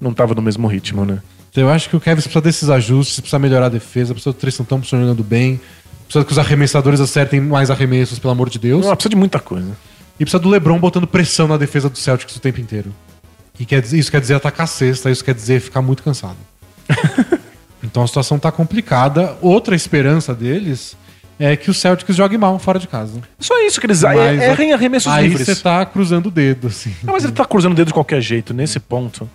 não 0.02 0.14
tava 0.14 0.34
no 0.34 0.42
mesmo 0.42 0.68
ritmo, 0.68 1.06
né? 1.06 1.20
Então, 1.52 1.64
eu 1.66 1.70
acho 1.70 1.90
que 1.90 1.96
o 1.96 2.00
Kevin 2.00 2.22
precisa 2.22 2.42
desses 2.42 2.70
ajustes, 2.70 3.20
precisa 3.20 3.38
melhorar 3.38 3.68
a 3.68 3.70
defesa, 3.70 4.14
precisa 4.14 4.34
do 4.34 4.38
Tristan 4.40 4.64
Thompson 4.64 5.00
jogando 5.00 5.24
bem, 5.24 5.60
precisa 6.06 6.26
que 6.26 6.32
os 6.32 6.40
arremessadores 6.40 7.00
acertem 7.00 7.40
mais 7.42 7.70
arremessos, 7.70 8.18
pelo 8.20 8.32
amor 8.32 8.50
de 8.50 8.58
Deus. 8.58 8.86
Não, 8.86 8.96
precisa 8.96 9.10
de 9.10 9.16
muita 9.16 9.40
coisa. 9.40 9.78
E 10.20 10.24
precisa 10.26 10.42
do 10.42 10.50
LeBron 10.50 10.80
botando 10.80 11.06
pressão 11.06 11.48
na 11.48 11.58
defesa 11.58 11.90
do 11.90 11.98
Celtics 11.98 12.36
o 12.36 12.40
tempo 12.40 12.60
inteiro. 12.62 12.94
E 13.60 13.66
quer 13.66 13.82
dizer- 13.82 14.00
isso 14.00 14.10
quer 14.10 14.22
dizer 14.22 14.36
atacar 14.36 14.64
a 14.64 14.68
cesta, 14.68 15.12
isso 15.12 15.24
quer 15.24 15.36
dizer 15.36 15.60
ficar 15.60 15.82
muito 15.82 16.02
cansado. 16.04 16.38
então 17.84 18.04
a 18.04 18.08
situação 18.08 18.40
tá 18.40 18.52
complicada. 18.52 19.36
Outra 19.42 19.76
esperança 19.76 20.34
deles 20.34 20.96
é 21.40 21.56
que 21.56 21.70
o 21.70 21.74
Celtics 21.74 22.16
jogue 22.16 22.38
mal 22.38 22.58
fora 22.60 22.80
de 22.80 22.88
casa. 22.88 23.20
Só 23.40 23.60
isso, 23.66 23.80
que 23.80 23.86
eles 23.88 24.04
Mas, 24.04 24.42
errem 24.42 24.74
arremessos 24.74 25.12
Aí 25.12 25.28
livres. 25.28 25.48
você 25.48 25.56
tá 25.56 25.86
cruzando 25.86 26.28
o 26.28 26.32
dedo, 26.32 26.68
assim. 26.68 26.94
Não, 27.04 27.14
mas 27.14 27.24
ele 27.24 27.34
tá 27.34 27.44
cruzando 27.46 27.74
o 27.74 27.76
dedo 27.76 27.88
de 27.88 27.94
qualquer 27.94 28.22
jeito, 28.22 28.54
nesse 28.54 28.80
ponto. 28.80 29.28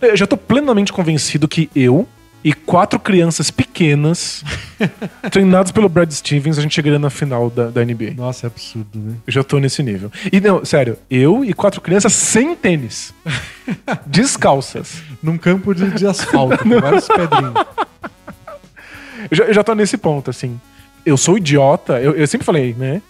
Eu 0.00 0.16
já 0.16 0.26
tô 0.26 0.36
plenamente 0.36 0.92
convencido 0.92 1.48
que 1.48 1.70
eu 1.74 2.06
e 2.42 2.52
quatro 2.52 2.98
crianças 3.00 3.50
pequenas, 3.50 4.44
treinados 5.30 5.72
pelo 5.72 5.88
Brad 5.88 6.10
Stevens, 6.10 6.58
a 6.58 6.62
gente 6.62 6.74
chegaria 6.74 6.98
na 6.98 7.10
final 7.10 7.50
da, 7.50 7.68
da 7.68 7.84
NBA. 7.84 8.14
Nossa, 8.16 8.46
é 8.46 8.48
absurdo, 8.48 8.98
né? 8.98 9.16
Eu 9.26 9.32
já 9.32 9.42
tô 9.42 9.58
nesse 9.58 9.82
nível. 9.82 10.10
E 10.32 10.40
não, 10.40 10.64
sério, 10.64 10.96
eu 11.10 11.44
e 11.44 11.52
quatro 11.52 11.80
crianças 11.80 12.12
sem 12.12 12.54
tênis. 12.54 13.12
descalças. 14.06 15.02
Num 15.22 15.36
campo 15.36 15.74
de, 15.74 15.90
de 15.90 16.06
asfalto, 16.06 16.58
com 16.58 16.80
vários 16.80 17.08
pedrinhos. 17.08 17.54
Eu 19.30 19.36
já, 19.36 19.44
eu 19.44 19.54
já 19.54 19.64
tô 19.64 19.74
nesse 19.74 19.96
ponto, 19.96 20.30
assim. 20.30 20.60
Eu 21.04 21.16
sou 21.16 21.36
idiota, 21.38 22.00
eu, 22.00 22.14
eu 22.14 22.26
sempre 22.26 22.44
falei, 22.44 22.74
né? 22.78 23.02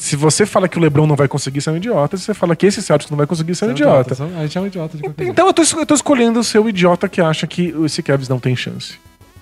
Se 0.00 0.16
você 0.16 0.46
fala 0.46 0.66
que 0.66 0.78
o 0.78 0.80
LeBron 0.80 1.06
não 1.06 1.14
vai 1.14 1.28
conseguir, 1.28 1.60
você 1.60 1.68
é 1.68 1.72
um 1.74 1.76
idiota. 1.76 2.16
Se 2.16 2.24
você 2.24 2.32
fala 2.32 2.56
que 2.56 2.64
esse 2.64 2.80
Celtics 2.80 3.10
não 3.10 3.18
vai 3.18 3.26
conseguir, 3.26 3.54
você 3.54 3.66
é 3.66 3.68
um 3.68 3.72
idiota. 3.72 4.14
são- 4.14 4.34
A 4.38 4.42
gente 4.42 4.56
é 4.56 4.60
um 4.62 4.66
idiota 4.66 4.96
de 4.96 5.02
qualquer. 5.02 5.26
Então 5.26 5.46
eu 5.46 5.52
tô, 5.52 5.62
eu 5.62 5.84
tô 5.84 5.94
escolhendo 5.94 6.42
ser 6.42 6.58
o 6.58 6.66
idiota 6.70 7.06
que 7.06 7.20
acha 7.20 7.46
que 7.46 7.74
esse 7.84 8.02
Cavs 8.02 8.26
não 8.26 8.40
tem 8.40 8.56
chance. 8.56 8.94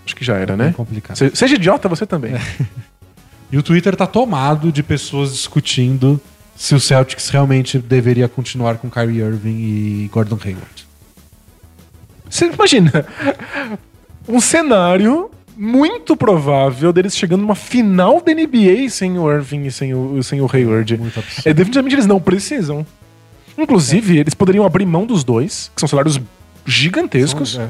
Acho 0.04 0.16
que 0.16 0.24
já 0.24 0.34
era, 0.34 0.54
É 0.54 0.56
né? 0.56 0.74
complicado. 0.76 1.16
Se- 1.16 1.30
Seja 1.34 1.54
idiota 1.54 1.88
você 1.88 2.04
também. 2.04 2.34
E 3.52 3.56
o 3.56 3.62
Twitter 3.62 3.94
tá 3.94 4.04
tomado 4.06 4.72
de 4.72 4.82
pessoas 4.82 5.30
discutindo 5.32 6.20
se 6.56 6.74
o 6.74 6.80
Celtics 6.80 7.28
realmente 7.28 7.78
deveria 7.78 8.26
continuar 8.28 8.78
com 8.78 8.90
Kyrie 8.90 9.20
Irving 9.20 9.56
e 9.58 10.10
Gordon 10.12 10.38
Hayward. 10.44 10.86
Você 12.28 12.46
imagina 12.46 13.06
um 14.26 14.40
cenário 14.40 15.30
muito 15.58 16.16
provável 16.16 16.92
deles 16.92 17.16
chegando 17.16 17.40
numa 17.40 17.56
final 17.56 18.22
da 18.22 18.32
NBA 18.32 18.88
sem 18.88 19.18
o 19.18 19.30
Irving 19.30 19.66
e 19.66 19.72
sem 19.72 19.92
o, 19.92 20.22
sem 20.22 20.40
o 20.40 20.48
Hayward. 20.50 21.00
É, 21.44 21.52
definitivamente 21.52 21.96
eles 21.96 22.06
não 22.06 22.20
precisam. 22.20 22.86
Inclusive, 23.56 24.18
eles 24.18 24.34
poderiam 24.34 24.64
abrir 24.64 24.86
mão 24.86 25.04
dos 25.04 25.24
dois, 25.24 25.72
que 25.74 25.80
são 25.80 25.88
salários 25.88 26.20
gigantescos. 26.64 27.58
É. 27.58 27.68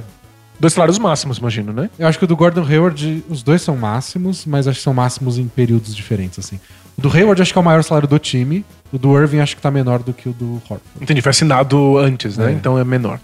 Dois 0.60 0.74
salários 0.74 0.98
máximos, 0.98 1.38
imagino, 1.38 1.72
né? 1.72 1.88
Eu 1.98 2.06
acho 2.06 2.18
que 2.18 2.24
o 2.24 2.28
do 2.28 2.36
Gordon 2.36 2.66
Hayward, 2.66 3.24
os 3.28 3.42
dois 3.42 3.62
são 3.62 3.76
máximos, 3.76 4.44
mas 4.44 4.68
acho 4.68 4.78
que 4.78 4.84
são 4.84 4.92
máximos 4.92 5.38
em 5.38 5.48
períodos 5.48 5.94
diferentes, 5.94 6.38
assim. 6.38 6.60
O 6.98 7.00
do 7.00 7.08
Hayward 7.08 7.40
acho 7.40 7.52
que 7.52 7.58
é 7.58 7.62
o 7.62 7.64
maior 7.64 7.82
salário 7.84 8.08
do 8.08 8.18
time, 8.18 8.64
o 8.92 8.98
do 8.98 9.16
Irving 9.18 9.38
acho 9.38 9.56
que 9.56 9.62
tá 9.62 9.70
menor 9.70 10.02
do 10.02 10.12
que 10.12 10.28
o 10.28 10.32
do 10.32 10.54
Horford. 10.68 10.82
Entendi, 11.00 11.22
foi 11.22 11.30
assinado 11.30 11.96
antes, 11.96 12.36
né? 12.36 12.50
É. 12.50 12.52
Então 12.52 12.76
é 12.76 12.84
menor. 12.84 13.20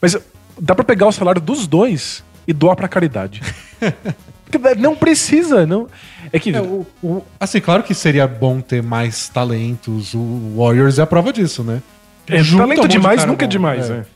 Mas 0.00 0.16
dá 0.60 0.74
pra 0.74 0.84
pegar 0.84 1.06
o 1.06 1.12
salário 1.12 1.40
dos 1.40 1.66
dois 1.66 2.22
e 2.46 2.52
doar 2.52 2.76
pra 2.76 2.88
caridade. 2.88 3.40
Porque 4.50 4.74
não 4.76 4.94
precisa, 4.94 5.66
não. 5.66 5.88
É 6.32 6.38
que 6.38 6.50
É, 6.54 6.60
o- 6.60 6.86
o- 7.02 7.22
assim, 7.40 7.60
claro 7.60 7.82
que 7.82 7.94
seria 7.94 8.26
bom 8.26 8.60
ter 8.60 8.82
mais 8.82 9.28
talentos, 9.28 10.14
o 10.14 10.54
Warriors 10.56 10.98
é 10.98 11.02
a 11.02 11.06
prova 11.06 11.32
disso, 11.32 11.62
né? 11.64 11.82
é, 12.28 12.42
Junta 12.42 12.62
talento 12.64 12.82
de 12.82 12.88
demais 12.96 13.20
cara 13.20 13.30
nunca 13.30 13.44
é 13.44 13.48
demais, 13.48 13.90
é. 13.90 13.94
né? 13.94 14.06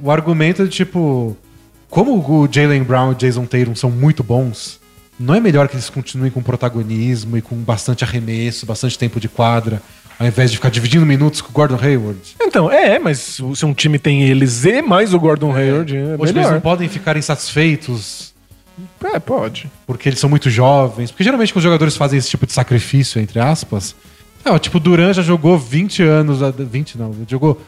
O 0.00 0.10
argumento 0.10 0.62
é 0.62 0.64
de 0.64 0.70
tipo, 0.70 1.36
como 1.88 2.18
o 2.18 2.48
Jalen 2.50 2.82
Brown 2.82 3.10
e 3.10 3.14
o 3.14 3.14
Jason 3.16 3.46
Tatum 3.46 3.74
são 3.76 3.90
muito 3.90 4.24
bons, 4.24 4.80
não 5.18 5.34
é 5.34 5.40
melhor 5.40 5.68
que 5.68 5.76
eles 5.76 5.88
continuem 5.88 6.30
com 6.30 6.42
protagonismo 6.42 7.36
e 7.38 7.42
com 7.42 7.54
bastante 7.56 8.02
arremesso, 8.02 8.66
bastante 8.66 8.98
tempo 8.98 9.20
de 9.20 9.28
quadra, 9.28 9.80
ao 10.18 10.26
invés 10.26 10.50
de 10.50 10.56
ficar 10.56 10.68
dividindo 10.70 11.04
minutos 11.04 11.40
com 11.40 11.48
o 11.50 11.52
Gordon 11.52 11.78
Hayward? 11.80 12.20
Então, 12.40 12.70
é, 12.70 12.98
mas 12.98 13.18
se 13.54 13.64
um 13.64 13.74
time 13.74 13.98
tem 13.98 14.22
eles 14.22 14.64
e 14.64 14.80
mais 14.82 15.12
o 15.14 15.18
Gordon 15.18 15.54
Hayward, 15.54 15.96
é 15.96 16.00
Hoje 16.02 16.14
eles 16.22 16.32
melhor. 16.34 16.52
não 16.52 16.60
podem 16.60 16.88
ficar 16.88 17.16
insatisfeitos 17.16 18.32
É, 19.12 19.18
pode. 19.18 19.70
porque 19.86 20.08
eles 20.08 20.18
são 20.18 20.30
muito 20.30 20.48
jovens. 20.50 21.10
Porque 21.10 21.24
geralmente 21.24 21.52
quando 21.52 21.58
os 21.58 21.64
jogadores 21.64 21.96
fazem 21.96 22.18
esse 22.18 22.28
tipo 22.30 22.46
de 22.46 22.52
sacrifício, 22.52 23.20
entre 23.20 23.38
aspas, 23.40 23.94
é, 24.44 24.50
ó, 24.50 24.58
tipo, 24.58 24.76
o 24.78 24.80
Duran 24.80 25.12
já 25.12 25.22
jogou 25.22 25.58
20 25.58 26.02
anos, 26.02 26.42
a- 26.42 26.50
20 26.50 26.96
não, 26.98 27.12
jogou 27.28 27.60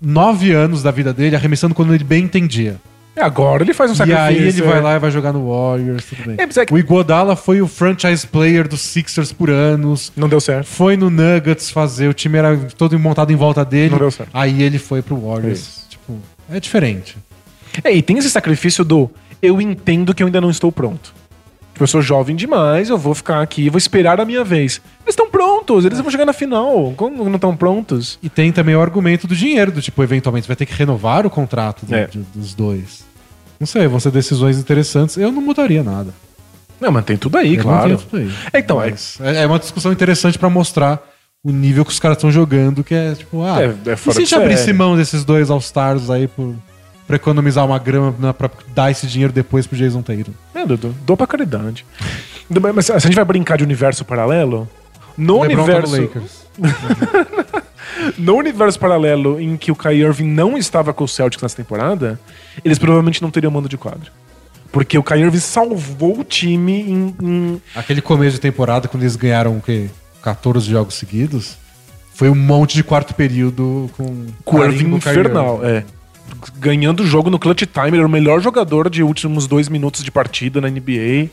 9 0.00 0.52
anos 0.52 0.82
da 0.82 0.90
vida 0.90 1.12
dele 1.12 1.36
arremessando 1.36 1.74
quando 1.74 1.94
ele 1.94 2.04
bem 2.04 2.24
entendia. 2.24 2.76
É, 3.14 3.22
agora 3.22 3.62
ele 3.62 3.74
faz 3.74 3.90
um 3.90 3.94
E 3.94 3.96
sacrifício. 3.98 4.26
aí 4.26 4.36
ele 4.36 4.58
é. 4.60 4.64
vai 4.64 4.80
lá 4.80 4.94
e 4.96 4.98
vai 4.98 5.10
jogar 5.10 5.32
no 5.34 5.50
Warriors, 5.50 6.04
tudo 6.06 6.22
bem. 6.24 6.36
É, 6.38 6.46
mas 6.46 6.56
é 6.56 6.64
que- 6.64 6.72
O 6.72 6.78
Iguodala 6.78 7.36
foi 7.36 7.60
o 7.60 7.68
franchise 7.68 8.26
player 8.26 8.66
dos 8.66 8.80
Sixers 8.80 9.32
por 9.32 9.50
anos. 9.50 10.10
Não 10.16 10.28
deu 10.28 10.40
certo. 10.40 10.66
Foi 10.66 10.96
no 10.96 11.10
Nuggets 11.10 11.70
fazer, 11.70 12.08
o 12.08 12.14
time 12.14 12.38
era 12.38 12.56
todo 12.76 12.98
montado 12.98 13.30
em 13.30 13.36
volta 13.36 13.64
dele. 13.64 13.90
Não 13.90 13.98
deu 13.98 14.10
certo. 14.10 14.30
Aí 14.32 14.62
ele 14.62 14.78
foi 14.78 15.02
pro 15.02 15.14
Warriors. 15.16 15.58
Isso. 15.58 15.86
Tipo, 15.90 16.18
é 16.50 16.58
diferente. 16.58 17.16
É, 17.84 17.92
e 17.92 18.00
tem 18.00 18.16
esse 18.16 18.30
sacrifício 18.30 18.82
do 18.84 19.10
eu 19.42 19.60
entendo 19.60 20.14
que 20.14 20.22
eu 20.22 20.26
ainda 20.26 20.40
não 20.40 20.50
estou 20.50 20.72
pronto. 20.72 21.12
Eu 21.82 21.86
sou 21.88 22.00
jovem 22.00 22.36
demais, 22.36 22.88
eu 22.90 22.96
vou 22.98 23.14
ficar 23.14 23.42
aqui, 23.42 23.68
vou 23.68 23.78
esperar 23.78 24.20
a 24.20 24.24
minha 24.24 24.44
vez. 24.44 24.80
Eles 25.04 25.08
estão 25.14 25.28
prontos, 25.28 25.84
eles 25.84 25.98
vão 26.00 26.10
chegar 26.10 26.24
na 26.24 26.32
final. 26.32 26.92
Como 26.96 27.24
não 27.24 27.34
estão 27.34 27.56
prontos? 27.56 28.18
E 28.22 28.28
tem 28.28 28.52
também 28.52 28.74
o 28.76 28.80
argumento 28.80 29.26
do 29.26 29.34
dinheiro, 29.34 29.72
do 29.72 29.82
tipo, 29.82 30.02
eventualmente 30.02 30.46
vai 30.46 30.56
ter 30.56 30.64
que 30.66 30.72
renovar 30.74 31.26
o 31.26 31.30
contrato 31.30 31.84
do- 31.84 31.94
É. 31.94 32.06
de- 32.06 32.20
dos 32.34 32.54
dois. 32.54 33.04
Não 33.58 33.66
sei, 33.66 33.86
vão 33.86 33.98
ser 34.00 34.10
decisões 34.12 34.58
interessantes. 34.58 35.16
Eu 35.16 35.30
não 35.32 35.42
mudaria 35.42 35.82
nada. 35.82 36.12
Não, 36.80 36.90
mas 36.90 37.04
tem 37.04 37.16
tudo 37.16 37.36
aí, 37.38 37.56
Eu 37.56 37.62
claro. 37.62 37.96
tudo 37.96 38.16
aí. 38.22 38.30
É, 38.52 38.58
então, 38.58 38.82
é- 38.82 38.90
Mas 38.90 39.18
é, 39.20 39.42
é 39.42 39.46
uma 39.46 39.58
discussão 39.58 39.92
interessante 39.92 40.38
pra 40.38 40.50
mostrar 40.50 41.00
o 41.44 41.50
nível 41.50 41.84
que 41.84 41.90
os 41.92 41.98
caras 42.00 42.16
estão 42.16 42.30
jogando, 42.30 42.82
que 42.84 42.94
é 42.94 43.14
tipo, 43.14 43.42
ah, 43.42 43.60
É- 43.60 43.90
é 43.90 43.92
e 43.94 43.96
se 43.96 44.10
a 44.10 44.12
gente 44.12 44.34
abrisse 44.34 44.72
mão 44.72 44.96
desses 44.96 45.24
dois 45.24 45.50
All-Stars 45.50 46.10
aí 46.10 46.26
por, 46.28 46.54
pra 47.06 47.16
economizar 47.16 47.64
uma 47.66 47.78
grama 47.78 48.14
na- 48.18 48.32
pra 48.34 48.50
dar 48.74 48.90
esse 48.90 49.06
dinheiro 49.06 49.32
depois 49.32 49.66
pro 49.66 49.76
Jason 49.76 50.02
Tatum? 50.02 50.32
É, 50.54 50.64
Dudu, 50.66 50.94
dou 51.04 51.16
pra 51.16 51.26
caridade. 51.26 51.84
Mas 52.74 52.86
se 52.86 52.92
a 52.92 52.98
gente 52.98 53.14
vai 53.14 53.24
brincar 53.24 53.56
de 53.58 53.64
universo 53.64 54.04
paralelo, 54.04 54.68
no 55.16 55.42
LeBron 55.42 55.64
tá 55.66 55.72
no 55.72 55.78
universo, 55.78 56.02
Lakers. 56.02 56.42
no 58.18 58.36
universo 58.36 58.78
paralelo 58.78 59.40
em 59.40 59.56
que 59.56 59.70
o 59.70 59.76
Kyrie 59.76 60.02
Irving 60.02 60.28
não 60.28 60.56
estava 60.56 60.92
com 60.92 61.04
o 61.04 61.08
Celtics 61.08 61.42
nessa 61.42 61.56
temporada, 61.56 62.18
eles 62.64 62.78
provavelmente 62.78 63.22
não 63.22 63.30
teriam 63.30 63.50
mando 63.50 63.68
de 63.68 63.76
quadra. 63.76 64.10
Porque 64.70 64.96
o 64.96 65.02
Kyrie 65.02 65.24
Irving 65.24 65.38
salvou 65.38 66.20
o 66.20 66.24
time 66.24 66.80
em- 66.82 67.14
em 67.22 67.62
Aquele 67.74 68.00
começo 68.00 68.36
de 68.36 68.40
temporada, 68.40 68.88
quando 68.88 69.02
eles 69.02 69.16
ganharam 69.16 69.56
o 69.58 69.60
quê? 69.60 69.88
14 70.22 70.70
jogos 70.70 70.94
seguidos, 70.94 71.56
foi 72.14 72.30
um 72.30 72.34
monte 72.34 72.74
de 72.74 72.84
quarto 72.84 73.14
período 73.14 73.90
com, 73.96 74.26
com 74.44 74.64
Irving 74.64 74.94
infernal, 74.94 75.60
é. 75.64 75.84
Ganhando 76.58 77.02
o 77.02 77.06
jogo 77.06 77.30
no 77.30 77.38
clutch 77.38 77.62
time, 77.62 77.88
ele 77.88 77.98
era 77.98 78.06
o 78.06 78.10
melhor 78.10 78.40
jogador 78.40 78.88
de 78.88 79.02
últimos 79.02 79.46
dois 79.46 79.68
minutos 79.68 80.02
de 80.02 80.10
partida 80.10 80.60
na 80.60 80.68
NBA. 80.68 81.28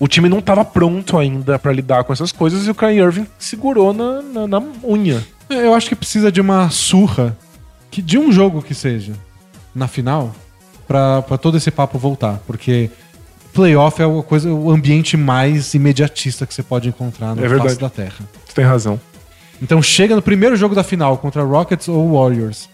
O 0.00 0.06
time 0.06 0.28
não 0.28 0.38
estava 0.38 0.64
pronto 0.64 1.18
ainda 1.18 1.58
pra 1.58 1.72
lidar 1.72 2.04
com 2.04 2.12
essas 2.12 2.30
coisas 2.30 2.66
e 2.66 2.70
o 2.70 2.74
Kyrie 2.74 3.00
Irving 3.00 3.26
segurou 3.38 3.92
na, 3.92 4.22
na, 4.22 4.46
na 4.46 4.62
unha. 4.84 5.24
É, 5.50 5.66
Eu 5.66 5.74
acho 5.74 5.88
que 5.88 5.96
precisa 5.96 6.30
de 6.30 6.40
uma 6.40 6.70
surra, 6.70 7.36
que 7.90 8.00
de 8.00 8.16
um 8.18 8.30
jogo 8.30 8.62
que 8.62 8.74
seja, 8.74 9.14
na 9.74 9.88
final, 9.88 10.34
pra 10.86 11.22
todo 11.40 11.56
esse 11.56 11.70
papo 11.70 11.98
voltar. 11.98 12.40
Porque 12.46 12.90
playoff 13.52 14.00
é 14.00 14.06
o, 14.06 14.22
coisa, 14.22 14.52
o 14.52 14.70
ambiente 14.70 15.16
mais 15.16 15.74
imediatista 15.74 16.46
que 16.46 16.54
você 16.54 16.62
pode 16.62 16.88
encontrar 16.88 17.34
no 17.34 17.44
É 17.44 17.48
verdade. 17.48 17.78
da 17.78 17.90
Terra. 17.90 18.24
Você 18.46 18.54
tem 18.54 18.64
razão. 18.64 19.00
Então 19.60 19.82
chega 19.82 20.14
no 20.14 20.22
primeiro 20.22 20.54
jogo 20.54 20.74
da 20.74 20.84
final 20.84 21.18
contra 21.18 21.42
Rockets 21.42 21.88
ou 21.88 22.12
Warriors, 22.12 22.68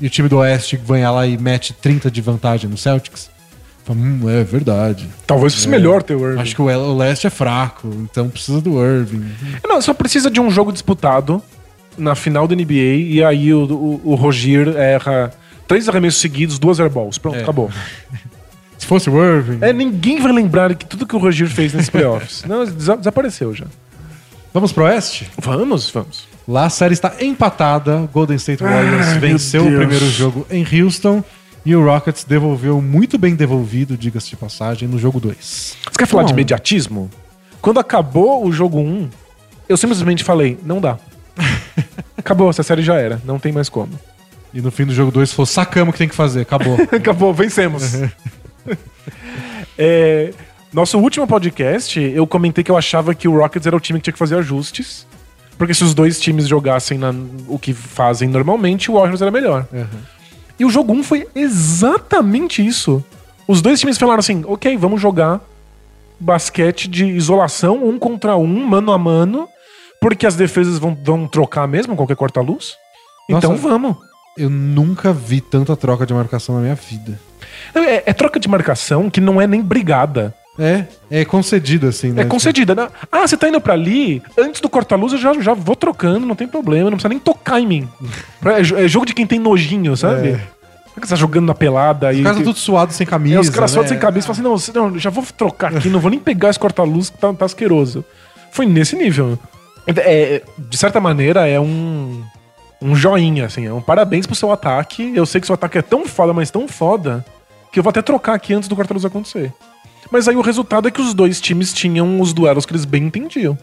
e 0.00 0.06
o 0.06 0.10
time 0.10 0.28
do 0.28 0.38
Oeste 0.38 0.76
vai 0.76 1.02
lá 1.10 1.26
e 1.26 1.36
mete 1.38 1.72
30 1.72 2.10
de 2.10 2.20
vantagem 2.20 2.68
no 2.68 2.76
Celtics. 2.76 3.30
Fala, 3.84 3.98
hum, 3.98 4.28
é 4.28 4.42
verdade. 4.42 5.08
Talvez 5.26 5.54
fosse 5.54 5.68
melhor 5.68 6.02
ter 6.02 6.14
o 6.16 6.26
Irving. 6.28 6.40
Acho 6.42 6.54
que 6.56 6.62
o, 6.62 6.96
Leste 6.96 7.26
é 7.26 7.30
fraco, 7.30 7.88
então 8.02 8.28
precisa 8.28 8.60
do 8.60 8.84
Irving. 8.84 9.24
Não, 9.66 9.80
só 9.80 9.94
precisa 9.94 10.28
de 10.30 10.40
um 10.40 10.50
jogo 10.50 10.72
disputado 10.72 11.40
na 11.96 12.14
final 12.14 12.48
da 12.48 12.54
NBA 12.56 12.72
e 12.72 13.22
aí 13.24 13.54
o, 13.54 13.64
o, 13.64 14.00
o 14.12 14.14
Rogier 14.16 14.68
erra 14.76 15.32
três 15.68 15.88
arremessos 15.88 16.20
seguidos, 16.20 16.58
duas 16.58 16.80
airballs. 16.80 17.16
Pronto, 17.18 17.38
É. 17.38 17.42
acabou. 17.42 17.70
Se 18.76 18.84
fosse 18.86 19.08
o 19.08 19.24
Irving. 19.24 19.58
É, 19.62 19.72
ninguém 19.72 20.20
vai 20.20 20.32
lembrar 20.32 20.74
que 20.74 20.84
tudo 20.84 21.06
que 21.06 21.16
o 21.16 21.18
Rogier 21.18 21.48
fez 21.48 21.72
nesses 21.72 21.88
playoffs. 21.90 22.44
Não, 22.44 22.64
desa- 22.64 22.96
desapareceu 22.96 23.54
já. 23.54 23.64
Vamos 24.52 24.72
pro 24.72 24.84
Oeste? 24.84 25.28
Vamos, 25.38 25.90
vamos. 25.90 26.28
Lá 26.46 26.66
a 26.66 26.70
série 26.70 26.94
está 26.94 27.14
empatada. 27.20 28.08
Golden 28.12 28.36
State 28.36 28.62
Warriors 28.62 29.08
Ai, 29.08 29.18
venceu 29.18 29.66
o 29.66 29.76
primeiro 29.76 30.08
jogo 30.10 30.46
em 30.50 30.64
Houston. 30.64 31.22
E 31.64 31.74
o 31.74 31.84
Rockets 31.84 32.22
devolveu 32.22 32.80
muito 32.80 33.18
bem 33.18 33.34
devolvido, 33.34 33.96
diga-se 33.96 34.30
de 34.30 34.36
passagem, 34.36 34.86
no 34.86 34.98
jogo 35.00 35.18
2. 35.18 35.36
Você 35.40 35.76
quer 35.98 36.06
falar 36.06 36.22
de 36.22 36.28
Não. 36.28 36.36
imediatismo? 36.36 37.10
Quando 37.60 37.80
acabou 37.80 38.46
o 38.46 38.52
jogo 38.52 38.78
1, 38.78 39.08
eu 39.68 39.76
simplesmente 39.76 40.22
falei, 40.22 40.56
não 40.62 40.80
dá. 40.80 40.96
Acabou, 42.16 42.48
essa 42.48 42.62
série 42.62 42.82
já 42.82 42.94
era, 42.94 43.20
não 43.24 43.40
tem 43.40 43.50
mais 43.50 43.68
como. 43.68 43.98
E 44.54 44.60
no 44.60 44.70
fim 44.70 44.84
do 44.86 44.94
jogo 44.94 45.10
2 45.10 45.32
falou: 45.32 45.46
sacamos 45.46 45.90
o 45.90 45.92
que 45.92 45.98
tem 45.98 46.08
que 46.08 46.14
fazer, 46.14 46.42
acabou. 46.42 46.78
Acabou, 46.92 47.34
vencemos. 47.34 47.82
É, 49.78 50.32
nosso 50.72 50.98
último 50.98 51.26
podcast, 51.26 52.00
eu 52.00 52.26
comentei 52.26 52.64
que 52.64 52.70
eu 52.70 52.76
achava 52.78 53.14
que 53.14 53.28
o 53.28 53.36
Rockets 53.38 53.66
era 53.66 53.76
o 53.76 53.80
time 53.80 53.98
que 53.98 54.04
tinha 54.04 54.12
que 54.12 54.18
fazer 54.18 54.36
ajustes. 54.36 55.06
Porque 55.58 55.72
se 55.74 55.82
os 55.84 55.94
dois 55.94 56.20
times 56.20 56.46
jogassem 56.46 56.98
na- 56.98 57.14
o 57.48 57.58
que 57.58 57.72
fazem 57.72 58.28
normalmente, 58.28 58.90
o 58.90 58.94
Warriors 58.94 59.22
era 59.22 59.30
melhor. 59.30 59.66
Uhum. 59.72 59.86
E 60.58 60.64
o 60.64 60.70
jogo 60.70 60.92
1 60.92 61.02
foi 61.02 61.26
exatamente 61.34 62.64
isso. 62.66 63.02
Os 63.48 63.62
dois 63.62 63.78
times 63.80 63.96
falaram 63.98 64.20
assim: 64.20 64.44
ok, 64.46 64.76
vamos 64.76 65.00
jogar 65.00 65.40
basquete 66.18 66.88
de 66.88 67.04
isolação, 67.06 67.86
um 67.86 67.98
contra 67.98 68.36
um, 68.36 68.66
mano 68.66 68.92
a 68.92 68.98
mano, 68.98 69.48
porque 70.00 70.26
as 70.26 70.34
defesas 70.34 70.78
vão, 70.78 70.96
vão 71.02 71.26
trocar 71.28 71.66
mesmo, 71.68 71.94
qualquer 71.96 72.16
corta-luz. 72.16 72.74
Então 73.28 73.56
vamos. 73.56 73.96
Eu 74.36 74.50
nunca 74.50 75.12
vi 75.12 75.40
tanta 75.40 75.74
troca 75.76 76.04
de 76.04 76.12
marcação 76.12 76.54
na 76.56 76.60
minha 76.60 76.74
vida. 76.74 77.18
É, 77.74 78.10
é 78.10 78.12
troca 78.12 78.38
de 78.38 78.48
marcação 78.48 79.08
que 79.08 79.20
não 79.20 79.40
é 79.40 79.46
nem 79.46 79.62
brigada. 79.62 80.34
É, 80.58 80.84
é 81.10 81.24
concedido 81.24 81.86
assim, 81.86 82.12
né? 82.12 82.22
É 82.22 82.24
concedida, 82.24 82.74
né? 82.74 82.88
Ah, 83.12 83.26
você 83.26 83.36
tá 83.36 83.48
indo 83.48 83.60
pra 83.60 83.74
ali, 83.74 84.22
antes 84.38 84.60
do 84.60 84.68
corta-luz 84.68 85.12
eu 85.12 85.18
já, 85.18 85.32
já 85.40 85.52
vou 85.52 85.76
trocando, 85.76 86.26
não 86.26 86.34
tem 86.34 86.48
problema, 86.48 86.84
não 86.84 86.96
precisa 86.96 87.10
nem 87.10 87.18
tocar 87.18 87.60
em 87.60 87.66
mim. 87.66 87.88
É, 88.44 88.84
é 88.84 88.88
jogo 88.88 89.04
de 89.04 89.14
quem 89.14 89.26
tem 89.26 89.38
nojinho, 89.38 89.96
sabe? 89.96 90.28
É. 90.30 90.40
Você 91.00 91.10
tá 91.10 91.16
jogando 91.16 91.46
na 91.46 91.54
pelada 91.54 92.10
Os 92.10 92.18
e. 92.18 92.22
caras 92.22 92.38
tão 92.38 92.44
tudo 92.44 92.58
suado 92.58 92.92
sem 92.92 93.06
camisa. 93.06 93.36
É, 93.36 93.40
os 93.40 93.50
caras 93.50 93.74
né? 93.74 93.82
só 93.82 93.86
sem 93.86 93.98
cabeça 93.98 94.32
falam 94.32 94.54
assim: 94.54 94.72
não, 94.72 94.90
não, 94.90 94.98
já 94.98 95.10
vou 95.10 95.24
trocar 95.36 95.76
aqui, 95.76 95.90
não 95.90 96.00
vou 96.00 96.10
nem 96.10 96.18
pegar 96.18 96.48
esse 96.48 96.58
corta-luz 96.58 97.10
que 97.10 97.18
tá, 97.18 97.32
tá 97.34 97.44
asqueroso. 97.44 98.04
Foi 98.50 98.64
nesse 98.64 98.96
nível. 98.96 99.38
É, 99.86 100.42
de 100.58 100.76
certa 100.76 101.00
maneira, 101.00 101.46
é 101.46 101.60
um. 101.60 102.22
Um 102.80 102.94
joinha, 102.94 103.46
assim, 103.46 103.66
é 103.66 103.72
um 103.72 103.80
parabéns 103.80 104.26
pro 104.26 104.34
seu 104.34 104.52
ataque. 104.52 105.10
Eu 105.14 105.24
sei 105.24 105.40
que 105.40 105.46
seu 105.46 105.54
ataque 105.54 105.78
é 105.78 105.82
tão 105.82 106.06
foda, 106.06 106.34
mas 106.34 106.50
tão 106.50 106.68
foda, 106.68 107.24
que 107.72 107.78
eu 107.78 107.82
vou 107.82 107.88
até 107.88 108.02
trocar 108.02 108.34
aqui 108.34 108.52
antes 108.52 108.68
do 108.68 108.76
corta-luz 108.76 109.02
acontecer. 109.02 109.50
Mas 110.10 110.28
aí 110.28 110.36
o 110.36 110.40
resultado 110.40 110.86
é 110.88 110.90
que 110.90 111.00
os 111.00 111.12
dois 111.14 111.40
times 111.40 111.72
tinham 111.72 112.20
os 112.20 112.32
duelos 112.32 112.64
que 112.64 112.72
eles 112.72 112.84
bem 112.84 113.04
entendiam. 113.04 113.58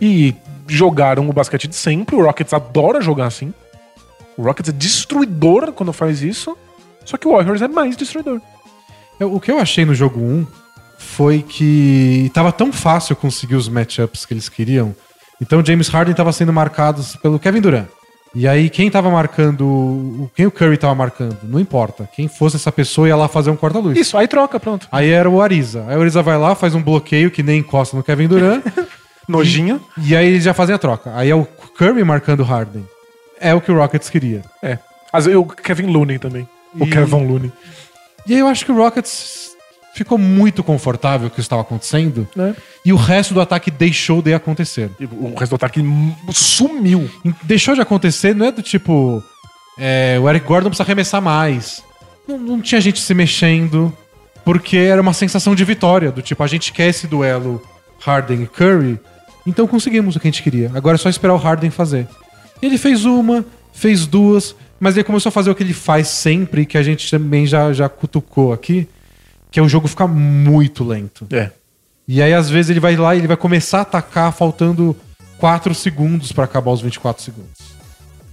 E 0.00 0.34
jogaram 0.66 1.28
o 1.28 1.32
basquete 1.32 1.66
de 1.66 1.74
sempre. 1.76 2.14
O 2.14 2.22
Rockets 2.24 2.52
adora 2.52 3.00
jogar 3.00 3.26
assim. 3.26 3.52
O 4.36 4.42
Rockets 4.42 4.68
é 4.68 4.72
destruidor 4.72 5.72
quando 5.72 5.92
faz 5.92 6.22
isso. 6.22 6.56
Só 7.04 7.16
que 7.16 7.26
o 7.26 7.32
Warriors 7.32 7.62
é 7.62 7.68
mais 7.68 7.96
destruidor. 7.96 8.40
Eu- 9.18 9.34
O 9.34 9.40
que 9.40 9.50
eu 9.50 9.58
achei 9.58 9.84
no 9.84 9.94
jogo 9.94 10.20
1 10.20 10.46
foi 10.98 11.42
que 11.42 12.30
tava 12.32 12.52
tão 12.52 12.72
fácil 12.72 13.16
conseguir 13.16 13.56
os 13.56 13.68
matchups 13.68 14.24
que 14.24 14.34
eles 14.34 14.48
queriam. 14.48 14.94
Então 15.40 15.64
James 15.64 15.88
Harden 15.88 16.14
tava 16.14 16.32
sendo 16.32 16.52
marcado 16.52 17.02
pelo 17.22 17.38
Kevin 17.38 17.60
Durant. 17.60 17.86
E 18.34 18.46
aí 18.46 18.68
quem 18.70 18.90
tava 18.90 19.10
marcando, 19.10 20.30
quem 20.34 20.46
o 20.46 20.50
Curry 20.50 20.76
tava 20.76 20.94
marcando, 20.94 21.36
não 21.44 21.58
importa. 21.58 22.08
Quem 22.14 22.28
fosse 22.28 22.56
essa 22.56 22.70
pessoa 22.70 23.08
ia 23.08 23.16
lá 23.16 23.26
fazer 23.28 23.50
um 23.50 23.56
corta-luz. 23.56 23.96
Isso, 23.98 24.16
aí 24.18 24.28
troca, 24.28 24.60
pronto. 24.60 24.86
Aí 24.92 25.10
era 25.10 25.28
o 25.28 25.40
Ariza. 25.40 25.84
Aí 25.88 25.96
o 25.96 26.00
Ariza 26.00 26.22
vai 26.22 26.36
lá, 26.38 26.54
faz 26.54 26.74
um 26.74 26.82
bloqueio 26.82 27.30
que 27.30 27.42
nem 27.42 27.60
encosta 27.60 27.96
no 27.96 28.02
Kevin 28.02 28.28
Durant. 28.28 28.62
Nojinho. 29.26 29.80
e 30.02 30.16
aí 30.16 30.26
eles 30.26 30.42
já 30.44 30.54
fazem 30.54 30.74
a 30.74 30.78
troca. 30.78 31.12
Aí 31.14 31.28
é 31.30 31.34
o 31.34 31.44
Curry 31.76 32.02
marcando 32.04 32.40
o 32.40 32.44
Harden. 32.44 32.84
É 33.40 33.54
o 33.54 33.60
que 33.60 33.70
o 33.70 33.76
Rockets 33.76 34.08
queria. 34.10 34.42
É. 34.62 34.78
Vezes 35.14 35.34
o 35.34 35.44
Kevin 35.44 35.86
Looney 35.86 36.18
também. 36.18 36.48
O 36.78 36.84
E- 36.84 36.90
Kevin 36.90 37.26
Looney. 37.26 37.52
E 38.26 38.34
aí 38.34 38.40
eu 38.40 38.46
acho 38.48 38.64
que 38.64 38.72
o 38.72 38.76
Rockets 38.76 39.47
ficou 39.98 40.18
muito 40.18 40.62
confortável 40.62 41.28
o 41.28 41.30
que 41.30 41.40
estava 41.40 41.62
acontecendo. 41.62 42.26
Né? 42.34 42.54
E 42.84 42.92
o 42.92 42.96
resto 42.96 43.34
do 43.34 43.40
ataque 43.40 43.70
deixou 43.70 44.22
de 44.22 44.32
acontecer. 44.32 44.90
E 44.98 45.04
o 45.04 45.34
resto 45.34 45.50
do 45.50 45.56
ataque 45.56 45.80
sumiu. 46.32 47.08
E 47.24 47.32
Deixou 47.42 47.74
de 47.74 47.80
acontecer 47.80 48.34
não 48.34 48.46
é 48.46 48.52
do 48.52 48.62
tipo. 48.62 49.22
é, 49.78 50.18
o 50.20 50.28
Eric 50.28 50.46
Gordon 50.46 50.70
precisa 50.70 50.84
arremessar 50.84 51.20
mais. 51.20 51.82
Não, 52.26 52.38
não 52.38 52.60
tinha 52.60 52.80
gente 52.80 53.00
se 53.00 53.14
mexendo. 53.14 53.92
Porque 54.44 54.76
era 54.76 55.02
uma 55.02 55.12
sensação 55.12 55.54
de 55.54 55.64
vitória. 55.64 56.10
Do 56.10 56.22
tipo, 56.22 56.42
a 56.42 56.46
gente 56.46 56.72
quer 56.72 56.88
esse 56.88 57.06
duelo 57.06 57.62
Harden 58.00 58.42
e 58.42 58.46
Curry. 58.46 58.98
Então 59.46 59.66
conseguimos 59.66 60.16
o 60.16 60.20
que 60.20 60.28
a 60.28 60.30
gente 60.30 60.42
queria. 60.42 60.70
Agora 60.74 60.96
é 60.96 60.98
só 60.98 61.08
esperar 61.08 61.34
o 61.34 61.38
Harden 61.38 61.70
fazer. 61.70 62.06
Ele 62.62 62.78
fez 62.78 63.04
uma, 63.04 63.44
fez 63.72 64.06
duas, 64.06 64.54
mas 64.80 64.96
ele 64.96 65.04
começou 65.04 65.30
a 65.30 65.32
fazer 65.32 65.50
o 65.50 65.54
que 65.54 65.62
ele 65.62 65.72
faz 65.72 66.08
sempre, 66.08 66.66
que 66.66 66.76
a 66.76 66.82
gente 66.82 67.10
também 67.10 67.46
já, 67.46 67.72
já 67.72 67.88
cutucou 67.88 68.52
aqui, 68.52 68.88
que 69.50 69.58
é 69.58 69.62
o 69.62 69.68
jogo 69.68 69.88
ficar 69.88 70.06
muito 70.06 70.84
lento. 70.84 71.26
É. 71.30 71.50
E 72.06 72.22
aí, 72.22 72.32
às 72.32 72.48
vezes, 72.48 72.70
ele 72.70 72.80
vai 72.80 72.96
lá 72.96 73.14
e 73.14 73.18
ele 73.18 73.26
vai 73.26 73.36
começar 73.36 73.78
a 73.78 73.82
atacar 73.82 74.32
faltando 74.32 74.96
4 75.38 75.74
segundos 75.74 76.32
pra 76.32 76.44
acabar 76.44 76.70
os 76.70 76.80
24 76.80 77.22
segundos. 77.22 77.78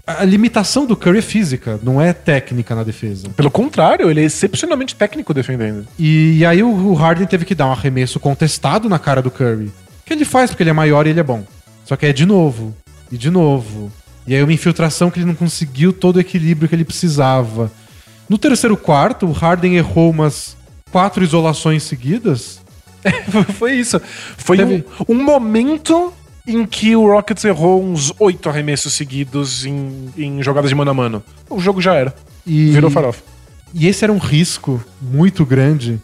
A 0.08 0.24
limitação 0.24 0.86
do 0.86 0.96
Curry 0.96 1.18
é 1.18 1.22
física, 1.22 1.80
não 1.82 2.00
é 2.00 2.14
técnica 2.14 2.76
na 2.76 2.84
defesa. 2.84 3.28
Pelo 3.30 3.50
contrário, 3.50 4.10
ele 4.10 4.22
é 4.22 4.24
excepcionalmente 4.24 4.96
técnico 4.96 5.34
defendendo. 5.34 5.88
E, 5.98 6.38
e 6.38 6.46
aí 6.46 6.62
o, 6.62 6.70
o 6.70 6.94
Harden 6.94 7.26
teve 7.26 7.44
que 7.44 7.56
dar 7.56 7.66
um 7.66 7.72
arremesso 7.72 8.20
contestado 8.20 8.88
na 8.88 9.00
cara 9.00 9.22
do 9.22 9.32
Curry. 9.32 9.72
Que 10.06 10.14
ele 10.14 10.24
faz 10.24 10.52
porque 10.52 10.62
ele 10.62 10.70
é 10.70 10.74
maior 10.74 11.08
e 11.08 11.10
ele 11.10 11.20
é 11.20 11.24
bom. 11.24 11.44
Só 11.84 11.96
que 11.96 12.06
é 12.06 12.14
de 12.14 12.26
novo, 12.26 12.76
e 13.12 13.18
de 13.18 13.32
novo. 13.32 13.92
E 14.28 14.36
aí 14.36 14.44
uma 14.44 14.54
infiltração 14.54 15.10
que 15.10 15.20
ele 15.20 15.26
não 15.26 15.36
conseguiu 15.36 15.92
todo 15.92 16.18
o 16.18 16.20
equilíbrio 16.20 16.70
que 16.70 16.76
ele 16.76 16.86
precisava. 16.86 17.72
No 18.30 18.38
terceiro 18.38 18.76
quarto, 18.78 19.26
o 19.26 19.32
Harden 19.32 19.76
errou 19.76 20.12
umas 20.12 20.56
quatro 20.96 21.22
isolações 21.22 21.84
seguidas. 21.84 22.62
Foi 23.60 23.74
isso. 23.74 24.02
Foi 24.38 24.64
um, 24.64 24.82
um 25.10 25.22
momento 25.22 26.14
em 26.48 26.66
que 26.66 26.96
o 26.96 27.06
Rockets 27.06 27.44
errou 27.44 27.84
uns 27.84 28.14
oito 28.18 28.48
arremessos 28.48 28.94
seguidos 28.94 29.66
em, 29.66 30.10
em 30.18 30.42
jogadas 30.42 30.70
de 30.70 30.76
mano 30.76 30.92
a 30.92 30.94
mano. 30.94 31.22
O 31.50 31.60
jogo 31.60 31.82
já 31.82 31.96
era. 31.96 32.16
E, 32.48 32.70
Virou 32.70 32.90
farofa. 32.90 33.22
E 33.74 33.88
esse 33.88 34.06
era 34.06 34.14
um 34.14 34.18
risco 34.18 34.82
muito 35.02 35.46
grande, 35.46 36.00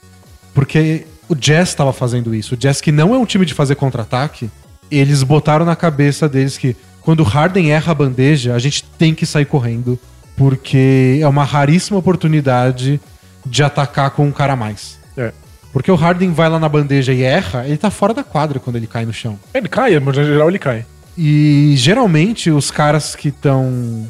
porque 0.53 1.05
o 1.29 1.35
Jazz 1.35 1.69
estava 1.69 1.93
fazendo 1.93 2.35
isso. 2.35 2.55
O 2.55 2.57
Jazz, 2.57 2.81
que 2.81 2.91
não 2.91 3.15
é 3.15 3.17
um 3.17 3.25
time 3.25 3.45
de 3.45 3.53
fazer 3.53 3.75
contra-ataque, 3.75 4.51
eles 4.91 5.23
botaram 5.23 5.65
na 5.65 5.77
cabeça 5.77 6.27
deles 6.27 6.57
que 6.57 6.75
quando 6.99 7.21
o 7.21 7.23
Harden 7.23 7.71
erra 7.71 7.93
a 7.93 7.95
bandeja, 7.95 8.53
a 8.53 8.59
gente 8.59 8.83
tem 8.99 9.15
que 9.15 9.25
sair 9.25 9.45
correndo, 9.45 9.97
porque 10.35 11.17
é 11.21 11.27
uma 11.29 11.45
raríssima 11.45 11.97
oportunidade 11.97 12.99
de 13.45 13.63
atacar 13.63 14.11
com 14.11 14.25
um 14.25 14.31
cara 14.31 14.53
a 14.53 14.55
mais. 14.55 14.99
É. 15.17 15.31
Porque 15.73 15.91
o 15.91 15.95
Harden 15.95 16.31
vai 16.33 16.49
lá 16.49 16.59
na 16.59 16.67
bandeja 16.67 17.13
e 17.13 17.23
erra, 17.23 17.65
ele 17.65 17.77
tá 17.77 17.89
fora 17.89 18.13
da 18.13 18.23
quadra 18.23 18.59
quando 18.59 18.75
ele 18.75 18.87
cai 18.87 19.05
no 19.05 19.13
chão. 19.13 19.39
Ele 19.53 19.69
cai, 19.69 19.97
mas 19.99 20.17
no 20.17 20.23
geral 20.25 20.49
ele 20.49 20.59
cai. 20.59 20.85
E 21.17 21.73
geralmente 21.77 22.49
os 22.51 22.71
caras 22.71 23.15
que 23.15 23.29
estão. 23.29 24.07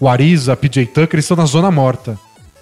O 0.00 0.08
Ariza, 0.08 0.56
PJ 0.56 0.86
Tucker, 0.86 1.14
eles 1.14 1.24
estão 1.24 1.36
na 1.36 1.46
zona 1.46 1.70
morta. 1.70 2.18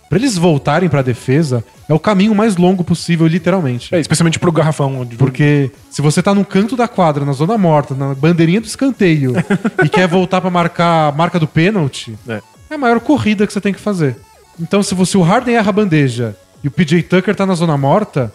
Pra 0.08 0.18
eles 0.18 0.36
voltarem 0.36 0.90
pra 0.90 1.00
defesa, 1.00 1.64
é 1.88 1.94
o 1.94 1.98
caminho 1.98 2.34
mais 2.34 2.56
longo 2.56 2.84
possível, 2.84 3.26
literalmente. 3.26 3.94
É, 3.94 3.98
especialmente 3.98 4.38
pro 4.38 4.52
garrafão. 4.52 5.00
onde- 5.00 5.16
Porque 5.16 5.70
se 5.90 6.02
você 6.02 6.22
tá 6.22 6.34
no 6.34 6.44
canto 6.44 6.76
da 6.76 6.86
quadra, 6.86 7.24
na 7.24 7.32
zona 7.32 7.56
morta, 7.56 7.94
na 7.94 8.14
bandeirinha 8.14 8.60
do 8.60 8.66
escanteio, 8.66 9.32
e 9.82 9.88
quer 9.88 10.06
voltar 10.06 10.42
pra 10.42 10.50
marcar 10.50 11.08
a 11.08 11.12
marca 11.12 11.40
do 11.40 11.46
pênalti, 11.48 12.14
É. 12.28 12.42
é 12.70 12.74
a 12.74 12.78
maior 12.78 13.00
corrida 13.00 13.46
que 13.46 13.52
você 13.54 13.60
tem 13.60 13.72
que 13.72 13.80
fazer. 13.80 14.16
Então, 14.61 14.82
se 14.82 14.94
você 14.94 15.16
o 15.16 15.22
Harden 15.22 15.57
erra 15.57 15.70
a 15.70 15.72
bandeja 15.72 16.36
e 16.62 16.68
o 16.68 16.70
PJ 16.70 17.03
Tucker 17.03 17.34
tá 17.34 17.46
na 17.46 17.55
zona 17.55 17.76
morta, 17.76 18.32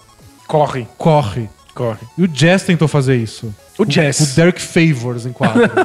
Corre, 0.48 0.88
corre. 0.98 1.50
corre. 1.76 2.00
E 2.18 2.24
o 2.24 2.28
Jazz 2.28 2.64
tentou 2.64 2.88
fazer 2.88 3.18
isso. 3.18 3.54
O 3.78 3.86
Jazz. 3.86 4.20
O 4.20 4.36
Derek 4.36 4.62
Favors 4.62 5.26
em 5.26 5.34
quadra. 5.34 5.70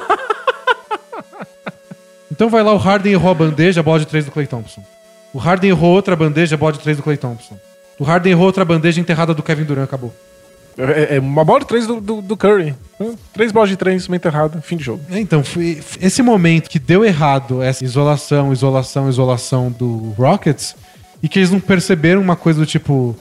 então 2.31 2.49
vai 2.49 2.63
lá, 2.63 2.73
o 2.73 2.79
Harden 2.79 3.13
errou 3.13 3.31
a 3.31 3.35
bandeja, 3.35 3.83
bola 3.83 4.01
de 4.01 4.07
três 4.07 4.25
do 4.25 4.31
Clay 4.31 4.47
Thompson. 4.47 4.83
O 5.33 5.39
Harden 5.39 5.71
errou 5.71 5.95
outra 5.95 6.17
bandeja, 6.17 6.57
bola 6.57 6.73
de 6.73 6.81
três 6.81 6.97
do 6.97 7.03
Clay 7.03 7.17
Thompson. 7.17 7.59
O 7.99 8.05
Harden 8.05 8.33
errou 8.33 8.47
outra 8.47 8.65
bandeja 8.65 9.01
enterrada 9.01 9.35
do 9.35 9.43
Kevin 9.43 9.65
Durant, 9.65 9.85
acabou. 9.85 10.15
É, 10.77 11.17
é 11.17 11.21
uma 11.21 11.45
bola 11.45 11.61
de 11.61 11.67
três 11.67 11.87
do, 11.87 12.01
do, 12.01 12.23
do 12.23 12.37
Curry. 12.37 12.75
Três 13.33 13.51
bolas 13.51 13.69
de 13.69 13.77
três, 13.77 14.07
uma 14.07 14.17
enterrada, 14.17 14.61
fim 14.61 14.77
de 14.77 14.85
jogo. 14.85 15.03
É, 15.11 15.19
Então, 15.19 15.43
foi 15.43 15.83
esse 16.01 16.23
momento 16.23 16.69
que 16.69 16.79
deu 16.79 17.05
errado, 17.05 17.63
essa 17.63 17.85
isolação, 17.85 18.53
isolação, 18.53 19.09
isolação 19.09 19.71
do 19.71 20.15
Rockets, 20.17 20.77
e 21.23 21.29
que 21.29 21.39
eles 21.39 21.51
não 21.51 21.61
perceberam 21.61 22.21
uma 22.21 22.37
coisa 22.37 22.61
do 22.61 22.67
tipo, 22.67 23.17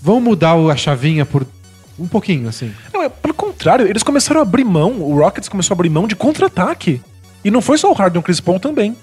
vamos 0.00 0.22
mudar 0.22 0.54
a 0.54 0.76
chavinha 0.76 1.24
por 1.24 1.46
um 1.98 2.06
pouquinho, 2.06 2.48
assim. 2.48 2.72
Não, 2.92 3.02
é, 3.02 3.08
pelo 3.08 3.34
contrário, 3.34 3.86
eles 3.86 4.02
começaram 4.02 4.40
a 4.40 4.42
abrir 4.42 4.64
mão, 4.64 5.00
o 5.00 5.18
Rockets 5.18 5.48
começou 5.48 5.74
a 5.74 5.76
abrir 5.76 5.90
mão 5.90 6.06
de 6.06 6.16
contra-ataque. 6.16 7.00
E 7.44 7.50
não 7.50 7.60
foi 7.60 7.76
só 7.76 7.90
o 7.90 7.94
Harden 7.94 8.18
e 8.18 8.20
o 8.20 8.22
Chris 8.22 8.40
Paul 8.40 8.60
também. 8.60 8.96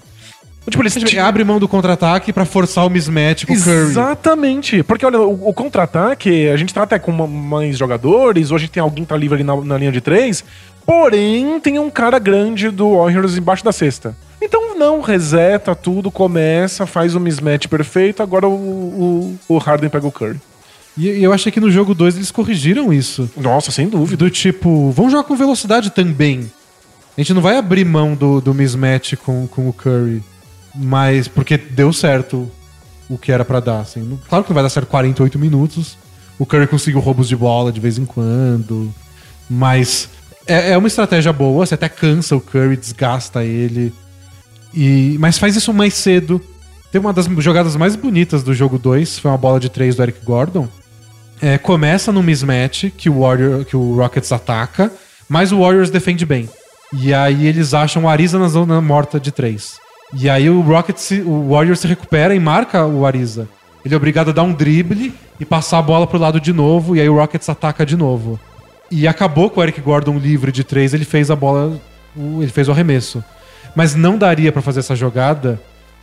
Tipo, 0.68 0.82
eles 0.82 0.94
Tipo, 0.94 1.20
abre 1.20 1.42
mão 1.42 1.58
do 1.58 1.66
contra-ataque 1.66 2.32
pra 2.32 2.44
forçar 2.44 2.86
o 2.86 2.90
mismatch 2.90 3.44
com 3.44 3.52
o 3.52 3.60
Curry. 3.60 3.90
Exatamente. 3.90 4.82
Porque, 4.82 5.04
olha, 5.06 5.18
o, 5.20 5.48
o 5.48 5.54
contra-ataque, 5.54 6.48
a 6.48 6.56
gente 6.56 6.74
tá 6.74 6.82
até 6.82 6.98
com 6.98 7.12
mais 7.12 7.78
jogadores, 7.78 8.50
ou 8.50 8.56
a 8.56 8.60
gente 8.60 8.70
tem 8.70 8.82
alguém 8.82 9.04
que 9.04 9.08
tá 9.08 9.16
livre 9.16 9.36
ali 9.36 9.44
na, 9.44 9.56
na 9.56 9.78
linha 9.78 9.90
de 9.90 10.00
três, 10.00 10.44
porém 10.84 11.58
tem 11.60 11.78
um 11.78 11.90
cara 11.90 12.18
grande 12.18 12.70
do 12.70 12.96
Warriors 12.96 13.36
embaixo 13.36 13.64
da 13.64 13.72
cesta. 13.72 14.14
Então, 14.40 14.78
não, 14.78 15.00
reseta 15.00 15.74
tudo, 15.74 16.10
começa, 16.10 16.86
faz 16.86 17.14
o 17.14 17.20
mismatch 17.20 17.66
perfeito, 17.66 18.22
agora 18.22 18.46
o, 18.46 18.52
o, 18.52 19.38
o 19.48 19.58
Harden 19.58 19.90
pega 19.90 20.06
o 20.06 20.12
Curry. 20.12 20.40
E 20.96 21.08
e 21.08 21.24
eu 21.24 21.32
achei 21.32 21.50
que 21.50 21.60
no 21.60 21.70
jogo 21.70 21.94
2 21.94 22.16
eles 22.16 22.30
corrigiram 22.30 22.92
isso. 22.92 23.30
Nossa, 23.36 23.70
sem 23.70 23.88
dúvida. 23.88 24.24
Do 24.24 24.30
tipo, 24.30 24.90
vamos 24.90 25.12
jogar 25.12 25.24
com 25.24 25.34
velocidade 25.36 25.90
também. 25.90 26.50
A 27.16 27.20
gente 27.20 27.34
não 27.34 27.42
vai 27.42 27.56
abrir 27.56 27.84
mão 27.84 28.14
do, 28.14 28.40
do 28.40 28.54
mismatch 28.54 29.14
com, 29.16 29.46
com 29.46 29.68
o 29.68 29.72
Curry. 29.72 30.22
Mas 30.74 31.28
porque 31.28 31.56
deu 31.56 31.92
certo 31.92 32.50
o 33.08 33.18
que 33.18 33.32
era 33.32 33.44
pra 33.44 33.60
dar. 33.60 33.80
Assim. 33.80 34.18
Claro 34.28 34.44
que 34.44 34.50
não 34.50 34.54
vai 34.54 34.62
dar 34.62 34.70
certo 34.70 34.86
48 34.86 35.38
minutos. 35.38 35.98
O 36.38 36.46
Curry 36.46 36.66
conseguiu 36.66 37.00
roubos 37.00 37.28
de 37.28 37.36
bola 37.36 37.72
de 37.72 37.80
vez 37.80 37.98
em 37.98 38.04
quando. 38.04 38.92
Mas 39.48 40.08
é, 40.46 40.72
é 40.72 40.78
uma 40.78 40.88
estratégia 40.88 41.32
boa. 41.32 41.66
Você 41.66 41.74
até 41.74 41.88
cansa 41.88 42.36
o 42.36 42.40
Curry, 42.40 42.76
desgasta 42.76 43.44
ele. 43.44 43.92
E, 44.72 45.16
mas 45.18 45.38
faz 45.38 45.56
isso 45.56 45.72
mais 45.74 45.94
cedo. 45.94 46.40
Tem 46.90 47.00
uma 47.00 47.12
das 47.12 47.26
jogadas 47.38 47.76
mais 47.76 47.94
bonitas 47.94 48.42
do 48.42 48.54
jogo 48.54 48.78
2. 48.78 49.18
Foi 49.18 49.30
uma 49.30 49.38
bola 49.38 49.60
de 49.60 49.68
3 49.68 49.96
do 49.96 50.02
Eric 50.02 50.24
Gordon. 50.24 50.68
É, 51.42 51.56
começa 51.56 52.12
no 52.12 52.22
mismatch 52.22 52.90
que 52.96 53.08
o, 53.08 53.20
Warrior, 53.20 53.64
que 53.64 53.76
o 53.76 53.96
Rockets 53.96 54.30
ataca, 54.30 54.92
mas 55.28 55.52
o 55.52 55.60
Warriors 55.60 55.88
defende 55.88 56.26
bem. 56.26 56.48
E 56.92 57.14
aí 57.14 57.46
eles 57.46 57.72
acham 57.72 58.04
o 58.04 58.08
Ariza 58.08 58.38
na 58.38 58.48
zona 58.48 58.80
morta 58.80 59.18
de 59.18 59.30
três. 59.30 59.78
E 60.12 60.28
aí 60.28 60.50
o 60.50 60.60
Rocket, 60.60 60.96
se, 60.96 61.20
o 61.20 61.50
Warrior 61.50 61.76
se 61.76 61.86
recupera 61.86 62.34
e 62.34 62.40
marca 62.40 62.84
o 62.84 63.06
Ariza. 63.06 63.48
Ele 63.84 63.94
é 63.94 63.96
obrigado 63.96 64.30
a 64.30 64.32
dar 64.32 64.42
um 64.42 64.52
drible 64.52 65.14
e 65.38 65.44
passar 65.44 65.78
a 65.78 65.82
bola 65.82 66.06
pro 66.06 66.18
lado 66.18 66.40
de 66.40 66.52
novo, 66.52 66.94
e 66.96 67.00
aí 67.00 67.08
o 67.08 67.16
Rockets 67.16 67.48
ataca 67.48 67.86
de 67.86 67.96
novo. 67.96 68.38
E 68.90 69.06
acabou 69.06 69.48
com 69.48 69.60
o 69.60 69.62
Eric 69.62 69.80
Gordon 69.80 70.18
livre 70.18 70.50
de 70.52 70.64
três, 70.64 70.92
ele 70.92 71.04
fez 71.04 71.30
a 71.30 71.36
bola, 71.36 71.80
ele 72.16 72.48
fez 72.48 72.68
o 72.68 72.72
arremesso. 72.72 73.22
Mas 73.74 73.94
não 73.94 74.18
daria 74.18 74.50
pra 74.50 74.60
fazer 74.60 74.80
essa 74.80 74.96
jogada 74.96 75.60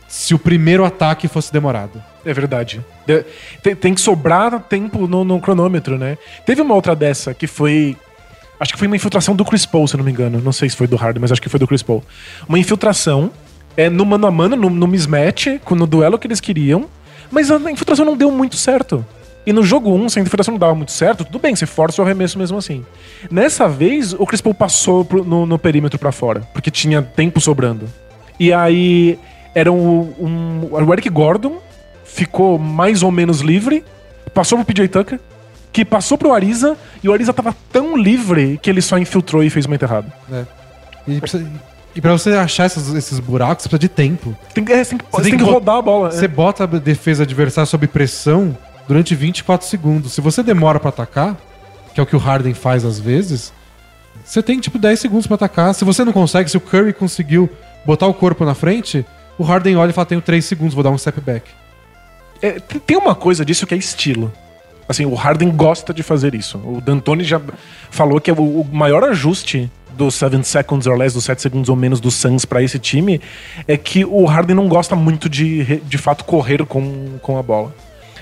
se 0.08 0.34
o 0.34 0.38
primeiro 0.38 0.86
ataque 0.86 1.28
fosse 1.28 1.52
demorado. 1.52 2.02
É 2.24 2.32
verdade. 2.32 2.80
De- 3.06 3.24
Tem, 3.62 3.76
tem 3.76 3.94
que 3.94 4.00
sobrar 4.00 4.58
tempo 4.60 5.06
no, 5.06 5.22
no 5.22 5.38
cronômetro, 5.38 5.98
né? 5.98 6.16
Teve 6.46 6.62
uma 6.62 6.74
outra 6.74 6.96
dessa 6.96 7.34
que 7.34 7.46
foi. 7.46 7.94
Acho 8.58 8.72
que 8.72 8.78
foi 8.78 8.86
uma 8.88 8.96
infiltração 8.96 9.36
do 9.36 9.44
Chris 9.44 9.66
Paul, 9.66 9.86
se 9.86 9.96
não 9.98 10.04
me 10.04 10.10
engano. 10.10 10.40
Não 10.40 10.50
sei 10.50 10.68
se 10.70 10.74
foi 10.76 10.86
do 10.86 10.96
Harden, 10.96 11.20
mas 11.20 11.30
acho 11.30 11.42
que 11.42 11.48
foi 11.50 11.60
do 11.60 11.66
Chris 11.68 11.82
Paul. 11.82 12.02
Uma 12.48 12.58
infiltração 12.58 13.30
é, 13.78 13.88
no 13.88 14.04
mano 14.04 14.26
a 14.26 14.30
mano, 14.30 14.56
no, 14.56 14.68
no 14.68 14.86
mismatch, 14.86 15.46
no 15.70 15.86
duelo 15.86 16.18
que 16.18 16.26
eles 16.26 16.40
queriam. 16.40 16.84
Mas 17.30 17.50
a 17.50 17.56
infiltração 17.70 18.04
não 18.04 18.16
deu 18.16 18.30
muito 18.30 18.56
certo. 18.56 19.04
E 19.46 19.52
no 19.52 19.62
jogo 19.62 19.90
1, 19.94 20.08
se 20.10 20.18
a 20.18 20.22
infiltração 20.22 20.52
não 20.52 20.58
dava 20.58 20.74
muito 20.74 20.92
certo, 20.92 21.24
tudo 21.24 21.38
bem, 21.38 21.54
você 21.56 21.64
força 21.64 22.02
o 22.02 22.04
arremesso 22.04 22.38
mesmo 22.38 22.58
assim. 22.58 22.84
Nessa 23.30 23.68
vez, 23.68 24.12
o 24.12 24.26
Chris 24.26 24.40
Paul 24.42 24.54
passou 24.54 25.04
pro- 25.04 25.24
no, 25.24 25.46
no 25.46 25.58
perímetro 25.58 25.98
pra 25.98 26.10
fora, 26.12 26.40
porque 26.52 26.70
tinha 26.70 27.00
tempo 27.00 27.40
sobrando. 27.40 27.86
E 28.38 28.52
aí, 28.52 29.18
era 29.54 29.70
um, 29.72 30.12
um- 30.18 30.68
o 30.70 30.92
Eric 30.92 31.08
Gordon 31.08 31.58
ficou 32.04 32.58
mais 32.58 33.02
ou 33.02 33.10
menos 33.10 33.40
livre, 33.40 33.84
passou 34.34 34.58
pro 34.58 34.66
PJ 34.66 34.88
Tucker, 34.88 35.20
que 35.72 35.84
passou 35.84 36.18
pro 36.18 36.32
Ariza, 36.34 36.76
e 37.02 37.08
o 37.08 37.12
Ariza 37.12 37.32
tava 37.32 37.54
tão 37.72 37.96
livre 37.96 38.58
que 38.60 38.68
ele 38.68 38.82
só 38.82 38.98
infiltrou 38.98 39.42
e 39.42 39.50
fez 39.50 39.64
uma 39.66 39.74
enterrada. 39.76 40.12
né? 40.28 40.46
E, 41.06 41.20
e 41.94 42.00
pra 42.00 42.12
você 42.12 42.30
achar 42.32 42.66
esses, 42.66 42.88
esses 42.94 43.18
buracos, 43.18 43.62
você 43.64 43.68
precisa 43.68 43.88
de 43.88 43.88
tempo. 43.88 44.36
Tem, 44.54 44.64
é, 44.68 44.84
você 44.84 44.90
tem 44.90 44.98
que, 44.98 45.04
Você 45.10 45.22
tem 45.22 45.32
que 45.38 45.44
bot- 45.44 45.52
rodar 45.54 45.76
a 45.76 45.82
bola. 45.82 46.10
Você 46.10 46.24
é. 46.26 46.28
bota 46.28 46.64
a 46.64 46.66
defesa 46.66 47.22
adversária 47.24 47.66
sob 47.66 47.86
pressão 47.88 48.56
durante 48.86 49.14
24 49.14 49.66
segundos. 49.66 50.12
Se 50.12 50.20
você 50.20 50.42
demora 50.42 50.78
pra 50.78 50.90
atacar, 50.90 51.36
que 51.94 52.00
é 52.00 52.02
o 52.02 52.06
que 52.06 52.14
o 52.16 52.18
Harden 52.18 52.54
faz 52.54 52.84
às 52.84 52.98
vezes, 52.98 53.52
você 54.24 54.42
tem 54.42 54.60
tipo 54.60 54.78
10 54.78 55.00
segundos 55.00 55.26
pra 55.26 55.34
atacar. 55.34 55.74
Se 55.74 55.84
você 55.84 56.04
não 56.04 56.12
consegue, 56.12 56.50
se 56.50 56.56
o 56.56 56.60
Curry 56.60 56.92
conseguiu 56.92 57.48
botar 57.84 58.06
o 58.06 58.14
corpo 58.14 58.44
na 58.44 58.54
frente, 58.54 59.04
o 59.38 59.42
Harden 59.42 59.76
olha 59.76 59.90
e 59.90 59.92
fala: 59.92 60.06
tenho 60.06 60.20
3 60.20 60.44
segundos, 60.44 60.74
vou 60.74 60.84
dar 60.84 60.90
um 60.90 60.98
step 60.98 61.20
back. 61.20 61.50
É, 62.40 62.52
tem- 62.60 62.96
uma 62.96 63.14
coisa 63.14 63.44
disso 63.44 63.66
que 63.66 63.74
é 63.74 63.78
estilo. 63.78 64.32
Assim, 64.88 65.04
o 65.04 65.14
Harden 65.14 65.50
gosta 65.50 65.92
de 65.92 66.02
fazer 66.02 66.34
isso. 66.34 66.56
O 66.58 66.80
D'Antoni 66.80 67.22
já 67.24 67.40
falou 67.90 68.20
que 68.20 68.30
é 68.30 68.34
o 68.34 68.64
maior 68.72 69.04
ajuste 69.04 69.70
dos 69.98 70.14
7 70.14 70.42
seconds 70.46 70.86
or 70.86 70.96
less, 70.96 71.14
dos 71.14 71.24
7 71.24 71.42
segundos 71.42 71.68
ou 71.68 71.76
menos 71.76 72.00
do 72.00 72.10
Suns 72.10 72.44
pra 72.44 72.62
esse 72.62 72.78
time, 72.78 73.20
é 73.66 73.76
que 73.76 74.04
o 74.04 74.24
Harden 74.24 74.54
não 74.56 74.68
gosta 74.68 74.94
muito 74.96 75.28
de, 75.28 75.76
de 75.80 75.98
fato, 75.98 76.24
correr 76.24 76.64
com, 76.64 77.18
com 77.20 77.36
a 77.36 77.42
bola. 77.42 77.74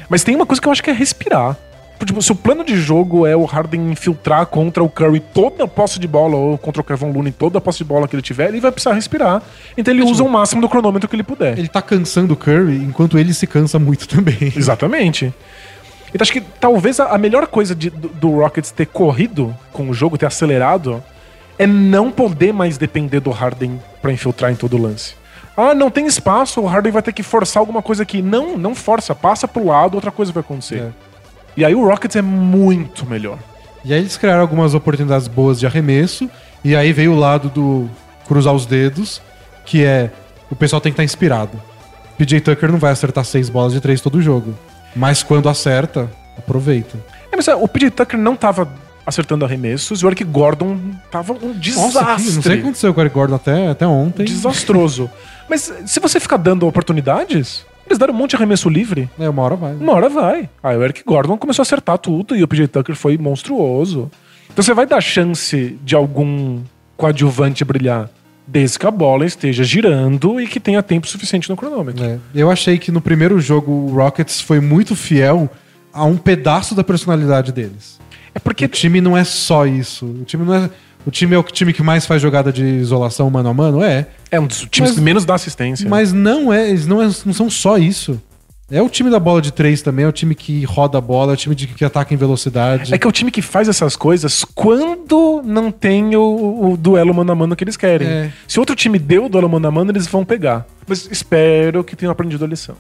Mas 0.09 0.25
tem 0.25 0.35
uma 0.35 0.47
coisa 0.47 0.61
que 0.61 0.67
eu 0.67 0.73
acho 0.73 0.83
que 0.83 0.91
é 0.91 0.93
respirar. 0.95 1.57
Tipo, 2.05 2.21
se 2.21 2.31
o 2.31 2.35
plano 2.37 2.63
de 2.63 2.77
jogo 2.77 3.27
é 3.27 3.35
o 3.35 3.45
Harden 3.47 3.91
infiltrar 3.91 4.45
contra 4.47 4.85
o 4.85 4.89
Curry 4.89 5.19
toda 5.19 5.65
a 5.65 5.69
posse 5.69 5.99
de 5.99 6.07
bola, 6.07 6.37
ou 6.37 6.59
contra 6.59 6.83
o 6.83 6.85
Kevin 6.85 7.11
Looney 7.11 7.33
toda 7.33 7.57
a 7.57 7.61
posse 7.61 7.79
de 7.79 7.85
bola 7.85 8.07
que 8.07 8.15
ele 8.15 8.23
tiver, 8.23 8.49
ele 8.49 8.61
vai 8.61 8.71
precisar 8.71 8.93
respirar. 8.95 9.43
Então 9.77 9.93
ele 9.95 10.03
usa 10.03 10.23
o 10.23 10.29
máximo 10.29 10.61
do 10.61 10.69
cronômetro 10.69 11.09
que 11.09 11.17
ele 11.17 11.23
puder. 11.23 11.59
Ele 11.59 11.69
tá 11.69 11.81
cansando 11.81 12.35
o 12.35 12.37
Curry 12.37 12.77
enquanto 12.85 13.19
ele 13.19 13.33
se 13.33 13.47
cansa 13.47 13.79
muito 13.79 14.07
também. 14.15 14.53
Exatamente. 14.55 15.33
Então 16.15 16.23
acho 16.23 16.33
que 16.33 16.41
talvez 16.41 17.01
a, 17.01 17.07
a 17.15 17.19
melhor 17.19 17.47
coisa 17.47 17.75
de- 17.75 17.91
do, 17.91 18.09
do 18.09 18.31
Rockets 18.41 18.71
ter 18.71 18.87
corrido 18.87 19.57
com 19.73 19.89
o 19.89 19.95
jogo, 19.95 20.19
ter 20.19 20.27
acelerado, 20.27 21.03
é 21.59 21.67
não 21.67 22.11
poder 22.11 22.53
mais 22.53 22.77
depender 22.77 23.21
do 23.21 23.31
Harden 23.31 23.81
pra 24.03 24.13
infiltrar 24.13 24.53
em 24.53 24.57
todo 24.57 24.77
lance. 24.77 25.15
Ah, 25.57 25.75
não 25.75 25.91
tem 25.91 26.07
espaço, 26.07 26.61
o 26.61 26.67
Harden 26.67 26.93
vai 26.93 27.03
ter 27.03 27.13
que 27.13 27.23
forçar 27.23 27.61
alguma 27.61 27.81
coisa 27.81 28.03
aqui. 28.03 28.21
Não, 28.21 28.59
não 28.59 28.75
força, 28.75 29.15
passa 29.15 29.49
pro 29.49 29.67
lado, 29.67 29.95
outra 29.95 30.11
coisa 30.11 30.31
vai 30.31 30.43
acontecer. 30.43 30.81
É. 30.81 30.91
E 31.57 31.65
aí 31.65 31.75
o 31.75 31.87
Rockets 31.87 32.17
é 32.17 32.23
muito 32.23 33.07
melhor. 33.07 33.39
E 33.83 33.95
aí 33.95 34.01
eles 34.01 34.17
criaram 34.19 34.43
algumas 34.43 34.75
oportunidades 34.75 35.27
boas 35.29 35.59
de 35.59 35.67
arremesso. 35.67 36.29
E 36.63 36.77
aí 36.77 36.93
veio 36.93 37.13
o 37.13 37.19
lado 37.19 37.49
do 37.49 37.89
cruzar 38.27 38.53
os 38.53 38.67
dedos, 38.67 39.23
que 39.65 39.85
é 39.85 40.11
o 40.51 40.57
pessoal 40.57 40.81
tem 40.81 40.93
que 40.93 40.95
estar 40.95 41.05
inspirado. 41.05 41.61
PJ 42.19 42.41
Tucker 42.41 42.71
não 42.71 42.79
vai 42.79 42.93
acertar 42.93 43.25
seis 43.25 43.49
bolas 43.49 43.73
de 43.73 43.81
três 43.81 44.01
todo 44.01 44.21
jogo. 44.21 44.55
Mas 44.95 45.23
quando 45.23 45.49
acerta, 45.49 46.11
aproveita. 46.37 46.99
É, 47.31 47.37
mas 47.37 47.49
é, 47.49 47.55
o 47.55 47.67
PJ 47.67 47.91
Tucker 47.91 48.19
não 48.19 48.37
tava 48.37 48.69
acertando 49.07 49.45
arremessos 49.45 50.01
e 50.01 50.05
o 50.05 50.09
Eric 50.09 50.25
Gordon 50.25 50.79
tava 51.11 51.33
um 51.33 51.53
desastre. 51.53 52.03
Nossa, 52.03 52.35
não 52.35 52.43
sei 52.43 52.53
o 52.53 52.55
que 52.57 52.63
aconteceu 52.63 52.93
com 52.93 53.01
o 53.01 53.03
Eric 53.05 53.15
Gordon 53.15 53.37
até, 53.37 53.69
até 53.69 53.87
ontem. 53.87 54.25
Desastroso. 54.25 55.09
Mas 55.49 55.73
se 55.87 56.01
você 56.01 56.19
ficar 56.19 56.39
dando 56.39 56.67
oportunidades, 56.67 57.65
eles 57.87 57.99
deram 57.99 58.13
um 58.13 58.17
monte 58.17 58.31
de 58.31 58.37
arremesso 58.37 58.69
livre. 58.69 59.09
É, 59.19 59.29
uma 59.29 59.43
hora 59.43 59.55
vai. 59.55 59.75
Uma 59.75 59.93
hora 59.93 60.09
vai. 60.09 60.51
Aí 60.63 60.77
o 60.77 60.83
Eric 60.83 61.05
Gordon 61.05 61.39
começou 61.39 61.63
a 61.63 61.65
acertar 61.65 61.99
tudo 61.99 62.35
e 62.35 62.43
o 62.43 62.49
PJ 62.49 62.67
Tucker 62.69 62.97
foi 62.97 63.17
monstruoso. 63.17 64.11
Então 64.53 64.63
você 64.63 64.75
vai 64.75 64.87
dar 64.87 65.01
chance 65.01 65.79
de 65.85 65.95
algum 65.95 66.61
coadjuvante 66.97 67.65
brilhar 67.65 68.11
desde 68.47 68.79
que 68.79 68.87
a 68.87 68.91
bola 68.91 69.27
esteja 69.27 69.65
girando 69.65 70.41
e 70.41 70.47
que 70.47 70.61
tenha 70.61 70.83
tempo 70.83 71.07
suficiente 71.07 71.49
no 71.49 71.57
cronômetro. 71.57 72.05
É, 72.05 72.19
Eu 72.35 72.51
achei 72.51 72.79
que 72.79 72.93
no 72.93 73.01
primeiro 73.01 73.41
jogo 73.41 73.71
o 73.71 73.95
Rockets 73.95 74.41
foi 74.41 74.61
muito 74.61 74.95
fiel 74.95 75.51
a 75.93 76.05
um 76.05 76.17
pedaço 76.17 76.75
da 76.75 76.85
personalidade 76.85 77.53
deles. 77.53 77.99
É 78.37 78.39
porque 78.39 78.67
O 78.67 78.69
time 78.69 79.01
não 79.01 79.17
é 79.17 79.25
só 79.25 79.67
isso. 79.67 80.05
O 80.05 80.25
time 80.25 80.45
não 80.45 80.55
é. 80.55 80.71
O 81.07 81.11
time 81.11 81.35
é 81.35 81.39
o 81.39 81.43
time 81.43 81.73
que 81.73 81.83
mais 81.83 82.05
faz 82.05 82.21
jogada 82.21 82.53
de 82.53 82.63
isolação 82.65 83.31
mano 83.31 83.49
a 83.49 83.55
mano? 83.55 83.83
É. 83.83 84.07
é 84.31 84.39
um 84.39 84.47
dos 84.47 84.59
times 84.71 84.91
Mas- 84.91 84.99
que 84.99 85.01
menos 85.01 85.25
dá 85.25 85.35
assistência. 85.35 85.89
Mas 85.89 86.13
não 86.13 86.53
é, 86.53 86.69
eles 86.69 86.87
não, 86.87 87.01
é- 87.03 87.07
não 87.25 87.33
são 87.33 87.49
só 87.49 87.79
isso. 87.79 88.21
É 88.69 88.83
o 88.83 88.89
time 88.89 89.09
da 89.09 89.21
bola 89.21 89.41
de 89.41 89.53
três 89.53 89.81
também, 89.81 90.05
é 90.05 90.09
o 90.09 90.13
time 90.13 90.35
que 90.35 90.65
roda 90.65 90.99
a 90.99 91.01
bola, 91.01 91.33
é 91.33 91.35
o 91.35 91.37
time 91.37 91.55
de, 91.55 91.69
que 91.69 91.85
ataca 91.85 92.13
em 92.13 92.17
velocidade. 92.17 92.93
É 92.93 92.99
que 92.99 93.07
é 93.07 93.09
o 93.09 93.13
time 93.13 93.31
que 93.31 93.41
faz 93.41 93.69
essas 93.69 93.95
coisas 93.95 94.45
quando 94.57 95.41
não 95.45 95.71
tem 95.71 96.17
o, 96.17 96.73
o 96.73 96.77
duelo 96.77 97.15
mano 97.15 97.31
a 97.31 97.35
mano 97.37 97.55
que 97.55 97.63
eles 97.63 97.77
querem. 97.77 98.09
É. 98.09 98.33
Se 98.49 98.59
outro 98.59 98.75
time 98.75 98.99
deu 98.99 99.27
o 99.27 99.29
duelo 99.29 99.49
mano 99.49 99.69
a 99.69 99.71
mano, 99.71 99.93
eles 99.93 100.09
vão 100.09 100.25
pegar. 100.25 100.67
Mas 100.87 101.09
espero 101.11 101.85
que 101.85 101.95
tenham 101.95 102.11
aprendido 102.11 102.45
a 102.45 102.49
lição. 102.49 102.75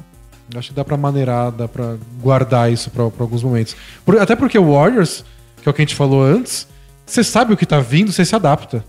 Acho 0.56 0.70
que 0.70 0.74
dá 0.74 0.84
pra 0.84 0.96
maneirar, 0.96 1.52
dá 1.52 1.68
pra 1.68 1.94
guardar 2.20 2.72
isso 2.72 2.90
pra, 2.90 3.08
pra 3.08 3.22
alguns 3.24 3.44
momentos. 3.44 3.76
Por- 4.04 4.18
até 4.18 4.34
porque 4.34 4.58
o 4.58 4.72
Warriors, 4.72 5.24
que 5.66 5.68
é 5.68 5.72
o 5.72 5.74
que 5.74 5.82
a 5.82 5.84
gente 5.84 5.96
falou 5.96 6.22
antes, 6.22 6.68
você 7.04 7.24
sabe 7.24 7.52
o 7.52 7.56
que 7.56 7.66
tá 7.66 7.80
vindo, 7.80 8.12
você 8.12 8.24
se 8.24 8.36
adapta. 8.36 8.84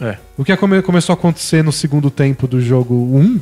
É. 0.00 0.16
O 0.38 0.44
que 0.44 0.56
come- 0.56 0.80
começou 0.80 1.12
a 1.12 1.16
acontecer 1.16 1.62
no 1.64 1.72
segundo 1.72 2.08
tempo 2.08 2.46
do 2.46 2.60
jogo 2.60 2.94
1, 2.94 3.40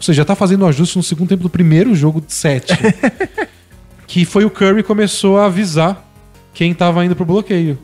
você 0.00 0.12
já 0.12 0.24
tá 0.24 0.34
fazendo 0.34 0.64
um 0.64 0.68
ajuste 0.68 0.96
no 0.96 1.02
segundo 1.02 1.28
tempo 1.28 1.44
do 1.44 1.48
primeiro 1.48 1.94
jogo 1.94 2.20
de 2.20 2.32
7. 2.32 2.74
que 4.06 4.24
foi 4.24 4.44
o 4.44 4.50
Curry 4.50 4.82
começou 4.82 5.38
a 5.38 5.46
avisar 5.46 6.04
quem 6.52 6.74
tava 6.74 7.04
indo 7.04 7.14
pro 7.14 7.24
bloqueio. 7.24 7.78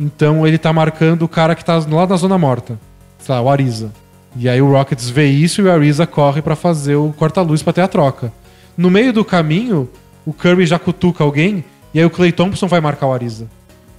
Então 0.00 0.44
ele 0.44 0.58
tá 0.58 0.72
marcando 0.72 1.22
o 1.22 1.28
cara 1.28 1.54
que 1.54 1.64
tá 1.64 1.76
lá 1.88 2.06
na 2.06 2.16
zona 2.16 2.36
morta. 2.36 2.78
Sei 3.18 3.32
lá, 3.32 3.40
o 3.40 3.48
Ariza. 3.48 3.92
E 4.36 4.48
aí 4.48 4.60
o 4.60 4.70
Rockets 4.72 5.08
vê 5.08 5.26
isso 5.26 5.60
e 5.60 5.64
o 5.64 5.70
Ariza 5.70 6.04
corre 6.06 6.42
pra 6.42 6.56
fazer 6.56 6.96
o 6.96 7.12
corta-luz 7.16 7.62
pra 7.62 7.72
ter 7.72 7.82
a 7.82 7.88
troca. 7.88 8.32
No 8.76 8.90
meio 8.90 9.12
do 9.12 9.24
caminho, 9.24 9.88
o 10.26 10.32
Curry 10.32 10.66
já 10.66 10.78
cutuca 10.80 11.22
alguém 11.22 11.64
e 11.94 11.98
aí 12.00 12.04
o 12.04 12.10
Clay 12.10 12.32
Thompson 12.32 12.66
vai 12.66 12.80
marcar 12.80 13.06
o 13.06 13.12
Ariza. 13.12 13.48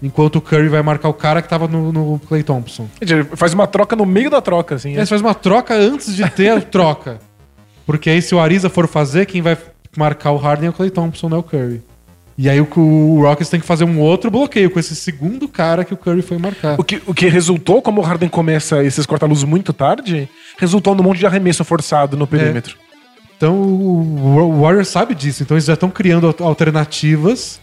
Enquanto 0.01 0.37
o 0.37 0.41
Curry 0.41 0.69
vai 0.69 0.81
marcar 0.81 1.09
o 1.09 1.13
cara 1.13 1.41
que 1.41 1.49
tava 1.49 1.67
no, 1.67 1.91
no 1.91 2.19
Clay 2.27 2.41
Thompson. 2.41 2.87
Ele 3.01 3.23
faz 3.35 3.53
uma 3.53 3.67
troca 3.67 3.95
no 3.95 4.05
meio 4.05 4.29
da 4.29 4.39
troca, 4.41 4.75
assim. 4.75 4.91
Aí 4.97 4.99
você 5.05 5.07
faz 5.07 5.21
uma 5.21 5.33
troca 5.33 5.73
antes 5.75 6.15
de 6.15 6.27
ter 6.29 6.49
a 6.49 6.61
troca. 6.61 7.19
Porque 7.85 8.09
aí 8.09 8.21
se 8.21 8.33
o 8.33 8.39
Ariza 8.39 8.69
for 8.69 8.87
fazer, 8.87 9.25
quem 9.25 9.41
vai 9.41 9.57
marcar 9.97 10.31
o 10.31 10.37
Harden 10.37 10.67
é 10.67 10.69
o 10.69 10.73
Clay 10.73 10.89
Thompson, 10.89 11.27
não 11.27 11.37
é 11.37 11.39
o 11.41 11.43
Curry. 11.43 11.81
E 12.37 12.49
aí 12.49 12.61
o, 12.61 12.67
o 12.79 13.21
Rockets 13.21 13.49
tem 13.49 13.59
que 13.59 13.65
fazer 13.65 13.83
um 13.83 13.99
outro 13.99 14.31
bloqueio 14.31 14.69
com 14.71 14.79
esse 14.79 14.95
segundo 14.95 15.49
cara 15.49 15.83
que 15.83 15.93
o 15.93 15.97
Curry 15.97 16.21
foi 16.21 16.37
marcar. 16.37 16.79
O 16.79 16.83
que, 16.85 17.01
o 17.05 17.13
que 17.13 17.27
resultou, 17.27 17.81
como 17.81 17.99
o 17.99 18.03
Harden 18.03 18.29
começa 18.29 18.81
esses 18.81 19.05
corta-luz 19.05 19.43
muito 19.43 19.73
tarde, 19.73 20.29
resultou 20.57 20.95
num 20.95 21.03
monte 21.03 21.17
de 21.19 21.25
arremesso 21.25 21.65
forçado 21.65 22.15
no 22.15 22.25
perímetro. 22.25 22.77
Então 23.35 23.53
o 23.61 24.61
Warriors 24.61 24.87
sabe 24.87 25.13
disso, 25.13 25.43
então 25.43 25.55
eles 25.57 25.65
já 25.65 25.73
estão 25.73 25.89
criando 25.89 26.27
al- 26.39 26.47
alternativas 26.47 27.59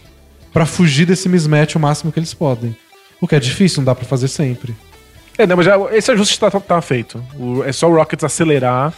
pra 0.53 0.65
fugir 0.65 1.05
desse 1.05 1.27
mismatch 1.29 1.75
o 1.75 1.79
máximo 1.79 2.11
que 2.11 2.19
eles 2.19 2.33
podem. 2.33 2.75
O 3.21 3.27
que 3.27 3.35
é 3.35 3.39
difícil, 3.39 3.79
não 3.79 3.85
dá 3.85 3.95
pra 3.95 4.05
fazer 4.05 4.27
sempre. 4.27 4.75
É, 5.37 5.45
não, 5.45 5.55
mas 5.57 5.65
já, 5.65 5.75
esse 5.91 6.11
ajuste 6.11 6.39
tá, 6.39 6.49
tá- 6.51 6.81
feito. 6.81 7.23
O- 7.37 7.63
é 7.63 7.71
só 7.71 7.89
o 7.89 7.95
Rockets 7.95 8.23
acelerar 8.23 8.93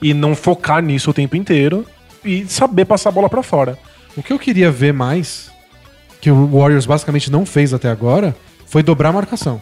e 0.00 0.14
não 0.14 0.34
focar 0.34 0.82
nisso 0.82 1.10
o 1.10 1.14
tempo 1.14 1.36
inteiro 1.36 1.86
e 2.24 2.46
saber 2.46 2.84
passar 2.86 3.10
a 3.10 3.12
bola 3.12 3.28
pra 3.28 3.42
fora. 3.42 3.78
O 4.16 4.22
que 4.22 4.32
eu 4.32 4.38
queria 4.38 4.70
ver 4.70 4.92
mais, 4.92 5.50
que 6.20 6.30
o 6.30 6.46
Warriors 6.58 6.86
basicamente 6.86 7.30
não 7.30 7.44
fez 7.46 7.72
até 7.74 7.88
agora, 7.90 8.34
foi 8.66 8.82
dobrar 8.82 9.10
a 9.10 9.12
marcação. 9.12 9.60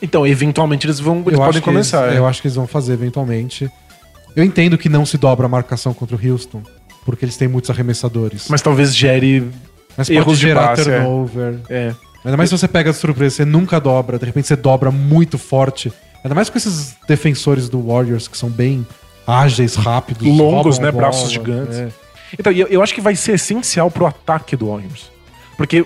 Então, 0.00 0.26
eventualmente 0.26 0.86
eles 0.86 0.98
vão 0.98 1.18
eles 1.20 1.32
eu 1.32 1.38
podem 1.38 1.62
começar. 1.62 2.04
Eles, 2.06 2.16
é. 2.16 2.18
Eu 2.18 2.26
acho 2.26 2.40
que 2.42 2.48
eles 2.48 2.56
vão 2.56 2.66
fazer 2.66 2.94
eventualmente. 2.94 3.70
Eu 4.34 4.42
entendo 4.44 4.76
que 4.76 4.88
não 4.88 5.06
se 5.06 5.16
dobra 5.16 5.46
a 5.46 5.48
marcação 5.48 5.94
contra 5.94 6.16
o 6.16 6.20
Houston, 6.32 6.62
porque 7.04 7.24
eles 7.24 7.36
têm 7.36 7.48
muitos 7.48 7.70
arremessadores. 7.70 8.48
Mas 8.48 8.60
talvez 8.62 8.94
gere. 8.96 9.48
Mas 9.96 10.08
pode 10.08 10.18
erros 10.18 10.38
de 10.38 10.42
gerar 10.42 10.68
passe, 10.68 10.90
é. 10.90 11.00
turnover. 11.00 11.54
É. 11.68 11.94
Ainda 12.24 12.36
mais 12.36 12.48
se 12.50 12.56
você 12.56 12.68
pega 12.68 12.90
de 12.92 12.96
surpresa, 12.96 13.36
você 13.36 13.44
nunca 13.44 13.80
dobra, 13.80 14.18
de 14.18 14.24
repente 14.24 14.46
você 14.46 14.56
dobra 14.56 14.90
muito 14.90 15.36
forte. 15.38 15.92
Ainda 16.24 16.34
mais 16.34 16.48
com 16.48 16.56
esses 16.56 16.94
defensores 17.08 17.68
do 17.68 17.82
Warriors 17.82 18.28
que 18.28 18.38
são 18.38 18.48
bem 18.48 18.86
ágeis, 19.26 19.74
rápidos, 19.74 20.26
Longos, 20.26 20.78
né? 20.78 20.90
bola, 20.92 21.04
Braços 21.08 21.32
gigantes. 21.32 21.76
é. 21.78 21.88
Então, 22.38 22.50
eu, 22.52 22.66
eu 22.68 22.82
acho 22.82 22.94
que 22.94 23.00
vai 23.00 23.14
ser 23.14 23.32
essencial 23.34 23.90
pro 23.90 24.06
ataque 24.06 24.56
do 24.56 24.68
Warriors. 24.70 25.10
Porque 25.56 25.84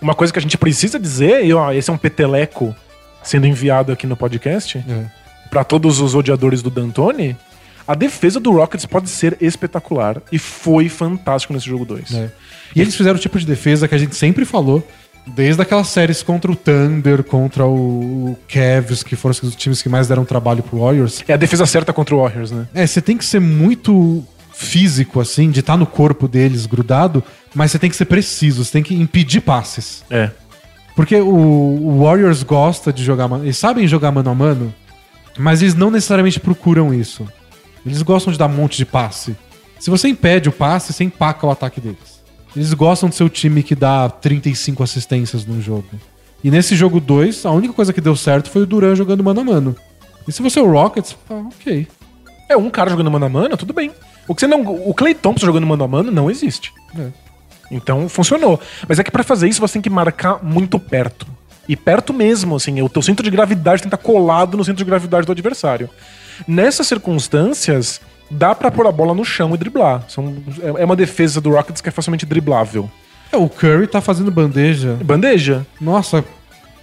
uma 0.00 0.14
coisa 0.14 0.32
que 0.32 0.38
a 0.38 0.42
gente 0.42 0.58
precisa 0.58 0.98
dizer, 0.98 1.44
e 1.44 1.52
ó, 1.54 1.70
esse 1.70 1.88
é 1.88 1.92
um 1.92 1.96
peteleco 1.98 2.74
sendo 3.22 3.46
enviado 3.46 3.92
aqui 3.92 4.06
no 4.06 4.16
podcast, 4.16 4.78
É. 4.78 5.04
pra 5.50 5.62
todos 5.64 6.00
os 6.00 6.14
odiadores 6.14 6.62
do 6.62 6.68
D'Antoni, 6.70 7.36
a 7.86 7.94
defesa 7.94 8.38
do 8.40 8.50
Rockets 8.52 8.86
pode 8.86 9.08
ser 9.10 9.36
espetacular. 9.40 10.20
E 10.32 10.38
foi 10.38 10.88
fantástico 10.88 11.52
nesse 11.52 11.66
jogo 11.66 11.84
2. 11.84 12.14
É. 12.14 12.30
E 12.74 12.80
eles 12.80 12.94
fizeram 12.96 13.16
o 13.16 13.20
tipo 13.20 13.38
de 13.38 13.46
defesa 13.46 13.86
que 13.86 13.94
a 13.94 13.98
gente 13.98 14.16
sempre 14.16 14.44
falou, 14.44 14.86
desde 15.26 15.60
aquelas 15.62 15.88
séries 15.88 16.22
contra 16.22 16.50
o 16.50 16.56
Thunder, 16.56 17.22
contra 17.22 17.66
o 17.66 18.36
Cavs, 18.48 19.02
que 19.02 19.16
foram 19.16 19.34
os 19.42 19.54
times 19.54 19.80
que 19.82 19.88
mais 19.88 20.08
deram 20.08 20.24
trabalho 20.24 20.62
pro 20.62 20.80
Warriors. 20.80 21.22
É 21.28 21.32
a 21.34 21.36
defesa 21.36 21.64
certa 21.66 21.92
contra 21.92 22.14
o 22.14 22.20
Warriors, 22.22 22.50
né? 22.50 22.66
É, 22.74 22.86
você 22.86 23.00
tem 23.00 23.16
que 23.16 23.24
ser 23.24 23.40
muito 23.40 24.24
físico, 24.52 25.20
assim, 25.20 25.50
de 25.50 25.60
estar 25.60 25.76
no 25.76 25.86
corpo 25.86 26.28
deles 26.28 26.66
grudado, 26.66 27.22
mas 27.54 27.70
você 27.70 27.78
tem 27.78 27.90
que 27.90 27.96
ser 27.96 28.04
preciso, 28.04 28.64
você 28.64 28.72
tem 28.72 28.82
que 28.82 28.94
impedir 28.94 29.40
passes. 29.40 30.04
É. 30.10 30.30
Porque 30.94 31.16
o, 31.16 31.26
o 31.28 32.02
Warriors 32.04 32.42
gosta 32.42 32.92
de 32.92 33.02
jogar. 33.02 33.26
mano- 33.26 33.44
Eles 33.44 33.56
sabem 33.58 33.86
jogar 33.88 34.12
mano 34.12 34.30
a 34.30 34.34
mano, 34.34 34.72
mas 35.36 35.60
eles 35.60 35.74
não 35.74 35.90
necessariamente 35.90 36.38
procuram 36.38 36.94
isso. 36.94 37.26
Eles 37.84 38.02
gostam 38.02 38.32
de 38.32 38.38
dar 38.38 38.46
um 38.46 38.54
monte 38.54 38.76
de 38.76 38.86
passe. 38.86 39.36
Se 39.78 39.90
você 39.90 40.08
impede 40.08 40.48
o 40.48 40.52
passe, 40.52 40.92
você 40.92 41.04
empaca 41.04 41.46
o 41.46 41.50
ataque 41.50 41.80
deles. 41.80 42.22
Eles 42.56 42.72
gostam 42.72 43.08
do 43.08 43.14
seu 43.14 43.28
time 43.28 43.62
que 43.62 43.74
dá 43.74 44.08
35 44.08 44.82
assistências 44.82 45.44
no 45.44 45.60
jogo. 45.60 45.88
E 46.42 46.50
nesse 46.50 46.76
jogo 46.76 47.00
2, 47.00 47.44
a 47.46 47.50
única 47.50 47.74
coisa 47.74 47.92
que 47.92 48.00
deu 48.00 48.14
certo 48.14 48.50
foi 48.50 48.62
o 48.62 48.66
Duran 48.66 48.94
jogando 48.94 49.24
mano 49.24 49.40
a 49.40 49.44
mano. 49.44 49.76
E 50.26 50.32
se 50.32 50.40
você 50.40 50.58
é 50.58 50.62
o 50.62 50.70
Rockets, 50.70 51.16
ah, 51.28 51.44
ok. 51.54 51.86
É 52.48 52.56
um 52.56 52.70
cara 52.70 52.90
jogando 52.90 53.10
mano 53.10 53.26
a 53.26 53.28
mano, 53.28 53.56
tudo 53.56 53.72
bem. 53.72 53.90
O 54.28 54.34
que 54.34 54.40
você 54.40 54.46
não, 54.46 54.62
o 54.62 54.94
Clay 54.94 55.14
Thompson 55.14 55.46
jogando 55.46 55.66
mano 55.66 55.84
a 55.84 55.88
mano 55.88 56.10
não 56.10 56.30
existe. 56.30 56.72
É. 56.98 57.08
Então 57.70 58.08
funcionou. 58.08 58.60
Mas 58.88 58.98
é 58.98 59.04
que 59.04 59.10
pra 59.10 59.24
fazer 59.24 59.48
isso 59.48 59.60
você 59.60 59.74
tem 59.74 59.82
que 59.82 59.90
marcar 59.90 60.42
muito 60.42 60.78
perto. 60.78 61.26
E 61.68 61.74
perto 61.76 62.12
mesmo, 62.12 62.56
assim, 62.56 62.80
o 62.82 62.88
teu 62.88 63.02
centro 63.02 63.24
de 63.24 63.30
gravidade 63.30 63.82
tem 63.82 63.90
que 63.90 63.96
estar 63.96 64.06
colado 64.06 64.56
no 64.56 64.64
centro 64.64 64.78
de 64.78 64.84
gravidade 64.84 65.26
do 65.26 65.32
adversário. 65.32 65.88
Nessas 66.46 66.86
circunstâncias, 66.86 68.00
dá 68.30 68.54
pra 68.54 68.70
pôr 68.70 68.86
a 68.86 68.92
bola 68.92 69.14
no 69.14 69.24
chão 69.24 69.54
e 69.54 69.58
driblar. 69.58 70.04
São, 70.08 70.34
é 70.62 70.82
é 70.82 70.84
uma 70.84 70.96
defesa 70.96 71.40
do 71.40 71.50
Rockets 71.50 71.80
que 71.80 71.88
é 71.88 71.92
facilmente 71.92 72.26
driblável. 72.26 72.90
É, 73.32 73.36
o 73.36 73.48
Curry 73.48 73.86
tá 73.86 74.00
fazendo 74.00 74.30
bandeja. 74.30 74.96
Bandeja. 75.04 75.66
Nossa, 75.80 76.24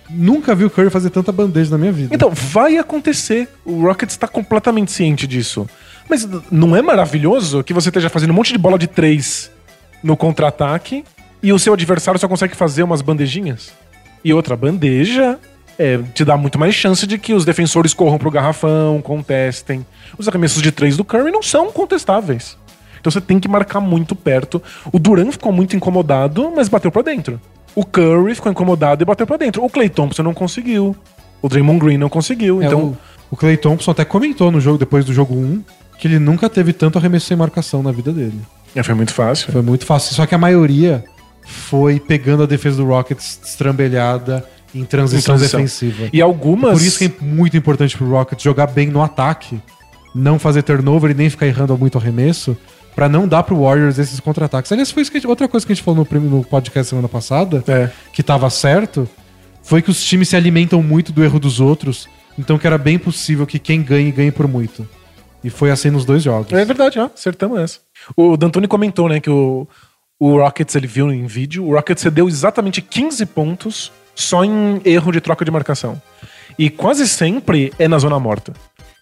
nunca 0.10 0.54
vi 0.54 0.66
o 0.66 0.70
Curry 0.70 0.90
fazer 0.90 1.10
tanta 1.10 1.32
bandeja 1.32 1.72
na 1.72 1.78
minha 1.78 1.92
vida. 1.92 2.14
Então, 2.14 2.30
vai 2.30 2.78
acontecer. 2.78 3.48
O 3.64 3.84
Rockets 3.84 4.16
está 4.16 4.28
completamente 4.28 4.92
ciente 4.92 5.26
disso. 5.26 5.68
Mas 6.10 6.28
não 6.52 6.76
é 6.76 6.82
maravilhoso 6.82 7.64
que 7.64 7.74
você 7.74 7.90
esteja 7.90 8.10
fazendo 8.10 8.32
um 8.32 8.34
monte 8.34 8.52
de 8.52 8.58
bola 8.58 8.78
de 8.78 8.88
três 8.88 9.50
no 10.04 10.18
contra-ataque 10.18 11.06
e 11.42 11.54
o 11.54 11.60
seu 11.60 11.74
adversário 11.74 12.20
só 12.20 12.28
consegue 12.28 12.56
fazer 12.56 12.84
umas 12.84 13.02
bandejinhas? 13.02 13.72
E 14.24 14.34
outra 14.34 14.56
bandeja 14.56 15.40
é, 15.82 16.00
te 16.14 16.24
dá 16.24 16.38
muito 16.38 16.60
mais 16.60 16.76
chance 16.76 17.08
de 17.08 17.18
que 17.18 17.34
os 17.34 17.44
defensores 17.44 17.92
corram 17.92 18.20
pro 18.20 18.30
garrafão, 18.30 19.02
contestem. 19.02 19.84
Os 20.16 20.28
arremessos 20.28 20.62
de 20.62 20.72
três 20.72 20.96
do 20.96 21.04
Curry 21.04 21.32
não 21.32 21.42
são 21.42 21.72
contestáveis. 21.72 22.56
Então 23.00 23.12
você 23.12 23.20
tem 23.20 23.40
que 23.40 23.48
marcar 23.48 23.80
muito 23.80 24.16
perto. 24.16 24.62
O 24.92 25.00
Duran 25.00 25.32
ficou 25.32 25.52
muito 25.52 25.76
incomodado, 25.76 26.54
mas 26.56 26.70
bateu 26.70 26.92
pra 26.92 27.02
dentro. 27.02 27.42
O 27.74 27.84
Curry 27.84 28.36
ficou 28.36 28.52
incomodado 28.52 29.02
e 29.02 29.06
bateu 29.06 29.26
pra 29.26 29.38
dentro. 29.38 29.64
O 29.64 29.70
Clay 29.70 29.90
Thompson 29.90 30.22
não 30.22 30.36
conseguiu. 30.36 30.96
O 31.42 31.50
Draymond 31.50 31.80
Green 31.80 31.98
não 31.98 32.10
conseguiu. 32.10 32.62
É, 32.62 32.68
então, 32.68 32.80
o, 32.80 32.98
o 33.32 33.36
Clay 33.36 33.58
Thompson 33.58 33.90
até 33.90 34.06
comentou 34.06 34.52
no 34.52 34.62
jogo, 34.62 34.78
depois 34.78 35.04
do 35.04 35.14
jogo 35.14 35.34
1, 35.34 35.64
que 35.98 36.08
ele 36.08 36.20
nunca 36.20 36.48
teve 36.48 36.74
tanto 36.74 37.00
arremesso 37.00 37.26
sem 37.26 37.36
marcação 37.36 37.82
na 37.82 37.92
vida 37.92 38.12
dele. 38.12 38.40
é, 38.76 38.84
foi 38.84 38.94
muito 38.94 39.14
fácil. 39.14 39.52
Foi 39.52 39.64
muito 39.64 39.84
fácil. 39.84 40.14
Só 40.14 40.28
que 40.28 40.36
a 40.36 40.38
maioria 40.38 41.04
foi 41.44 42.00
pegando 42.00 42.44
a 42.44 42.46
defesa 42.46 42.78
do 42.78 42.86
Rockets 42.86 43.40
estrambelhada 43.44 44.46
em 44.74 44.84
transição, 44.86 45.36
Em 45.36 45.38
transição. 45.40 45.60
defensiva. 45.60 46.10
E 46.14 46.22
algumas. 46.22 46.74
Por 46.78 46.82
isso 46.86 46.98
que 47.00 47.06
é 47.06 47.12
muito 47.24 47.56
importante 47.58 47.98
pro 47.98 48.10
Rockets 48.10 48.44
jogar 48.44 48.68
bem 48.68 48.88
no 48.88 49.02
ataque, 49.02 49.60
não 50.16 50.38
fazer 50.40 50.64
turnover 50.64 51.12
e 51.12 51.14
nem 51.14 51.30
ficar 51.30 51.48
errando 51.48 51.78
muito 51.78 51.98
arremesso, 51.98 52.58
pra 52.96 53.08
não 53.08 53.28
dar 53.28 53.44
pro 53.44 53.56
Warriors 53.62 53.98
esses 53.98 54.20
contra-ataques. 54.20 54.72
Aliás, 54.72 54.92
foi 54.92 55.02
isso 55.02 55.12
que 55.12 55.18
a 55.18 55.20
gente- 55.20 55.28
outra 55.30 55.48
coisa 55.48 55.66
que 55.66 55.72
a 55.72 55.76
gente 55.76 55.84
falou 55.84 56.06
no, 56.12 56.20
no 56.20 56.44
podcast 56.44 56.90
semana 56.90 57.08
passada, 57.08 57.64
É. 57.68 57.90
que 58.14 58.22
tava 58.22 58.50
certo, 58.50 59.08
foi 59.64 59.82
que 59.82 59.90
os 59.90 60.04
times 60.04 60.28
se 60.30 60.36
alimentam 60.36 60.82
muito 60.84 61.12
do 61.14 61.24
erro 61.24 61.40
dos 61.40 61.60
outros, 61.60 62.08
então 62.38 62.58
que 62.58 62.68
era 62.68 62.78
bem 62.78 62.98
possível 63.00 63.46
que 63.46 63.60
quem 63.60 63.82
ganhe, 63.82 64.12
ganhe 64.12 64.32
por 64.32 64.48
muito. 64.48 64.88
E 65.44 65.50
foi 65.50 65.72
assim 65.72 65.90
nos 65.90 66.06
dois 66.06 66.22
jogos. 66.22 66.52
É 66.54 66.64
verdade, 66.66 67.00
ó, 67.00 67.06
acertamos 67.14 67.60
essa. 67.60 67.80
O 68.16 68.36
D'Antoni 68.38 68.68
comentou, 68.68 69.08
né, 69.10 69.20
que 69.20 69.30
o, 69.30 69.68
o 70.20 70.38
Rockets, 70.38 70.76
ele 70.76 70.86
viu 70.88 71.12
em 71.12 71.26
vídeo, 71.26 71.66
o 71.66 71.74
Rockets 71.74 72.02
cedeu 72.04 72.28
exatamente 72.28 72.82
15 72.82 73.26
pontos 73.26 73.92
só 74.22 74.44
em 74.44 74.82
erro 74.86 75.12
de 75.12 75.20
troca 75.22 75.44
de 75.44 75.52
marcação. 75.52 76.02
E 76.58 76.70
quase 76.70 77.08
sempre 77.08 77.74
é 77.80 77.88
na 77.88 77.98
zona 77.98 78.20
morta. 78.20 78.54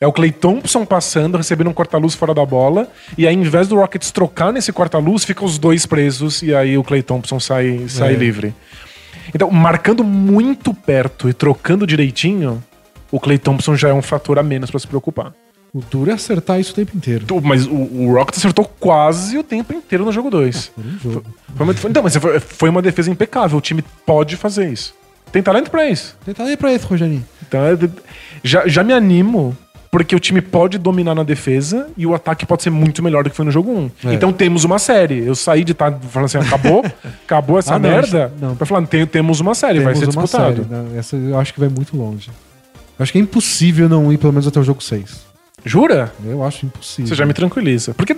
É 0.01 0.07
o 0.07 0.13
Clay 0.13 0.31
Thompson 0.31 0.85
passando, 0.85 1.35
recebendo 1.37 1.69
um 1.69 1.73
corta-luz 1.73 2.15
fora 2.15 2.33
da 2.33 2.45
bola, 2.45 2.87
e 3.17 3.27
aí, 3.27 3.35
ao 3.35 3.41
invés 3.41 3.67
do 3.67 3.75
Rockets 3.75 4.11
trocar 4.11 4.53
nesse 4.53 4.71
corta-luz, 4.71 5.25
ficam 5.25 5.45
os 5.45 5.57
dois 5.57 5.85
presos, 5.85 6.41
e 6.41 6.55
aí 6.55 6.77
o 6.77 6.83
Clay 6.83 7.03
Thompson 7.03 7.37
sai, 7.39 7.83
sai 7.89 8.13
É. 8.13 8.15
livre. 8.15 8.55
Então, 9.35 9.51
marcando 9.51 10.03
muito 10.03 10.73
perto 10.73 11.27
e 11.27 11.33
trocando 11.33 11.85
direitinho, 11.85 12.63
o 13.11 13.19
Clay 13.19 13.37
Thompson 13.37 13.75
já 13.75 13.89
é 13.89 13.93
um 13.93 14.01
fator 14.01 14.39
a 14.39 14.43
menos 14.43 14.71
pra 14.71 14.79
se 14.79 14.87
preocupar. 14.87 15.33
O 15.73 15.81
duro 15.81 16.09
é 16.09 16.13
acertar 16.13 16.59
isso 16.59 16.71
o 16.71 16.75
tempo 16.75 16.95
inteiro. 16.97 17.25
Mas 17.43 17.67
o, 17.67 17.73
o 17.73 18.13
Rockets 18.13 18.39
acertou 18.39 18.65
quase 18.79 19.37
o 19.37 19.43
tempo 19.43 19.71
inteiro 19.73 20.03
no 20.05 20.11
jogo 20.11 20.31
2. 20.31 20.71
Por 20.73 20.85
um 20.85 20.99
jogo. 20.99 21.25
então, 21.89 22.01
mas 22.01 22.15
foi, 22.15 22.39
foi 22.39 22.69
uma 22.69 22.81
defesa 22.81 23.11
impecável. 23.11 23.57
O 23.57 23.61
time 23.61 23.83
pode 24.05 24.35
fazer 24.35 24.71
isso. 24.71 24.95
Tem 25.31 25.41
talento 25.43 25.69
pra 25.71 25.87
isso. 25.89 26.15
Tenta 26.25 26.43
aí 26.43 26.57
pra 26.57 26.73
esse, 26.73 26.85
Rogerinho. 26.85 27.25
Então, 27.47 27.61
já, 28.43 28.67
já 28.67 28.83
me 28.83 28.93
animo, 28.93 29.55
porque 29.91 30.15
o 30.15 30.19
time 30.19 30.41
pode 30.41 30.77
dominar 30.77 31.13
na 31.15 31.23
defesa 31.23 31.87
e 31.97 32.05
o 32.05 32.13
ataque 32.13 32.45
pode 32.45 32.63
ser 32.63 32.69
muito 32.69 33.01
melhor 33.03 33.23
do 33.23 33.29
que 33.29 33.35
foi 33.35 33.45
no 33.45 33.51
jogo 33.51 33.71
1. 33.71 33.91
É. 34.09 34.13
Então 34.13 34.31
temos 34.33 34.63
uma 34.63 34.79
série. 34.79 35.25
Eu 35.25 35.35
saí 35.35 35.63
de 35.63 35.71
estar 35.73 35.91
falando 36.09 36.25
assim, 36.25 36.37
acabou, 36.37 36.83
acabou 37.25 37.59
essa 37.59 37.75
Ah, 37.75 37.79
não, 37.79 37.89
merda. 37.89 38.31
não. 38.39 38.55
Pra 38.55 38.65
falar, 38.65 38.85
tem- 38.87 39.05
temos 39.05 39.39
uma 39.39 39.53
série, 39.55 39.79
vai 39.79 39.93
ser 39.95 40.01
Temos 40.07 40.15
disputado. 40.15 40.55
série, 40.63 40.67
né? 40.69 40.97
Essa 40.97 41.15
eu 41.15 41.39
acho 41.39 41.53
que 41.53 41.59
vai 41.59 41.69
muito 41.69 41.95
longe. 41.97 42.29
Eu 42.97 43.03
acho 43.03 43.11
que 43.11 43.17
é 43.17 43.21
impossível 43.21 43.87
não 43.89 44.11
ir 44.11 44.17
pelo 44.17 44.33
menos 44.33 44.45
até 44.47 44.59
o 44.59 44.63
jogo 44.63 44.83
6. 44.83 45.27
Jura? 45.65 46.11
Eu 46.25 46.43
acho 46.43 46.65
impossível. 46.65 47.07
Você 47.07 47.15
já 47.15 47.25
me 47.25 47.33
tranquiliza. 47.33 47.93
Porque 47.93 48.15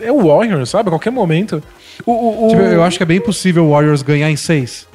é 0.00 0.10
o 0.10 0.26
Warriors, 0.26 0.70
sabe? 0.70 0.88
A 0.88 0.92
qualquer 0.92 1.10
momento. 1.10 1.62
O, 2.06 2.12
o- 2.12 2.46
o- 2.46 2.48
Tipo, 2.48 2.62
eu 2.62 2.82
acho 2.82 2.96
que 2.96 3.02
é 3.02 3.06
bem 3.06 3.20
possível 3.20 3.64
o 3.66 3.70
Warriors 3.70 4.02
ganhar 4.02 4.30
em 4.30 4.36
6. 4.36 4.86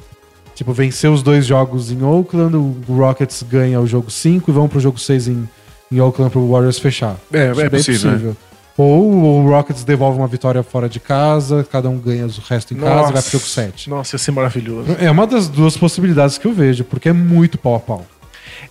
Tipo, 0.58 0.72
vencer 0.72 1.08
os 1.08 1.22
dois 1.22 1.46
jogos 1.46 1.92
em 1.92 2.02
Oakland, 2.02 2.56
o 2.56 2.74
Rockets 2.88 3.44
ganha 3.44 3.80
o 3.80 3.86
jogo 3.86 4.10
5 4.10 4.50
e 4.50 4.52
vão 4.52 4.66
pro 4.68 4.80
jogo 4.80 4.98
6 4.98 5.28
em, 5.28 5.48
em 5.92 6.00
Oakland 6.00 6.32
pro 6.32 6.44
Warriors 6.50 6.80
fechar. 6.80 7.14
É, 7.32 7.44
é 7.46 7.54
bem 7.54 7.70
possível, 7.70 8.36
Ou 8.76 9.12
o 9.44 9.48
Rockets 9.48 9.84
devolve 9.84 10.18
uma 10.18 10.26
vitória 10.26 10.60
fora 10.64 10.88
de 10.88 10.98
casa, 10.98 11.64
cada 11.70 11.88
um 11.88 11.96
ganha 11.96 12.26
o 12.26 12.30
resto 12.48 12.74
em 12.74 12.76
casa 12.76 13.10
e 13.10 13.12
vai 13.12 13.22
pro 13.22 13.30
jogo 13.30 13.44
7. 13.44 13.88
Nossa, 13.88 14.16
ia 14.16 14.18
ser 14.18 14.32
maravilhoso. 14.32 14.96
É 14.98 15.08
uma 15.08 15.28
das 15.28 15.46
duas 15.46 15.76
possibilidades 15.76 16.38
que 16.38 16.48
eu 16.48 16.52
vejo, 16.52 16.82
porque 16.82 17.08
é 17.08 17.12
muito 17.12 17.56
pau 17.56 17.76
a 17.76 17.80
pau. 17.80 18.04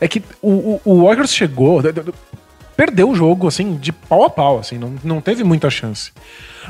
É 0.02 0.10
que 0.10 0.22
o, 0.42 0.52
o, 0.52 0.82
o 0.84 1.06
Warriors 1.06 1.32
chegou, 1.34 1.82
de- 1.82 1.94
de- 1.94 2.14
perdeu 2.76 3.10
o 3.10 3.16
jogo, 3.16 3.48
assim, 3.48 3.78
de 3.78 3.94
pau 3.94 4.26
a 4.26 4.30
pau, 4.30 4.60
assim, 4.60 4.78
não, 4.78 4.92
não 5.06 5.22
teve 5.22 5.42
muita 5.42 5.70
chance. 5.70 6.12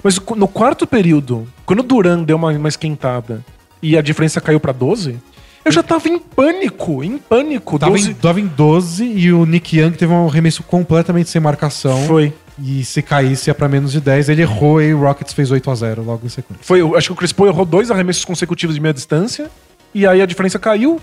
Mas 0.03 0.19
no 0.35 0.47
quarto 0.47 0.85
período, 0.85 1.47
quando 1.65 1.79
o 1.79 1.83
Duran 1.83 2.21
deu 2.21 2.35
uma, 2.37 2.51
uma 2.51 2.69
esquentada 2.69 3.43
e 3.87 3.97
a 3.97 4.01
diferença 4.01 4.41
caiu 4.41 4.59
pra 4.59 4.73
12, 4.73 5.17
eu 5.63 5.71
já 5.71 5.81
tava 5.81 6.09
em 6.09 6.19
pânico, 6.19 7.03
em 7.03 7.17
pânico. 7.17 7.79
Tava 7.79 7.93
12 7.93 8.11
em, 8.11 8.13
tava 8.13 8.39
em 8.41 8.47
12 8.47 9.05
e 9.05 9.31
o 9.31 9.45
Nick 9.45 9.77
Young 9.77 9.91
teve 9.91 10.11
um 10.11 10.27
arremesso 10.27 10.63
completamente 10.63 11.29
sem 11.29 11.41
marcação. 11.41 12.05
Foi. 12.05 12.33
E 12.59 12.83
se 12.83 13.01
caísse 13.01 13.49
ia 13.49 13.53
pra 13.53 13.69
menos 13.69 13.91
de 13.91 14.01
10, 14.01 14.29
ele 14.29 14.41
errou 14.41 14.81
e 14.81 14.93
o 14.93 14.99
Rockets 14.99 15.33
fez 15.33 15.51
8 15.51 15.69
a 15.69 15.75
0 15.75 16.03
logo 16.03 16.25
em 16.25 16.29
sequência. 16.29 16.63
Foi, 16.65 16.81
acho 16.97 17.07
que 17.07 17.13
o 17.13 17.15
Chris 17.15 17.31
Paul 17.31 17.47
errou 17.49 17.65
dois 17.65 17.91
arremessos 17.91 18.25
consecutivos 18.25 18.75
de 18.75 18.81
meia 18.81 18.93
distância 18.93 19.49
e 19.93 20.05
aí 20.05 20.21
a 20.21 20.25
diferença 20.25 20.57
caiu. 20.57 20.99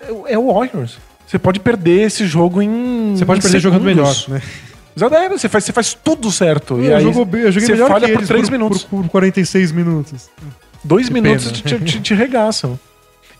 É, 0.00 0.34
é 0.34 0.38
o 0.38 0.52
Warriors. 0.52 0.98
Você 1.26 1.38
pode 1.38 1.58
perder 1.58 2.06
esse 2.06 2.26
jogo 2.26 2.62
em. 2.62 3.14
Você 3.16 3.24
pode 3.24 3.40
em 3.40 3.42
perder 3.42 3.60
jogando 3.60 3.82
melhor, 3.82 4.14
segundos. 4.14 4.28
né? 4.28 4.42
É, 5.24 5.28
você 5.28 5.48
faz, 5.48 5.64
você 5.64 5.72
faz 5.72 5.94
tudo 5.94 6.32
certo. 6.32 6.80
e 6.80 6.86
eu, 6.86 6.96
aí 6.96 7.02
jogo 7.04 7.20
eu 7.36 7.52
joguei 7.52 7.66
você 7.66 7.72
melhor 7.72 7.88
falha 7.88 8.06
que 8.06 8.12
por 8.12 8.18
eles 8.18 8.28
3 8.28 8.50
minutos. 8.50 8.82
Por, 8.82 9.02
por 9.02 9.10
46 9.10 9.72
minutos. 9.72 10.28
Dois 10.84 11.08
Que 11.08 11.14
minutos 11.14 11.52
te, 11.52 11.78
te, 11.80 12.00
te 12.00 12.14
regaçam. 12.14 12.78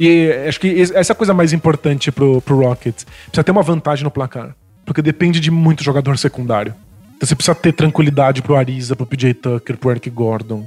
E 0.01 0.31
acho 0.49 0.61
que 0.61 0.69
es- 0.69 0.91
essa 0.93 1.13
é 1.13 1.15
a 1.15 1.17
coisa 1.17 1.35
mais 1.35 1.53
importante 1.53 2.11
pro, 2.13 2.41
pro 2.43 2.57
Rockets. 2.61 3.05
Precisa 3.05 3.45
ter 3.45 3.51
uma 3.51 3.63
vantagem 3.63 4.05
no 4.05 4.11
placar. 4.11 4.55
Porque 4.85 5.03
depende 5.03 5.41
de 5.41 5.51
muito 5.51 5.83
jogador 5.85 6.17
secundário. 6.19 6.75
Então 7.17 7.27
você 7.27 7.35
precisa 7.35 7.55
ter 7.55 7.73
tranquilidade 7.73 8.41
pro 8.43 8.55
Ariza, 8.57 8.95
pro 8.95 9.05
PJ 9.07 9.35
Tucker, 9.35 9.77
pro 9.77 9.91
Eric 9.91 10.09
Gordon 10.11 10.67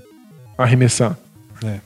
arremessar. 0.57 1.17
É. 1.63 1.79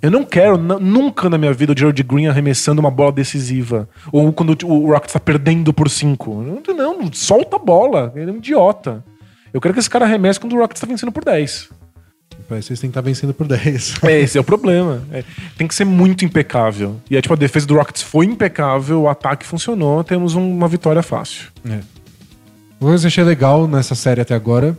Eu 0.00 0.10
não 0.10 0.24
quero 0.24 0.56
nunca 0.56 1.28
na 1.30 1.38
minha 1.38 1.52
vida 1.52 1.72
o 1.72 1.78
Gerald 1.78 2.02
Green 2.02 2.26
arremessando 2.26 2.80
uma 2.80 2.90
bola 2.90 3.12
decisiva. 3.12 3.88
Ou 4.10 4.32
quando 4.32 4.56
o 4.64 4.72
o 4.72 4.90
Rockets 4.92 5.12
tá 5.12 5.20
perdendo 5.20 5.72
por 5.72 5.88
cinco. 5.90 6.42
Não, 6.42 6.74
não, 6.74 7.12
solta 7.12 7.56
a 7.56 7.58
bola. 7.58 8.12
Ele 8.16 8.30
é 8.30 8.32
um 8.32 8.38
idiota. 8.38 9.04
Eu 9.52 9.60
quero 9.60 9.74
que 9.74 9.80
esse 9.80 9.90
cara 9.90 10.04
arremesse 10.04 10.40
quando 10.40 10.54
o 10.54 10.58
Rockets 10.58 10.80
tá 10.80 10.86
vencendo 10.86 11.12
por 11.12 11.24
10. 11.24 11.68
Vocês 12.48 12.78
têm 12.80 12.88
que 12.90 12.92
estar 12.92 13.00
vencendo 13.00 13.32
por 13.34 13.46
10. 13.48 13.94
É, 14.04 14.20
esse 14.20 14.36
é 14.36 14.40
o 14.40 14.44
problema. 14.44 15.02
É, 15.12 15.24
tem 15.56 15.66
que 15.66 15.74
ser 15.74 15.84
muito 15.84 16.24
impecável. 16.24 16.96
E 17.10 17.16
aí, 17.16 17.22
tipo, 17.22 17.34
a 17.34 17.36
defesa 17.36 17.66
do 17.66 17.74
Rockets 17.74 18.02
foi 18.02 18.26
impecável, 18.26 19.02
o 19.02 19.08
ataque 19.08 19.46
funcionou, 19.46 20.02
temos 20.04 20.34
um- 20.34 20.52
uma 20.56 20.68
vitória 20.68 21.02
fácil. 21.02 21.48
É. 21.64 21.80
Uma 22.80 22.90
coisa 22.90 23.02
que 23.02 23.06
eu 23.06 23.08
achei 23.08 23.24
legal 23.24 23.66
nessa 23.68 23.94
série 23.94 24.20
até 24.20 24.34
agora 24.34 24.76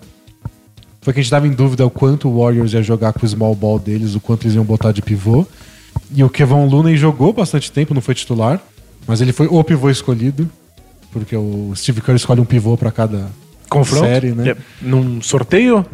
foi 1.01 1.13
que 1.13 1.19
a 1.19 1.23
gente 1.23 1.29
tava 1.31 1.47
em 1.47 1.51
dúvida 1.51 1.85
o 1.85 1.89
quanto 1.89 2.29
o 2.29 2.39
Warriors 2.41 2.73
ia 2.73 2.81
jogar 2.83 3.11
com 3.13 3.25
o 3.25 3.29
small 3.29 3.55
ball 3.55 3.79
deles, 3.79 4.15
o 4.15 4.19
quanto 4.19 4.43
eles 4.45 4.55
iam 4.55 4.63
botar 4.63 4.91
de 4.91 5.01
pivô. 5.01 5.45
E 6.13 6.23
o 6.23 6.29
Kevon 6.29 6.65
Looney 6.67 6.95
jogou 6.97 7.33
bastante 7.33 7.71
tempo, 7.71 7.93
não 7.93 8.01
foi 8.01 8.13
titular, 8.15 8.59
mas 9.07 9.19
ele 9.21 9.31
foi 9.33 9.47
o 9.47 9.63
pivô 9.63 9.89
escolhido, 9.89 10.49
porque 11.11 11.35
o 11.35 11.73
Steve 11.75 12.01
Kerr 12.01 12.15
escolhe 12.15 12.39
um 12.41 12.45
pivô 12.45 12.77
pra 12.77 12.91
cada 12.91 13.27
Confronto? 13.69 14.05
série, 14.05 14.31
né? 14.31 14.51
É, 14.51 14.57
num 14.81 15.21
sorteio? 15.21 15.85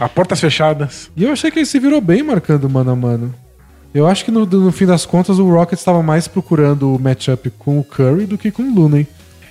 a 0.00 0.08
portas 0.08 0.40
fechadas. 0.40 1.10
E 1.14 1.24
eu 1.24 1.32
achei 1.32 1.50
que 1.50 1.58
ele 1.58 1.66
se 1.66 1.78
virou 1.78 2.00
bem 2.00 2.22
marcando 2.22 2.68
mano 2.68 2.90
a 2.90 2.96
mano. 2.96 3.34
Eu 3.92 4.06
acho 4.06 4.24
que 4.24 4.30
no, 4.30 4.46
no 4.46 4.72
fim 4.72 4.86
das 4.86 5.04
contas 5.04 5.38
o 5.38 5.50
Rockets 5.50 5.80
estava 5.80 6.02
mais 6.02 6.26
procurando 6.26 6.94
o 6.94 6.98
matchup 6.98 7.50
com 7.58 7.78
o 7.78 7.84
Curry 7.84 8.24
do 8.24 8.38
que 8.38 8.50
com 8.50 8.62
o 8.62 8.74
Looney. 8.74 9.06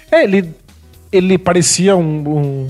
É, 0.09 0.23
ele, 0.23 0.49
ele 1.11 1.37
parecia 1.37 1.95
um, 1.95 2.37
um, 2.37 2.67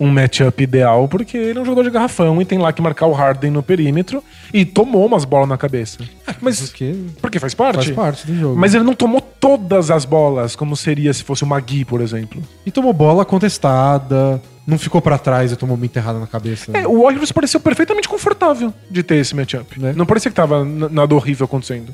um 0.00 0.08
matchup 0.08 0.60
ideal, 0.62 1.08
porque 1.08 1.38
ele 1.38 1.58
é 1.58 1.62
um 1.62 1.64
jogador 1.64 1.84
de 1.84 1.90
garrafão 1.90 2.42
e 2.42 2.44
tem 2.44 2.58
lá 2.58 2.72
que 2.72 2.82
marcar 2.82 3.06
o 3.06 3.12
Harden 3.12 3.52
no 3.52 3.62
perímetro 3.62 4.22
e 4.52 4.64
tomou 4.64 5.06
umas 5.06 5.24
bolas 5.24 5.48
na 5.48 5.56
cabeça. 5.56 5.98
Mas 6.42 6.60
Porque 6.60 6.94
porque 7.22 7.38
faz 7.38 7.54
parte? 7.54 7.76
faz 7.76 7.90
parte 7.90 8.26
do 8.26 8.36
jogo. 8.36 8.58
Mas 8.58 8.74
ele 8.74 8.84
não 8.84 8.94
tomou 8.94 9.20
todas 9.20 9.90
as 9.90 10.04
bolas, 10.04 10.56
como 10.56 10.76
seria 10.76 11.14
se 11.14 11.22
fosse 11.22 11.44
o 11.44 11.46
Magui, 11.46 11.84
por 11.84 12.00
exemplo. 12.00 12.42
E 12.66 12.70
tomou 12.70 12.92
bola 12.92 13.24
contestada, 13.24 14.42
não 14.66 14.78
ficou 14.78 15.00
pra 15.00 15.18
trás 15.18 15.52
e 15.52 15.56
tomou 15.56 15.76
uma 15.76 15.84
enterrada 15.84 16.18
na 16.18 16.26
cabeça. 16.26 16.70
É, 16.76 16.86
o 16.86 17.02
Warriors 17.02 17.32
pareceu 17.32 17.60
perfeitamente 17.60 18.08
confortável 18.08 18.72
de 18.90 19.02
ter 19.02 19.16
esse 19.16 19.34
matchup. 19.34 19.78
Né? 19.80 19.92
Não 19.94 20.06
parecia 20.06 20.30
que 20.30 20.36
tava 20.36 20.64
nada 20.64 21.14
horrível 21.14 21.44
acontecendo. 21.44 21.92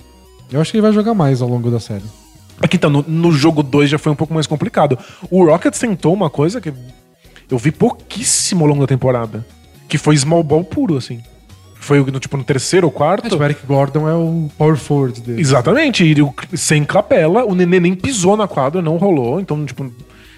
Eu 0.50 0.60
acho 0.60 0.70
que 0.70 0.76
ele 0.76 0.82
vai 0.82 0.92
jogar 0.92 1.14
mais 1.14 1.42
ao 1.42 1.48
longo 1.48 1.70
da 1.70 1.80
série. 1.80 2.04
Aqui 2.60 2.76
então, 2.76 2.90
no, 2.90 3.02
no 3.06 3.32
jogo 3.32 3.62
2 3.62 3.90
já 3.90 3.98
foi 3.98 4.12
um 4.12 4.16
pouco 4.16 4.34
mais 4.34 4.46
complicado. 4.46 4.98
O 5.30 5.44
Rockets 5.44 5.80
tentou 5.80 6.12
uma 6.12 6.28
coisa 6.28 6.60
que 6.60 6.72
eu 7.50 7.58
vi 7.58 7.72
pouquíssimo 7.72 8.64
ao 8.64 8.68
longo 8.68 8.80
da 8.80 8.86
temporada. 8.86 9.44
Que 9.88 9.98
foi 9.98 10.16
small 10.16 10.42
ball 10.42 10.62
puro, 10.62 10.96
assim. 10.96 11.20
Foi 11.80 11.98
no, 12.04 12.20
tipo 12.20 12.36
no 12.36 12.44
terceiro 12.44 12.86
ou 12.86 12.92
quarto. 12.92 13.26
É, 13.26 13.30
tipo, 13.30 13.42
o 13.42 13.44
Eric 13.44 13.66
Gordon 13.66 14.08
é 14.08 14.14
o 14.14 14.48
power 14.56 14.76
forward 14.76 15.20
dele. 15.20 15.40
Exatamente, 15.40 16.04
e 16.04 16.56
sem 16.56 16.84
capela, 16.84 17.44
o 17.44 17.54
Nenê 17.54 17.80
nem 17.80 17.94
pisou 17.94 18.36
na 18.36 18.46
quadra, 18.46 18.82
não 18.82 18.98
rolou, 18.98 19.40
então, 19.40 19.64
tipo, 19.64 19.90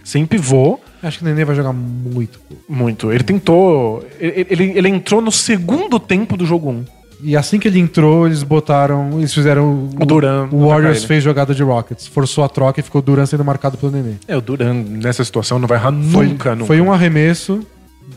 sem 0.04 0.24
pivô, 0.24 0.78
Acho 1.02 1.18
que 1.18 1.24
o 1.24 1.26
Nenê 1.28 1.44
vai 1.44 1.56
jogar 1.56 1.72
muito. 1.72 2.38
muito. 2.68 3.10
Ele 3.12 3.24
tentou. 3.24 4.04
Ele, 4.20 4.46
ele, 4.48 4.64
ele 4.78 4.88
entrou 4.88 5.20
no 5.20 5.32
segundo 5.32 5.98
tempo 5.98 6.36
do 6.36 6.46
jogo 6.46 6.70
1. 6.70 6.84
E 7.24 7.36
assim 7.36 7.58
que 7.58 7.68
ele 7.68 7.78
entrou, 7.78 8.26
eles 8.26 8.42
botaram. 8.42 9.18
Eles 9.18 9.32
fizeram. 9.34 9.88
O 10.00 10.06
Duran 10.06 10.48
O 10.50 10.68
Warriors 10.68 11.04
fez 11.04 11.22
jogada 11.22 11.54
de 11.54 11.62
Rockets. 11.62 12.06
Forçou 12.06 12.42
a 12.44 12.48
troca 12.48 12.80
e 12.80 12.82
ficou 12.82 13.00
o 13.00 13.02
Duran 13.02 13.26
sendo 13.26 13.44
marcado 13.44 13.76
pelo 13.78 13.92
Nenê. 13.92 14.14
É, 14.26 14.36
o 14.36 14.40
Duran 14.40 14.74
nessa 14.74 15.24
situação 15.24 15.58
não 15.58 15.66
vai 15.68 15.78
errar 15.78 15.92
Foi, 16.10 16.26
nunca, 16.26 16.54
nunca. 16.54 16.66
foi 16.66 16.80
um 16.80 16.92
arremesso 16.92 17.60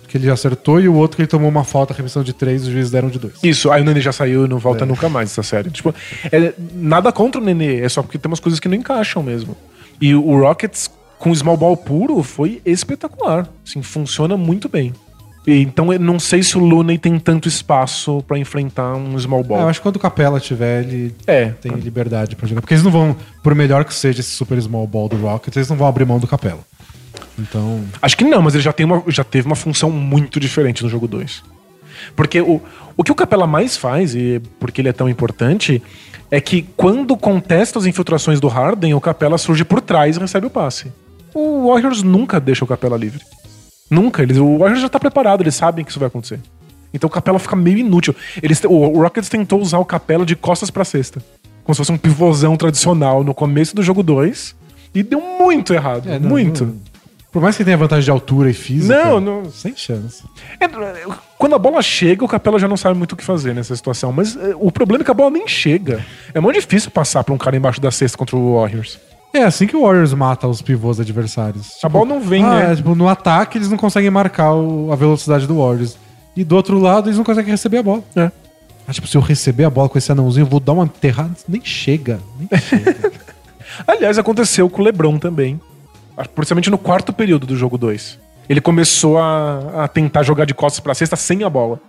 que 0.07 0.17
ele 0.17 0.29
acertou 0.29 0.79
e 0.79 0.87
o 0.87 0.93
outro 0.93 1.15
que 1.17 1.21
ele 1.23 1.27
tomou 1.27 1.49
uma 1.49 1.63
falta, 1.63 1.93
arremessão 1.93 2.23
de 2.23 2.33
três, 2.33 2.63
os 2.63 2.69
juízes 2.69 2.91
deram 2.91 3.09
de 3.09 3.19
dois. 3.19 3.33
Isso, 3.43 3.71
aí 3.71 3.81
o 3.81 3.85
Nenê 3.85 3.99
já 4.01 4.11
saiu 4.11 4.45
e 4.45 4.47
não 4.47 4.57
volta 4.59 4.83
É. 4.83 4.87
nunca 4.87 5.09
mais 5.09 5.31
essa 5.31 5.43
série. 5.43 5.69
Tipo, 5.69 5.93
é, 6.31 6.53
nada 6.73 7.11
contra 7.11 7.39
o 7.41 7.43
Nenê, 7.43 7.81
é 7.81 7.89
só 7.89 8.01
porque 8.01 8.17
tem 8.17 8.29
umas 8.29 8.39
coisas 8.39 8.59
que 8.59 8.67
não 8.67 8.75
encaixam 8.75 9.21
mesmo. 9.21 9.55
E 10.01 10.13
o 10.15 10.39
Rockets, 10.39 10.89
com 11.19 11.29
o 11.31 11.35
small 11.35 11.57
ball 11.57 11.75
puro, 11.77 12.21
foi 12.23 12.61
espetacular. 12.65 13.47
Assim, 13.65 13.81
funciona 13.81 14.35
muito 14.37 14.67
bem. 14.69 14.93
Então 15.47 15.93
eu 15.93 15.99
não 15.99 16.19
sei 16.19 16.41
se 16.41 16.57
o 16.57 16.59
Looney 16.59 16.97
tem 16.97 17.19
tanto 17.19 17.47
espaço 17.47 18.23
pra 18.27 18.35
enfrentar 18.37 18.95
um 18.95 19.17
small 19.19 19.41
É, 19.41 19.43
ball. 19.43 19.59
eu 19.61 19.67
acho 19.69 19.79
que 19.79 19.83
quando 19.83 19.97
o 19.97 19.99
Capela 19.99 20.39
tiver, 20.39 20.83
ele 20.83 21.15
É, 21.27 21.45
tem 21.49 21.71
liberdade 21.73 22.35
pra 22.35 22.47
jogar. 22.47 22.61
Porque 22.61 22.73
eles 22.73 22.83
não 22.83 22.89
vão, 22.91 23.15
por 23.43 23.53
melhor 23.53 23.85
que 23.85 23.93
seja 23.93 24.21
esse 24.21 24.31
super 24.31 24.59
small 24.59 24.87
ball 24.87 25.07
do 25.07 25.17
Rockets, 25.17 25.55
eles 25.55 25.69
não 25.69 25.77
vão 25.77 25.87
abrir 25.87 26.03
mão 26.05 26.17
do 26.19 26.25
Capela. 26.27 26.61
Então, 27.37 27.83
Acho 28.01 28.17
que 28.17 28.23
não, 28.23 28.41
mas 28.41 28.55
ele 28.55 28.63
já, 28.63 28.73
tem 28.73 28.85
uma, 28.85 29.03
já 29.07 29.23
teve 29.23 29.45
uma 29.45 29.55
função 29.55 29.91
muito 29.91 30.39
diferente 30.39 30.83
no 30.83 30.89
jogo 30.89 31.07
2. 31.07 31.43
Porque 32.15 32.41
o, 32.41 32.59
o 32.97 33.03
que 33.03 33.11
o 33.11 33.15
Capela 33.15 33.45
mais 33.45 33.77
faz, 33.77 34.15
e 34.15 34.41
porque 34.59 34.81
ele 34.81 34.89
é 34.89 34.93
tão 34.93 35.07
importante, 35.07 35.81
é 36.31 36.41
que 36.41 36.63
quando 36.75 37.15
contesta 37.15 37.77
as 37.77 37.85
infiltrações 37.85 38.39
do 38.39 38.47
Harden, 38.47 38.93
o 38.95 39.01
Capela 39.01 39.37
surge 39.37 39.63
por 39.63 39.79
trás 39.79 40.17
e 40.17 40.19
recebe 40.19 40.47
o 40.47 40.49
passe. 40.49 40.91
O 41.35 41.67
Warriors 41.67 42.01
nunca 42.01 42.39
deixa 42.39 42.63
o 42.63 42.67
Capela 42.67 42.97
livre. 42.97 43.21
Nunca. 43.91 44.23
Eles, 44.23 44.37
o 44.37 44.57
Warriors 44.57 44.81
já 44.81 44.89
tá 44.89 44.99
preparado, 44.99 45.41
eles 45.43 45.53
sabem 45.53 45.83
que 45.85 45.91
isso 45.91 45.99
vai 45.99 46.07
acontecer. 46.07 46.39
Então 46.93 47.07
o 47.07 47.11
Capela 47.11 47.37
fica 47.37 47.55
meio 47.55 47.77
inútil. 47.77 48.15
Eles, 48.41 48.63
o, 48.63 48.99
Rockets 49.01 49.29
tentou 49.29 49.61
usar 49.61 49.77
o 49.79 49.85
Capela 49.85 50.25
de 50.25 50.35
costas 50.35 50.71
pra 50.71 50.85
cesta. 50.85 51.21
Como 51.63 51.75
se 51.75 51.79
fosse 51.79 51.91
um 51.91 51.97
pivôzão 51.97 52.55
tradicional 52.55 53.23
no 53.23 53.33
começo 53.33 53.75
do 53.75 53.83
jogo 53.83 54.01
2. 54.01 54.55
E 54.93 55.03
deu 55.03 55.19
muito 55.19 55.73
errado. 55.73 56.09
é, 56.09 56.17
não- 56.17 56.29
muito. 56.29 56.65
não- 56.65 56.95
por 57.33 57.41
mais 57.41 57.57
que 57.57 57.65
tenha 57.65 57.75
vantagem 57.75 58.05
de 58.05 58.11
altura 58.11 58.49
e 58.49 58.53
física, 58.53 58.95
Não, 58.95 59.19
não. 59.19 59.51
sem 59.51 59.75
chance. 59.75 60.23
É, 60.57 60.69
quando 61.37 61.53
a 61.53 61.59
bola 61.59 61.81
chega, 61.81 62.23
o 62.23 62.29
Capela 62.29 62.57
já 62.57 62.65
não 62.65 62.77
sabe 62.77 62.97
muito 62.97 63.11
o 63.11 63.15
que 63.17 63.25
fazer 63.25 63.53
nessa 63.53 63.75
situação. 63.75 64.13
Mas 64.13 64.37
é, 64.37 64.55
o 64.57 64.71
problema 64.71 65.01
é 65.01 65.03
que 65.03 65.11
a 65.11 65.13
bola 65.13 65.29
nem 65.31 65.45
chega. 65.45 66.05
É 66.33 66.39
muito 66.39 66.55
difícil 66.61 66.89
passar 66.91 67.25
pra 67.25 67.33
um 67.33 67.37
cara 67.37 67.57
embaixo 67.57 67.81
da 67.81 67.91
cesta 67.91 68.17
contra 68.17 68.37
o 68.37 68.55
Warriors. 68.57 68.97
É 69.37 69.43
assim 69.43 69.67
que 69.67 69.75
o 69.75 69.81
Warriors 69.81 70.13
mata 70.13 70.47
os 70.47 70.61
pivôs 70.61 70.99
adversários. 70.99 71.73
A 71.83 71.89
bola 71.89 72.05
não 72.05 72.21
vem, 72.21 72.43
ah, 72.43 72.55
né? 72.67 72.71
é, 72.71 72.75
tipo, 72.75 72.95
no 72.95 73.07
ataque 73.07 73.57
eles 73.57 73.69
não 73.69 73.77
conseguem 73.77 74.09
marcar 74.09 74.53
o- 74.53 74.91
a 74.91 74.95
velocidade 74.95 75.45
do 75.47 75.57
Warriors. 75.57 75.97
E 76.35 76.43
do 76.43 76.55
outro 76.55 76.79
lado 76.79 77.07
eles 77.09 77.17
não 77.17 77.23
conseguem 77.25 77.51
receber 77.51 77.77
a 77.79 77.83
bola. 77.83 78.03
É. 78.15 78.31
Ah, 78.87 78.93
tipo, 78.93 79.07
se 79.07 79.17
eu 79.17 79.21
receber 79.21 79.63
a 79.65 79.69
bola 79.69 79.89
com 79.89 79.97
esse 79.97 80.11
anãozinho, 80.11 80.43
eu 80.43 80.49
vou 80.49 80.59
dar 80.59 80.73
uma 80.73 80.83
enterrada. 80.85 81.31
Nem 81.47 81.61
chega. 81.63 82.19
Nem 82.37 82.47
chega. 82.61 83.11
Aliás, 83.87 84.17
aconteceu 84.17 84.69
com 84.69 84.81
o 84.81 84.85
LeBron 84.85 85.17
também. 85.17 85.59
Principalmente 86.33 86.69
no 86.69 86.77
quarto 86.77 87.11
período 87.11 87.45
do 87.45 87.55
jogo 87.57 87.77
2. 87.77 88.19
Ele 88.47 88.61
começou 88.61 89.17
a, 89.17 89.83
a 89.83 89.87
tentar 89.87 90.23
jogar 90.23 90.45
de 90.45 90.53
costas 90.53 90.79
pra 90.79 90.93
cesta 90.93 91.15
sem 91.15 91.43
a 91.43 91.49
bola. 91.49 91.79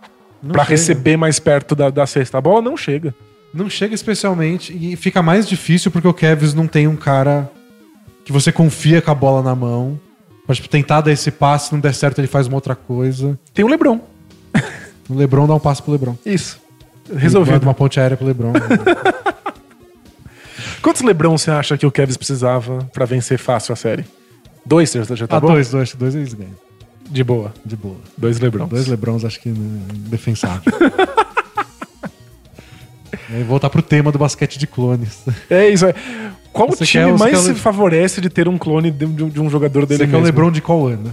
Chega. 0.42 0.62
receber 0.64 1.16
mais 1.16 1.38
perto 1.38 1.74
da, 1.74 1.90
da 1.90 2.06
cesta. 2.06 2.38
A 2.38 2.40
bola 2.40 2.60
não 2.62 2.76
chega. 2.76 3.14
Não 3.56 3.70
chega 3.70 3.94
especialmente. 3.94 4.76
E 4.76 4.94
fica 4.96 5.22
mais 5.22 5.48
difícil 5.48 5.90
porque 5.90 6.06
o 6.06 6.12
Kevs 6.12 6.52
não 6.52 6.66
tem 6.66 6.86
um 6.86 6.96
cara 6.96 7.50
que 8.24 8.30
você 8.30 8.52
confia 8.52 9.00
com 9.00 9.10
a 9.10 9.14
bola 9.14 9.42
na 9.42 9.54
mão. 9.54 9.98
Pra 10.44 10.54
tipo, 10.54 10.68
tentar 10.68 11.00
dar 11.00 11.10
esse 11.10 11.30
passe, 11.30 11.68
se 11.68 11.72
não 11.72 11.80
der 11.80 11.94
certo, 11.94 12.18
ele 12.18 12.28
faz 12.28 12.46
uma 12.46 12.56
outra 12.56 12.76
coisa. 12.76 13.38
Tem 13.54 13.64
o 13.64 13.68
LeBron. 13.68 14.00
O 15.08 15.14
Lebron 15.14 15.46
dá 15.46 15.54
um 15.54 15.60
passe 15.60 15.80
pro 15.80 15.92
Lebron. 15.92 16.16
Isso. 16.26 16.58
Resolvido. 17.14 17.62
uma 17.62 17.72
ponte 17.72 18.00
aérea 18.00 18.16
pro 18.16 18.26
Lebron. 18.26 18.52
Quantos 20.82 21.02
LeBron 21.02 21.38
você 21.38 21.48
acha 21.48 21.78
que 21.78 21.86
o 21.86 21.92
Kevs 21.92 22.16
precisava 22.16 22.78
pra 22.92 23.04
vencer 23.04 23.38
fácil 23.38 23.72
a 23.72 23.76
série? 23.76 24.04
Dois, 24.64 24.90
já 24.90 25.04
já 25.04 25.28
tá 25.28 25.36
ah, 25.36 25.40
bom? 25.40 25.52
dois, 25.52 25.70
dois, 25.70 25.94
dois 25.94 26.16
eles 26.16 26.34
ganham. 26.34 26.56
De 27.08 27.22
boa. 27.22 27.54
De 27.64 27.76
boa. 27.76 27.98
Dois 28.18 28.40
LeBrons. 28.40 28.68
Dois 28.68 28.88
Lebrons 28.88 29.24
acho 29.24 29.38
que 29.40 29.48
é 29.48 29.52
indefensável. 29.52 30.72
E 33.30 33.42
voltar 33.42 33.68
pro 33.70 33.82
tema 33.82 34.12
do 34.12 34.18
basquete 34.18 34.58
de 34.58 34.66
clones. 34.66 35.24
É 35.50 35.68
isso. 35.68 35.86
É. 35.86 35.94
Qual 36.52 36.68
Você 36.68 36.84
time 36.86 37.04
quer- 37.06 37.18
mais 37.18 37.38
se 37.40 37.48
Le- 37.50 37.54
favorece 37.54 38.20
de 38.20 38.30
ter 38.30 38.48
um 38.48 38.56
clone 38.56 38.90
de, 38.90 39.04
de 39.06 39.24
um- 39.24 39.28
de 39.28 39.40
um 39.40 39.50
jogador 39.50 39.84
dele 39.84 39.98
Você 39.98 40.04
quer 40.06 40.16
o 40.16 40.20
mesmo? 40.20 40.24
Lebron 40.26 40.50
de 40.52 40.60
qual 40.62 40.86
ano? 40.86 41.12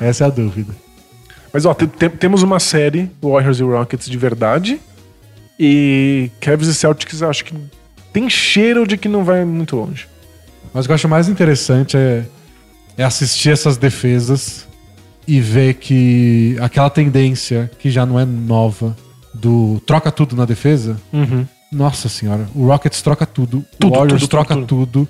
Essa 0.00 0.24
é 0.24 0.26
a 0.26 0.30
dúvida. 0.30 0.74
Mas 1.52 1.64
ó, 1.64 1.74
te- 1.74 1.86
te- 1.86 2.08
temos 2.10 2.42
uma 2.42 2.60
série, 2.60 3.10
Warriors 3.22 3.58
e 3.58 3.62
Rockets, 3.62 4.08
de 4.08 4.18
verdade. 4.18 4.80
E 5.58 6.30
Cavs 6.40 6.68
e 6.68 6.74
Celtics, 6.74 7.22
acho 7.22 7.44
que 7.44 7.54
tem 8.12 8.28
cheiro 8.28 8.86
de 8.86 8.96
que 8.96 9.08
não 9.08 9.24
vai 9.24 9.44
muito 9.44 9.76
longe. 9.76 10.06
Mas 10.72 10.84
o 10.84 10.88
que 10.88 10.92
eu 10.92 10.94
acho 10.94 11.08
mais 11.08 11.28
interessante 11.28 11.96
é, 11.96 12.24
é 12.96 13.02
assistir 13.04 13.50
essas 13.50 13.76
defesas 13.76 14.66
e 15.26 15.40
ver 15.40 15.74
que 15.74 16.56
aquela 16.60 16.90
tendência 16.90 17.70
que 17.78 17.90
já 17.90 18.04
não 18.06 18.18
é 18.20 18.24
nova 18.24 18.96
do 19.40 19.80
troca 19.86 20.10
tudo 20.10 20.34
na 20.36 20.44
defesa. 20.44 20.96
Nossa 21.70 22.08
senhora, 22.08 22.46
o 22.54 22.66
Rockets 22.66 23.02
troca 23.02 23.26
tudo, 23.26 23.64
Tudo, 23.78 23.92
o 23.92 23.96
Warriors 23.98 24.22
tudo, 24.22 24.30
troca 24.30 24.54
tudo, 24.54 24.66
tudo, 24.66 25.08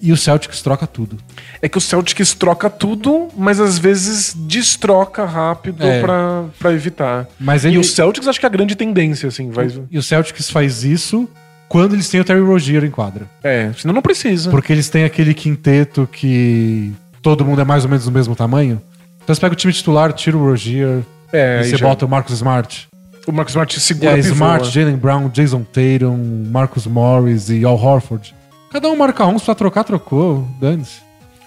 e 0.00 0.12
o 0.12 0.16
Celtics 0.16 0.62
troca 0.62 0.86
tudo. 0.86 1.18
É 1.60 1.68
que 1.68 1.76
o 1.76 1.80
Celtics 1.80 2.32
troca 2.32 2.70
tudo, 2.70 3.28
mas 3.36 3.60
às 3.60 3.78
vezes 3.78 4.34
destroca 4.34 5.26
rápido 5.26 5.84
É. 5.84 6.00
pra, 6.00 6.44
pra 6.58 6.72
evitar. 6.72 7.28
Mas 7.38 7.64
E 7.64 7.68
ele, 7.68 7.78
o 7.78 7.84
Celtics 7.84 8.26
acho 8.26 8.40
que 8.40 8.46
é 8.46 8.48
a 8.48 8.50
grande 8.52 8.74
tendência, 8.74 9.28
assim, 9.28 9.50
vai. 9.50 9.68
e 9.90 9.98
o 9.98 10.02
Celtics 10.02 10.48
faz 10.48 10.84
isso 10.84 11.28
quando 11.68 11.92
eles 11.92 12.08
têm 12.08 12.18
o 12.20 12.24
Terry 12.24 12.40
Rozier 12.40 12.82
em 12.82 12.90
quadra. 12.90 13.26
É, 13.44 13.70
senão 13.76 13.92
não 13.94 14.00
precisa. 14.02 14.50
Porque 14.50 14.72
eles 14.72 14.88
têm 14.88 15.04
aquele 15.04 15.34
quinteto 15.34 16.08
que 16.10 16.92
todo 17.20 17.44
mundo 17.44 17.60
é 17.60 17.64
mais 17.64 17.84
ou 17.84 17.90
menos 17.90 18.06
do 18.06 18.10
mesmo 18.10 18.34
tamanho. 18.34 18.80
Então 19.22 19.34
você 19.34 19.40
pega 19.40 19.52
o 19.52 19.56
time 19.56 19.70
titular, 19.72 20.14
tira 20.14 20.34
o 20.36 20.40
Rozier, 20.42 21.00
É, 21.30 21.60
e 21.60 21.64
você 21.64 21.76
já- 21.76 21.86
bota 21.86 22.06
o 22.06 22.08
Marcus 22.08 22.34
Smart. 22.36 22.88
O 23.26 23.32
Marcus 23.32 23.52
Smart 23.52 23.80
segura 23.80 24.14
aí, 24.14 24.22
pivô, 24.22 24.34
Smart, 24.34 24.64
né? 24.66 24.70
Jalen 24.70 24.96
Brown, 24.96 25.28
Jason 25.28 25.62
Tatum, 25.62 26.44
Marcus 26.50 26.86
Morris 26.86 27.48
e 27.50 27.64
Al 27.64 27.76
Horford. 27.76 28.34
Cada 28.72 28.88
um 28.88 28.96
marca 28.96 29.26
uns 29.26 29.42
pra 29.42 29.54
trocar, 29.54 29.84
trocou. 29.84 30.46
Dane-se. 30.60 31.00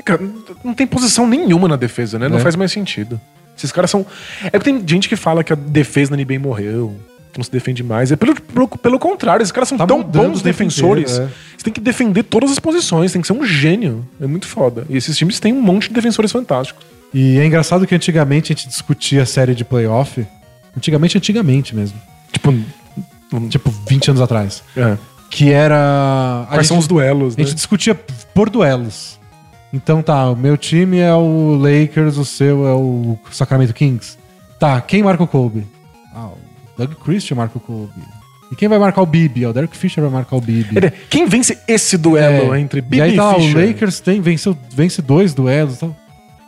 Cara, 0.03 0.21
não 0.63 0.73
tem 0.73 0.85
posição 0.85 1.25
nenhuma 1.27 1.67
na 1.67 1.75
defesa, 1.77 2.19
né? 2.19 2.27
Não 2.27 2.37
É. 2.37 2.39
faz 2.41 2.55
mais 2.55 2.71
sentido. 2.71 3.19
Esses 3.57 3.71
caras 3.71 3.89
são. 3.89 4.05
É 4.51 4.51
que 4.59 4.65
tem 4.65 4.83
gente 4.85 5.07
que 5.07 5.15
fala 5.15 5.43
que 5.43 5.53
a 5.53 5.55
defesa 5.55 6.11
na 6.11 6.17
NBA 6.17 6.39
morreu, 6.39 6.93
que 7.31 7.39
não 7.39 7.43
se 7.43 7.51
defende 7.51 7.81
mais. 7.83 8.11
É 8.11 8.15
pelo, 8.17 8.35
pelo, 8.41 8.67
pelo 8.67 8.99
contrário, 8.99 9.41
esses 9.43 9.51
caras 9.51 9.69
são 9.69 9.77
Tá 9.77 9.87
tão 9.87 10.03
bons 10.03 10.41
defensores. 10.41 11.17
é. 11.17 11.29
Você 11.57 11.63
tem 11.63 11.71
que 11.73 11.79
defender 11.79 12.23
todas 12.23 12.51
as 12.51 12.59
posições, 12.59 13.13
tem 13.13 13.21
que 13.21 13.27
ser 13.27 13.33
um 13.33 13.45
gênio. 13.45 14.05
É 14.19 14.27
muito 14.27 14.47
foda. 14.47 14.85
E 14.89 14.97
esses 14.97 15.15
times 15.17 15.39
têm 15.39 15.53
um 15.53 15.61
monte 15.61 15.87
de 15.87 15.93
defensores 15.93 16.31
fantásticos. 16.31 16.83
E 17.13 17.37
é 17.39 17.45
engraçado 17.45 17.87
que 17.87 17.95
antigamente 17.95 18.51
a 18.51 18.55
gente 18.55 18.67
discutia 18.67 19.21
a 19.23 19.25
série 19.25 19.55
de 19.55 19.63
playoff. 19.63 20.25
Antigamente, 20.75 21.17
antigamente 21.17 21.75
mesmo. 21.75 21.99
Tipo, 22.31 22.53
Tipo, 23.49 23.71
20 23.89 24.09
anos 24.11 24.21
atrás. 24.21 24.63
é. 24.77 24.97
Que 25.29 25.51
era. 25.51 26.43
a 26.43 26.53
quais 26.53 26.67
são 26.67 26.75
gente- 26.77 26.83
os 26.83 26.87
duelos, 26.87 27.33
A 27.33 27.37
né? 27.39 27.43
gente 27.43 27.55
discutia 27.55 27.95
por 27.95 28.51
duelos. 28.51 29.19
Então 29.73 30.03
tá, 30.03 30.29
o 30.29 30.35
meu 30.35 30.55
time 30.55 30.99
é 30.99 31.11
o 31.15 31.55
Lakers, 31.59 32.17
o 32.17 32.25
seu 32.25 32.67
é 32.67 32.73
o 32.75 33.17
Sacramento 33.31 33.73
Kings. 33.73 34.15
Tá, 34.59 34.79
quem 34.79 35.01
marca 35.01 35.23
o 35.23 35.27
Kobe? 35.27 35.65
Ah, 36.13 36.27
o 36.27 36.37
Doug 36.77 36.91
Christian 37.03 37.37
marca 37.37 37.57
o 37.57 37.61
Kobe. 37.61 37.89
E 38.51 38.55
quem 38.55 38.69
vai 38.69 38.77
marcar 38.77 39.01
o 39.01 39.05
Bibi? 39.07 39.43
Ah, 39.45 39.49
o 39.49 39.53
Derek 39.53 39.75
Fisher 39.75 40.03
vai 40.03 40.13
marcar 40.13 40.35
o 40.35 40.41
Bibi. 40.41 40.75
Quem 41.09 41.25
vence 41.25 41.57
esse 41.67 41.97
duelo 41.97 42.53
É, 42.53 42.59
entre 42.61 42.77
e 42.77 42.81
Bibi 42.83 43.01
aí 43.01 43.13
e, 43.13 43.15
tá, 43.15 43.23
lá, 43.31 43.37
o? 43.37 43.53
Lakers 43.67 43.99
tem, 43.99 44.21
venceu, 44.21 44.55
vence 44.71 45.01
dois 45.01 45.33
duelos 45.33 45.77
e 45.77 45.79
tal. 45.79 45.95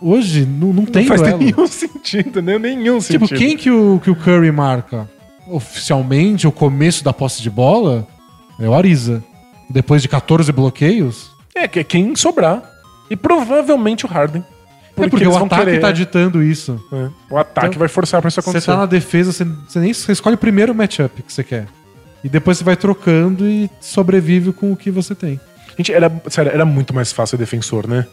Hoje 0.01 0.45
não, 0.45 0.73
não 0.73 0.85
tem 0.85 1.03
Não 1.03 1.09
faz 1.09 1.21
duelo. 1.21 1.37
nenhum 1.39 1.67
sentido, 1.67 2.41
né? 2.41 2.59
Nenhum 2.59 2.99
Tipo, 2.99 3.27
sentido. 3.27 3.37
quem 3.37 3.57
que 3.57 3.71
o, 3.71 3.99
que 4.03 4.09
o 4.11 4.15
Curry 4.15 4.51
marca? 4.51 5.09
Oficialmente, 5.47 6.47
o 6.47 6.51
começo 6.51 7.03
da 7.03 7.13
posse 7.13 7.41
de 7.41 7.49
bola 7.49 8.07
é 8.59 8.67
o 8.67 8.73
Ariza. 8.73 9.23
Depois 9.69 10.01
de 10.01 10.07
14 10.07 10.51
bloqueios, 10.51 11.31
É, 11.55 11.67
que 11.67 11.79
é 11.79 11.83
quem 11.83 12.15
sobrar. 12.15 12.61
E 13.09 13.15
provavelmente 13.15 14.05
o 14.05 14.09
Harden. 14.09 14.43
é 14.97 15.07
porque 15.09 15.25
o 15.27 15.35
ataque 15.37 15.65
querer- 15.65 15.79
tá 15.81 15.91
ditando 15.91 16.41
isso. 16.43 16.79
É, 16.91 17.09
O 17.33 17.37
ataque 17.37 17.67
Então, 17.67 17.79
vai 17.79 17.87
forçar 17.87 18.21
pra 18.21 18.27
isso 18.27 18.35
Você 18.41 18.49
acontecer. 18.49 18.67
tá 18.71 18.77
na 18.77 18.85
defesa, 18.85 19.31
você, 19.31 19.43
você 19.43 19.79
nem 19.79 19.93
você 19.93 20.11
escolhe 20.11 20.35
o 20.35 20.37
primeiro 20.37 20.73
matchup 20.75 21.21
que 21.23 21.31
você 21.33 21.43
quer. 21.43 21.67
E 22.23 22.29
depois 22.29 22.57
você 22.57 22.63
vai 22.63 22.75
trocando 22.75 23.47
e 23.47 23.69
sobrevive 23.79 24.51
com 24.51 24.71
o 24.71 24.75
que 24.75 24.89
você 24.89 25.13
tem. 25.13 25.39
Gente, 25.77 25.93
era, 25.93 26.11
sério, 26.29 26.51
era 26.51 26.65
muito 26.65 26.93
mais 26.93 27.11
fácil 27.11 27.37
defensor, 27.37 27.87
né? 27.87 28.07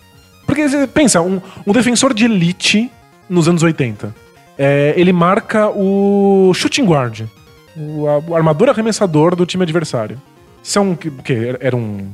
Porque 0.47 0.69
você 0.69 0.87
pensa, 0.87 1.21
um, 1.21 1.41
um 1.67 1.73
defensor 1.73 2.13
de 2.15 2.25
elite 2.25 2.91
nos 3.29 3.49
anos 3.49 3.63
80, 3.63 4.15
é, 4.59 4.93
ele 4.97 5.13
marca 5.13 5.69
o 5.71 6.53
shooting 6.55 6.85
guard, 6.85 7.23
o, 7.77 8.07
a- 8.09 8.19
o 8.19 8.37
armador 8.37 8.69
arremessador 8.69 9.35
do 9.35 9.47
time 9.47 9.63
adversário. 9.63 10.21
São 10.63 10.95
que, 10.95 11.11
que 11.11 11.57
era 11.61 11.75
um 11.77 12.07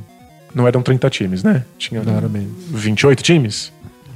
não 0.54 0.66
eram 0.66 0.80
30 0.82 1.10
times, 1.10 1.42
né? 1.42 1.64
Tinha 1.76 2.02
Não 2.02 2.16
era 2.16 2.28
menos. 2.28 2.50
28 2.70 3.22
times. 3.22 3.70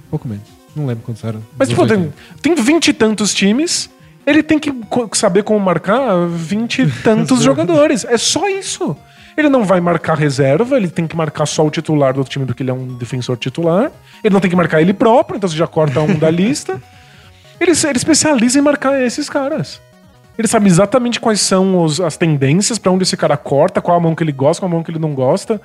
Um 0.06 0.10
pouco 0.10 0.26
menos. 0.26 0.44
Não 0.74 0.86
lembro 0.86 1.04
quantos 1.04 1.22
eram. 1.22 1.42
Mas, 1.58 1.68
tipo, 1.68 1.86
tem, 1.86 1.96
80. 1.98 2.14
tem 2.40 2.54
20 2.54 2.88
e 2.88 2.92
tantos 2.94 3.34
times, 3.34 3.90
ele 4.26 4.42
tem 4.42 4.58
que 4.58 4.72
saber 5.12 5.42
como 5.42 5.60
marcar 5.60 6.26
20 6.26 6.82
e 6.82 6.90
tantos 7.02 7.42
jogadores. 7.44 8.04
É 8.06 8.16
só 8.16 8.48
isso. 8.48 8.96
Ele 9.36 9.48
não 9.48 9.64
vai 9.64 9.80
marcar 9.80 10.14
reserva, 10.16 10.76
ele 10.76 10.88
tem 10.88 11.06
que 11.06 11.16
marcar 11.16 11.46
só 11.46 11.66
o 11.66 11.70
titular 11.70 12.12
do 12.12 12.18
outro 12.18 12.30
time, 12.32 12.44
porque 12.46 12.62
ele 12.62 12.70
é 12.70 12.74
um 12.74 12.86
defensor 12.98 13.36
titular. 13.36 13.90
Ele 14.22 14.32
não 14.32 14.40
tem 14.40 14.50
que 14.50 14.56
marcar 14.56 14.80
ele 14.82 14.92
próprio, 14.92 15.36
então 15.36 15.48
você 15.48 15.56
já 15.56 15.66
corta 15.66 16.00
um 16.00 16.14
da 16.18 16.30
lista. 16.30 16.80
Ele, 17.60 17.70
ele 17.70 17.96
especializa 17.96 18.58
em 18.58 18.62
marcar 18.62 19.00
esses 19.00 19.30
caras. 19.30 19.80
Ele 20.36 20.48
sabe 20.48 20.66
exatamente 20.66 21.20
quais 21.20 21.40
são 21.40 21.80
os- 21.84 22.00
as 22.00 22.16
tendências, 22.16 22.76
pra 22.76 22.90
onde 22.90 23.04
esse 23.04 23.16
cara 23.16 23.36
corta, 23.36 23.80
qual 23.80 23.96
a 23.96 24.00
mão 24.00 24.16
que 24.16 24.24
ele 24.24 24.32
gosta, 24.32 24.60
qual 24.62 24.68
a 24.68 24.74
mão 24.74 24.82
que 24.82 24.90
ele 24.90 24.98
não 24.98 25.14
gosta. 25.14 25.60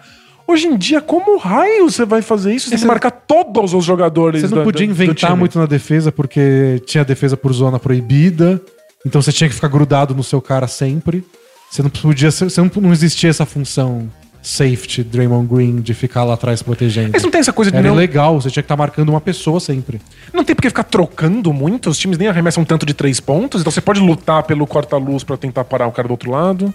Hoje 0.48 0.68
em 0.68 0.78
dia, 0.78 1.02
como 1.02 1.38
raio 1.40 1.90
você 1.90 2.06
vai 2.06 2.22
fazer 2.22 2.54
isso? 2.54 2.66
Você 2.66 2.72
tem 2.76 2.80
que 2.82 2.86
marcar 2.86 3.10
todos 3.10 3.74
os 3.74 3.84
jogadores 3.84 4.42
Você 4.44 4.54
não 4.54 4.64
podia 4.64 4.86
da- 4.86 4.94
do 4.94 5.02
inventar 5.02 5.30
time. 5.32 5.40
muito 5.40 5.58
na 5.58 5.66
defesa 5.66 6.12
porque 6.12 6.80
tinha 6.86 7.04
defesa 7.04 7.36
por 7.36 7.52
zona 7.52 7.80
proibida. 7.80 8.62
Então 9.04 9.20
você 9.20 9.32
tinha 9.32 9.48
que 9.50 9.56
ficar 9.56 9.68
grudado 9.70 10.14
no 10.14 10.24
seu 10.24 10.40
cara 10.40 10.68
sempre. 10.68 11.26
Você 11.70 11.82
não 11.84 11.90
podia. 11.90 12.32
ser- 12.32 12.50
Você 12.50 12.62
não, 12.62 12.72
não 12.82 12.92
existia 12.94 13.30
essa 13.30 13.46
função 13.46 14.10
safety, 14.42 15.04
Draymond 15.04 15.48
Green, 15.54 15.76
de 15.82 15.94
ficar 15.94 16.24
lá 16.24 16.36
atrás 16.36 16.62
protegendo. 16.62 17.10
Mas 17.12 17.22
não 17.24 17.30
tem 17.30 17.40
essa 17.42 17.52
coisa 17.52 17.70
de 17.70 17.78
Era 17.78 17.88
não, 17.88 17.96
legal, 17.96 18.40
você 18.40 18.50
tinha 18.50 18.64
que 18.64 18.66
estar 18.66 18.78
marcando 18.78 19.10
uma 19.10 19.20
pessoa 19.20 19.60
sempre. 19.60 20.00
não 20.34 20.44
tem 20.44 20.56
porque 20.56 20.70
ficar 20.70 20.84
trocando 20.84 21.52
muito, 21.52 21.90
os 21.90 21.98
times 21.98 22.18
nem 22.18 22.30
arremessam 22.30 22.64
tanto 22.64 22.86
de 22.86 22.94
três 22.94 23.20
pontos, 23.20 23.60
então 23.62 23.70
você 23.72 23.82
pode 23.82 24.00
lutar 24.00 24.44
pelo 24.44 24.66
corta-luz 24.66 25.24
pra 25.26 25.36
tentar 25.36 25.66
parar 25.66 25.88
o 25.88 25.92
cara 25.92 26.08
do 26.08 26.12
outro 26.12 26.32
lado. 26.32 26.74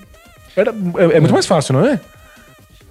Era, 0.55 0.71
é, 0.99 1.17
é 1.17 1.21
muito 1.21 1.33
mais 1.33 1.47
fácil, 1.47 1.73
não 1.75 1.87
é? 1.87 1.99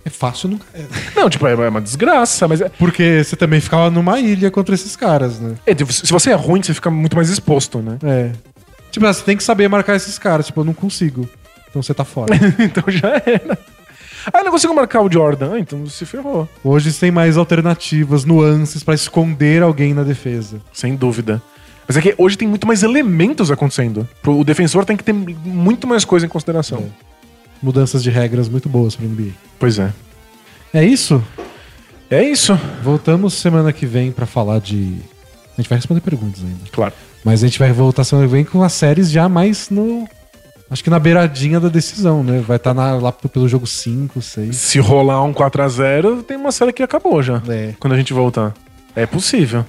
É 0.03 0.09
fácil 0.09 0.49
nunca. 0.49 0.65
é. 0.73 0.83
Não, 1.15 1.29
tipo, 1.29 1.45
é, 1.45 1.51
é 1.51 1.69
uma 1.69 1.79
desgraça, 1.81 2.47
mas 2.47 2.59
é, 2.59 2.69
Porque 2.69 3.23
você 3.23 3.35
também 3.35 3.61
ficava 3.61 3.91
numa 3.91 4.19
ilha 4.19 4.49
contra 4.49 4.73
esses 4.73 4.95
caras, 4.95 5.39
né? 5.39 5.53
é, 5.67 5.75
se 5.75 6.11
você 6.11 6.31
é 6.31 6.33
ruim, 6.33 6.63
você 6.63 6.73
fica 6.73 6.89
muito 6.89 7.15
mais 7.15 7.29
exposto, 7.29 7.77
né? 7.79 7.99
É. 8.03 8.31
Tipo, 8.89 9.05
você 9.05 9.21
tem 9.23 9.37
que 9.37 9.43
saber 9.43 9.67
marcar 9.69 9.95
esses 9.95 10.17
caras. 10.17 10.47
Tipo, 10.47 10.61
eu 10.61 10.65
não 10.65 10.73
consigo. 10.73 11.29
Então 11.71 11.81
você 11.81 11.93
tá 11.93 12.05
fora. 12.05 12.35
então 12.59 12.83
já 12.87 13.21
era. 13.25 13.57
Ah, 14.31 14.43
não 14.43 14.51
consigo 14.51 14.75
marcar 14.75 15.01
o 15.01 15.11
Jordan. 15.11 15.53
Ah, 15.53 15.59
então 15.59 15.83
se 15.87 16.05
ferrou. 16.05 16.47
Hoje 16.63 16.93
tem 16.93 17.09
mais 17.09 17.37
alternativas, 17.37 18.23
nuances 18.23 18.83
pra 18.83 18.93
esconder 18.93 19.63
alguém 19.63 19.93
na 19.95 20.03
defesa. 20.03 20.61
Sem 20.71 20.95
dúvida. 20.95 21.41
Mas 21.87 21.97
é 21.97 22.01
que 22.01 22.13
hoje 22.17 22.37
tem 22.37 22.47
muito 22.47 22.67
mais 22.67 22.83
elementos 22.83 23.49
acontecendo. 23.49 24.07
Pro- 24.21 24.37
O 24.39 24.43
defensor 24.43 24.85
tem 24.85 24.95
que 24.95 25.03
ter 25.03 25.11
muito 25.13 25.87
mais 25.87 26.05
coisa 26.05 26.25
em 26.25 26.29
consideração. 26.29 26.85
Mudanças 27.63 28.03
de 28.03 28.09
regras 28.11 28.47
muito 28.47 28.69
boas 28.69 28.95
pra 28.95 29.05
NBA. 29.07 29.31
Pois 29.59 29.79
é. 29.79 29.91
É 30.73 30.83
isso? 30.85 31.23
É 32.09 32.23
isso. 32.23 32.57
Voltamos 32.83 33.33
semana 33.33 33.73
que 33.73 33.85
vem 33.85 34.11
pra 34.11 34.25
falar 34.25 34.59
de. 34.59 34.97
A 35.57 35.61
gente 35.61 35.69
vai 35.69 35.77
responder 35.77 36.01
perguntas 36.01 36.41
ainda. 36.43 36.69
Claro. 36.71 36.93
Mas 37.23 37.43
a 37.43 37.47
gente 37.47 37.59
vai 37.59 37.71
voltar 37.71 38.03
semana 38.03 38.27
que 38.27 38.33
vem 38.33 38.43
com 38.45 38.61
as 38.63 38.73
séries 38.73 39.09
já 39.11 39.27
mais 39.27 39.69
no. 39.69 40.07
Acho 40.71 40.83
que 40.83 40.89
na 40.89 40.97
beiradinha 40.99 41.59
da 41.59 41.67
decisão, 41.67 42.23
né? 42.23 42.39
Vai 42.39 42.55
estar 42.55 42.71
lá 42.73 43.11
p- 43.11 43.27
pelo 43.27 43.47
jogo 43.47 43.67
5, 43.67 44.21
6. 44.21 44.55
Se 44.55 44.79
rolar 44.79 45.21
um 45.23 45.33
4x0, 45.33 46.23
tem 46.23 46.37
uma 46.37 46.51
série 46.51 46.71
que 46.71 46.81
acabou 46.81 47.21
já. 47.21 47.43
É. 47.49 47.73
Quando 47.77 47.93
a 47.93 47.97
gente 47.97 48.13
voltar. 48.13 48.53
É 48.95 49.05
possível. 49.05 49.65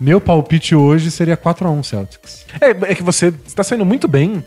Meu 0.00 0.20
palpite 0.20 0.74
hoje 0.74 1.10
seria 1.10 1.36
4x1 1.36 1.82
Celtics. 1.84 2.44
É, 2.60 2.70
é 2.70 2.94
que 2.96 3.02
você 3.02 3.32
está 3.46 3.62
saindo 3.62 3.84
muito 3.86 4.08
bem 4.08 4.42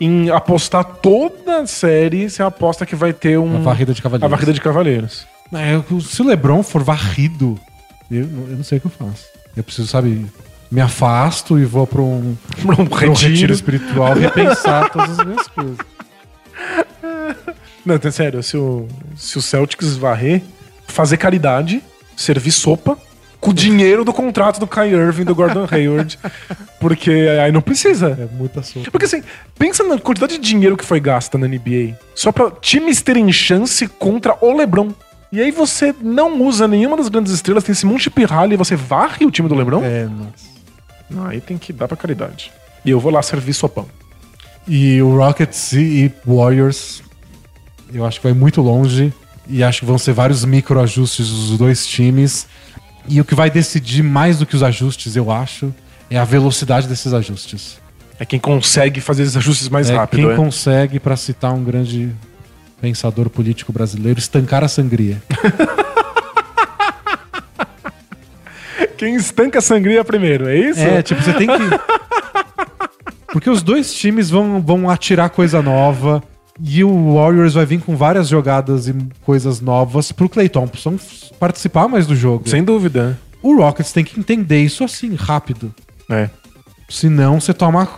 em 0.00 0.30
apostar 0.30 0.84
toda 0.84 1.62
a 1.62 1.66
série, 1.66 2.30
você 2.30 2.42
aposta 2.42 2.86
que 2.86 2.94
vai 2.94 3.12
ter 3.12 3.36
um. 3.38 3.56
A 3.56 3.60
varrida 3.60 3.92
de 3.92 4.00
a 4.00 4.02
cavaleiros. 4.04 4.30
varrida 4.30 4.52
de 4.52 4.60
cavaleiros. 4.60 5.26
É, 5.52 6.00
se 6.00 6.22
o 6.22 6.26
LeBron 6.26 6.62
for 6.62 6.82
varrido, 6.84 7.58
eu, 8.10 8.20
eu 8.22 8.56
não 8.56 8.62
sei 8.62 8.78
o 8.78 8.80
que 8.82 8.86
eu 8.86 8.90
faço. 8.90 9.24
Eu 9.56 9.64
preciso, 9.64 9.88
sabe, 9.88 10.26
me 10.70 10.80
afasto 10.80 11.58
e 11.58 11.64
vou 11.64 11.86
pra 11.86 12.00
um, 12.00 12.36
Um 12.78 12.86
pra 12.86 13.08
um 13.08 13.12
retiro 13.12 13.52
espiritual 13.52 14.14
repensar 14.14 14.90
todas 14.90 15.18
as 15.18 15.26
minhas 15.26 15.48
coisas. 15.48 15.78
Não, 17.84 17.98
é 18.02 18.10
sério, 18.10 18.42
se 18.42 18.56
o, 18.56 18.86
se 19.16 19.38
o 19.38 19.42
Celtics 19.42 19.96
varrer, 19.96 20.42
fazer 20.86 21.16
caridade, 21.16 21.82
servir 22.16 22.52
sopa, 22.52 22.98
com 23.40 23.50
o 23.50 23.54
dinheiro 23.54 24.04
do 24.04 24.12
contrato 24.12 24.60
do 24.60 24.66
Kai 24.66 24.92
Irving 24.92 25.22
e 25.22 25.24
do 25.24 25.34
Gordon 25.34 25.66
Hayward. 25.70 26.18
Porque 26.78 27.10
aí 27.10 27.50
não 27.50 27.62
precisa. 27.62 28.08
É 28.10 28.36
muita 28.36 28.62
sopa. 28.62 28.90
Porque 28.90 29.06
assim, 29.06 29.22
pensa 29.58 29.82
na 29.82 29.98
quantidade 29.98 30.36
de 30.36 30.46
dinheiro 30.46 30.76
que 30.76 30.84
foi 30.84 31.00
gasta 31.00 31.38
na 31.38 31.48
NBA 31.48 31.96
só 32.14 32.30
pra 32.30 32.50
times 32.50 33.00
terem 33.00 33.32
chance 33.32 33.86
contra 33.88 34.36
o 34.42 34.54
LeBron. 34.54 34.90
E 35.32 35.40
aí 35.40 35.50
você 35.50 35.94
não 36.02 36.42
usa 36.42 36.68
nenhuma 36.68 36.96
das 36.96 37.08
grandes 37.08 37.32
estrelas, 37.32 37.64
tem 37.64 37.72
esse 37.72 37.86
monte 37.86 38.02
de 38.04 38.10
pirralho 38.10 38.52
e 38.52 38.56
você 38.56 38.76
varre 38.76 39.24
o 39.24 39.30
time 39.30 39.48
do 39.48 39.54
LeBron? 39.54 39.82
É, 39.82 40.04
nossa. 40.04 40.50
Não, 41.10 41.26
aí 41.26 41.40
tem 41.40 41.58
que 41.58 41.72
dar 41.72 41.88
pra 41.88 41.96
caridade. 41.96 42.52
E 42.84 42.90
eu 42.90 43.00
vou 43.00 43.12
lá 43.12 43.22
servir 43.22 43.52
sopão. 43.52 43.86
E 44.66 45.02
o 45.02 45.16
Rockets 45.16 45.72
e 45.72 45.78
e 45.78 46.12
Warriors, 46.24 47.02
eu 47.92 48.04
acho 48.06 48.20
que 48.20 48.26
vai 48.26 48.34
muito 48.34 48.60
longe. 48.60 49.12
E 49.48 49.64
acho 49.64 49.80
que 49.80 49.86
vão 49.86 49.98
ser 49.98 50.12
vários 50.12 50.44
microajustes 50.44 51.28
dos 51.28 51.58
dois 51.58 51.86
times. 51.86 52.46
E 53.08 53.20
o 53.20 53.24
que 53.24 53.34
vai 53.34 53.50
decidir 53.50 54.02
mais 54.02 54.38
do 54.38 54.46
que 54.46 54.54
os 54.54 54.62
ajustes, 54.62 55.16
eu 55.16 55.30
acho, 55.30 55.74
é 56.08 56.16
a 56.16 56.24
velocidade 56.24 56.86
desses 56.86 57.12
ajustes. 57.12 57.80
É 58.18 58.24
quem 58.24 58.38
consegue 58.38 59.00
fazer 59.00 59.22
esses 59.22 59.36
ajustes 59.36 59.68
mais 59.68 59.90
é 59.90 59.96
rápido. 59.96 60.20
quem 60.20 60.30
é. 60.30 60.36
consegue, 60.36 61.00
pra 61.00 61.16
citar 61.16 61.52
um 61.52 61.64
grande 61.64 62.14
pensador 62.80 63.28
político 63.28 63.72
brasileiro, 63.72 64.18
estancar 64.18 64.62
a 64.62 64.68
sangria. 64.68 65.20
Quem 69.00 69.14
estanca 69.14 69.60
a 69.60 69.62
sangria 69.62 70.04
primeiro, 70.04 70.46
é 70.46 70.58
isso? 70.58 70.78
É, 70.78 71.02
tipo, 71.02 71.22
você 71.22 71.32
tem 71.32 71.46
que. 71.46 71.54
Porque 73.32 73.48
os 73.48 73.62
dois 73.62 73.94
times 73.94 74.28
vão, 74.28 74.60
vão 74.60 74.90
atirar 74.90 75.30
coisa 75.30 75.62
nova. 75.62 76.22
E 76.62 76.84
o 76.84 77.14
Warriors 77.14 77.54
vai 77.54 77.64
vir 77.64 77.80
com 77.80 77.96
várias 77.96 78.28
jogadas 78.28 78.88
e 78.88 78.94
coisas 79.24 79.62
novas 79.62 80.12
pro 80.12 80.28
Clay 80.28 80.50
Thompson 80.50 80.98
participar 81.38 81.88
mais 81.88 82.06
do 82.06 82.14
jogo. 82.14 82.46
Sem 82.46 82.62
dúvida. 82.62 83.18
O 83.42 83.56
Rockets 83.56 83.90
tem 83.90 84.04
que 84.04 84.20
entender 84.20 84.62
isso 84.62 84.84
assim, 84.84 85.14
rápido. 85.14 85.74
É. 86.10 86.28
Senão 86.86 87.40
você 87.40 87.54
toma 87.54 87.88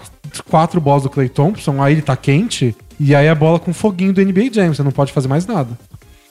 quatro 0.49 0.81
bolas 0.81 1.03
do 1.03 1.11
Clay 1.11 1.29
Thompson, 1.29 1.83
aí 1.83 1.95
ele 1.95 2.03
tá 2.03 2.17
quente, 2.17 2.77
e 3.01 3.13
aí 3.13 3.29
a 3.29 3.35
bola 3.35 3.59
com 3.59 3.73
foguinho 3.73 4.13
do 4.13 4.25
NBA 4.25 4.53
Jam, 4.53 4.73
você 4.73 4.85
não 4.85 4.93
pode 4.93 5.13
fazer 5.13 5.27
mais 5.27 5.49
nada. 5.49 5.77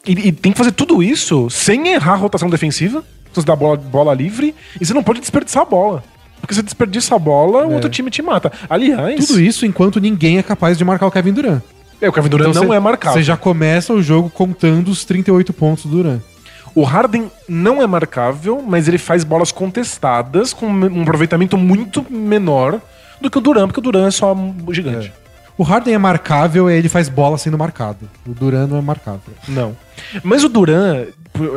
E, 0.07 0.13
e 0.29 0.31
tem 0.31 0.53
que 0.53 0.57
fazer 0.57 0.71
tudo 0.71 1.03
isso 1.03 1.49
sem 1.49 1.89
errar 1.89 2.13
a 2.13 2.15
rotação 2.15 2.49
defensiva. 2.49 3.03
Você 3.33 3.45
dá 3.45 3.55
bola, 3.55 3.77
bola 3.77 4.13
livre 4.13 4.53
e 4.79 4.85
você 4.85 4.93
não 4.93 5.03
pode 5.03 5.19
desperdiçar 5.19 5.63
a 5.63 5.65
bola. 5.65 6.03
Porque 6.39 6.53
você 6.55 6.61
desperdiça 6.63 7.15
a 7.15 7.19
bola, 7.19 7.67
o 7.67 7.71
É. 7.71 7.75
outro 7.75 7.89
time 7.89 8.09
te 8.09 8.21
mata. 8.21 8.51
Aliás, 8.69 9.27
Tudo 9.27 9.39
isso 9.39 9.65
enquanto 9.65 9.99
ninguém 9.99 10.37
é 10.39 10.43
capaz 10.43 10.77
de 10.77 10.83
marcar 10.83 11.05
o 11.07 11.11
Kevin 11.11 11.33
Durant. 11.33 11.61
é, 12.01 12.09
o 12.09 12.11
Kevin 12.13 12.29
Durant 12.29 12.49
Então 12.49 12.63
não 12.63 12.69
você- 12.71 12.77
é 12.77 12.79
marcado. 12.79 13.13
Você 13.15 13.23
já 13.23 13.37
começa 13.37 13.93
o 13.93 14.01
jogo 14.01 14.29
contando 14.29 14.89
os 14.89 15.05
38 15.05 15.53
pontos 15.53 15.85
do 15.85 15.97
Durant. 16.01 16.19
O 16.73 16.83
Harden 16.83 17.29
não 17.47 17.81
é 17.81 17.85
marcável, 17.85 18.63
mas 18.65 18.87
ele 18.87 18.97
faz 18.97 19.23
bolas 19.23 19.51
contestadas 19.51 20.51
com 20.53 20.65
um 20.67 21.01
aproveitamento 21.03 21.57
muito 21.57 22.05
menor 22.09 22.79
do 23.19 23.29
que 23.29 23.37
o 23.37 23.41
Durant, 23.41 23.67
porque 23.67 23.79
o 23.79 23.83
Durant 23.83 24.07
é 24.07 24.11
só 24.11 24.33
um 24.33 24.55
gigante. 24.71 25.13
O 25.61 25.63
Harden 25.63 25.93
é 25.93 25.97
marcável 25.99 26.71
e 26.71 26.73
ele 26.73 26.89
faz 26.89 27.07
bola 27.07 27.37
sendo 27.37 27.55
marcado. 27.55 28.09
O 28.25 28.33
Durant 28.33 28.67
não 28.67 28.79
é 28.79 28.81
marcável. 28.81 29.31
Não. 29.47 29.77
Mas 30.23 30.43
o 30.43 30.49
Duran 30.49 31.05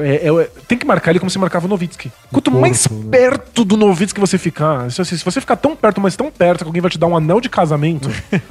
é- 0.02 0.28
é- 0.28 0.50
tem 0.68 0.76
que 0.76 0.84
marcar 0.84 1.10
ele 1.10 1.18
como 1.18 1.30
se 1.30 1.38
marcava 1.38 1.64
o 1.64 1.68
Novitsky. 1.70 2.12
Quanto 2.30 2.50
corpo, 2.50 2.60
mais 2.60 2.86
né? 2.86 3.08
perto 3.10 3.64
do 3.64 3.78
Novitsky 3.78 4.20
você 4.20 4.36
ficar, 4.36 4.90
se, 4.90 5.02
se 5.06 5.24
você 5.24 5.40
ficar 5.40 5.56
tão 5.56 5.74
perto, 5.74 6.02
mas 6.02 6.14
tão 6.16 6.30
perto 6.30 6.58
que 6.58 6.68
alguém 6.68 6.82
vai 6.82 6.90
te 6.90 6.98
dar 6.98 7.06
um 7.06 7.16
anel 7.16 7.40
de 7.40 7.48
casamento, 7.48 8.10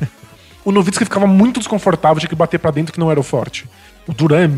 o 0.66 0.72
Novitsky 0.72 1.06
ficava 1.06 1.28
muito 1.28 1.60
desconfortável, 1.60 2.18
tinha 2.20 2.30
que 2.30 2.36
bater 2.36 2.58
pra 2.60 2.72
dentro 2.72 2.92
que 2.92 3.00
não 3.00 3.12
era 3.12 3.20
o 3.20 3.24
forte. 3.24 3.70
O 4.08 4.12
Duran 4.14 4.46
é 4.46 4.52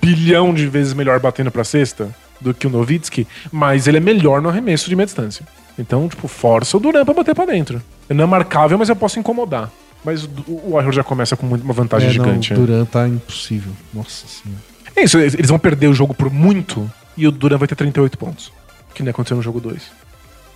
bilhão 0.00 0.54
de 0.54 0.68
vezes 0.68 0.94
melhor 0.94 1.18
batendo 1.18 1.50
pra 1.50 1.64
cesta 1.64 2.14
do 2.40 2.54
que 2.54 2.68
o 2.68 2.70
Novitsky, 2.70 3.26
mas 3.50 3.88
ele 3.88 3.96
é 3.96 4.00
melhor 4.00 4.40
no 4.40 4.50
arremesso 4.50 4.88
de 4.88 4.94
meia 4.94 5.06
distância. 5.06 5.44
Então, 5.76 6.08
tipo, 6.08 6.28
força 6.28 6.76
o 6.76 6.80
Duran 6.80 7.04
pra 7.04 7.12
bater 7.12 7.34
pra 7.34 7.44
dentro. 7.44 7.82
Ele 8.08 8.16
não 8.18 8.24
é 8.24 8.28
marcável, 8.28 8.78
mas 8.78 8.88
eu 8.88 8.94
posso 8.94 9.18
incomodar. 9.18 9.68
Mas 10.04 10.24
o, 10.24 10.70
Warriors 10.72 10.94
já 10.96 11.04
começa 11.04 11.36
com 11.36 11.46
uma 11.46 11.74
vantagem 11.74 12.08
É, 12.10 12.14
não, 12.14 12.24
gigante. 12.24 12.52
o 12.54 12.58
né? 12.58 12.66
Durant 12.66 12.88
tá 12.88 13.08
impossível. 13.08 13.72
Nossa 13.92 14.26
senhora. 14.26 14.60
É 14.96 15.02
isso, 15.04 15.18
eles 15.18 15.48
vão 15.48 15.58
perder 15.58 15.88
o 15.88 15.94
jogo 15.94 16.14
por 16.14 16.30
muito 16.30 16.90
e 17.16 17.26
o 17.26 17.30
Duran 17.32 17.58
vai 17.58 17.68
ter 17.68 17.74
38 17.74 18.16
pontos. 18.18 18.52
Que 18.94 19.02
nem 19.02 19.10
aconteceu 19.10 19.36
no 19.36 19.42
jogo 19.42 19.60
2. 19.60 19.82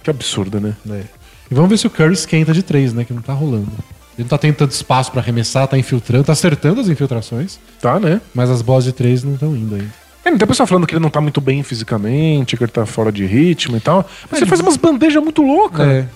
Que 0.03 0.11
absurdo, 0.11 0.61
né? 0.61 0.75
É. 0.91 1.03
E 1.51 1.55
vamos 1.55 1.71
ver 1.71 1.77
se 1.79 1.87
o 1.87 1.91
Curry 1.91 2.13
esquenta 2.15 2.53
de 2.53 2.63
três, 2.63 2.93
né? 2.93 3.05
Que 3.05 3.13
não 3.13 3.23
tá 3.23 3.33
rolando. 3.33 3.71
Ele 4.17 4.25
não 4.25 4.29
tá 4.29 4.39
tendo 4.39 4.57
tanto 4.57 4.73
espaço 4.73 5.11
pra 5.13 5.21
arremessar, 5.21 5.67
tá 5.69 5.79
infiltrando, 5.79 6.25
tá 6.25 6.33
acertando 6.33 6.81
as 6.81 6.89
infiltrações, 6.89 7.59
Tá, 7.81 7.99
né? 8.01 8.21
mas 8.35 8.51
as 8.51 8.61
bolas 8.63 8.85
de 8.85 8.93
três 8.93 9.23
não 9.25 9.35
estão 9.35 9.57
indo 9.57 9.75
ainda. 9.75 9.91
É, 10.25 10.31
tem 10.37 10.47
pessoal 10.47 10.67
falando 10.67 10.87
que 10.87 10.95
ele 10.95 11.03
não 11.03 11.11
tá 11.11 11.21
muito 11.21 11.41
bem 11.41 11.63
fisicamente, 11.63 12.57
que 12.57 12.63
ele 12.63 12.71
tá 12.71 12.85
fora 12.87 13.11
de 13.11 13.25
ritmo 13.27 13.77
e 13.77 13.81
tal. 13.81 14.09
Mas 14.25 14.33
Ele- 14.33 14.41
ele 14.43 14.49
faz 14.49 14.61
umas 14.61 14.77
bandejas 14.77 15.23
muito 15.23 15.43
loucas. 15.43 15.87
É. 15.87 16.09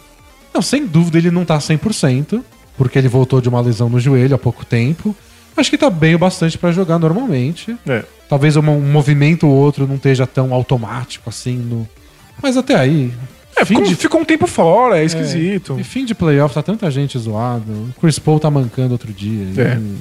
Não, 0.55 0.63
sem 0.63 0.87
dúvida 0.87 1.19
ele 1.19 1.31
não 1.31 1.45
tá 1.45 1.59
100%, 1.59 2.43
porque 2.77 2.99
ele 2.99 3.09
voltou 3.09 3.41
de 3.41 3.49
uma 3.49 3.61
lesão 3.61 3.89
no 3.89 3.99
joelho 4.01 4.35
há 4.35 4.39
pouco 4.39 4.65
tempo. 4.65 5.15
Acho 5.57 5.71
que 5.71 5.79
tá 5.79 5.89
bem 5.89 6.15
o 6.15 6.19
bastante 6.19 6.59
pra 6.59 6.71
jogar 6.71 6.99
normalmente. 6.99 7.75
É. 7.87 8.05
Talvez 8.29 8.57
um, 8.57 8.63
movimento 8.63 9.47
ou 9.47 9.53
outro 9.55 9.87
não 9.87 9.95
esteja 9.97 10.27
tão 10.27 10.53
automático 10.53 11.29
assim 11.31 11.57
no. 11.57 11.89
Mas 12.43 12.57
até 12.57 12.75
aí. 12.75 13.13
É, 13.57 13.65
ficou, 13.65 13.83
de, 13.85 13.95
ficou 13.95 14.21
um 14.21 14.25
tempo 14.25 14.47
fora, 14.47 14.99
é 14.99 15.05
esquisito. 15.05 15.77
E 15.81 15.85
fim 15.85 16.05
de 16.05 16.15
playoff 16.15 16.55
tá 16.55 16.63
tanta 16.63 16.91
gente 16.91 17.19
zoada. 17.19 17.65
O 17.73 17.95
Chris 17.99 18.19
Paul 18.19 18.39
tá 18.39 18.51
mancando 18.51 18.93
outro 18.93 19.11
dia. 19.13 19.47
É. 19.57 19.79
E- 19.79 19.97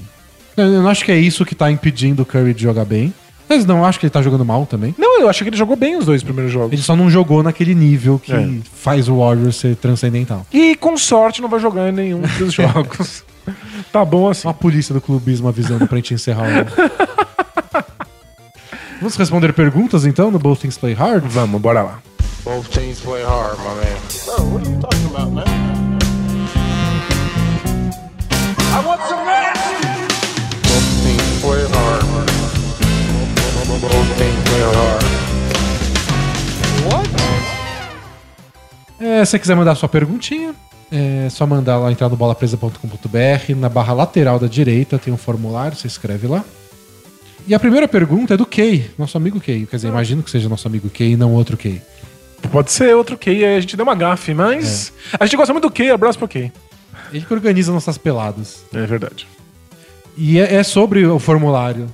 Eu 0.57 0.65
eu 0.73 0.81
não 0.81 0.89
acho 0.89 1.05
que 1.05 1.11
é 1.11 1.17
isso 1.17 1.45
que 1.45 1.55
tá 1.55 1.71
impedindo 1.71 2.23
o 2.23 2.25
Curry 2.25 2.53
de 2.53 2.63
jogar 2.63 2.83
bem. 2.83 3.13
Mas 3.47 3.65
não 3.65 3.85
acho 3.85 3.99
que 3.99 4.05
ele 4.05 4.11
tá 4.11 4.21
jogando 4.21 4.43
mal 4.43 4.65
também. 4.65 4.93
Não, 4.97 5.19
eu 5.21 5.29
achei 5.29 5.43
que 5.45 5.49
ele 5.49 5.57
jogou 5.57 5.75
bem 5.75 5.95
os 5.97 6.05
dois 6.05 6.23
primeiros 6.23 6.51
jogos. 6.51 6.73
Ele 6.73 6.81
só 6.81 6.95
não 6.95 7.09
jogou 7.09 7.43
naquele 7.43 7.75
nível 7.75 8.17
que 8.19 8.33
É. 8.33 8.49
faz 8.73 9.07
o 9.07 9.17
Warriors 9.19 9.55
ser 9.57 9.75
transcendental. 9.75 10.45
E 10.51 10.75
com 10.75 10.97
sorte 10.97 11.41
não 11.41 11.49
vai 11.49 11.59
jogar 11.59 11.89
em 11.89 11.91
nenhum 11.91 12.21
dos 12.39 12.53
jogos. 12.55 13.23
tá 13.91 14.03
bom 14.03 14.27
assim. 14.29 14.47
Uma 14.47 14.53
polícia 14.53 14.93
do 14.93 14.99
clubismo 15.01 15.47
avisando 15.47 15.87
pra 15.87 15.97
gente 15.97 16.13
encerrar 16.13 16.43
o. 16.43 16.65
Vamos 18.99 19.15
responder 19.17 19.53
perguntas 19.53 20.05
então 20.05 20.31
no 20.31 20.39
Both 20.39 20.61
Things 20.61 20.77
Play 20.77 20.93
Hard? 20.93 21.23
Vamos, 21.27 21.61
bora 21.61 21.83
lá. 21.83 21.99
Both 22.43 22.69
teams 22.69 22.99
play 22.99 23.23
hard, 23.23 23.57
my 23.57 23.73
man. 23.75 23.97
Bro, 24.25 24.45
what 24.53 24.63
are 24.67 24.71
you 24.71 24.79
talking 24.79 25.05
about, 25.15 25.31
man? 25.33 25.54
É, 38.99 39.23
se 39.23 39.31
você 39.31 39.39
quiser 39.39 39.55
mandar 39.55 39.75
sua 39.75 39.87
perguntinha, 39.87 40.53
é 40.91 41.29
só 41.29 41.45
mandar 41.45 41.77
lá, 41.77 41.91
entrar 41.91 42.09
no 42.09 42.15
bolapresa.com.br, 42.15 43.55
na 43.55 43.69
barra 43.69 43.93
lateral 43.93 44.39
da 44.39 44.47
direita 44.47 44.97
tem 44.97 45.13
um 45.13 45.17
formulário, 45.17 45.77
você 45.77 45.87
escreve 45.87 46.27
lá. 46.27 46.43
E 47.47 47.53
a 47.53 47.59
primeira 47.59 47.87
pergunta 47.87 48.33
é 48.33 48.37
do 48.37 48.45
Kay, 48.45 48.89
nosso 48.97 49.15
amigo 49.17 49.39
Kay. 49.39 49.67
Quer 49.67 49.75
dizer, 49.75 49.87
imagino 49.89 50.23
que 50.23 50.31
seja 50.31 50.49
nosso 50.49 50.67
amigo 50.67 50.89
Kay 50.89 51.11
e 51.11 51.15
não 51.15 51.33
outro 51.33 51.55
Kay. 51.55 51.81
Pode 52.51 52.71
ser 52.71 52.95
outro 52.95 53.17
Key, 53.17 53.45
a 53.45 53.59
gente 53.59 53.77
deu 53.77 53.83
uma 53.83 53.95
gafe, 53.95 54.33
mas. 54.33 54.91
A 55.19 55.25
gente 55.25 55.37
gosta 55.37 55.53
muito 55.53 55.67
do 55.67 55.71
Key, 55.71 55.89
abraço 55.89 56.17
pro 56.17 56.27
Key. 56.27 56.51
Ele 57.13 57.25
que 57.25 57.33
organiza 57.33 57.71
nossas 57.71 57.97
peladas. 57.97 58.63
É 58.73 58.85
verdade. 58.85 59.27
E 60.17 60.39
é, 60.39 60.55
é 60.55 60.63
sobre 60.63 61.05
o 61.05 61.19
formulário 61.19 61.87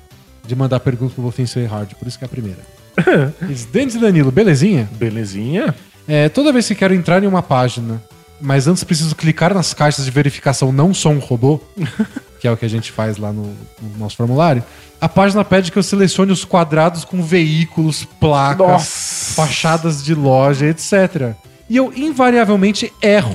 de 0.46 0.56
mandar 0.56 0.80
perguntas 0.80 1.14
pro 1.14 1.24
Wolfenstein 1.24 1.68
Play 1.68 1.80
Hard, 1.80 1.94
por 1.96 2.08
isso 2.08 2.18
que 2.18 2.24
é 2.24 2.28
a 2.28 2.30
primeira. 2.30 2.60
Denis 3.72 3.96
e 3.96 4.00
Danilo, 4.00 4.32
belezinha? 4.32 4.89
Belezinha? 4.94 5.74
É, 6.08 6.30
toda 6.30 6.52
vez 6.52 6.68
que 6.68 6.76
quero 6.76 6.94
entrar 6.94 7.24
em 7.24 7.28
uma 7.28 7.42
página, 7.42 8.02
mas 8.39 8.68
antes 8.68 8.84
preciso 8.84 9.16
clicar 9.16 9.54
nas 9.54 9.74
caixas 9.74 10.06
de 10.06 10.12
verificação 10.12 10.72
não 10.72 10.94
sou 10.94 11.12
um 11.12 11.20
robô, 11.20 11.60
que 12.39 12.48
é 12.48 12.52
o 12.52 12.58
que 12.58 12.66
a 12.66 12.70
gente 12.70 12.92
faz 12.92 13.18
lá 13.18 13.32
no, 13.32 13.44
no 13.82 13.98
nosso 13.98 14.18
formulário, 14.18 14.64
a 15.00 15.08
página 15.08 15.44
pede 15.46 15.72
que 15.72 15.78
eu 15.78 15.84
selecione 15.84 16.32
os 16.32 16.44
quadrados 16.44 17.06
com 17.06 17.22
veículos, 17.24 18.04
placas, 18.20 18.68
Nossa. 18.68 19.34
fachadas 19.34 20.04
de 20.04 20.14
loja, 20.14 20.66
etc. 20.68 21.34
E 21.70 21.78
eu 21.78 21.94
invariavelmente 21.96 22.92
erro. 23.02 23.32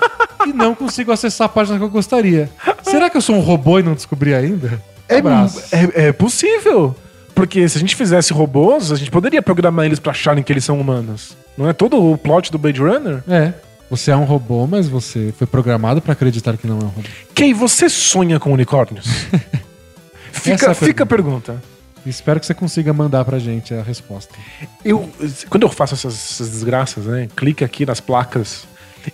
e 0.46 0.52
não 0.52 0.74
consigo 0.74 1.12
acessar 1.12 1.46
a 1.46 1.48
página 1.48 1.78
que 1.78 1.84
eu 1.84 1.90
gostaria. 1.90 2.50
Será 2.82 3.10
que 3.10 3.16
eu 3.16 3.20
sou 3.20 3.36
um 3.36 3.40
robô 3.40 3.78
e 3.78 3.82
não 3.82 3.94
descobri 3.94 4.34
ainda? 4.34 4.82
É, 5.10 6.04
é, 6.04 6.08
é 6.08 6.12
possível. 6.12 6.94
Porque 7.34 7.68
se 7.68 7.78
a 7.78 7.80
gente 7.80 7.96
fizesse 7.96 8.32
robôs, 8.32 8.92
a 8.92 8.96
gente 8.96 9.10
poderia 9.10 9.40
programar 9.40 9.86
eles 9.86 9.98
pra 9.98 10.12
acharem 10.12 10.42
que 10.42 10.52
eles 10.52 10.64
são 10.64 10.78
humanos. 10.78 11.36
Não 11.56 11.68
é 11.68 11.72
todo 11.72 12.12
o 12.12 12.18
plot 12.18 12.52
do 12.52 12.58
Blade 12.58 12.80
Runner? 12.80 13.22
É. 13.28 13.52
Você 13.90 14.10
é 14.10 14.16
um 14.16 14.24
robô, 14.24 14.66
mas 14.66 14.88
você 14.88 15.34
foi 15.36 15.46
programado 15.46 16.00
pra 16.00 16.12
acreditar 16.12 16.56
que 16.56 16.66
não 16.66 16.78
é 16.78 16.84
um 16.84 16.88
robô. 16.88 17.08
Kay, 17.34 17.52
você 17.52 17.88
sonha 17.88 18.38
com 18.38 18.52
unicórnios? 18.52 19.06
Essa 20.32 20.50
é 20.50 20.56
fica, 20.56 20.70
a 20.70 20.74
fica 20.74 21.02
a 21.04 21.06
pergunta. 21.06 21.60
Espero 22.06 22.40
que 22.40 22.46
você 22.46 22.54
consiga 22.54 22.92
mandar 22.92 23.24
pra 23.24 23.38
gente 23.38 23.74
a 23.74 23.82
resposta. 23.82 24.34
Eu, 24.84 25.10
quando 25.48 25.64
eu 25.64 25.68
faço 25.68 25.94
essas, 25.94 26.14
essas 26.14 26.50
desgraças, 26.50 27.04
né? 27.04 27.28
Clique 27.36 27.64
aqui 27.64 27.84
nas 27.84 28.00
placas. 28.00 28.64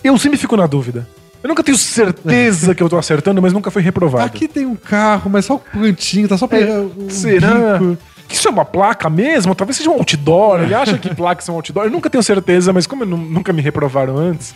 Eu 0.03 0.17
sempre 0.17 0.37
fico 0.37 0.55
na 0.55 0.67
dúvida. 0.67 1.07
Eu 1.47 1.51
nunca 1.51 1.63
tenho 1.63 1.77
certeza 1.77 2.75
que 2.75 2.83
eu 2.83 2.89
tô 2.89 2.97
acertando, 2.97 3.41
mas 3.41 3.53
nunca 3.53 3.71
foi 3.71 3.81
reprovado. 3.81 4.25
Aqui 4.25 4.49
tem 4.49 4.65
um 4.65 4.75
carro, 4.75 5.29
mas 5.29 5.45
só 5.45 5.55
o 5.55 5.59
cantinho, 5.59 6.27
tá 6.27 6.37
só 6.37 6.45
pra. 6.45 6.59
É, 6.59 6.77
um 6.77 7.09
será? 7.09 7.77
bico. 7.77 7.97
Isso 8.29 8.49
é 8.49 8.51
uma 8.51 8.65
placa 8.65 9.09
mesmo? 9.09 9.55
Talvez 9.55 9.77
seja 9.77 9.89
um 9.89 9.93
outdoor. 9.93 10.59
Ele 10.63 10.73
acha 10.73 10.97
que 10.97 11.15
placas 11.15 11.45
são 11.45 11.55
outdoor. 11.55 11.85
Eu 11.85 11.91
nunca 11.91 12.09
tenho 12.09 12.21
certeza, 12.21 12.73
mas 12.73 12.85
como 12.85 13.05
nunca 13.05 13.53
me 13.53 13.61
reprovaram 13.61 14.17
antes, 14.17 14.53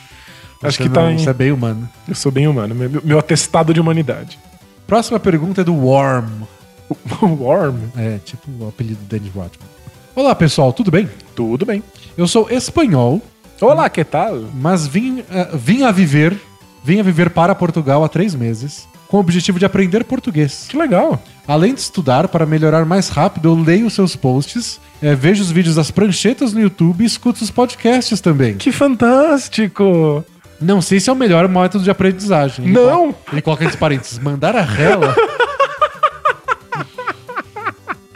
acho 0.61 0.75
Você 0.79 0.83
que 0.83 0.89
não, 0.89 0.95
tá 0.95 1.11
em... 1.13 1.15
Isso 1.15 1.29
é 1.29 1.33
bem 1.33 1.53
humano. 1.53 1.89
Eu 2.05 2.13
sou 2.13 2.29
bem 2.29 2.45
humano. 2.45 2.75
Meu, 2.75 3.01
meu 3.01 3.17
atestado 3.17 3.73
de 3.73 3.79
humanidade. 3.79 4.37
Próxima 4.85 5.17
pergunta 5.17 5.61
é 5.61 5.63
do 5.63 5.73
Worm. 5.73 6.43
Worm. 7.23 7.77
É, 7.95 8.17
tipo 8.25 8.51
o 8.59 8.67
apelido 8.67 8.99
do 8.99 9.05
Dennis 9.05 9.33
Rodman. 9.33 9.65
Olá, 10.13 10.35
pessoal, 10.35 10.73
tudo 10.73 10.91
bem? 10.91 11.09
Tudo 11.33 11.65
bem. 11.65 11.81
Eu 12.17 12.27
sou 12.27 12.49
espanhol, 12.49 13.21
Olá, 13.61 13.89
que 13.89 14.03
tal? 14.03 14.43
mas 14.53 14.85
vim, 14.85 15.23
eh, 15.31 15.49
vim 15.53 15.83
a 15.83 15.91
viver. 15.91 16.37
Vim 16.83 16.99
a 16.99 17.03
viver 17.03 17.29
para 17.29 17.53
Portugal 17.53 18.03
há 18.03 18.09
três 18.09 18.33
meses, 18.33 18.87
com 19.07 19.17
o 19.17 19.19
objetivo 19.19 19.59
de 19.59 19.65
aprender 19.65 20.03
português. 20.03 20.65
Que 20.67 20.77
legal. 20.77 21.21
Além 21.47 21.73
de 21.73 21.81
estudar 21.81 22.27
para 22.27 22.45
melhorar 22.45 22.85
mais 22.85 23.09
rápido, 23.09 23.49
eu 23.49 23.55
leio 23.55 23.85
os 23.87 23.93
seus 23.93 24.15
posts, 24.15 24.79
eh, 25.01 25.13
vejo 25.15 25.41
os 25.43 25.51
vídeos 25.51 25.75
das 25.75 25.91
pranchetas 25.91 26.53
no 26.53 26.61
YouTube 26.61 27.01
e 27.03 27.05
escuto 27.05 27.43
os 27.43 27.51
podcasts 27.51 28.19
também. 28.21 28.55
Que 28.55 28.71
fantástico. 28.71 30.23
Não 30.59 30.81
sei 30.81 30.99
se 30.99 31.09
é 31.09 31.13
o 31.13 31.15
melhor 31.15 31.47
método 31.47 31.83
de 31.83 31.89
aprendizagem. 31.91 32.65
Ele 32.65 32.73
Não! 32.73 32.97
coloca- 33.13 33.31
Ele 33.31 33.41
coloca 33.41 33.65
entre 33.65 33.77
parênteses, 33.77 34.19
mandar 34.19 34.55
a 34.55 34.61
rela. 34.61 35.15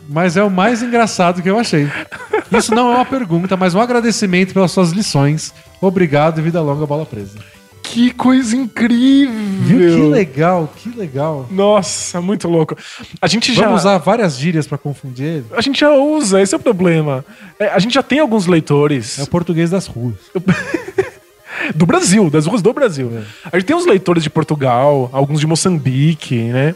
mas 0.08 0.38
é 0.38 0.44
o 0.44 0.50
mais 0.50 0.82
engraçado 0.82 1.42
que 1.42 1.50
eu 1.50 1.60
achei. 1.60 1.90
Isso 2.52 2.74
não 2.74 2.92
é 2.94 2.96
uma 2.98 3.06
pergunta, 3.06 3.58
mas 3.58 3.74
um 3.76 3.82
agradecimento 3.82 4.54
pelas 4.54 4.72
suas 4.72 4.92
lições. 4.92 5.54
Obrigado 5.82 6.40
e 6.40 6.44
vida 6.44 6.62
longa, 6.62 6.86
bola 6.86 7.06
presa. 7.06 7.38
Que 7.96 8.12
coisa 8.12 8.58
incrível. 8.58 9.34
Viu? 9.62 9.96
Que 9.96 10.02
legal, 10.10 10.74
que 10.76 10.90
legal. 10.90 11.48
Nossa, 11.50 12.20
muito 12.20 12.46
louco. 12.46 12.76
A 13.22 13.26
gente 13.26 13.54
já... 13.54 13.64
Vamos 13.64 13.84
usar 13.84 13.98
várias 14.00 14.38
gírias 14.38 14.68
pra 14.68 14.78
confundir 14.78 15.26
ele. 15.26 15.46
A 15.54 15.62
gente 15.62 15.80
já 15.80 15.90
usa, 15.94 16.42
esse 16.42 16.54
é 16.54 16.58
o 16.58 16.60
problema. 16.60 17.24
É, 17.58 17.70
a 17.70 17.80
gente 17.80 17.94
já 17.94 18.04
tem 18.04 18.20
alguns 18.20 18.48
leitores 18.48 19.18
É 19.18 19.24
o 19.24 19.28
português 19.28 19.70
das 19.70 19.88
ruas. 19.88 20.16
do 21.74 21.86
Brasil, 21.86 22.30
das 22.30 22.46
ruas 22.46 22.62
do 22.62 22.74
Brasil. 22.74 23.10
A 23.50 23.58
gente 23.58 23.66
tem 23.66 23.76
uns 23.78 23.86
leitores 23.86 24.24
de 24.24 24.30
Portugal, 24.30 25.10
alguns 25.14 25.40
de 25.40 25.48
Moçambique, 25.48 26.36
né? 26.36 26.76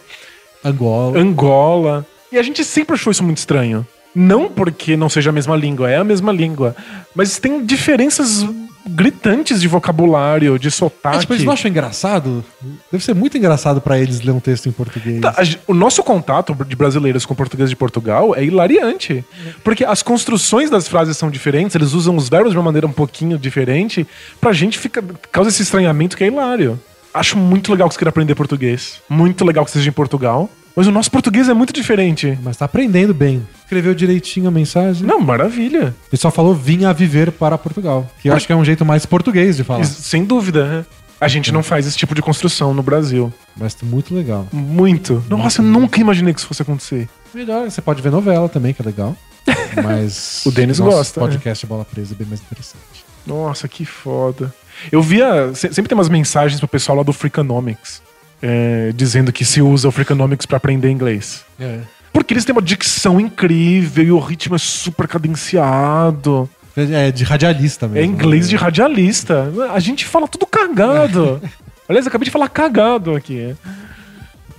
Angola. 0.63 1.19
Angola. 1.19 2.05
E 2.31 2.37
a 2.37 2.41
gente 2.41 2.63
sempre 2.63 2.95
achou 2.95 3.11
isso 3.11 3.25
muito 3.25 3.39
estranho. 3.39 3.85
Não 4.15 4.47
porque 4.47 4.95
não 4.95 5.09
seja 5.09 5.31
a 5.31 5.33
mesma 5.33 5.57
língua, 5.57 5.91
é 5.91 5.97
a 5.97 6.03
mesma 6.05 6.31
língua. 6.31 6.73
Mas 7.13 7.39
tem 7.39 7.65
diferenças 7.65 8.45
gritantes 8.87 9.61
de 9.61 9.67
vocabulário, 9.67 10.57
de 10.57 10.71
sotaque. 10.71 11.17
É, 11.17 11.19
tipo, 11.21 11.33
eles 11.33 11.45
não 11.45 11.53
acham 11.53 11.69
engraçado? 11.69 12.43
Deve 12.91 13.03
ser 13.03 13.13
muito 13.13 13.37
engraçado 13.37 13.81
pra 13.81 13.99
eles 13.99 14.21
ler 14.21 14.31
um 14.31 14.39
texto 14.39 14.67
em 14.67 14.71
português. 14.71 15.21
Tá, 15.21 15.35
a 15.37 15.43
o 15.67 15.73
nosso 15.73 16.03
contato 16.03 16.55
de 16.65 16.75
brasileiros 16.75 17.25
com 17.25 17.35
português 17.35 17.69
de 17.69 17.75
Portugal 17.75 18.35
é 18.35 18.43
hilariante. 18.43 19.23
Porque 19.63 19.83
as 19.83 20.01
construções 20.01 20.69
das 20.69 20.87
frases 20.87 21.17
são 21.17 21.29
diferentes, 21.29 21.75
eles 21.75 21.93
usam 21.93 22.15
os 22.15 22.29
verbos 22.29 22.51
de 22.51 22.57
uma 22.57 22.63
maneira 22.63 22.87
um 22.87 22.91
pouquinho 22.91 23.37
diferente. 23.37 24.07
Pra 24.39 24.53
gente 24.53 24.77
fica, 24.77 25.03
causa 25.31 25.49
esse 25.49 25.61
estranhamento 25.61 26.17
que 26.17 26.23
é 26.23 26.27
hilário. 26.27 26.79
Acho 27.13 27.37
muito 27.37 27.71
legal 27.71 27.87
que 27.87 27.95
você 27.95 27.99
queira 27.99 28.09
aprender 28.09 28.35
português. 28.35 29.01
Muito 29.09 29.43
legal 29.43 29.65
que 29.65 29.71
você 29.71 29.79
seja 29.79 29.89
em 29.89 29.93
Portugal. 29.93 30.49
Mas 30.75 30.87
o 30.87 30.91
nosso 30.91 31.11
português 31.11 31.49
é 31.49 31.53
muito 31.53 31.73
diferente. 31.73 32.37
Mas 32.43 32.57
tá 32.57 32.65
aprendendo 32.65 33.13
bem. 33.13 33.45
Escreveu 33.69 33.93
direitinho 33.93 34.47
a 34.47 34.51
mensagem. 34.51 35.05
Não, 35.05 35.19
maravilha. 35.19 35.95
Ele 36.11 36.19
só 36.19 36.31
falou 36.31 36.55
vinha 36.55 36.89
a 36.89 36.93
viver 36.93 37.31
para 37.31 37.55
Portugal. 37.55 38.09
Que 38.19 38.27
eu 38.27 38.33
acho 38.33 38.47
que 38.47 38.51
é 38.51 38.55
um 38.55 38.65
jeito 38.65 38.83
mais 38.83 39.05
português 39.05 39.57
de 39.57 39.63
falar. 39.63 39.83
Sem 39.83 40.25
dúvida. 40.25 40.65
né? 40.65 40.85
A 41.21 41.27
gente 41.27 41.51
não 41.51 41.61
faz 41.61 41.85
esse 41.85 41.95
tipo 41.95 42.15
de 42.15 42.21
construção 42.23 42.73
no 42.73 42.81
Brasil. 42.81 43.31
Mas 43.55 43.77
muito 43.83 44.15
legal. 44.15 44.47
Muito. 44.51 45.23
Nossa, 45.29 45.61
eu 45.61 45.65
nunca 45.65 45.99
imaginei 46.01 46.33
que 46.33 46.39
isso 46.39 46.47
fosse 46.47 46.63
acontecer. 46.63 47.07
Melhor, 47.31 47.69
você 47.69 47.79
pode 47.79 48.01
ver 48.01 48.11
novela 48.11 48.49
também, 48.49 48.73
que 48.73 48.81
é 48.81 48.85
legal. 48.85 49.15
Mas. 49.83 50.43
O 50.47 50.51
Denis 50.51 50.79
gosta, 50.79 51.19
né? 51.21 51.27
podcast 51.27 51.67
Bola 51.67 51.85
Presa 51.85 52.15
é 52.15 52.17
bem 52.17 52.25
mais 52.27 52.41
interessante. 52.41 53.05
Nossa, 53.27 53.67
que 53.67 53.85
foda. 53.85 54.51
Eu 54.91 55.03
via. 55.03 55.53
se- 55.53 55.71
Sempre 55.71 55.89
tem 55.89 55.95
umas 55.95 56.09
mensagens 56.09 56.59
pro 56.59 56.67
pessoal 56.67 56.97
lá 56.97 57.03
do 57.03 57.13
Freakonomics. 57.13 58.01
é, 58.41 58.91
dizendo 58.95 59.31
que 59.31 59.45
se 59.45 59.61
usa 59.61 59.87
o 59.87 59.91
Freakonomics 59.91 60.47
pra 60.47 60.57
aprender 60.57 60.89
inglês. 60.89 61.43
É. 61.59 61.81
Porque 62.11 62.33
eles 62.33 62.45
têm 62.45 62.53
uma 62.53 62.61
dicção 62.61 63.19
incrível 63.19 64.03
e 64.03 64.11
o 64.11 64.19
ritmo 64.19 64.55
é 64.55 64.59
super 64.59 65.07
cadenciado. 65.07 66.49
É 66.75 67.11
de 67.11 67.23
radialista 67.23 67.87
mesmo. 67.87 68.03
É 68.03 68.05
inglês 68.05 68.47
de 68.47 68.55
né? 68.55 68.61
radialista. 68.61 69.51
A 69.71 69.79
gente 69.79 70.05
fala 70.05 70.27
tudo 70.27 70.45
cagado. 70.45 71.41
Aliás, 71.87 72.05
eu 72.05 72.09
acabei 72.09 72.25
de 72.25 72.31
falar 72.31 72.49
cagado 72.49 73.15
aqui. 73.15 73.55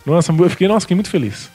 Nossa, 0.05 0.33
eu 0.33 0.51
fiquei, 0.51 0.67
nossa, 0.67 0.81
fiquei 0.81 0.97
muito 0.97 1.11
feliz. 1.11 1.51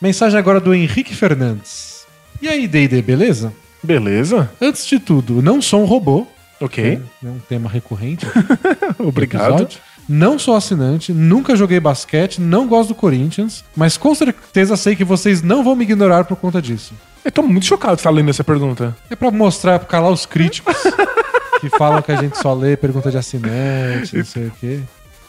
Mensagem 0.00 0.38
agora 0.38 0.60
do 0.60 0.72
Henrique 0.72 1.14
Fernandes. 1.14 2.06
E 2.40 2.48
aí, 2.48 2.68
D&D, 2.68 3.02
beleza? 3.02 3.52
Beleza? 3.82 4.50
Antes 4.60 4.86
de 4.86 5.00
tudo, 5.00 5.42
não 5.42 5.60
sou 5.60 5.82
um 5.82 5.84
robô. 5.84 6.26
Ok. 6.60 7.00
É 7.24 7.28
um 7.28 7.38
tema 7.40 7.68
recorrente. 7.68 8.26
Obrigado. 8.98 9.54
episódio. 9.54 9.80
Não 10.08 10.38
sou 10.38 10.56
assinante, 10.56 11.12
nunca 11.12 11.54
joguei 11.54 11.78
basquete, 11.78 12.40
não 12.40 12.66
gosto 12.66 12.88
do 12.88 12.94
Corinthians, 12.94 13.62
mas 13.76 13.98
com 13.98 14.14
certeza 14.14 14.74
sei 14.76 14.96
que 14.96 15.04
vocês 15.04 15.42
não 15.42 15.62
vão 15.62 15.76
me 15.76 15.84
ignorar 15.84 16.24
por 16.24 16.36
conta 16.36 16.62
disso. 16.62 16.94
Eu 17.22 17.30
tô 17.30 17.42
muito 17.42 17.66
chocado 17.66 17.94
de 17.94 18.00
estar 18.00 18.10
lendo 18.10 18.30
essa 18.30 18.42
pergunta. 18.42 18.96
É 19.10 19.14
pra 19.14 19.30
mostrar, 19.30 19.78
pra 19.78 19.86
calar 19.86 20.10
os 20.10 20.24
críticos 20.24 20.74
que 21.60 21.68
falam 21.68 22.00
que 22.00 22.10
a 22.10 22.16
gente 22.16 22.38
só 22.38 22.54
lê 22.54 22.74
pergunta 22.74 23.10
de 23.10 23.18
assinante, 23.18 24.16
não 24.16 24.24
sei 24.24 24.46
o 24.46 24.52
quê. 24.58 24.80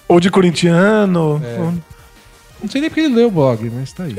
Ou 0.08 0.20
de 0.20 0.32
corintiano. 0.32 1.42
É. 1.44 1.58
Não 2.62 2.70
sei 2.70 2.80
nem 2.80 2.90
porque 2.90 3.02
ele 3.02 3.16
leu 3.16 3.28
o 3.28 3.32
blog, 3.32 3.70
mas 3.70 3.92
tá 3.92 4.04
aí. 4.04 4.16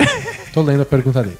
Tô 0.52 0.60
lendo 0.62 0.82
a 0.82 0.86
pergunta 0.86 1.22
dele. 1.22 1.38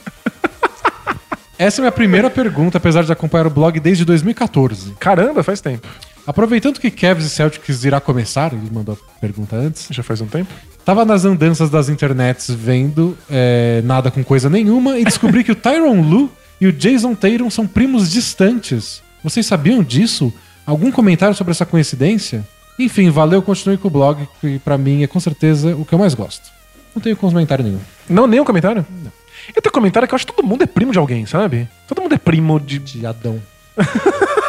Essa 1.59 1.79
é 1.79 1.81
a 1.81 1.85
minha 1.85 1.93
primeira 1.93 2.31
pergunta, 2.31 2.79
apesar 2.79 3.05
de 3.05 3.13
acompanhar 3.13 3.47
o 3.47 3.51
blog 3.51 3.79
desde 3.79 4.03
2014. 4.03 4.95
Caramba, 4.99 5.43
faz 5.43 5.61
tempo. 5.61 5.87
Aproveitando 6.31 6.79
que 6.79 6.93
Cavs 6.93 7.25
e 7.25 7.29
Celtics 7.29 7.83
irá 7.83 8.01
começar, 8.01 8.53
ele 8.53 8.71
mandou 8.71 8.97
a 8.97 9.21
pergunta 9.21 9.57
antes, 9.57 9.89
Já 9.91 10.01
faz 10.01 10.21
um 10.21 10.29
tempo. 10.29 10.49
tava 10.85 11.05
nas 11.05 11.25
andanças 11.25 11.69
das 11.69 11.89
internets 11.89 12.49
vendo 12.49 13.19
é, 13.29 13.83
nada 13.85 14.13
com 14.13 14.23
coisa 14.23 14.49
nenhuma 14.49 14.97
e 14.97 15.05
descobri 15.05 15.43
que 15.43 15.51
o 15.51 15.57
Tyron 15.57 16.01
Lu 16.01 16.31
e 16.61 16.69
o 16.69 16.73
Jason 16.73 17.17
Tatum 17.17 17.51
são 17.51 17.67
primos 17.67 18.09
distantes. 18.09 19.03
Vocês 19.25 19.45
sabiam 19.45 19.83
disso? 19.83 20.33
Algum 20.65 20.93
comentário 20.93 21.35
sobre 21.35 21.51
essa 21.51 21.67
coincidência? 21.67 22.47
Enfim, 22.79 23.11
valeu, 23.11 23.43
continue 23.43 23.77
com 23.77 23.89
o 23.89 23.91
blog, 23.91 24.29
que 24.41 24.61
pra 24.61 24.79
mim 24.79 25.03
é 25.03 25.09
com 25.09 25.19
certeza 25.19 25.75
o 25.75 25.85
que 25.85 25.93
eu 25.93 25.99
mais 25.99 26.15
gosto. 26.15 26.49
Não 26.95 27.03
tenho 27.03 27.17
comentário 27.17 27.65
nenhum. 27.65 27.81
Não, 28.09 28.29
nenhum 28.29 28.45
comentário? 28.45 28.87
Não. 29.03 29.11
E 29.49 29.61
tem 29.61 29.73
comentário 29.73 30.07
que 30.07 30.15
eu 30.15 30.17
acho 30.17 30.27
que 30.29 30.33
todo 30.33 30.47
mundo 30.47 30.63
é 30.63 30.67
primo 30.67 30.93
de 30.93 30.99
alguém, 30.99 31.27
sabe? 31.27 31.69
Todo 31.89 32.01
mundo 32.03 32.15
é 32.15 32.19
primo 32.19 32.61
de. 32.61 32.79
De 32.79 33.05
Adão. 33.05 33.43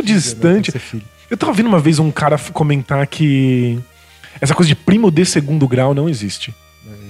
É 0.00 0.02
primo 0.02 0.18
distante. 0.20 0.78
Filho. 0.78 1.02
Eu 1.30 1.36
tava 1.36 1.52
vendo 1.52 1.66
uma 1.66 1.80
vez 1.80 1.98
um 1.98 2.10
cara 2.10 2.38
comentar 2.52 3.06
que. 3.06 3.78
Essa 4.40 4.54
coisa 4.54 4.68
de 4.68 4.74
primo 4.76 5.10
de 5.10 5.24
segundo 5.24 5.66
grau 5.66 5.94
não 5.94 6.08
existe. 6.08 6.54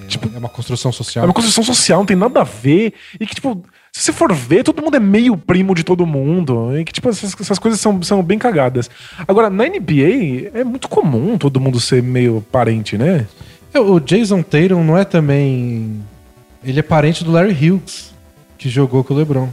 Tipo, 0.09 0.31
é 0.35 0.39
uma 0.39 0.49
construção 0.49 0.91
É 0.91 0.93
social. 0.93 1.25
uma 1.25 1.35
construção 1.35 1.65
social, 1.65 1.99
não 1.99 2.07
tem 2.07 2.17
nada 2.17 2.41
a 2.41 2.45
ver. 2.45 2.93
E 3.19 3.27
que, 3.27 3.35
tipo, 3.35 3.65
se 3.93 4.03
você 4.03 4.13
for 4.13 4.33
ver, 4.33 4.63
todo 4.63 4.81
mundo 4.81 4.97
é 4.97 5.01
meio 5.01 5.37
primo 5.37 5.75
de 5.75 5.83
todo 5.83 6.07
mundo. 6.07 6.79
E 6.79 6.85
que, 6.85 6.93
tipo, 6.93 7.09
essas, 7.09 7.35
essas 7.41 7.59
coisas 7.59 7.81
são, 7.81 8.01
são 8.03 8.23
bem 8.23 8.39
cagadas. 8.39 8.89
Agora, 9.27 9.51
na 9.51 9.65
NBA, 9.65 10.51
é 10.55 10.63
muito 10.63 10.89
comum 10.89 11.37
todo 11.37 11.61
mundo 11.61 11.81
ser 11.81 12.03
meio 12.05 12.45
parente, 12.53 12.97
né? 12.97 13.27
É, 13.75 13.81
O 13.81 13.99
Jason 13.99 14.43
Tatum 14.43 14.85
não 14.85 14.97
é 14.97 15.05
também. 15.05 16.01
Ele 16.65 16.79
é 16.79 16.83
parente 16.83 17.25
do 17.25 17.33
Larry 17.33 17.53
Hughes, 17.71 18.15
que 18.57 18.69
jogou 18.69 19.03
com 19.03 19.13
o 19.13 19.17
LeBron. 19.17 19.49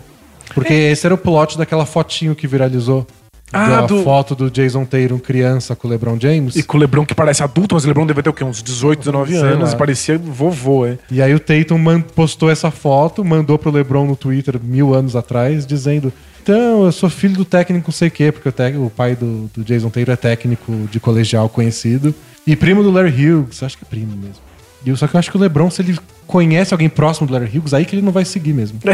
Porque 0.53 0.71
esse 0.73 1.05
era 1.05 1.15
o 1.15 1.17
plot 1.17 1.57
daquela 1.57 1.85
fotinho 1.85 2.35
que 2.35 2.45
viralizou. 2.47 3.07
Ah, 3.53 3.81
da 3.81 3.85
do- 3.85 4.03
foto 4.03 4.33
do 4.35 4.49
Jason 4.49 4.83
Tatum 4.83 5.19
criança 5.19 5.75
com 5.75 5.87
o 5.87 5.91
LeBron 5.91 6.17
James. 6.19 6.55
E 6.55 6.59
E, 6.59 6.63
com 6.63 6.77
o 6.77 6.79
Lebron 6.79 7.05
que 7.05 7.13
parece 7.13 7.43
adulto, 7.43 7.75
mas 7.75 7.83
o 7.85 7.87
Lebron 7.87 8.05
deve 8.05 8.21
ter 8.23 8.29
o 8.29 8.33
quê? 8.33 8.43
Uns 8.43 8.61
18, 8.63 8.99
19 8.99 9.31
Sei 9.31 9.41
anos 9.41 9.69
lá. 9.69 9.75
e 9.75 9.77
parecia 9.77 10.17
vovô, 10.17 10.85
é. 10.85 10.97
aí 11.21 11.33
o 11.33 11.39
Tatum 11.39 11.77
postou 12.01 12.49
essa 12.49 12.71
foto, 12.71 13.23
mandou 13.23 13.57
pro 13.59 13.71
LeBron 13.71 14.05
no 14.07 14.15
Twitter 14.15 14.59
mil 14.61 14.93
anos 14.93 15.15
atrás, 15.15 15.65
dizendo: 15.65 16.11
Então, 16.41 16.85
eu 16.85 16.91
sou 16.91 17.09
filho 17.09 17.35
do 17.35 17.45
técnico 17.45 17.85
não 17.87 17.93
sei 17.93 18.07
o 18.07 18.11
quê, 18.11 18.31
porque 18.31 18.49
o, 18.49 18.85
o 18.85 18.89
pai 18.89 19.15
do, 19.15 19.49
do 19.55 19.63
Jason 19.63 19.89
Tatum 19.89 20.11
é 20.11 20.15
técnico 20.15 20.71
de 20.91 20.99
colegial 20.99 21.47
conhecido. 21.47 22.13
E 22.45 22.55
primo 22.55 22.83
do 22.83 22.91
Larry 22.91 23.29
Hughes, 23.29 23.63
acho 23.63 23.77
que 23.77 23.83
é 23.85 23.87
primo 23.87 24.15
mesmo. 24.17 24.41
E 24.85 24.89
eu- 24.89 24.97
só 24.97 25.07
que 25.07 25.15
eu 25.15 25.19
acho 25.19 25.31
que 25.31 25.37
o 25.37 25.39
LeBron, 25.39 25.69
se 25.69 25.81
ele 25.81 25.97
conhece 26.27 26.73
alguém 26.73 26.89
próximo 26.89 27.25
do 27.27 27.33
Larry 27.33 27.57
Hughes, 27.57 27.73
aí 27.73 27.85
que 27.85 27.95
ele 27.95 28.01
não 28.01 28.11
vai 28.11 28.25
seguir 28.25 28.51
mesmo. 28.53 28.79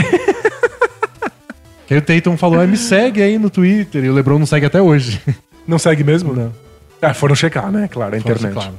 que 1.89 1.93
aí 1.95 1.99
o 1.99 2.01
Tatum 2.03 2.37
falou: 2.37 2.59
ah, 2.61 2.67
me 2.67 2.77
segue 2.77 3.19
aí 3.19 3.39
no 3.39 3.49
Twitter. 3.49 4.03
E 4.05 4.09
o 4.09 4.13
LeBron 4.13 4.37
não 4.37 4.45
segue 4.45 4.65
até 4.67 4.79
hoje. 4.79 5.19
Não 5.67 5.77
segue 5.77 6.03
mesmo? 6.03 6.33
Não. 6.33 6.51
Ah, 6.99 7.13
foram 7.13 7.35
checar, 7.35 7.71
né? 7.71 7.87
Claro, 7.91 8.15
a 8.15 8.17
internet. 8.17 8.53
Claro. 8.53 8.73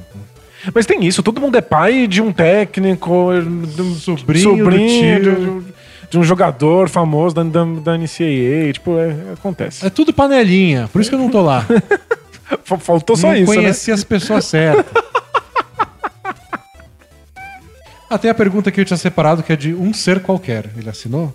Mas 0.74 0.86
tem 0.86 1.04
isso, 1.06 1.22
todo 1.22 1.40
mundo 1.40 1.56
é 1.56 1.60
pai 1.60 2.08
de 2.08 2.20
um 2.20 2.32
técnico, 2.32 3.28
de 3.74 3.80
um 3.82 3.94
Sobrinho 3.94 4.56
do 4.56 4.58
sobrinho 4.64 5.22
tio. 5.22 5.64
de, 6.10 6.18
um- 6.18 6.24
jogador 6.24 6.88
famoso 6.88 7.34
da, 7.36 7.44
da, 7.44 7.64
da 7.64 7.96
NCAA. 7.96 8.72
Tipo, 8.72 8.98
é, 8.98 9.14
acontece. 9.34 9.86
É 9.86 9.90
tudo 9.90 10.12
panelinha, 10.12 10.88
por 10.92 11.00
isso 11.00 11.08
que 11.10 11.14
eu 11.14 11.20
não 11.20 11.30
tô 11.30 11.40
lá. 11.42 11.64
Fa- 12.64 12.78
Faltou 12.78 13.14
só 13.16 13.28
não 13.28 13.36
isso, 13.36 13.50
né? 13.52 13.56
conheci 13.58 13.92
as 13.92 14.02
pessoas 14.02 14.44
certas. 14.46 14.86
Ah, 18.08 18.18
tem 18.18 18.30
a 18.30 18.34
pergunta 18.34 18.72
que 18.72 18.80
eu 18.80 18.84
tinha 18.84 18.96
separado, 18.96 19.42
que 19.44 19.52
é 19.52 19.56
de 19.56 19.72
um 19.72 19.92
ser 19.94 20.18
qualquer. 20.20 20.68
Ele 20.76 20.88
assinou? 20.90 21.32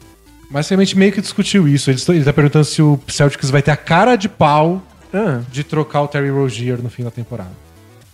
Mas 0.55 0.69
realmente 0.69 0.97
meio 0.97 1.11
que 1.11 1.19
discutiu 1.19 1.67
isso. 1.67 1.89
Ele 1.89 1.97
está- 1.97 2.15
ele 2.15 2.23
tá 2.23 2.31
perguntando 2.31 2.63
se 2.63 2.81
o 2.81 2.97
Celtics 3.09 3.49
vai 3.49 3.61
ter 3.61 3.71
a 3.71 3.75
cara 3.75 4.15
de 4.15 4.29
pau 4.29 4.81
Ah, 5.13 5.41
de 5.51 5.65
trocar 5.65 6.01
o 6.03 6.07
Terry 6.07 6.29
Rozier 6.29 6.81
no 6.81 6.89
fim 6.89 7.03
da 7.03 7.11
temporada. 7.11 7.51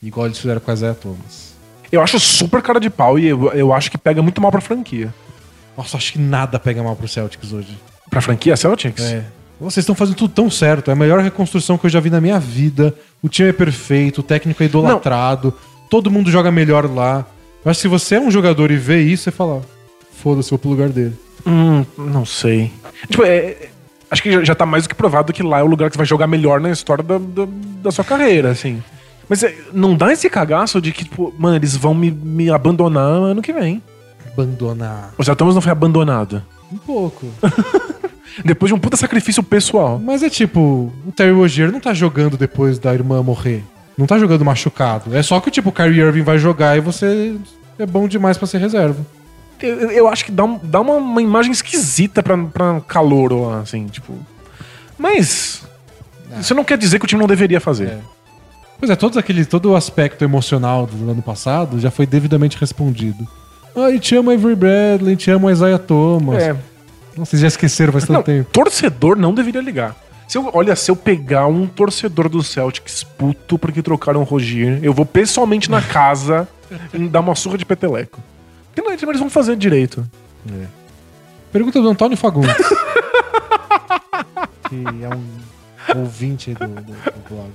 Igual 0.02 0.26
eles 0.26 0.40
fizeram 0.40 0.60
com 0.60 0.72
a 0.72 0.76
Zé 0.76 0.92
Thomas. 0.94 1.52
eu 1.92 2.02
acho 2.02 2.20
super 2.20 2.60
cara 2.64 2.80
de 2.80 2.90
pau 2.90 3.20
e 3.20 3.28
eu, 3.28 3.52
eu 3.54 3.72
acho 3.72 3.92
que 3.92 3.98
pega 3.98 4.24
muito 4.24 4.42
mal 4.42 4.50
pra 4.52 4.60
franquia. 4.60 5.14
Nossa, 5.78 5.98
acho 5.98 6.14
que 6.14 6.18
nada 6.20 6.58
pega 6.58 6.82
mal 6.82 6.96
pro 6.96 7.08
Celtics 7.08 7.54
hoje. 7.54 7.78
Pra 8.10 8.22
franquia 8.22 8.58
Celtics? 8.58 9.04
É. 9.04 9.24
Vocês 9.60 9.84
estão 9.84 9.94
fazendo 9.94 10.16
tudo 10.16 10.34
tão 10.34 10.50
certo. 10.50 10.90
É 10.90 10.94
a 10.94 10.96
melhor 10.96 11.20
reconstrução 11.20 11.78
que 11.78 11.86
eu 11.86 11.90
já 11.92 12.00
vi 12.00 12.10
na 12.10 12.20
minha 12.20 12.40
vida. 12.40 12.96
O 13.22 13.30
time 13.30 13.50
é 13.50 13.54
perfeito, 13.54 14.22
o 14.22 14.24
técnico 14.24 14.64
é 14.64 14.66
idolatrado, 14.66 15.54
todo 15.92 16.10
mundo 16.10 16.32
joga 16.32 16.50
melhor 16.52 16.90
lá. 16.92 17.24
Eu 17.64 17.70
acho 17.70 17.78
que 17.78 17.82
se 17.84 17.88
você 17.88 18.16
é 18.16 18.20
um 18.20 18.32
jogador 18.32 18.72
e 18.72 18.78
vê 18.78 19.00
isso, 19.04 19.26
você 19.26 19.32
fala: 19.32 19.62
foda-se, 20.24 20.50
vou 20.50 20.58
pro 20.58 20.72
lugar 20.72 20.90
dele. 20.90 21.16
Hum, 21.46 21.86
não 21.98 22.26
sei. 22.26 22.72
Tipo, 23.10 23.24
é, 23.24 23.70
acho 24.10 24.22
que 24.22 24.32
já, 24.32 24.44
já 24.44 24.56
tá 24.56 24.66
mais 24.66 24.84
do 24.84 24.90
que 24.90 24.96
provado 24.96 25.34
que 25.34 25.44
lá 25.44 25.60
é 25.60 25.64
o 25.64 25.68
lugar 25.68 25.90
que 25.90 25.96
você 25.96 26.00
vai 26.00 26.06
jogar 26.06 26.28
melhor 26.28 26.60
na 26.60 26.70
história 26.70 27.04
da, 27.04 27.18
da, 27.18 27.48
da 27.84 27.92
sua 27.92 28.04
carreira, 28.04 28.52
assim. 28.52 28.84
Mas 29.28 29.44
é, 29.44 29.56
não 29.72 29.96
dá 29.96 30.12
esse 30.12 30.30
cagaço 30.30 30.82
de 30.82 30.92
que, 30.92 31.06
tipo, 31.06 31.34
mano, 31.38 31.56
eles 31.56 31.76
vão 31.76 31.94
me, 31.94 32.12
me 32.12 32.50
abandonar 32.50 33.04
ano 33.04 33.42
que 33.42 33.54
vem. 33.54 33.82
Abandonar. 34.34 35.14
O 35.18 35.24
Zé 35.24 35.34
Thomas 35.36 35.56
não 35.56 35.62
foi 35.62 35.72
abandonado. 35.72 36.44
Um 36.72 36.78
pouco. 36.78 37.28
Depois 38.44 38.70
de 38.70 38.74
um 38.74 38.80
puta 38.80 38.96
sacrifício 38.96 39.44
pessoal. 39.44 40.00
Mas 40.00 40.24
é 40.24 40.30
tipo: 40.30 40.92
o 41.06 41.12
Terry 41.12 41.32
Rozier 41.32 41.72
não 41.72 41.80
tá 41.80 41.94
jogando 41.94 42.38
depois 42.38 42.80
da 42.80 42.94
irmã 42.94 43.22
morrer. 43.22 43.64
Não 43.98 44.08
tá 44.08 44.18
jogando 44.18 44.46
machucado. 44.46 45.16
É 45.16 45.22
só 45.22 45.40
que, 45.40 45.52
tipo, 45.52 45.70
o 45.70 45.72
Kyrie 45.72 46.00
Irving 46.00 46.24
vai 46.24 46.38
jogar 46.38 46.78
e 46.78 46.82
você 46.82 47.36
é 47.78 47.86
bom 47.86 48.08
demais 48.08 48.38
pra 48.38 48.48
ser 48.48 48.58
reserva. 48.60 49.06
Eu, 49.66 49.92
eu 49.92 50.08
acho 50.08 50.26
que 50.26 50.32
dá, 50.32 50.44
um- 50.44 50.60
dá 50.62 50.82
uma, 50.82 50.94
uma 50.96 51.22
imagem 51.22 51.52
esquisita 51.52 52.22
pra, 52.24 52.38
pra 52.38 52.82
calor, 52.82 53.56
assim, 53.62 53.86
tipo. 53.88 54.14
Mas. 54.98 55.64
Isso 56.40 56.56
não 56.56 56.64
quer 56.64 56.78
dizer 56.78 56.98
que 57.00 57.06
o 57.06 57.08
time 57.08 57.20
não 57.20 57.28
deveria 57.28 57.60
fazer. 57.60 57.88
É. 57.88 58.00
Pois 58.80 58.90
é, 58.90 58.96
todo 58.96 59.20
aquele, 59.20 59.46
todo 59.46 59.72
o 59.72 59.76
aspecto 59.76 60.24
emocional 60.24 60.88
do 60.88 61.12
ano 61.12 61.22
passado 61.22 61.80
já 61.80 61.92
foi 61.92 62.06
devidamente 62.06 62.58
respondido. 62.58 63.28
Ai, 63.76 64.00
te 64.00 64.16
amo 64.16 64.32
Avery 64.32 64.56
Bradley, 64.56 65.16
te 65.16 65.30
amo 65.30 65.50
Isaiah 65.52 65.78
Thomas. 65.78 66.42
É. 66.42 66.54
Não, 67.16 67.26
Vocês 67.26 67.42
já 67.42 67.48
esqueceram 67.48 67.92
faz 67.92 68.06
tanto 68.06 68.18
Não, 68.18 68.24
tempo. 68.24 68.50
torcedor 68.52 69.18
não 69.18 69.34
deveria 69.34 69.62
ligar. 69.62 69.96
Se 70.28 70.38
eu, 70.38 70.50
olha, 70.54 70.76
se 70.78 70.90
eu 70.90 70.96
pegar 70.96 71.46
um 71.48 71.68
torcedor 71.68 72.30
do 72.30 72.42
Celtics 72.42 73.04
puto 73.04 73.60
porque 73.60 73.82
trocaram 73.82 74.22
o 74.22 74.24
Rogier, 74.24 74.80
eu 74.82 74.94
vou 74.94 75.06
pessoalmente 75.06 75.70
na 75.70 75.82
casa 75.82 76.48
e 76.94 77.08
dar 77.10 77.20
uma 77.20 77.36
surra 77.36 77.58
de 77.58 77.66
peteleco. 77.66 78.20
Porque 78.74 78.82
não, 78.82 78.92
eles 78.92 79.20
vão 79.20 79.30
fazer 79.30 79.56
direito. 79.56 80.06
Pergunta 81.52 81.82
do 81.82 81.90
Antônio 81.90 82.18
Fagundes. 82.18 82.56
que 84.70 84.76
é 85.04 85.96
um 85.96 86.00
ouvinte 86.00 86.54
do, 86.54 86.68
do- 86.68 86.82
do 86.82 87.30
blog. 87.30 87.52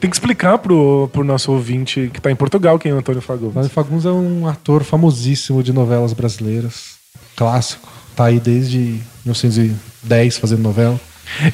Tem 0.00 0.10
que 0.10 0.16
explicar 0.16 0.58
pro, 0.58 1.08
pro 1.12 1.22
nosso 1.24 1.52
ouvinte 1.52 2.10
que 2.12 2.20
tá 2.20 2.30
em 2.30 2.36
Portugal 2.36 2.78
quem 2.78 2.90
é 2.90 2.94
o 2.94 2.98
Antônio 2.98 3.20
Fagundes. 3.22 3.50
Antônio 3.56 3.70
Fagundes 3.70 4.04
é 4.06 4.10
um 4.10 4.46
ator 4.46 4.82
famosíssimo 4.82 5.62
de 5.62 5.72
novelas 5.72 6.12
brasileiras. 6.12 6.96
Clássico. 7.36 7.88
Tá 8.16 8.24
aí 8.26 8.40
desde 8.40 9.00
1910 9.24 10.38
fazendo 10.38 10.62
novela. 10.62 10.98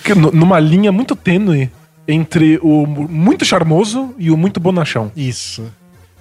Que 0.05 0.15
nu- 0.15 0.31
numa 0.33 0.59
linha 0.61 0.93
muito 0.93 1.15
tênue 1.17 1.71
entre 2.09 2.59
o 2.63 2.87
mu- 2.87 3.09
muito 3.09 3.45
charmoso 3.45 4.15
e 4.19 4.31
o 4.31 4.37
muito 4.37 4.59
bonachão. 4.61 5.11
Isso. 5.17 5.65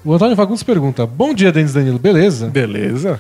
O 0.04 0.14
Antônio 0.14 0.36
Fagundes 0.36 0.64
pergunta: 0.64 1.06
Bom 1.06 1.34
dia, 1.34 1.52
Denis 1.52 1.74
Danilo, 1.74 2.00
beleza? 2.00 2.48
Beleza. 2.48 3.20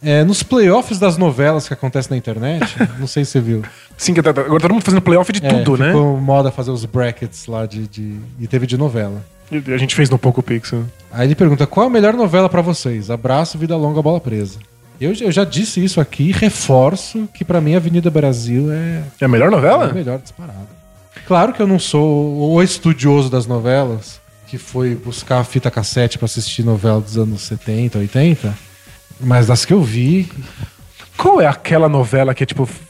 É, 0.00 0.22
nos 0.22 0.44
playoffs 0.44 0.98
das 0.98 1.16
novelas 1.16 1.66
que 1.66 1.74
acontecem 1.74 2.10
na 2.12 2.16
internet, 2.16 2.76
não 3.00 3.06
sei 3.06 3.24
se 3.24 3.32
você 3.32 3.40
viu. 3.40 3.62
Sim, 3.96 4.14
que 4.14 4.22
tá- 4.22 4.32
tá- 4.32 4.42
agora 4.42 4.60
todo 4.60 4.72
mundo 4.72 4.84
fazendo 4.84 5.00
playoff 5.02 5.32
de 5.32 5.44
É, 5.44 5.48
tudo, 5.64 5.76
né? 5.76 5.88
ficou 5.88 6.16
moda 6.20 6.52
fazer 6.52 6.70
os 6.70 6.84
brackets 6.84 7.46
lá 7.48 7.66
de, 7.66 7.88
de- 7.88 8.16
E 8.38 8.46
teve 8.46 8.64
de 8.66 8.76
novela. 8.78 9.20
A 9.50 9.76
gente 9.78 9.94
fez 9.96 10.08
no 10.10 10.18
Poco 10.18 10.42
Pixel. 10.42 10.84
Aí 11.10 11.26
ele 11.26 11.34
pergunta: 11.34 11.66
qual 11.66 11.86
a 11.86 11.90
melhor 11.90 12.14
novela 12.14 12.48
pra 12.48 12.62
vocês? 12.62 13.10
Abraço, 13.10 13.58
vida 13.58 13.76
longa, 13.76 14.00
bola 14.02 14.20
presa. 14.20 14.58
Eu, 15.00 15.12
eu 15.20 15.32
já 15.32 15.44
disse 15.44 15.82
isso 15.82 16.00
aqui 16.00 16.24
e 16.28 16.32
reforço 16.32 17.28
que 17.32 17.44
pra 17.44 17.60
mim 17.60 17.74
Avenida 17.76 18.10
Brasil 18.10 18.70
é 18.72 19.02
É 19.20 19.24
a 19.24 19.28
melhor 19.28 19.46
é 19.48 19.50
novela? 19.50 19.86
a 19.90 19.92
melhor 19.92 20.18
disparada. 20.18 20.78
Claro 21.26 21.52
que 21.52 21.60
eu 21.62 21.66
não 21.66 21.78
sou 21.78 22.52
o 22.52 22.62
estudioso 22.62 23.30
das 23.30 23.46
novelas, 23.46 24.17
que 24.48 24.56
foi 24.58 24.94
buscar 24.94 25.44
fita 25.44 25.70
cassete 25.70 26.16
pra 26.18 26.24
assistir 26.26 26.62
novela 26.64 27.00
dos 27.00 27.18
anos 27.18 27.42
70, 27.42 27.98
80, 27.98 28.56
mas 29.20 29.46
das 29.46 29.64
que 29.64 29.72
eu 29.72 29.82
vi, 29.82 30.30
Qual 31.16 31.40
é 31.40 31.46
aquela 31.46 31.88
novela 31.88 32.34
que 32.34 32.42
é 32.42 32.46
tipo. 32.46 32.62
f- 32.64 32.86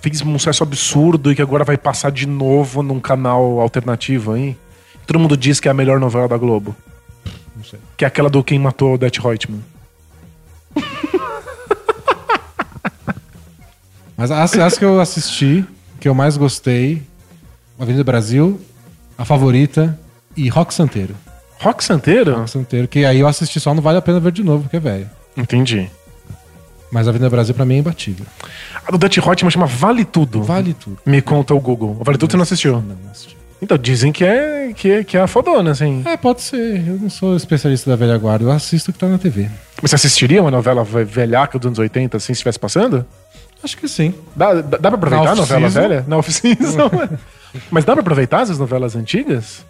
Fez 0.00 0.22
um 0.22 0.38
sucesso 0.38 0.62
absurdo 0.62 1.32
e 1.32 1.34
que 1.34 1.42
agora 1.42 1.64
vai 1.64 1.76
passar 1.76 2.10
de 2.12 2.26
novo 2.26 2.80
num 2.82 3.00
canal 3.00 3.60
alternativo 3.60 4.32
aí? 4.32 4.56
Todo 5.04 5.18
mundo 5.18 5.36
diz 5.36 5.58
que 5.58 5.66
é 5.66 5.70
a 5.70 5.74
melhor 5.74 5.98
novela 5.98 6.28
da 6.28 6.36
Globo. 6.38 6.74
não 7.56 7.64
sei. 7.64 7.78
Que 7.96 8.04
é 8.04 8.08
aquela 8.08 8.30
do 8.30 8.42
Quem 8.44 8.58
Matou 8.58 8.94
o 8.94 8.98
Det 8.98 9.18
Reutemann. 9.20 9.60
Mas 14.16 14.30
as, 14.30 14.54
as 14.56 14.78
que 14.78 14.84
eu 14.84 15.00
assisti, 15.00 15.64
que 16.00 16.08
eu 16.08 16.14
mais 16.14 16.36
gostei, 16.36 17.02
Avenida 17.78 18.04
Brasil, 18.04 18.60
A 19.18 19.24
Favorita 19.24 19.98
e 20.36 20.48
Rock 20.48 20.72
Santeiro. 20.74 21.14
Rock 21.60 21.82
Santeiro? 21.82 22.36
Rock 22.36 22.50
Santeiro, 22.50 22.86
que 22.88 23.04
aí 23.04 23.20
eu 23.20 23.26
assisti 23.28 23.58
só, 23.58 23.72
não 23.74 23.82
vale 23.82 23.98
a 23.98 24.02
pena 24.02 24.20
ver 24.20 24.32
de 24.32 24.42
novo, 24.42 24.64
porque 24.64 24.76
é 24.76 24.80
velho. 24.80 25.10
Entendi. 25.36 25.90
Mas 26.90 27.08
Avenida 27.08 27.28
Brasil 27.28 27.54
pra 27.54 27.64
mim 27.64 27.74
é 27.74 27.78
imbatível. 27.78 28.24
A 28.86 28.90
do 28.92 28.98
Det 28.98 29.20
Reutemann 29.20 29.50
chama 29.50 29.66
Vale 29.66 30.04
Tudo. 30.04 30.42
Vale 30.42 30.72
tudo. 30.74 30.98
Me 31.04 31.20
conta 31.20 31.52
o 31.54 31.60
Google. 31.60 31.96
O 32.00 32.04
Vale 32.04 32.16
Tudo 32.18 32.30
você 32.30 32.36
não 32.36 32.42
assistiu? 32.44 32.72
Não, 32.74 32.82
não 33.02 33.10
assisti. 33.10 33.36
Então, 33.60 33.76
dizem 33.78 34.12
que 34.12 34.22
é, 34.24 34.72
que 34.76 34.90
é, 34.90 35.02
que 35.04 35.16
é 35.16 35.20
a 35.22 35.26
fodona, 35.26 35.70
assim. 35.70 36.02
É, 36.04 36.16
pode 36.16 36.42
ser. 36.42 36.86
Eu 36.86 36.98
não 37.00 37.08
sou 37.10 37.34
especialista 37.34 37.88
da 37.90 37.96
velha 37.96 38.16
guarda, 38.18 38.44
eu 38.44 38.52
assisto 38.52 38.90
o 38.90 38.92
que 38.94 38.98
tá 39.00 39.08
na 39.08 39.16
TV. 39.18 39.48
Mas 39.80 39.90
você 39.90 39.96
assistiria 39.96 40.42
uma 40.42 40.50
novela 40.50 40.84
ve- 40.84 41.04
velhaca 41.04 41.58
dos 41.58 41.66
anos 41.66 41.78
80 41.78 42.18
assim, 42.18 42.26
se 42.26 42.32
estivesse 42.32 42.58
passando? 42.58 43.04
Acho 43.64 43.76
que 43.78 43.88
sim. 43.88 44.14
Dá, 44.36 44.54
dá, 44.60 44.76
dá 44.76 44.90
pra 44.90 44.96
aproveitar 44.98 45.30
a 45.32 45.34
novela 45.34 45.68
velha? 45.70 46.04
Na 46.06 46.18
off-season? 46.18 46.90
Mas 47.70 47.84
dá 47.86 47.94
pra 47.94 48.02
aproveitar 48.02 48.42
as 48.42 48.58
novelas 48.58 48.94
antigas? 48.94 49.64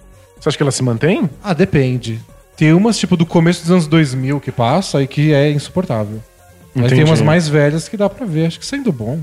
Você 0.46 0.50
acha 0.50 0.58
que 0.58 0.62
elas 0.62 0.76
se 0.76 0.82
mantêm? 0.84 1.28
Ah, 1.42 1.52
depende. 1.52 2.20
Tem 2.56 2.72
umas, 2.72 2.96
tipo, 2.96 3.16
do 3.16 3.26
começo 3.26 3.62
dos 3.62 3.70
anos 3.72 3.86
2000 3.88 4.38
que 4.38 4.52
passa 4.52 5.02
e 5.02 5.06
que 5.08 5.32
é 5.32 5.50
insuportável. 5.50 6.22
Mas 6.72 6.92
tem 6.92 7.02
umas 7.02 7.20
mais 7.20 7.48
velhas 7.48 7.88
que 7.88 7.96
dá 7.96 8.08
pra 8.08 8.24
ver, 8.24 8.46
acho 8.46 8.60
que 8.60 8.64
sendo 8.64 8.92
bom. 8.92 9.18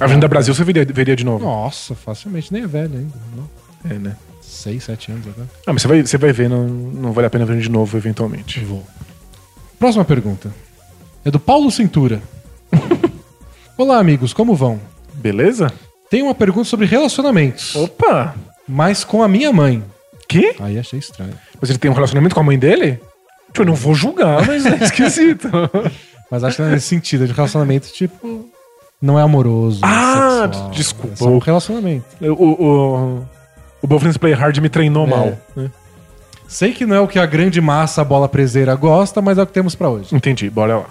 A 0.00 0.04
Avenida 0.04 0.28
Brasil 0.28 0.54
você 0.54 0.62
veria, 0.62 0.84
veria 0.84 1.16
de 1.16 1.24
novo. 1.24 1.44
Nossa, 1.44 1.96
facilmente, 1.96 2.52
nem 2.52 2.62
é 2.62 2.66
velho 2.68 2.96
ainda. 2.96 3.14
Não. 3.34 3.90
É, 3.90 3.98
né? 3.98 4.16
6, 4.40 4.84
7 4.84 5.10
anos 5.10 5.26
agora. 5.26 5.48
Ah, 5.66 5.72
mas 5.72 5.82
você 5.82 5.88
vai, 5.88 6.02
você 6.02 6.16
vai 6.16 6.32
ver, 6.32 6.48
não, 6.48 6.68
não 6.68 7.12
vale 7.12 7.26
a 7.26 7.30
pena 7.30 7.44
ver 7.44 7.58
de 7.58 7.68
novo, 7.68 7.96
eventualmente. 7.96 8.60
Vou. 8.60 8.86
Próxima 9.80 10.04
pergunta. 10.04 10.54
É 11.24 11.30
do 11.30 11.40
Paulo 11.40 11.72
Cintura. 11.72 12.22
Olá, 13.76 13.98
amigos, 13.98 14.32
como 14.32 14.54
vão? 14.54 14.80
Beleza? 15.12 15.72
Tem 16.08 16.22
uma 16.22 16.36
pergunta 16.36 16.68
sobre 16.68 16.86
relacionamentos, 16.86 17.74
Opa! 17.74 18.36
mas 18.68 19.02
com 19.02 19.24
a 19.24 19.28
minha 19.28 19.52
mãe. 19.52 19.82
Que? 20.28 20.54
Aí 20.60 20.78
achei 20.78 20.98
estranho. 20.98 21.32
Mas 21.60 21.70
ele 21.70 21.78
tem 21.78 21.90
um 21.90 21.94
relacionamento 21.94 22.34
com 22.34 22.40
a 22.40 22.44
mãe 22.44 22.58
dele? 22.58 23.00
Tipo, 23.46 23.62
eu 23.62 23.66
não 23.66 23.74
vou 23.74 23.94
julgar, 23.94 24.44
mas 24.46 24.66
é 24.66 24.76
esquisito. 24.84 25.48
Mas 26.30 26.42
acho 26.44 26.56
que 26.56 26.62
não 26.62 26.68
é 26.68 26.72
nesse 26.72 26.88
sentido, 26.88 27.26
de 27.26 27.32
relacionamento, 27.32 27.88
tipo, 27.92 28.48
não 29.00 29.18
é 29.18 29.22
amoroso. 29.22 29.80
Ah, 29.82 30.42
sexual, 30.50 30.70
desculpa. 30.70 31.12
É 31.14 31.16
só 31.16 31.28
um 31.28 31.38
relacionamento. 31.38 32.04
o, 32.20 32.32
o, 32.64 33.24
o 33.82 33.86
Bowfins 33.86 34.16
Play 34.16 34.32
Hard 34.34 34.58
me 34.58 34.68
treinou 34.68 35.06
É. 35.06 35.10
mal. 35.10 35.38
né? 35.54 35.70
Sei 36.48 36.72
que 36.72 36.86
não 36.86 36.94
é 36.96 37.00
o 37.00 37.08
que 37.08 37.18
a 37.18 37.26
grande 37.26 37.60
massa 37.60 38.04
bola 38.04 38.28
preseira 38.28 38.74
gosta, 38.74 39.20
mas 39.22 39.36
é 39.38 39.42
o 39.42 39.46
que 39.46 39.52
temos 39.52 39.74
pra 39.74 39.88
hoje. 39.88 40.14
Entendi, 40.14 40.48
bora 40.50 40.78
lá. 40.78 40.86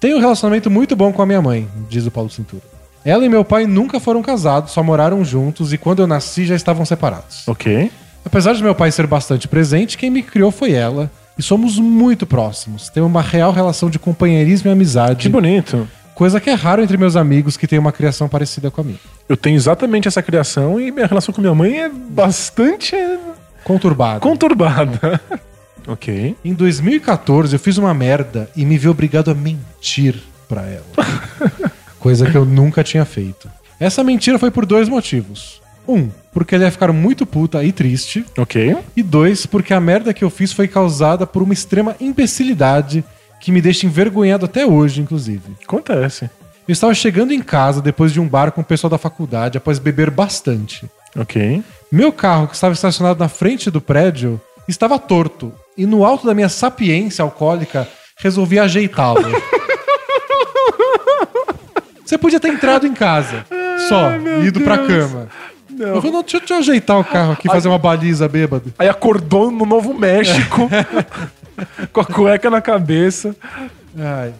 Tenho 0.00 0.16
um 0.16 0.20
relacionamento 0.20 0.70
muito 0.70 0.94
bom 0.96 1.12
com 1.12 1.22
a 1.22 1.26
minha 1.26 1.40
mãe, 1.40 1.68
diz 1.88 2.06
o 2.06 2.10
Paulo 2.10 2.28
Cintura. 2.30 2.62
Ela 3.04 3.24
e 3.24 3.28
meu 3.28 3.44
pai 3.44 3.66
nunca 3.66 4.00
foram 4.00 4.20
casados, 4.20 4.72
só 4.72 4.82
moraram 4.82 5.24
juntos 5.24 5.72
e 5.72 5.78
quando 5.78 6.00
eu 6.02 6.06
nasci 6.08 6.44
já 6.44 6.56
estavam 6.56 6.84
separados. 6.84 7.46
Ok. 7.46 7.90
Apesar 8.26 8.54
de 8.54 8.62
meu 8.62 8.74
pai 8.74 8.90
ser 8.90 9.06
bastante 9.06 9.46
presente, 9.46 9.96
quem 9.96 10.10
me 10.10 10.20
criou 10.20 10.50
foi 10.50 10.72
ela. 10.72 11.08
E 11.38 11.42
somos 11.42 11.78
muito 11.78 12.26
próximos. 12.26 12.88
Temos 12.88 13.08
uma 13.08 13.22
real 13.22 13.52
relação 13.52 13.88
de 13.88 14.00
companheirismo 14.00 14.68
e 14.68 14.72
amizade. 14.72 15.22
Que 15.22 15.28
bonito. 15.28 15.86
Coisa 16.12 16.40
que 16.40 16.50
é 16.50 16.54
raro 16.54 16.82
entre 16.82 16.96
meus 16.96 17.14
amigos 17.14 17.56
que 17.56 17.68
têm 17.68 17.78
uma 17.78 17.92
criação 17.92 18.28
parecida 18.28 18.68
com 18.68 18.80
a 18.80 18.84
minha. 18.84 18.98
Eu 19.28 19.36
tenho 19.36 19.54
exatamente 19.54 20.08
essa 20.08 20.22
criação 20.22 20.80
e 20.80 20.90
minha 20.90 21.06
relação 21.06 21.32
com 21.32 21.40
minha 21.40 21.54
mãe 21.54 21.82
é 21.82 21.88
bastante 21.88 22.96
Conturbado. 23.62 24.20
conturbada. 24.20 25.20
ok. 25.86 26.34
Em 26.44 26.52
2014, 26.52 27.54
eu 27.54 27.60
fiz 27.60 27.76
uma 27.78 27.94
merda 27.94 28.50
e 28.56 28.64
me 28.64 28.76
vi 28.76 28.88
obrigado 28.88 29.30
a 29.30 29.34
mentir 29.34 30.16
pra 30.48 30.62
ela. 30.62 31.06
Coisa 32.00 32.28
que 32.28 32.36
eu 32.36 32.44
nunca 32.44 32.82
tinha 32.82 33.04
feito. 33.04 33.48
Essa 33.78 34.02
mentira 34.02 34.38
foi 34.38 34.50
por 34.50 34.66
dois 34.66 34.88
motivos. 34.88 35.60
Um, 35.86 36.08
porque 36.36 36.54
ela 36.54 36.64
ia 36.64 36.70
ficar 36.70 36.92
muito 36.92 37.24
puta 37.24 37.64
e 37.64 37.72
triste. 37.72 38.22
Ok. 38.36 38.76
E 38.94 39.02
dois, 39.02 39.46
porque 39.46 39.72
a 39.72 39.80
merda 39.80 40.12
que 40.12 40.22
eu 40.22 40.28
fiz 40.28 40.52
foi 40.52 40.68
causada 40.68 41.26
por 41.26 41.42
uma 41.42 41.54
extrema 41.54 41.96
imbecilidade 41.98 43.02
que 43.40 43.50
me 43.50 43.62
deixa 43.62 43.86
envergonhado 43.86 44.44
até 44.44 44.66
hoje, 44.66 45.00
inclusive. 45.00 45.56
Acontece. 45.64 46.28
Eu 46.68 46.74
estava 46.74 46.92
chegando 46.92 47.32
em 47.32 47.40
casa 47.40 47.80
depois 47.80 48.12
de 48.12 48.20
um 48.20 48.28
bar 48.28 48.52
com 48.52 48.60
o 48.60 48.64
pessoal 48.64 48.90
da 48.90 48.98
faculdade 48.98 49.56
após 49.56 49.78
beber 49.78 50.10
bastante. 50.10 50.84
Ok. 51.18 51.62
Meu 51.90 52.12
carro, 52.12 52.48
que 52.48 52.54
estava 52.54 52.74
estacionado 52.74 53.18
na 53.18 53.30
frente 53.30 53.70
do 53.70 53.80
prédio, 53.80 54.38
estava 54.68 54.98
torto. 54.98 55.54
E 55.74 55.86
no 55.86 56.04
alto 56.04 56.26
da 56.26 56.34
minha 56.34 56.50
sapiência 56.50 57.22
alcoólica, 57.22 57.88
resolvi 58.18 58.58
ajeitá-lo. 58.58 59.24
Você 62.04 62.18
podia 62.18 62.38
ter 62.38 62.48
entrado 62.48 62.86
em 62.86 62.92
casa, 62.92 63.46
só, 63.88 64.10
e 64.42 64.48
ido 64.48 64.60
pra 64.60 64.76
cama. 64.76 65.28
Não, 65.76 66.00
deixa, 66.00 66.38
deixa 66.38 66.54
eu 66.54 66.58
ajeitar 66.58 66.98
o 66.98 67.04
carro 67.04 67.32
aqui, 67.32 67.48
fazer 67.48 67.68
uma 67.68 67.78
baliza 67.78 68.26
bêbado. 68.28 68.72
Aí 68.78 68.88
acordou 68.88 69.50
no 69.50 69.66
Novo 69.66 69.92
México 69.94 70.68
com 71.92 72.00
a 72.00 72.04
cueca 72.04 72.48
na 72.50 72.60
cabeça. 72.60 73.36
Ai. 73.98 74.32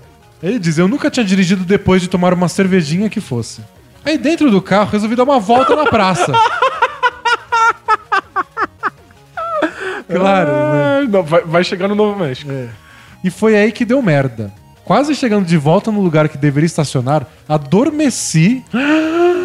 Ele 0.42 0.58
diz, 0.58 0.78
eu 0.78 0.88
nunca 0.88 1.10
tinha 1.10 1.24
dirigido 1.24 1.64
depois 1.64 2.00
de 2.02 2.08
tomar 2.08 2.32
uma 2.32 2.48
cervejinha 2.48 3.08
que 3.08 3.20
fosse. 3.20 3.62
Aí 4.04 4.16
dentro 4.16 4.50
do 4.50 4.62
carro, 4.62 4.90
resolvi 4.90 5.16
dar 5.16 5.24
uma 5.24 5.40
volta 5.40 5.74
na 5.76 5.86
praça. 5.86 6.32
Claro, 10.08 10.48
né? 10.48 10.56
Ah, 10.56 11.06
não, 11.08 11.22
vai, 11.22 11.40
vai 11.42 11.64
chegar 11.64 11.88
no 11.88 11.94
Novo 11.96 12.18
México. 12.18 12.50
E 13.24 13.30
foi 13.30 13.56
aí 13.56 13.72
que 13.72 13.84
deu 13.84 14.00
merda. 14.00 14.52
Quase 14.84 15.16
chegando 15.16 15.44
de 15.44 15.56
volta 15.56 15.90
no 15.90 16.00
lugar 16.00 16.28
que 16.28 16.38
deveria 16.38 16.66
estacionar, 16.66 17.26
adormeci 17.48 18.64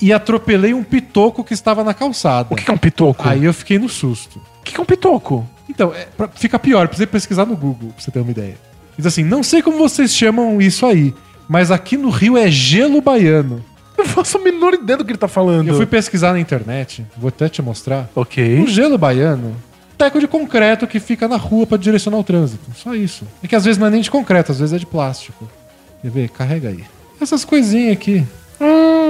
e 0.00 0.12
atropelei 0.12 0.74
um 0.74 0.82
pitoco 0.84 1.42
que 1.44 1.54
estava 1.54 1.82
na 1.84 1.94
calçada. 1.94 2.48
O 2.52 2.56
que 2.56 2.70
é 2.70 2.74
um 2.74 2.78
pitoco? 2.78 3.28
Aí 3.28 3.44
eu 3.44 3.54
fiquei 3.54 3.78
no 3.78 3.88
susto. 3.88 4.38
O 4.60 4.62
que 4.64 4.76
é 4.76 4.80
um 4.80 4.84
pitoco? 4.84 5.46
Então, 5.68 5.92
é, 5.94 6.06
pra- 6.16 6.28
fica 6.28 6.58
pior, 6.58 6.86
precisa 6.88 7.06
pesquisar 7.06 7.44
no 7.46 7.56
Google, 7.56 7.90
pra 7.90 8.00
você 8.02 8.10
ter 8.10 8.20
uma 8.20 8.30
ideia. 8.30 8.56
Diz 8.96 9.06
assim, 9.06 9.22
não 9.24 9.42
sei 9.42 9.62
como 9.62 9.78
vocês 9.78 10.14
chamam 10.14 10.60
isso 10.60 10.86
aí, 10.86 11.14
mas 11.48 11.70
aqui 11.70 11.96
no 11.96 12.08
Rio 12.10 12.36
é 12.36 12.50
gelo 12.50 13.00
baiano. 13.00 13.64
Não 13.96 14.04
faço 14.04 14.36
a 14.36 14.40
menor 14.40 14.74
ideia 14.74 14.96
do 14.98 15.04
que 15.04 15.10
ele 15.12 15.18
tá 15.18 15.28
falando. 15.28 15.68
Eu 15.68 15.74
fui 15.76 15.86
pesquisar 15.86 16.32
na 16.32 16.40
internet, 16.40 17.04
vou 17.16 17.28
até 17.28 17.48
te 17.48 17.62
mostrar. 17.62 18.08
O 18.14 18.20
Ok. 18.20 18.66
gelo 18.66 18.96
baiano 18.98 19.56
teco 19.98 20.20
de 20.20 20.28
concreto 20.28 20.86
que 20.86 21.00
fica 21.00 21.26
na 21.26 21.36
rua 21.36 21.66
pra 21.66 21.78
direcionar 21.78 22.18
o 22.18 22.24
trânsito. 22.24 22.64
Só 22.76 22.94
isso. 22.94 23.26
É 23.42 23.48
que 23.48 23.56
às 23.56 23.64
vezes 23.64 23.78
não 23.78 23.86
é 23.86 23.90
nem 23.90 24.02
de 24.02 24.10
concreto, 24.10 24.52
às 24.52 24.58
vezes 24.60 24.74
é 24.74 24.78
de 24.78 24.84
plástico. 24.84 25.48
Quer 26.02 26.10
ver? 26.10 26.28
Carrega 26.28 26.68
aí. 26.68 26.84
Essas 27.18 27.44
coisinhas 27.46 27.92
aqui. 27.94 28.22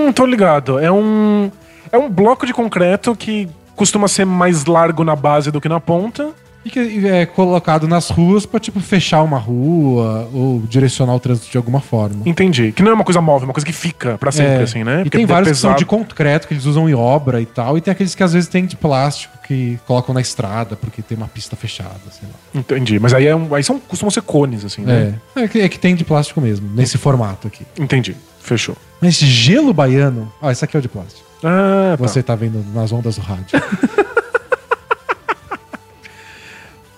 Hum, 0.06 0.12
tô 0.12 0.24
ligado. 0.26 0.78
É 0.78 0.90
um. 0.90 1.50
É 1.92 1.98
um 1.98 2.08
bloco 2.10 2.46
de 2.46 2.52
concreto 2.52 3.14
que 3.14 3.48
costuma 3.74 4.08
ser 4.08 4.24
mais 4.24 4.64
largo 4.64 5.04
na 5.04 5.14
base 5.16 5.50
do 5.50 5.60
que 5.60 5.68
na 5.68 5.80
ponta. 5.80 6.30
E 6.64 6.68
que 6.70 7.06
é 7.06 7.24
colocado 7.24 7.86
nas 7.86 8.10
ruas 8.10 8.44
pra, 8.44 8.58
tipo, 8.58 8.80
fechar 8.80 9.22
uma 9.22 9.38
rua 9.38 10.28
ou 10.34 10.60
direcionar 10.68 11.14
o 11.14 11.20
trânsito 11.20 11.48
de 11.48 11.56
alguma 11.56 11.78
forma. 11.80 12.22
Entendi. 12.26 12.72
Que 12.72 12.82
não 12.82 12.90
é 12.90 12.94
uma 12.94 13.04
coisa 13.04 13.20
móvel, 13.20 13.42
é 13.44 13.46
uma 13.46 13.52
coisa 13.54 13.64
que 13.64 13.72
fica 13.72 14.18
pra 14.18 14.32
sempre, 14.32 14.54
É. 14.54 14.62
assim, 14.62 14.82
né? 14.82 14.94
E 14.94 15.04
Porque 15.04 15.16
tem 15.18 15.22
é 15.22 15.28
vários 15.28 15.48
que 15.52 15.54
são 15.54 15.70
pesado. 15.70 15.78
de 15.78 15.86
concreto, 15.86 16.48
que 16.48 16.54
eles 16.54 16.64
usam 16.66 16.88
em 16.90 16.94
obra 16.94 17.40
e 17.40 17.46
tal. 17.46 17.78
E 17.78 17.80
tem 17.80 17.92
aqueles 17.92 18.16
que 18.16 18.22
às 18.24 18.32
vezes 18.32 18.48
tem 18.48 18.66
de 18.66 18.74
plástico, 18.74 19.38
que 19.46 19.78
colocam 19.86 20.12
na 20.12 20.20
estrada, 20.20 20.74
porque 20.74 21.02
tem 21.02 21.16
uma 21.16 21.28
pista 21.28 21.54
fechada, 21.54 22.00
sei 22.10 22.28
lá. 22.28 22.60
Entendi. 22.60 22.98
Mas 22.98 23.14
aí, 23.14 23.28
é 23.28 23.36
um, 23.36 23.54
aí 23.54 23.62
são, 23.62 23.78
costumam 23.78 24.10
ser 24.10 24.22
cones, 24.22 24.64
assim, 24.64 24.82
né? 24.82 25.14
É, 25.36 25.42
é 25.42 25.48
que, 25.48 25.60
é 25.60 25.68
que 25.68 25.78
tem 25.78 25.94
de 25.94 26.02
plástico 26.04 26.40
mesmo, 26.40 26.68
nesse 26.74 26.98
formato 26.98 27.46
aqui. 27.46 27.64
Entendi. 27.78 28.16
Fechou. 28.46 28.76
Mas 29.00 29.14
gelo 29.16 29.74
baiano. 29.74 30.32
Ó, 30.40 30.48
esse 30.48 30.64
aqui 30.64 30.76
é 30.76 30.78
o 30.78 30.82
de 30.82 30.88
plástico. 30.88 31.26
Ah, 31.42 31.96
tá. 31.98 32.06
Você 32.06 32.22
tá 32.22 32.36
vendo 32.36 32.64
nas 32.72 32.92
ondas 32.92 33.16
do 33.16 33.20
rádio. 33.22 33.60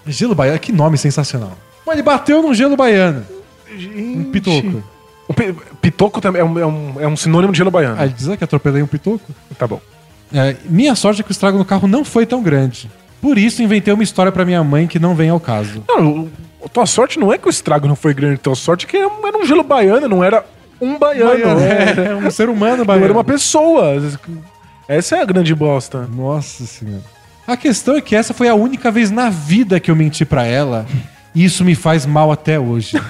gelo 0.07 0.35
baiano, 0.35 0.59
que 0.59 0.71
nome 0.73 0.99
sensacional. 0.99 1.57
Mas 1.87 1.95
ele 1.95 2.03
bateu 2.03 2.43
num 2.43 2.53
gelo 2.53 2.77
baiano. 2.77 3.25
Um 3.97 4.31
pitoco. 4.31 4.83
O 5.27 5.33
pi- 5.33 5.55
pitoco 5.81 6.21
também 6.21 6.41
é 6.41 6.45
um, 6.45 6.59
é, 6.59 6.67
um, 6.67 6.95
é 7.01 7.09
um 7.09 7.17
sinônimo 7.17 7.53
de 7.53 7.59
gelo 7.59 7.71
baiano. 7.71 7.97
Ah, 7.99 8.05
ele 8.05 8.13
diz 8.15 8.29
que 8.37 8.45
atropelei 8.45 8.83
um 8.83 8.87
pitoco? 8.87 9.25
Tá 9.59 9.67
bom. 9.67 9.81
É, 10.33 10.55
minha 10.67 10.95
sorte 10.95 11.23
é 11.23 11.25
que 11.25 11.31
o 11.31 11.33
estrago 11.33 11.57
no 11.57 11.65
carro 11.65 11.89
não 11.89 12.05
foi 12.05 12.27
tão 12.27 12.43
grande. 12.43 12.91
Por 13.23 13.39
isso 13.39 13.63
inventei 13.63 13.93
uma 13.95 14.03
história 14.03 14.31
pra 14.31 14.45
minha 14.45 14.63
mãe 14.63 14.87
que 14.87 14.99
não 14.99 15.15
vem 15.15 15.31
ao 15.31 15.41
caso. 15.41 15.83
Não, 15.89 16.29
tua 16.73 16.85
sorte 16.85 17.19
não 17.19 17.33
é 17.33 17.39
que 17.39 17.47
o 17.49 17.51
estrago 17.51 17.89
não 17.89 17.97
foi 17.97 18.13
grande, 18.13 18.39
tua 18.39 18.55
sorte 18.55 18.85
é 18.85 18.89
que 18.89 18.97
era 18.99 19.39
um 19.39 19.47
gelo 19.47 19.63
baiano, 19.63 20.07
não 20.09 20.23
era 20.23 20.45
um 20.81 20.99
baiano. 20.99 21.61
Era, 21.61 22.03
é 22.03 22.15
um 22.17 22.31
ser 22.31 22.49
humano 22.49 22.79
não 22.79 22.85
baiano. 22.85 23.05
era 23.05 23.13
uma 23.13 23.25
pessoa. 23.25 24.03
Essa 24.87 25.17
é 25.17 25.23
a 25.23 25.25
grande 25.25 25.55
bosta. 25.55 26.09
Nossa 26.15 26.65
senhora. 26.65 27.03
A 27.47 27.57
questão 27.57 27.97
é 27.97 28.01
que 28.01 28.15
essa 28.15 28.35
foi 28.35 28.49
a 28.49 28.55
única 28.55 28.91
vez 28.91 29.11
na 29.11 29.31
vida 29.31 29.81
que 29.81 29.91
eu 29.91 29.97
menti 29.97 30.25
pra 30.25 30.45
ela. 30.45 30.87
E 31.35 31.45
isso 31.45 31.65
me 31.65 31.75
faz 31.75 32.05
mal 32.05 32.31
até 32.31 32.59
hoje. 32.59 33.01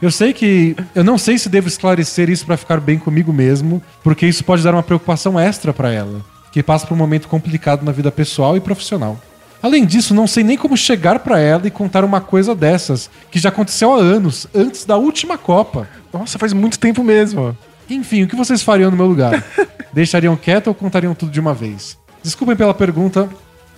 Eu 0.00 0.10
sei 0.10 0.32
que. 0.32 0.76
Eu 0.94 1.02
não 1.02 1.16
sei 1.16 1.38
se 1.38 1.48
devo 1.48 1.68
esclarecer 1.68 2.28
isso 2.28 2.44
pra 2.44 2.56
ficar 2.56 2.80
bem 2.80 2.98
comigo 2.98 3.32
mesmo, 3.32 3.82
porque 4.02 4.26
isso 4.26 4.44
pode 4.44 4.62
dar 4.62 4.74
uma 4.74 4.82
preocupação 4.82 5.38
extra 5.40 5.72
pra 5.72 5.90
ela, 5.92 6.20
que 6.52 6.62
passa 6.62 6.86
por 6.86 6.94
um 6.94 6.98
momento 6.98 7.28
complicado 7.28 7.84
na 7.84 7.92
vida 7.92 8.12
pessoal 8.12 8.56
e 8.56 8.60
profissional. 8.60 9.18
Além 9.62 9.86
disso, 9.86 10.14
não 10.14 10.26
sei 10.26 10.44
nem 10.44 10.58
como 10.58 10.76
chegar 10.76 11.20
pra 11.20 11.40
ela 11.40 11.66
e 11.66 11.70
contar 11.70 12.04
uma 12.04 12.20
coisa 12.20 12.54
dessas, 12.54 13.08
que 13.30 13.38
já 13.38 13.48
aconteceu 13.48 13.94
há 13.94 13.96
anos, 13.96 14.46
antes 14.54 14.84
da 14.84 14.98
última 14.98 15.38
Copa. 15.38 15.88
Nossa, 16.14 16.38
faz 16.38 16.52
muito 16.52 16.78
tempo 16.78 17.02
mesmo. 17.02 17.56
Enfim, 17.90 18.22
o 18.22 18.28
que 18.28 18.36
vocês 18.36 18.62
fariam 18.62 18.90
no 18.90 18.96
meu 18.96 19.06
lugar? 19.06 19.44
Deixariam 19.92 20.36
quieto 20.36 20.68
ou 20.68 20.74
contariam 20.74 21.14
tudo 21.14 21.30
de 21.32 21.40
uma 21.40 21.52
vez? 21.52 21.98
Desculpem 22.22 22.56
pela 22.56 22.72
pergunta 22.72 23.28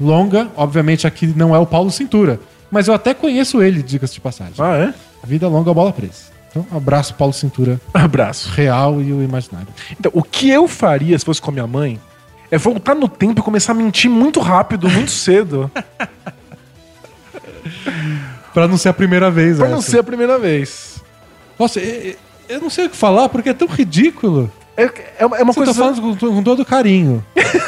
longa, 0.01 0.49
obviamente 0.57 1.07
aqui 1.07 1.27
não 1.27 1.55
é 1.55 1.59
o 1.59 1.67
Paulo 1.67 1.91
Cintura, 1.91 2.39
mas 2.71 2.87
eu 2.87 2.95
até 2.95 3.15
conheço 3.15 3.63
ele, 3.63 3.83
diga-se 3.83 4.15
de 4.15 4.21
passagem. 4.21 4.55
Ah, 4.59 4.77
é? 4.77 4.95
Vida 5.27 5.49
longa, 5.49 5.73
bola 5.75 5.93
presa. 5.93 6.37
Então, 6.51 6.65
abraço 6.75 7.15
Paulo 7.15 7.33
Cintura, 7.35 7.81
Abraço. 7.93 8.51
real 8.51 9.03
e 9.03 9.13
o 9.13 9.23
imaginário. 9.23 9.69
Então, 9.99 10.13
o 10.15 10.23
que 10.23 10.49
eu 10.51 10.69
faria 10.69 11.19
se 11.19 11.25
fosse 11.25 11.41
com 11.43 11.51
a 11.51 11.55
minha 11.55 11.67
mãe 11.67 11.99
é 12.51 12.57
voltar 12.59 12.95
no 12.95 13.09
tempo 13.09 13.41
e 13.41 13.43
começar 13.43 13.73
a 13.73 13.75
mentir 13.75 14.11
muito 14.11 14.41
rápido, 14.41 14.89
muito 14.89 15.11
cedo. 15.13 15.71
Pra 18.55 18.67
não 18.69 18.79
ser 18.79 18.89
a 18.91 18.95
primeira 18.95 19.31
vez, 19.31 19.59
pra 19.59 19.69
não 19.69 19.79
essa. 19.79 19.91
ser 19.91 19.99
a 19.99 20.05
primeira 20.05 20.39
vez. 20.39 21.03
Nossa, 21.59 21.81
eu, 22.49 22.57
eu 22.57 22.61
não 22.61 22.71
sei 22.71 22.87
o 22.87 22.91
que 22.91 22.97
falar 22.97 23.29
porque 23.29 23.51
é 23.51 23.55
tão 23.55 23.69
ridículo. 23.69 24.51
É, 24.77 24.85
é 25.19 25.27
uma 25.27 25.37
é 25.39 25.43
uma 25.43 25.53
Você 25.53 25.61
coisa. 25.61 25.73
tá 25.73 25.79
falando 25.79 26.19
com, 26.19 26.35
com 26.35 26.43
todo 26.43 26.65
carinho. 26.65 27.25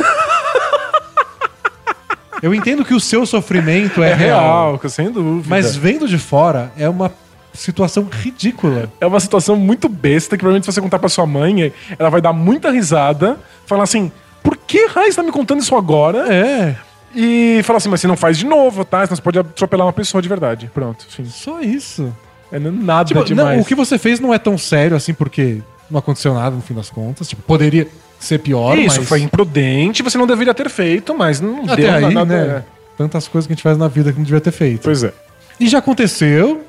eu 2.42 2.54
entendo 2.54 2.84
que 2.84 2.94
o 2.94 3.00
seu 3.00 3.26
sofrimento 3.26 4.02
é, 4.02 4.10
É 4.10 4.14
real. 4.14 4.76
real, 4.78 4.88
sem 4.88 5.10
dúvida. 5.10 5.46
Mas 5.48 5.76
vendo 5.76 6.06
de 6.06 6.18
fora, 6.18 6.72
é 6.76 6.88
uma 6.88 7.12
situação 7.52 8.06
ridícula. 8.10 8.90
É 9.00 9.06
uma 9.06 9.20
situação 9.20 9.56
muito 9.56 9.88
besta 9.88 10.36
que 10.36 10.40
provavelmente 10.40 10.66
se 10.66 10.72
você 10.72 10.80
contar 10.80 10.98
pra 10.98 11.08
sua 11.08 11.26
mãe, 11.26 11.72
ela 11.98 12.10
vai 12.10 12.20
dar 12.20 12.32
muita 12.32 12.70
risada, 12.70 13.38
falar 13.66 13.84
assim: 13.84 14.12
por 14.42 14.56
que 14.56 14.86
Raiz 14.86 15.16
tá 15.16 15.22
me 15.22 15.32
contando 15.32 15.60
isso 15.60 15.74
agora? 15.74 16.32
É, 16.32 16.76
E 17.14 17.60
falar 17.64 17.78
assim, 17.78 17.88
mas 17.88 18.00
você 18.00 18.06
não 18.06 18.16
faz 18.16 18.38
de 18.38 18.46
novo, 18.46 18.84
tá? 18.84 19.04
Senão 19.04 19.16
você 19.16 19.22
pode 19.22 19.38
atropelar 19.38 19.86
uma 19.86 19.92
pessoa 19.92 20.22
de 20.22 20.28
verdade. 20.28 20.70
Pronto, 20.72 21.06
fim. 21.08 21.24
só 21.24 21.60
isso. 21.60 22.14
É 22.50 22.58
nada 22.58 23.06
Tipo, 23.08 23.24
demais. 23.24 23.56
não, 23.56 23.62
o 23.62 23.64
que 23.64 23.74
você 23.74 23.98
fez 23.98 24.20
não 24.20 24.32
é 24.32 24.38
tão 24.38 24.56
sério 24.56 24.96
assim, 24.96 25.12
porque 25.12 25.58
não 25.90 25.98
aconteceu 25.98 26.34
nada 26.34 26.56
no 26.56 26.62
fim 26.62 26.74
das 26.74 26.90
contas. 26.90 27.28
Tipo, 27.28 27.42
poderia 27.42 27.86
ser 28.18 28.38
pior, 28.38 28.76
Isso, 28.78 28.98
mas... 29.00 29.08
foi 29.08 29.20
imprudente, 29.22 30.02
você 30.02 30.18
não 30.18 30.26
deveria 30.26 30.52
ter 30.54 30.68
feito, 30.68 31.16
mas 31.16 31.40
não 31.40 31.64
Até 31.64 31.76
deu 31.76 31.92
aí, 32.08 32.14
nada. 32.14 32.46
né? 32.46 32.64
Tantas 32.96 33.28
coisas 33.28 33.46
que 33.46 33.52
a 33.52 33.54
gente 33.54 33.62
faz 33.62 33.78
na 33.78 33.86
vida 33.86 34.10
que 34.12 34.18
não 34.18 34.24
devia 34.24 34.40
ter 34.40 34.50
feito. 34.50 34.82
Pois 34.82 35.04
é. 35.04 35.12
E 35.60 35.68
já 35.68 35.78
aconteceu, 35.78 36.64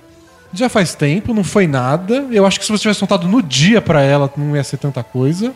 já 0.53 0.69
faz 0.69 0.93
tempo, 0.93 1.34
não 1.34 1.43
foi 1.43 1.65
nada. 1.65 2.27
Eu 2.31 2.45
acho 2.45 2.60
que 2.60 2.65
se 2.65 2.72
você 2.72 2.81
tivesse 2.84 2.99
contado 2.99 3.27
no 3.27 3.41
dia 3.41 3.81
pra 3.81 4.01
ela, 4.01 4.31
não 4.38 4.56
ia 4.56 4.64
ser 4.64 4.77
tanta 4.77 5.01
coisa. 5.03 5.53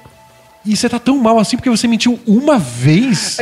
E 0.66 0.76
você 0.76 0.88
tá 0.88 0.98
tão 0.98 1.18
mal 1.18 1.38
assim 1.38 1.58
porque 1.58 1.70
você 1.70 1.88
mentiu 1.88 2.20
uma 2.26 2.58
vez. 2.58 3.38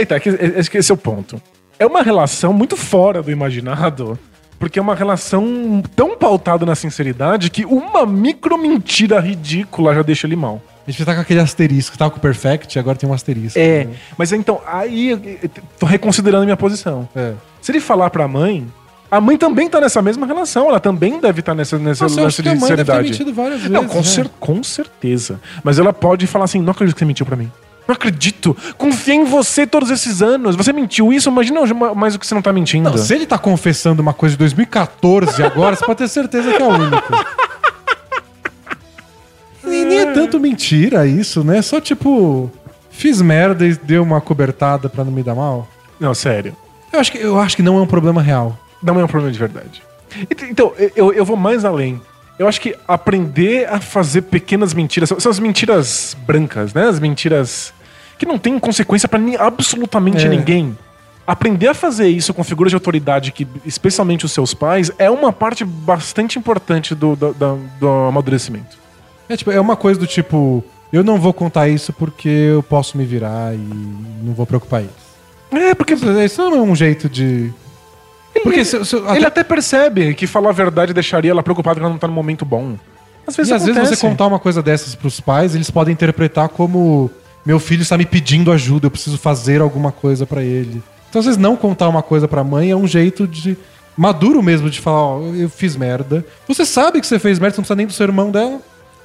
Que 0.70 0.78
esse 0.80 0.91
é 0.91 0.94
o 0.94 0.98
ponto. 0.98 1.41
É 1.78 1.86
uma 1.86 2.02
relação 2.02 2.52
muito 2.52 2.76
fora 2.76 3.22
do 3.24 3.32
imaginado, 3.32 4.18
porque 4.62 4.78
é 4.80 4.82
uma 4.82 4.94
relação 4.96 5.84
tão 5.96 6.16
pautada 6.16 6.66
na 6.66 6.76
sinceridade 6.76 7.50
que 7.50 7.66
uma 7.66 8.06
micro 8.06 8.58
mentira 8.58 9.20
ridícula 9.20 9.94
já 9.96 10.04
deixa 10.04 10.28
ele 10.28 10.36
mal. 10.38 10.62
A 10.88 10.92
gente 10.92 11.04
tá 11.04 11.14
com 11.16 11.22
aquele 11.22 11.40
asterisco, 11.40 11.98
tava 11.98 12.12
com 12.12 12.18
o 12.18 12.20
Perfect, 12.22 12.78
agora 12.80 12.98
tem 12.98 13.10
um 13.10 13.14
asterisco. 13.14 13.58
É, 13.60 13.88
mas 14.18 14.32
então, 14.32 14.62
aí 14.66 15.40
tô 15.80 15.86
reconsiderando 15.86 16.44
a 16.44 16.46
minha 16.46 16.58
posição. 16.58 17.10
É. 17.16 17.34
Se 17.62 17.72
ele 17.72 17.80
falar 17.80 18.10
pra 18.12 18.28
mãe, 18.28 18.66
a 19.10 19.20
mãe 19.20 19.38
também 19.38 19.68
tá 19.70 19.82
nessa 19.82 20.02
mesma 20.02 20.26
relação, 20.28 20.70
ela 20.70 20.80
também 20.80 21.20
deve 21.20 21.40
estar 21.40 21.54
nessa, 21.56 21.78
nessa 21.80 22.04
Nossa, 22.06 22.22
lance 22.22 22.42
de 22.42 22.50
mãe 22.50 22.56
deve 22.60 22.68
ter 22.68 22.76
sinceridade. 22.78 23.10
mentido 23.10 23.34
várias 23.34 23.58
vezes. 23.62 23.72
Não, 23.72 23.86
com, 23.86 23.98
né? 23.98 24.04
cer- 24.04 24.30
com 24.40 24.64
certeza. 24.64 25.40
Mas 25.64 25.80
ela 25.80 25.92
pode 25.92 26.26
falar 26.28 26.46
assim: 26.46 26.62
não 26.62 26.72
acredito 26.72 26.96
que 26.96 27.00
você 27.00 27.06
mentiu 27.06 27.26
pra 27.26 27.36
mim. 27.36 27.52
Não 27.88 27.94
acredito. 27.94 28.56
Confiei 28.78 29.18
em 29.18 29.24
você 29.26 29.66
todos 29.68 29.90
esses 29.90 30.22
anos. 30.22 30.56
Você 30.56 30.72
mentiu 30.72 31.12
isso, 31.12 31.30
imagina 31.30 31.62
mais 31.95 32.16
o 32.16 32.20
que 32.20 32.26
você 32.28 32.34
não 32.36 32.41
tá 32.41 32.53
mentindo. 32.53 32.90
Não, 32.90 32.98
se 32.98 33.14
ele 33.14 33.26
tá 33.26 33.38
confessando 33.38 34.02
uma 34.02 34.14
coisa 34.14 34.34
de 34.36 34.40
2014 34.40 35.44
agora, 35.44 35.76
você 35.76 35.86
pode 35.86 35.98
ter 35.98 36.08
certeza 36.08 36.53
que 36.53 36.62
é 36.62 36.66
o 36.66 36.70
único. 36.70 37.14
E 39.64 39.86
nem 39.86 39.99
é 39.99 40.06
tanto 40.14 40.40
mentira 40.40 41.06
isso, 41.06 41.44
né? 41.44 41.62
Só 41.62 41.80
tipo, 41.80 42.52
fiz 42.90 43.22
merda 43.22 43.66
e 43.66 43.74
deu 43.76 44.03
uma 44.03 44.20
cobertada 44.22 44.90
pra 44.90 45.03
não 45.03 45.12
me 45.12 45.24
dar 45.24 45.36
mal. 45.36 45.68
Não, 45.99 46.14
sério. 46.14 46.56
Eu 46.91 46.99
acho 46.99 47.12
que, 47.12 47.18
eu 47.20 47.40
acho 47.40 47.56
que 47.56 47.64
não 47.64 47.78
é 47.78 47.82
um 47.82 47.88
problema 47.88 48.22
real. 48.22 48.58
Não 48.82 48.99
é 48.99 49.03
um 49.03 49.08
problema 49.08 49.32
de 49.32 49.40
verdade. 49.40 49.84
Ent- 50.30 50.44
Então, 50.49 50.74
eu, 50.95 51.14
eu 51.14 51.24
vou 51.24 51.38
mais 51.38 51.64
além. 51.64 52.02
Eu 52.41 52.47
acho 52.47 52.59
que 52.59 52.76
aprender 52.88 53.69
a 53.69 53.80
fazer 53.80 54.23
pequenas 54.23 54.73
mentiras, 54.73 55.09
são- 55.19 55.30
as 55.30 55.38
mentiras 55.38 56.18
brancas, 56.26 56.73
né? 56.73 56.88
As 56.88 56.99
mentiras 56.99 57.72
que 58.18 58.26
não 58.26 58.39
têm 58.39 58.57
consequência 58.57 59.07
pra 59.07 59.19
ni- 59.19 59.35
absolutamente 59.38 60.26
É. 60.26 60.30
ninguém. 60.30 60.76
Aprender 61.27 61.68
a 61.68 61.73
fazer 61.76 62.07
isso 62.07 62.34
com 62.34 62.43
figuras 62.43 62.72
de 62.72 62.76
autoridade, 62.76 63.31
que 63.31 63.47
especialmente 63.63 64.26
os 64.26 64.31
seus 64.31 64.55
pais, 64.55 64.91
é 64.97 65.07
uma 65.07 65.31
parte 65.31 65.63
bastante 65.63 66.39
importante 66.39 66.95
do, 66.95 67.15
do, 67.15 67.31
da- 67.31 67.55
do 67.80 67.88
amadurecimento. 67.88 68.76
É 69.30 69.38
tipo, 69.38 69.51
é 69.51 69.61
uma 69.61 69.76
coisa 69.76 69.99
do 69.99 70.07
tipo, 70.07 70.63
eu 70.91 71.03
não 71.03 71.19
vou 71.19 71.34
contar 71.34 71.68
isso 71.69 71.93
porque 71.93 72.27
eu 72.27 72.63
posso 72.63 72.97
me 72.97 73.05
virar 73.05 73.53
e 73.53 73.59
não 74.23 74.34
vou 74.34 74.47
preocupar 74.47 74.81
eles. 74.81 75.11
É, 75.51 75.76
porque 75.76 75.93
Isso 75.93 76.41
não 76.49 76.57
é 76.57 76.61
um 76.61 76.76
jeito 76.76 77.07
de. 77.07 77.53
Porque 78.43 78.65
se, 78.65 78.84
se, 78.85 78.95
ele 78.95 79.26
até 79.26 79.43
percebe 79.43 80.13
que 80.13 80.27
falar 80.27 80.49
a 80.49 80.53
verdade 80.53 80.93
deixaria 80.93 81.31
ela 81.31 81.43
preocupada 81.43 81.80
que 81.80 81.84
ela 81.84 81.91
não 81.91 81.99
tá 81.99 82.07
no 82.07 82.13
momento 82.13 82.45
bom. 82.45 82.76
Às 83.27 83.35
vezes 83.35 83.51
E 83.51 83.53
às 83.53 83.65
vezes 83.65 83.89
você 83.89 83.97
contar 83.97 84.27
uma 84.27 84.39
coisa 84.39 84.61
dessas 84.61 84.95
pros 84.95 85.19
pais, 85.19 85.55
eles 85.55 85.69
podem 85.69 85.93
interpretar 85.93 86.49
como 86.49 87.09
meu 87.45 87.59
filho 87.59 87.81
está 87.81 87.97
me 87.97 88.05
pedindo 88.05 88.51
ajuda, 88.51 88.88
eu 88.88 88.91
preciso 88.91 89.18
fazer 89.18 89.61
alguma 89.61 89.91
coisa 89.91 90.26
pra 90.26 90.43
ele. 90.43 90.81
Então, 91.09 91.19
às 91.19 91.26
vezes, 91.26 91.38
não 91.39 91.57
contar 91.57 91.89
uma 91.89 92.01
coisa 92.01 92.27
pra 92.27 92.43
mãe 92.43 92.72
é 92.72 92.76
um 92.76 92.88
jeito 92.88 93.27
de. 93.27 93.57
maduro 93.97 94.41
mesmo, 94.41 94.69
de 94.69 94.80
falar, 94.80 95.18
ó, 95.18 95.22
eu 95.34 95.49
fiz 95.49 95.76
merda. 95.76 96.26
Você 96.47 96.65
sabe 96.65 97.01
que 97.01 97.07
você 97.07 97.19
fez 97.19 97.38
merda, 97.38 97.55
você 97.55 97.59
não 97.59 97.63
precisa 97.63 97.76
nem 97.76 97.88
do 97.88 97.93
seu 97.93 98.05
irmão 98.05 98.31
dela. 98.31 98.61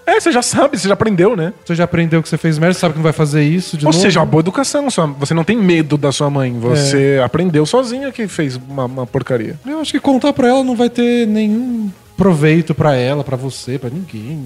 É, 0.07 0.21
você 0.21 0.31
já 0.31 0.41
sabe, 0.41 0.79
você 0.79 0.87
já 0.87 0.95
aprendeu, 0.95 1.35
né? 1.37 1.53
Você 1.65 1.75
já 1.75 1.83
aprendeu 1.85 2.23
que 2.23 2.29
você 2.29 2.39
fez 2.39 2.59
merda, 2.59 2.75
você 2.75 2.81
sabe 2.81 2.93
que 2.93 2.99
não 2.99 3.03
vai 3.05 3.13
fazer 3.13 3.43
isso 3.43 3.77
de 3.77 3.85
Ou 3.85 3.91
novo. 3.93 4.03
seja, 4.03 4.21
uma 4.21 4.27
boa 4.27 4.41
educação. 4.41 4.89
sua- 4.89 5.07
Você 5.19 5.35
não 5.35 5.43
tem 5.43 5.57
medo 5.57 5.97
da 5.99 6.13
sua 6.13 6.31
mãe. 6.31 6.57
É. 6.57 6.61
Você 6.77 7.21
aprendeu 7.25 7.67
sozinha 7.67 8.13
que 8.13 8.29
fez 8.29 8.57
uma, 8.57 8.85
uma 8.85 9.07
porcaria. 9.07 9.59
Eu 9.67 9.81
acho 9.81 9.91
que 9.93 9.99
contar 10.01 10.33
pra 10.33 10.47
ela 10.49 10.63
não 10.63 10.77
vai 10.77 10.89
ter 10.89 11.27
nenhum 11.27 11.91
proveito 12.17 12.73
pra 12.75 12.95
ela, 12.95 13.25
pra 13.25 13.37
você, 13.37 13.79
pra 13.79 13.91
ninguém. 13.91 14.37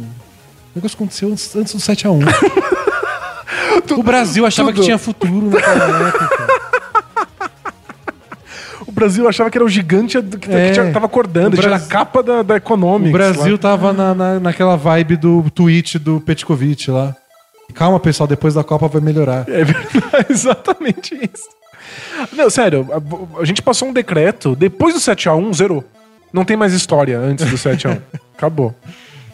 O 0.74 0.76
negócio 0.76 0.96
aconteceu 0.96 1.28
antes, 1.30 1.54
antes 1.54 1.74
do 1.74 1.78
7x1. 1.80 2.24
o 3.98 4.02
Brasil 4.02 4.46
achava 4.46 4.70
tudo. 4.70 4.78
que 4.80 4.84
tinha 4.86 4.98
futuro 4.98 5.50
naquela 5.50 6.08
época. 6.08 6.39
O 9.00 9.04
Brasil 9.04 9.26
achava 9.26 9.50
que 9.50 9.56
era 9.56 9.64
o 9.64 9.68
gigante 9.68 10.20
do- 10.20 10.36
que, 10.38 10.52
É. 10.52 10.72
que 10.72 10.92
tava 10.92 11.06
acordando, 11.06 11.56
O 11.56 11.58
tinha 11.58 11.68
a 11.68 11.70
Brasil- 11.70 11.88
capa 11.88 12.22
da, 12.22 12.42
da 12.42 12.56
Economics. 12.56 13.08
O 13.08 13.12
Brasil 13.12 13.52
lá. 13.52 13.58
tava 13.58 13.92
na, 13.94 14.14
na, 14.14 14.38
naquela 14.40 14.76
vibe 14.76 15.16
do 15.16 15.48
tweet 15.50 15.98
do 15.98 16.20
Petkovic 16.20 16.90
lá. 16.90 17.16
Calma, 17.72 17.98
pessoal, 17.98 18.26
depois 18.26 18.52
da 18.52 18.62
Copa 18.62 18.88
vai 18.88 19.00
melhorar. 19.00 19.48
É 19.48 19.64
verdade, 19.64 20.26
exatamente 20.28 21.14
isso. 21.14 21.48
Não, 22.32 22.50
sério, 22.50 22.86
a, 22.92 23.40
a 23.40 23.44
gente 23.46 23.62
passou 23.62 23.88
um 23.88 23.92
decreto, 23.92 24.54
depois 24.54 24.92
do 24.92 25.00
7x1, 25.00 25.54
zerou. 25.54 25.82
Não 26.32 26.44
tem 26.44 26.56
mais 26.56 26.74
história 26.74 27.18
antes 27.18 27.48
do 27.50 27.56
7x1. 27.56 27.98
Acabou. 28.36 28.74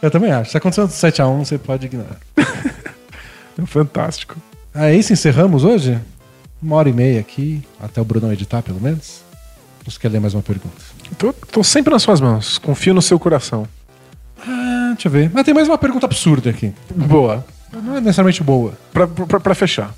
Eu 0.01 0.11
também 0.13 0.31
acho. 0.31 0.53
Se 0.53 0.57
aconteceu 0.57 0.87
7x1, 0.87 1.39
você 1.45 1.59
pode 1.59 1.87
ignorar. 1.87 2.19
É 2.39 3.65
fantástico. 3.67 4.37
É 4.73 4.95
isso, 4.95 5.13
encerramos 5.13 5.65
hoje? 5.65 5.99
Uma 6.63 6.77
hora 6.77 6.89
e 6.89 6.93
meia 6.93 7.19
aqui, 7.19 7.63
até 7.83 8.01
o 8.01 8.05
Brunão 8.05 8.33
editar, 8.33 8.63
pelo 8.63 8.81
menos. 8.81 9.26
Você 9.87 10.01
quer 10.01 10.09
ler 10.09 10.21
mais 10.21 10.35
uma 10.35 10.43
pergunta? 10.43 10.75
Tô, 11.17 11.33
tô 11.33 11.63
sempre 11.63 11.93
nas 11.93 12.03
suas 12.03 12.21
mãos. 12.21 12.59
Confio 12.59 12.93
no 12.93 13.01
seu 13.01 13.21
coração. 13.21 13.69
Ah, 14.41 14.91
deixa 14.95 15.07
eu 15.07 15.13
ver. 15.13 15.31
Mas 15.33 15.45
tem 15.45 15.55
mais 15.55 15.69
uma 15.69 15.79
pergunta 15.79 16.07
absurda 16.07 16.51
aqui. 16.51 16.73
Boa. 16.93 17.45
Não 17.73 17.97
é 17.97 18.01
necessariamente 18.01 18.43
boa. 18.43 18.73
Pra, 18.93 19.07
pra, 19.07 19.39
pra 19.39 19.55
fechar. 19.55 19.95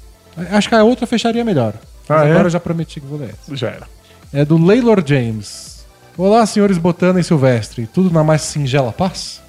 Acho 0.51 0.69
que 0.69 0.75
a 0.75 0.85
outra 0.85 1.07
fecharia 1.07 1.43
melhor. 1.43 1.73
Ah, 2.09 2.25
é? 2.25 2.31
agora 2.31 2.47
eu 2.47 2.51
já 2.51 2.61
prometi 2.61 3.01
que 3.01 3.07
vou 3.07 3.19
ler 3.19 3.31
essa. 3.31 3.57
Já 3.57 3.69
era. 3.69 3.87
É 4.33 4.45
do 4.45 4.63
Laylor 4.63 5.03
James. 5.05 5.87
Olá, 6.19 6.45
senhores 6.45 6.77
Botana 6.77 7.21
e 7.21 7.25
Silvestre. 7.25 7.87
Tudo 7.87 8.11
na 8.11 8.23
mais 8.23 8.43
singela 8.43 8.93
paz? 8.93 9.41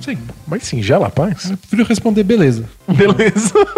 Sim. 0.00 0.18
Mas 0.46 0.64
singela, 0.64 1.06
rapaz. 1.06 1.50
Eu 1.50 1.56
prefiro 1.56 1.84
responder 1.84 2.22
beleza. 2.22 2.64
Beleza. 2.86 3.52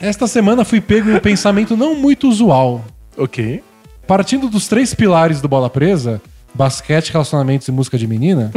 Esta 0.00 0.26
semana 0.26 0.64
fui 0.64 0.80
pego 0.80 1.10
em 1.10 1.14
um 1.16 1.20
pensamento 1.20 1.76
não 1.76 1.94
muito 1.94 2.28
usual. 2.28 2.84
ok. 3.16 3.62
Partindo 4.06 4.48
dos 4.48 4.66
três 4.68 4.94
pilares 4.94 5.42
do 5.42 5.48
Bola 5.48 5.68
Presa, 5.68 6.22
basquete, 6.54 7.10
relacionamentos 7.12 7.68
e 7.68 7.72
música 7.72 7.98
de 7.98 8.06
menina, 8.06 8.50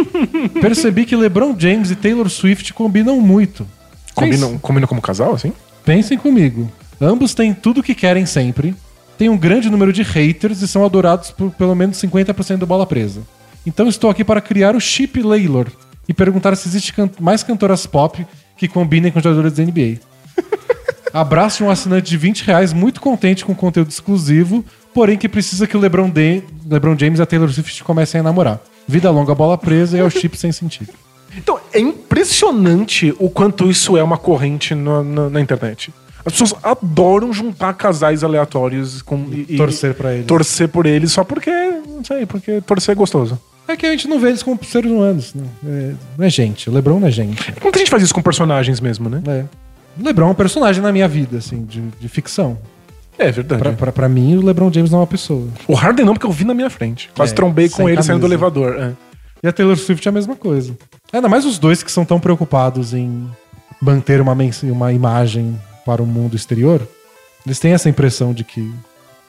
percebi 0.62 1.04
que 1.04 1.14
LeBron 1.14 1.54
James 1.58 1.90
e 1.90 1.94
Taylor 1.96 2.28
Swift 2.30 2.72
combinam 2.72 3.20
muito. 3.20 3.66
Combinam, 4.14 4.56
combinam 4.58 4.88
como 4.88 5.02
casal, 5.02 5.34
assim? 5.34 5.52
Pensem 5.84 6.16
comigo. 6.16 6.72
Ambos 6.98 7.34
têm 7.34 7.52
tudo 7.52 7.80
o 7.80 7.82
que 7.82 7.94
querem 7.94 8.24
sempre, 8.24 8.74
têm 9.18 9.28
um 9.28 9.36
grande 9.36 9.68
número 9.68 9.92
de 9.92 10.02
haters 10.02 10.62
e 10.62 10.68
são 10.68 10.86
adorados 10.86 11.30
por 11.30 11.50
pelo 11.50 11.74
menos 11.74 11.98
50% 11.98 12.56
do 12.58 12.66
Bola 12.66 12.86
Presa. 12.86 13.20
Então 13.66 13.86
estou 13.88 14.08
aqui 14.08 14.24
para 14.24 14.40
criar 14.40 14.74
o 14.74 14.80
Chip 14.80 15.20
Laylor 15.22 15.66
e 16.08 16.14
perguntar 16.14 16.56
se 16.56 16.66
existe 16.66 16.94
can- 16.94 17.10
mais 17.20 17.42
cantoras 17.42 17.84
pop 17.84 18.24
que 18.56 18.68
combinem 18.68 19.12
com 19.12 19.20
jogadores 19.20 19.52
da 19.52 19.62
NBA. 19.64 19.98
Abraço 21.14 21.58
de 21.58 21.64
um 21.64 21.70
assinante 21.70 22.10
de 22.10 22.16
20 22.18 22.42
reais 22.44 22.72
muito 22.72 23.00
contente 23.00 23.44
com 23.44 23.54
conteúdo 23.54 23.88
exclusivo, 23.90 24.64
porém 24.92 25.16
que 25.16 25.28
precisa 25.28 25.66
que 25.66 25.76
o 25.76 25.80
LeBron, 25.80 26.10
De- 26.10 26.42
LeBron 26.68 26.98
James 26.98 27.20
e 27.20 27.22
a 27.22 27.26
Taylor 27.26 27.48
Swift 27.50 27.84
comecem 27.84 28.20
a 28.20 28.24
namorar. 28.24 28.60
Vida 28.88 29.10
longa, 29.10 29.34
bola 29.34 29.56
presa 29.56 29.96
e 29.96 30.00
é 30.00 30.04
o 30.04 30.10
chip 30.10 30.36
sem 30.36 30.50
sentido. 30.52 30.92
Então, 31.36 31.58
é 31.72 31.78
impressionante 31.80 33.14
o 33.18 33.28
quanto 33.30 33.70
isso 33.70 33.96
é 33.96 34.02
uma 34.02 34.18
corrente 34.18 34.74
na, 34.74 35.02
na- 35.02 35.30
na 35.30 35.40
internet. 35.40 35.92
As 36.26 36.32
pessoas 36.32 36.54
adoram 36.62 37.32
juntar 37.32 37.74
casais 37.74 38.24
aleatórios 38.24 39.02
com, 39.02 39.26
e, 39.30 39.46
e- 39.50 39.56
torcer 39.56 39.94
pra 39.94 40.12
eles. 40.14 40.26
Torcer 40.26 40.68
por 40.68 40.86
eles 40.86 41.12
só 41.12 41.22
porque, 41.22 41.50
não 41.50 42.02
sei, 42.04 42.24
porque 42.26 42.60
torcer 42.62 42.92
é 42.92 42.94
gostoso. 42.96 43.38
É 43.68 43.76
que 43.76 43.86
a 43.86 43.90
gente 43.90 44.08
não 44.08 44.18
vê 44.18 44.28
eles 44.28 44.42
como 44.42 44.58
seres 44.64 44.90
humanos. 44.90 45.32
Né? 45.34 45.44
É, 45.66 45.92
não 46.18 46.26
é 46.26 46.30
gente. 46.30 46.68
O 46.68 46.72
LeBron 46.72 46.98
não 47.00 47.08
é 47.08 47.10
gente. 47.10 47.52
Muita 47.62 47.78
gente 47.78 47.90
faz 47.90 48.02
isso 48.02 48.14
com 48.14 48.20
personagens 48.22 48.80
mesmo, 48.80 49.08
né? 49.08 49.22
É. 49.26 49.44
O 49.98 50.02
LeBron 50.04 50.28
é 50.28 50.30
um 50.30 50.34
personagem 50.34 50.82
na 50.82 50.92
minha 50.92 51.06
vida, 51.08 51.38
assim, 51.38 51.64
de, 51.64 51.80
de 52.00 52.08
ficção. 52.08 52.58
É 53.18 53.30
verdade. 53.30 53.62
Pra, 53.62 53.72
pra, 53.72 53.92
pra 53.92 54.08
mim, 54.08 54.36
o 54.36 54.44
LeBron 54.44 54.72
James 54.72 54.90
não 54.90 54.98
é 54.98 55.02
uma 55.02 55.06
pessoa. 55.06 55.46
O 55.68 55.74
Harden 55.74 56.04
não, 56.04 56.14
porque 56.14 56.26
eu 56.26 56.32
vi 56.32 56.44
na 56.44 56.52
minha 56.54 56.68
frente. 56.68 57.10
Quase 57.14 57.32
É, 57.32 57.34
trombei 57.36 57.68
com 57.68 57.88
ele 57.88 58.02
saindo 58.02 58.20
do 58.20 58.28
camisa. 58.28 58.34
elevador. 58.34 58.76
é. 58.80 58.92
E 59.42 59.46
a 59.46 59.52
Taylor 59.52 59.76
Swift 59.76 60.06
é 60.06 60.10
a 60.10 60.12
mesma 60.12 60.34
coisa. 60.34 60.74
Ainda 61.12 61.28
mais 61.28 61.44
os 61.44 61.58
dois 61.58 61.82
que 61.82 61.92
são 61.92 62.04
tão 62.04 62.18
preocupados 62.18 62.94
em 62.94 63.28
manter 63.80 64.20
uma, 64.20 64.34
uma 64.64 64.92
imagem 64.92 65.60
para 65.84 66.02
o 66.02 66.06
mundo 66.06 66.34
exterior. 66.34 66.80
Eles 67.44 67.60
têm 67.60 67.72
essa 67.74 67.88
impressão 67.90 68.32
de 68.32 68.42
que 68.42 68.72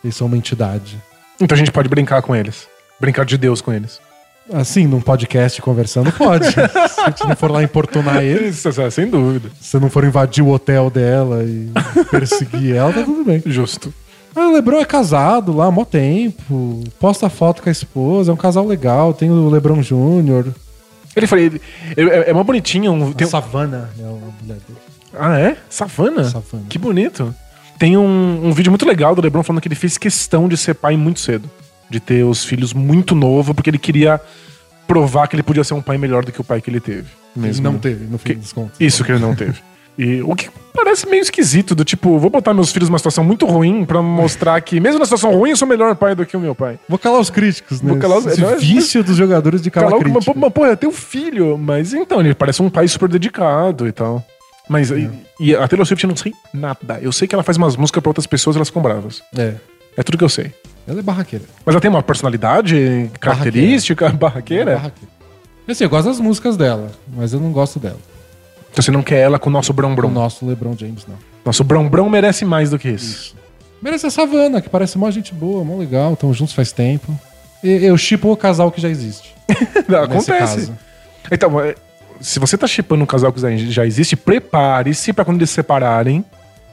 eles 0.02 0.16
são 0.16 0.28
uma 0.28 0.38
entidade. 0.38 0.98
Então 1.40 1.54
a 1.54 1.60
gente 1.60 1.72
pode 1.72 1.90
brincar 1.90 2.22
com 2.22 2.34
eles. 2.34 2.66
Brincar 2.98 3.26
de 3.26 3.38
Deus 3.38 3.60
com 3.60 3.74
eles. 3.74 4.00
Assim, 4.54 4.86
num 4.86 5.02
podcast 5.02 5.60
conversando, 5.62 6.12
pode. 6.12 6.46
Se 6.54 6.60
a 7.02 7.10
gente 7.10 7.28
não 7.28 7.36
for 7.36 7.50
lá 7.50 7.64
importunar 7.64 8.24
eles, 8.24 8.64
Isso, 8.64 8.80
é, 8.82 8.90
sem 8.92 9.08
dúvida. 9.10 9.50
se 9.60 9.70
você 9.70 9.80
não 9.80 9.90
for 9.90 10.04
invadir 10.04 10.44
o 10.44 10.50
hotel 10.50 10.90
dela 10.92 11.44
e 11.44 11.70
perseguir 12.12 12.76
ela, 12.76 12.94
tá 12.94 13.04
tudo 13.04 13.24
bem. 13.24 13.42
Justo. 13.46 13.92
Ah, 14.36 14.48
o 14.48 14.54
Lebron 14.54 14.80
é 14.80 14.86
casado 14.86 15.56
lá 15.56 15.66
há 15.66 15.72
mó 15.72 15.84
tempo. 15.84 16.84
Posta 17.00 17.28
foto 17.30 17.64
com 17.64 17.70
a 17.70 17.72
esposa, 17.72 18.32
é 18.32 18.34
um 18.34 18.38
casal 18.38 18.68
legal. 18.68 19.14
Tem 19.14 19.32
o 19.32 19.50
Lebron 19.50 19.82
Júnior. 19.82 20.54
Ele 21.16 21.26
falou, 21.26 21.44
ele, 21.46 21.62
ele- 21.98 22.10
é, 22.12 22.30
é 22.30 22.34
mó 22.34 22.44
bonitinho. 22.44 22.92
um- 22.92 23.14
tem 23.14 23.26
um- 23.26 23.30
Savannah 23.30 23.90
é 23.98 24.04
a 24.04 24.08
mulher 24.08 24.60
dele. 24.68 24.80
Ah, 25.18 25.40
é? 25.40 25.58
Savana? 25.70 26.26
Savannah. 26.26 26.66
Que 26.70 26.78
bonito. 26.78 27.34
Tem 27.80 27.98
um, 27.98 28.42
um 28.44 28.52
vídeo 28.52 28.70
muito 28.72 28.86
legal 28.86 29.16
do 29.16 29.22
LeBron 29.22 29.42
falando 29.42 29.62
que 29.62 29.68
ele 29.70 29.76
fez 29.76 29.98
questão 29.98 30.48
de 30.48 30.56
ser 30.58 30.76
pai 30.76 30.96
muito 30.98 31.20
cedo. 31.22 31.50
De 31.90 32.00
ter 32.00 32.24
os 32.24 32.44
filhos 32.44 32.74
muito 32.74 33.14
novo, 33.16 33.54
porque 33.54 33.70
ele 33.70 33.78
queria 33.78 34.20
provar 34.88 35.28
que 35.28 35.36
ele 35.36 35.44
podia 35.44 35.64
ser 35.64 35.74
um 35.74 35.82
pai 35.82 35.98
melhor 35.98 36.24
do 36.26 36.32
que 36.32 36.42
o 36.42 36.44
pai 36.44 36.62
que 36.62 36.70
ele 36.70 36.80
teve. 36.80 37.08
Ele 37.36 37.48
Mesmo. 37.48 37.64
não 37.64 37.78
teve, 37.78 38.06
no 38.06 38.18
fim 38.18 38.30
Que- 38.30 38.36
dos 38.36 38.54
contos. 38.54 38.80
Isso 38.80 39.04
que 39.04 39.12
ele 39.12 39.20
não 39.20 39.36
teve. 39.36 39.56
E 39.98 40.22
o 40.24 40.36
que 40.36 40.50
parece 40.74 41.08
meio 41.08 41.22
esquisito, 41.22 41.74
do 41.74 41.86
tipo, 41.86 42.20
vou 42.20 42.30
botar 42.30 42.54
meus 42.54 42.70
filhos 42.70 42.90
numa 42.90 42.98
situação 43.00 43.24
muito 43.24 43.46
ruim 43.46 43.86
pra 43.86 44.02
mostrar 44.02 44.60
que, 44.60 44.78
mesmo 44.78 45.00
na 45.00 45.06
situação 45.06 45.32
ruim, 45.34 45.52
eu 45.52 45.56
sou 45.56 45.66
melhor 45.66 45.96
pai 45.96 46.14
do 46.14 46.26
que 46.26 46.36
o 46.36 46.40
meu 46.42 46.54
pai. 46.54 46.78
Vou 46.90 47.00
calar 47.00 47.18
os 47.22 47.30
críticos, 47.30 47.82
né? 47.82 47.92
Vou 47.94 47.98
calar 48.02 48.18
os- 48.18 48.26
Esse 48.26 48.44
é- 48.44 48.58
vício 48.58 49.02
dos 49.02 49.16
jogadores 49.16 49.62
de 49.62 49.72
calar 49.72 49.92
Cala, 49.92 50.02
mas, 50.04 50.12
crítica. 50.12 50.34
pô, 50.34 50.38
mas, 50.42 50.52
pô, 50.52 50.66
é 50.66 50.76
teu 50.76 50.92
filho. 50.92 51.58
Mas 51.58 51.94
então, 51.94 52.20
ele 52.20 52.36
parece 52.36 52.62
um 52.62 52.70
pai 52.70 52.90
super 52.90 53.08
dedicado 53.08 53.88
e 53.88 53.94
tal. 53.94 54.22
Mas 54.68 54.92
e, 54.92 55.10
e 55.40 55.56
a 55.56 55.66
Taylor 55.66 55.86
Swift 55.86 56.04
eu 56.04 56.10
não 56.10 56.18
sei 56.18 56.34
nada. 56.54 57.00
Eu 57.02 57.14
sei 57.14 57.26
que 57.26 57.34
ela 57.34 57.42
faz 57.44 57.56
umas 57.56 57.78
músicas 57.78 58.04
pra 58.04 58.10
outras 58.10 58.28
pessoas 58.28 58.58
e 58.58 58.60
elas 58.60 58.68
ficam 58.68 58.82
bravas. 58.82 59.24
É. 59.38 59.54
É 59.96 60.04
tudo 60.04 60.18
que 60.18 60.26
eu 60.26 60.30
sei. 60.30 60.52
Ela 60.88 61.00
é 61.00 61.02
barraqueira. 61.04 61.46
Mas 61.66 61.74
ela 61.74 61.82
tem 61.82 61.90
uma 61.90 62.04
personalidade 62.04 63.10
característica, 63.20 64.10
barraqueira? 64.10 64.72
É 64.72 64.76
barraqueira. 64.76 65.16
Assim, 65.68 65.84
eu 65.84 65.90
gosto 65.90 66.08
das 66.08 66.20
músicas 66.20 66.56
dela, 66.58 66.92
mas 67.16 67.34
eu 67.34 67.40
não 67.40 67.52
gosto 67.52 67.80
dela. 67.80 67.98
Então 68.72 68.84
você 68.84 68.92
não 68.92 69.02
quer 69.02 69.20
ela 69.20 69.40
com 69.40 69.50
o 69.50 69.54
nosso 69.54 69.74
Brão 69.74 69.94
O 69.94 69.96
Brão. 69.96 70.12
nosso 70.12 70.46
LeBron 70.46 70.76
James, 70.78 71.06
não. 71.08 71.16
Nosso 71.44 71.64
Brão 71.64 71.88
Brão 71.90 72.10
merece 72.10 72.46
mais 72.46 72.70
do 72.70 72.78
que 72.78 72.90
isso. 72.90 73.36
Merece 73.82 74.06
a 74.06 74.10
Savana, 74.12 74.62
que 74.62 74.70
parece 74.70 74.98
mó 74.98 75.10
gente 75.10 75.34
boa, 75.34 75.64
mó 75.64 75.78
legal, 75.78 76.14
estão 76.14 76.32
juntos 76.34 76.54
faz 76.54 76.72
tempo. 76.72 77.18
E, 77.64 77.86
eu 77.86 77.98
chipo 77.98 78.32
o 78.32 78.38
casal 78.38 78.72
que 78.72 78.80
já 78.82 78.90
existe. 78.90 79.34
nesse 79.50 79.96
Acontece. 79.96 80.38
caso. 80.68 80.78
Então, 81.32 81.60
é, 81.62 81.74
se 82.20 82.38
você 82.40 82.58
tá 82.58 82.68
chipando 82.68 83.04
um 83.04 83.08
casal 83.08 83.32
que 83.34 83.40
já- 83.72 83.86
existe, 83.86 84.16
prepare-se 84.16 85.14
pra 85.14 85.26
quando 85.26 85.38
eles 85.38 85.50
se 85.50 85.56
separarem. 85.56 86.24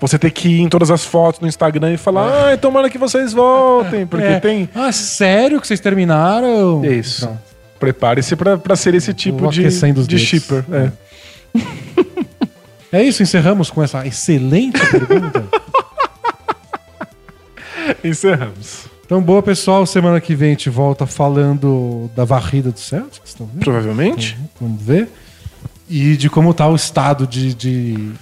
Você 0.03 0.19
ter 0.19 0.33
que 0.33 0.49
ir 0.49 0.61
em 0.61 0.69
todas 0.69 0.91
as 0.91 1.05
fotos 1.05 1.41
no 1.41 1.47
Instagram 1.47 1.95
e 1.95 1.97
falar, 1.97 2.47
ai, 2.47 2.59
tomara 2.59 2.91
que 2.91 2.99
vocês 2.99 3.33
voltem, 3.33 4.05
porque 4.05 4.27
É. 4.27 4.41
tem. 4.41 4.69
Ah, 4.75 4.91
sério 4.91 5.61
que 5.61 5.67
vocês 5.67 5.79
terminaram? 5.79 6.85
Isso. 6.85 7.25
Pronto. 7.25 7.41
Prepare-se 7.79 8.35
pra 8.37 8.75
ser 8.77 8.95
esse 8.97 9.15
tipo 9.15 9.49
de, 9.49 9.63
de 10.07 10.19
shipper. 10.19 10.65
É. 10.73 10.91
É 12.91 13.03
isso, 13.03 13.23
encerramos 13.23 13.71
com 13.71 13.83
essa 13.83 14.05
excelente 14.07 14.79
pergunta. 14.91 15.45
Encerramos. 18.05 18.87
Então, 19.05 19.21
boa, 19.23 19.43
pessoal. 19.43 19.85
Semana 19.87 20.21
que 20.21 20.35
vem 20.35 20.49
a 20.49 20.53
gente 20.53 20.71
volta 20.71 21.07
falando 21.07 22.11
da 22.15 22.25
varrida 22.25 22.71
do 22.71 22.79
Celtics. 22.79 23.31
Estão 23.31 23.47
vendo? 23.47 23.61
Provavelmente. 23.65 24.37
Vamos 24.61 24.81
ver. 24.83 25.09
E 25.89 26.17
de 26.17 26.31
como 26.31 26.55
tá 26.55 26.69
o 26.69 26.75
estado 26.75 27.27
de, 27.27 27.55
de 27.55 28.13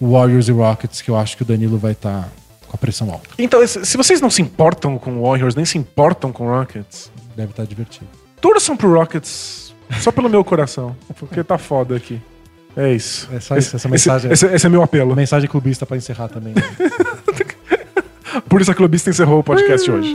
Warriors 0.00 0.48
e 0.48 0.52
Rockets, 0.52 1.00
que 1.02 1.10
eu 1.10 1.16
acho 1.16 1.36
que 1.36 1.42
o 1.42 1.46
Danilo 1.46 1.78
vai 1.78 1.92
estar 1.92 2.28
com 2.68 2.74
a 2.76 2.78
pressão 2.78 3.10
alta. 3.10 3.28
Então, 3.38 3.66
se 3.66 3.96
vocês 3.96 4.20
não 4.20 4.28
se 4.30 4.42
importam 4.42 4.98
com 4.98 5.22
Warriors, 5.22 5.54
nem 5.54 5.64
se 5.64 5.78
importam 5.78 6.32
com 6.32 6.46
Rockets, 6.48 7.10
Deve 7.36 7.50
estar 7.50 7.64
divertido. 7.64 8.06
torçam 8.40 8.76
pro 8.76 8.92
Rockets 8.94 9.72
só 10.00 10.10
pelo 10.12 10.28
meu 10.28 10.44
coração. 10.44 10.96
Porque 11.18 11.42
tá 11.44 11.56
foda 11.58 11.96
aqui. 11.96 12.20
É 12.76 12.92
isso. 12.92 13.28
É 13.32 13.40
só 13.40 13.56
isso, 13.56 13.74
essa 13.76 13.88
mensagem. 13.88 14.30
Esse, 14.30 14.44
esse- 14.46 14.54
esse 14.56 14.66
é 14.66 14.68
meu 14.68 14.82
apelo. 14.82 15.14
Mensagem 15.16 15.48
clubista 15.48 15.86
pra 15.86 15.96
encerrar 15.96 16.28
também. 16.28 16.52
Por 18.48 18.60
isso 18.60 18.70
a 18.70 18.74
Clubista 18.74 19.08
encerrou 19.10 19.38
o 19.40 19.42
podcast 19.42 19.90
hoje. 19.90 20.14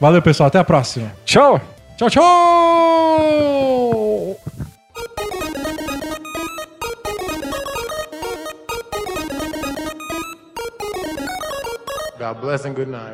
Valeu, 0.00 0.22
pessoal. 0.22 0.46
Até 0.46 0.58
a 0.58 0.64
próxima. 0.64 1.12
Tchau! 1.26 1.60
Tchau, 1.98 2.08
tchau! 2.08 2.22
God 12.22 12.40
bless 12.40 12.64
and 12.64 12.76
good 12.76 12.86
night. 12.86 13.10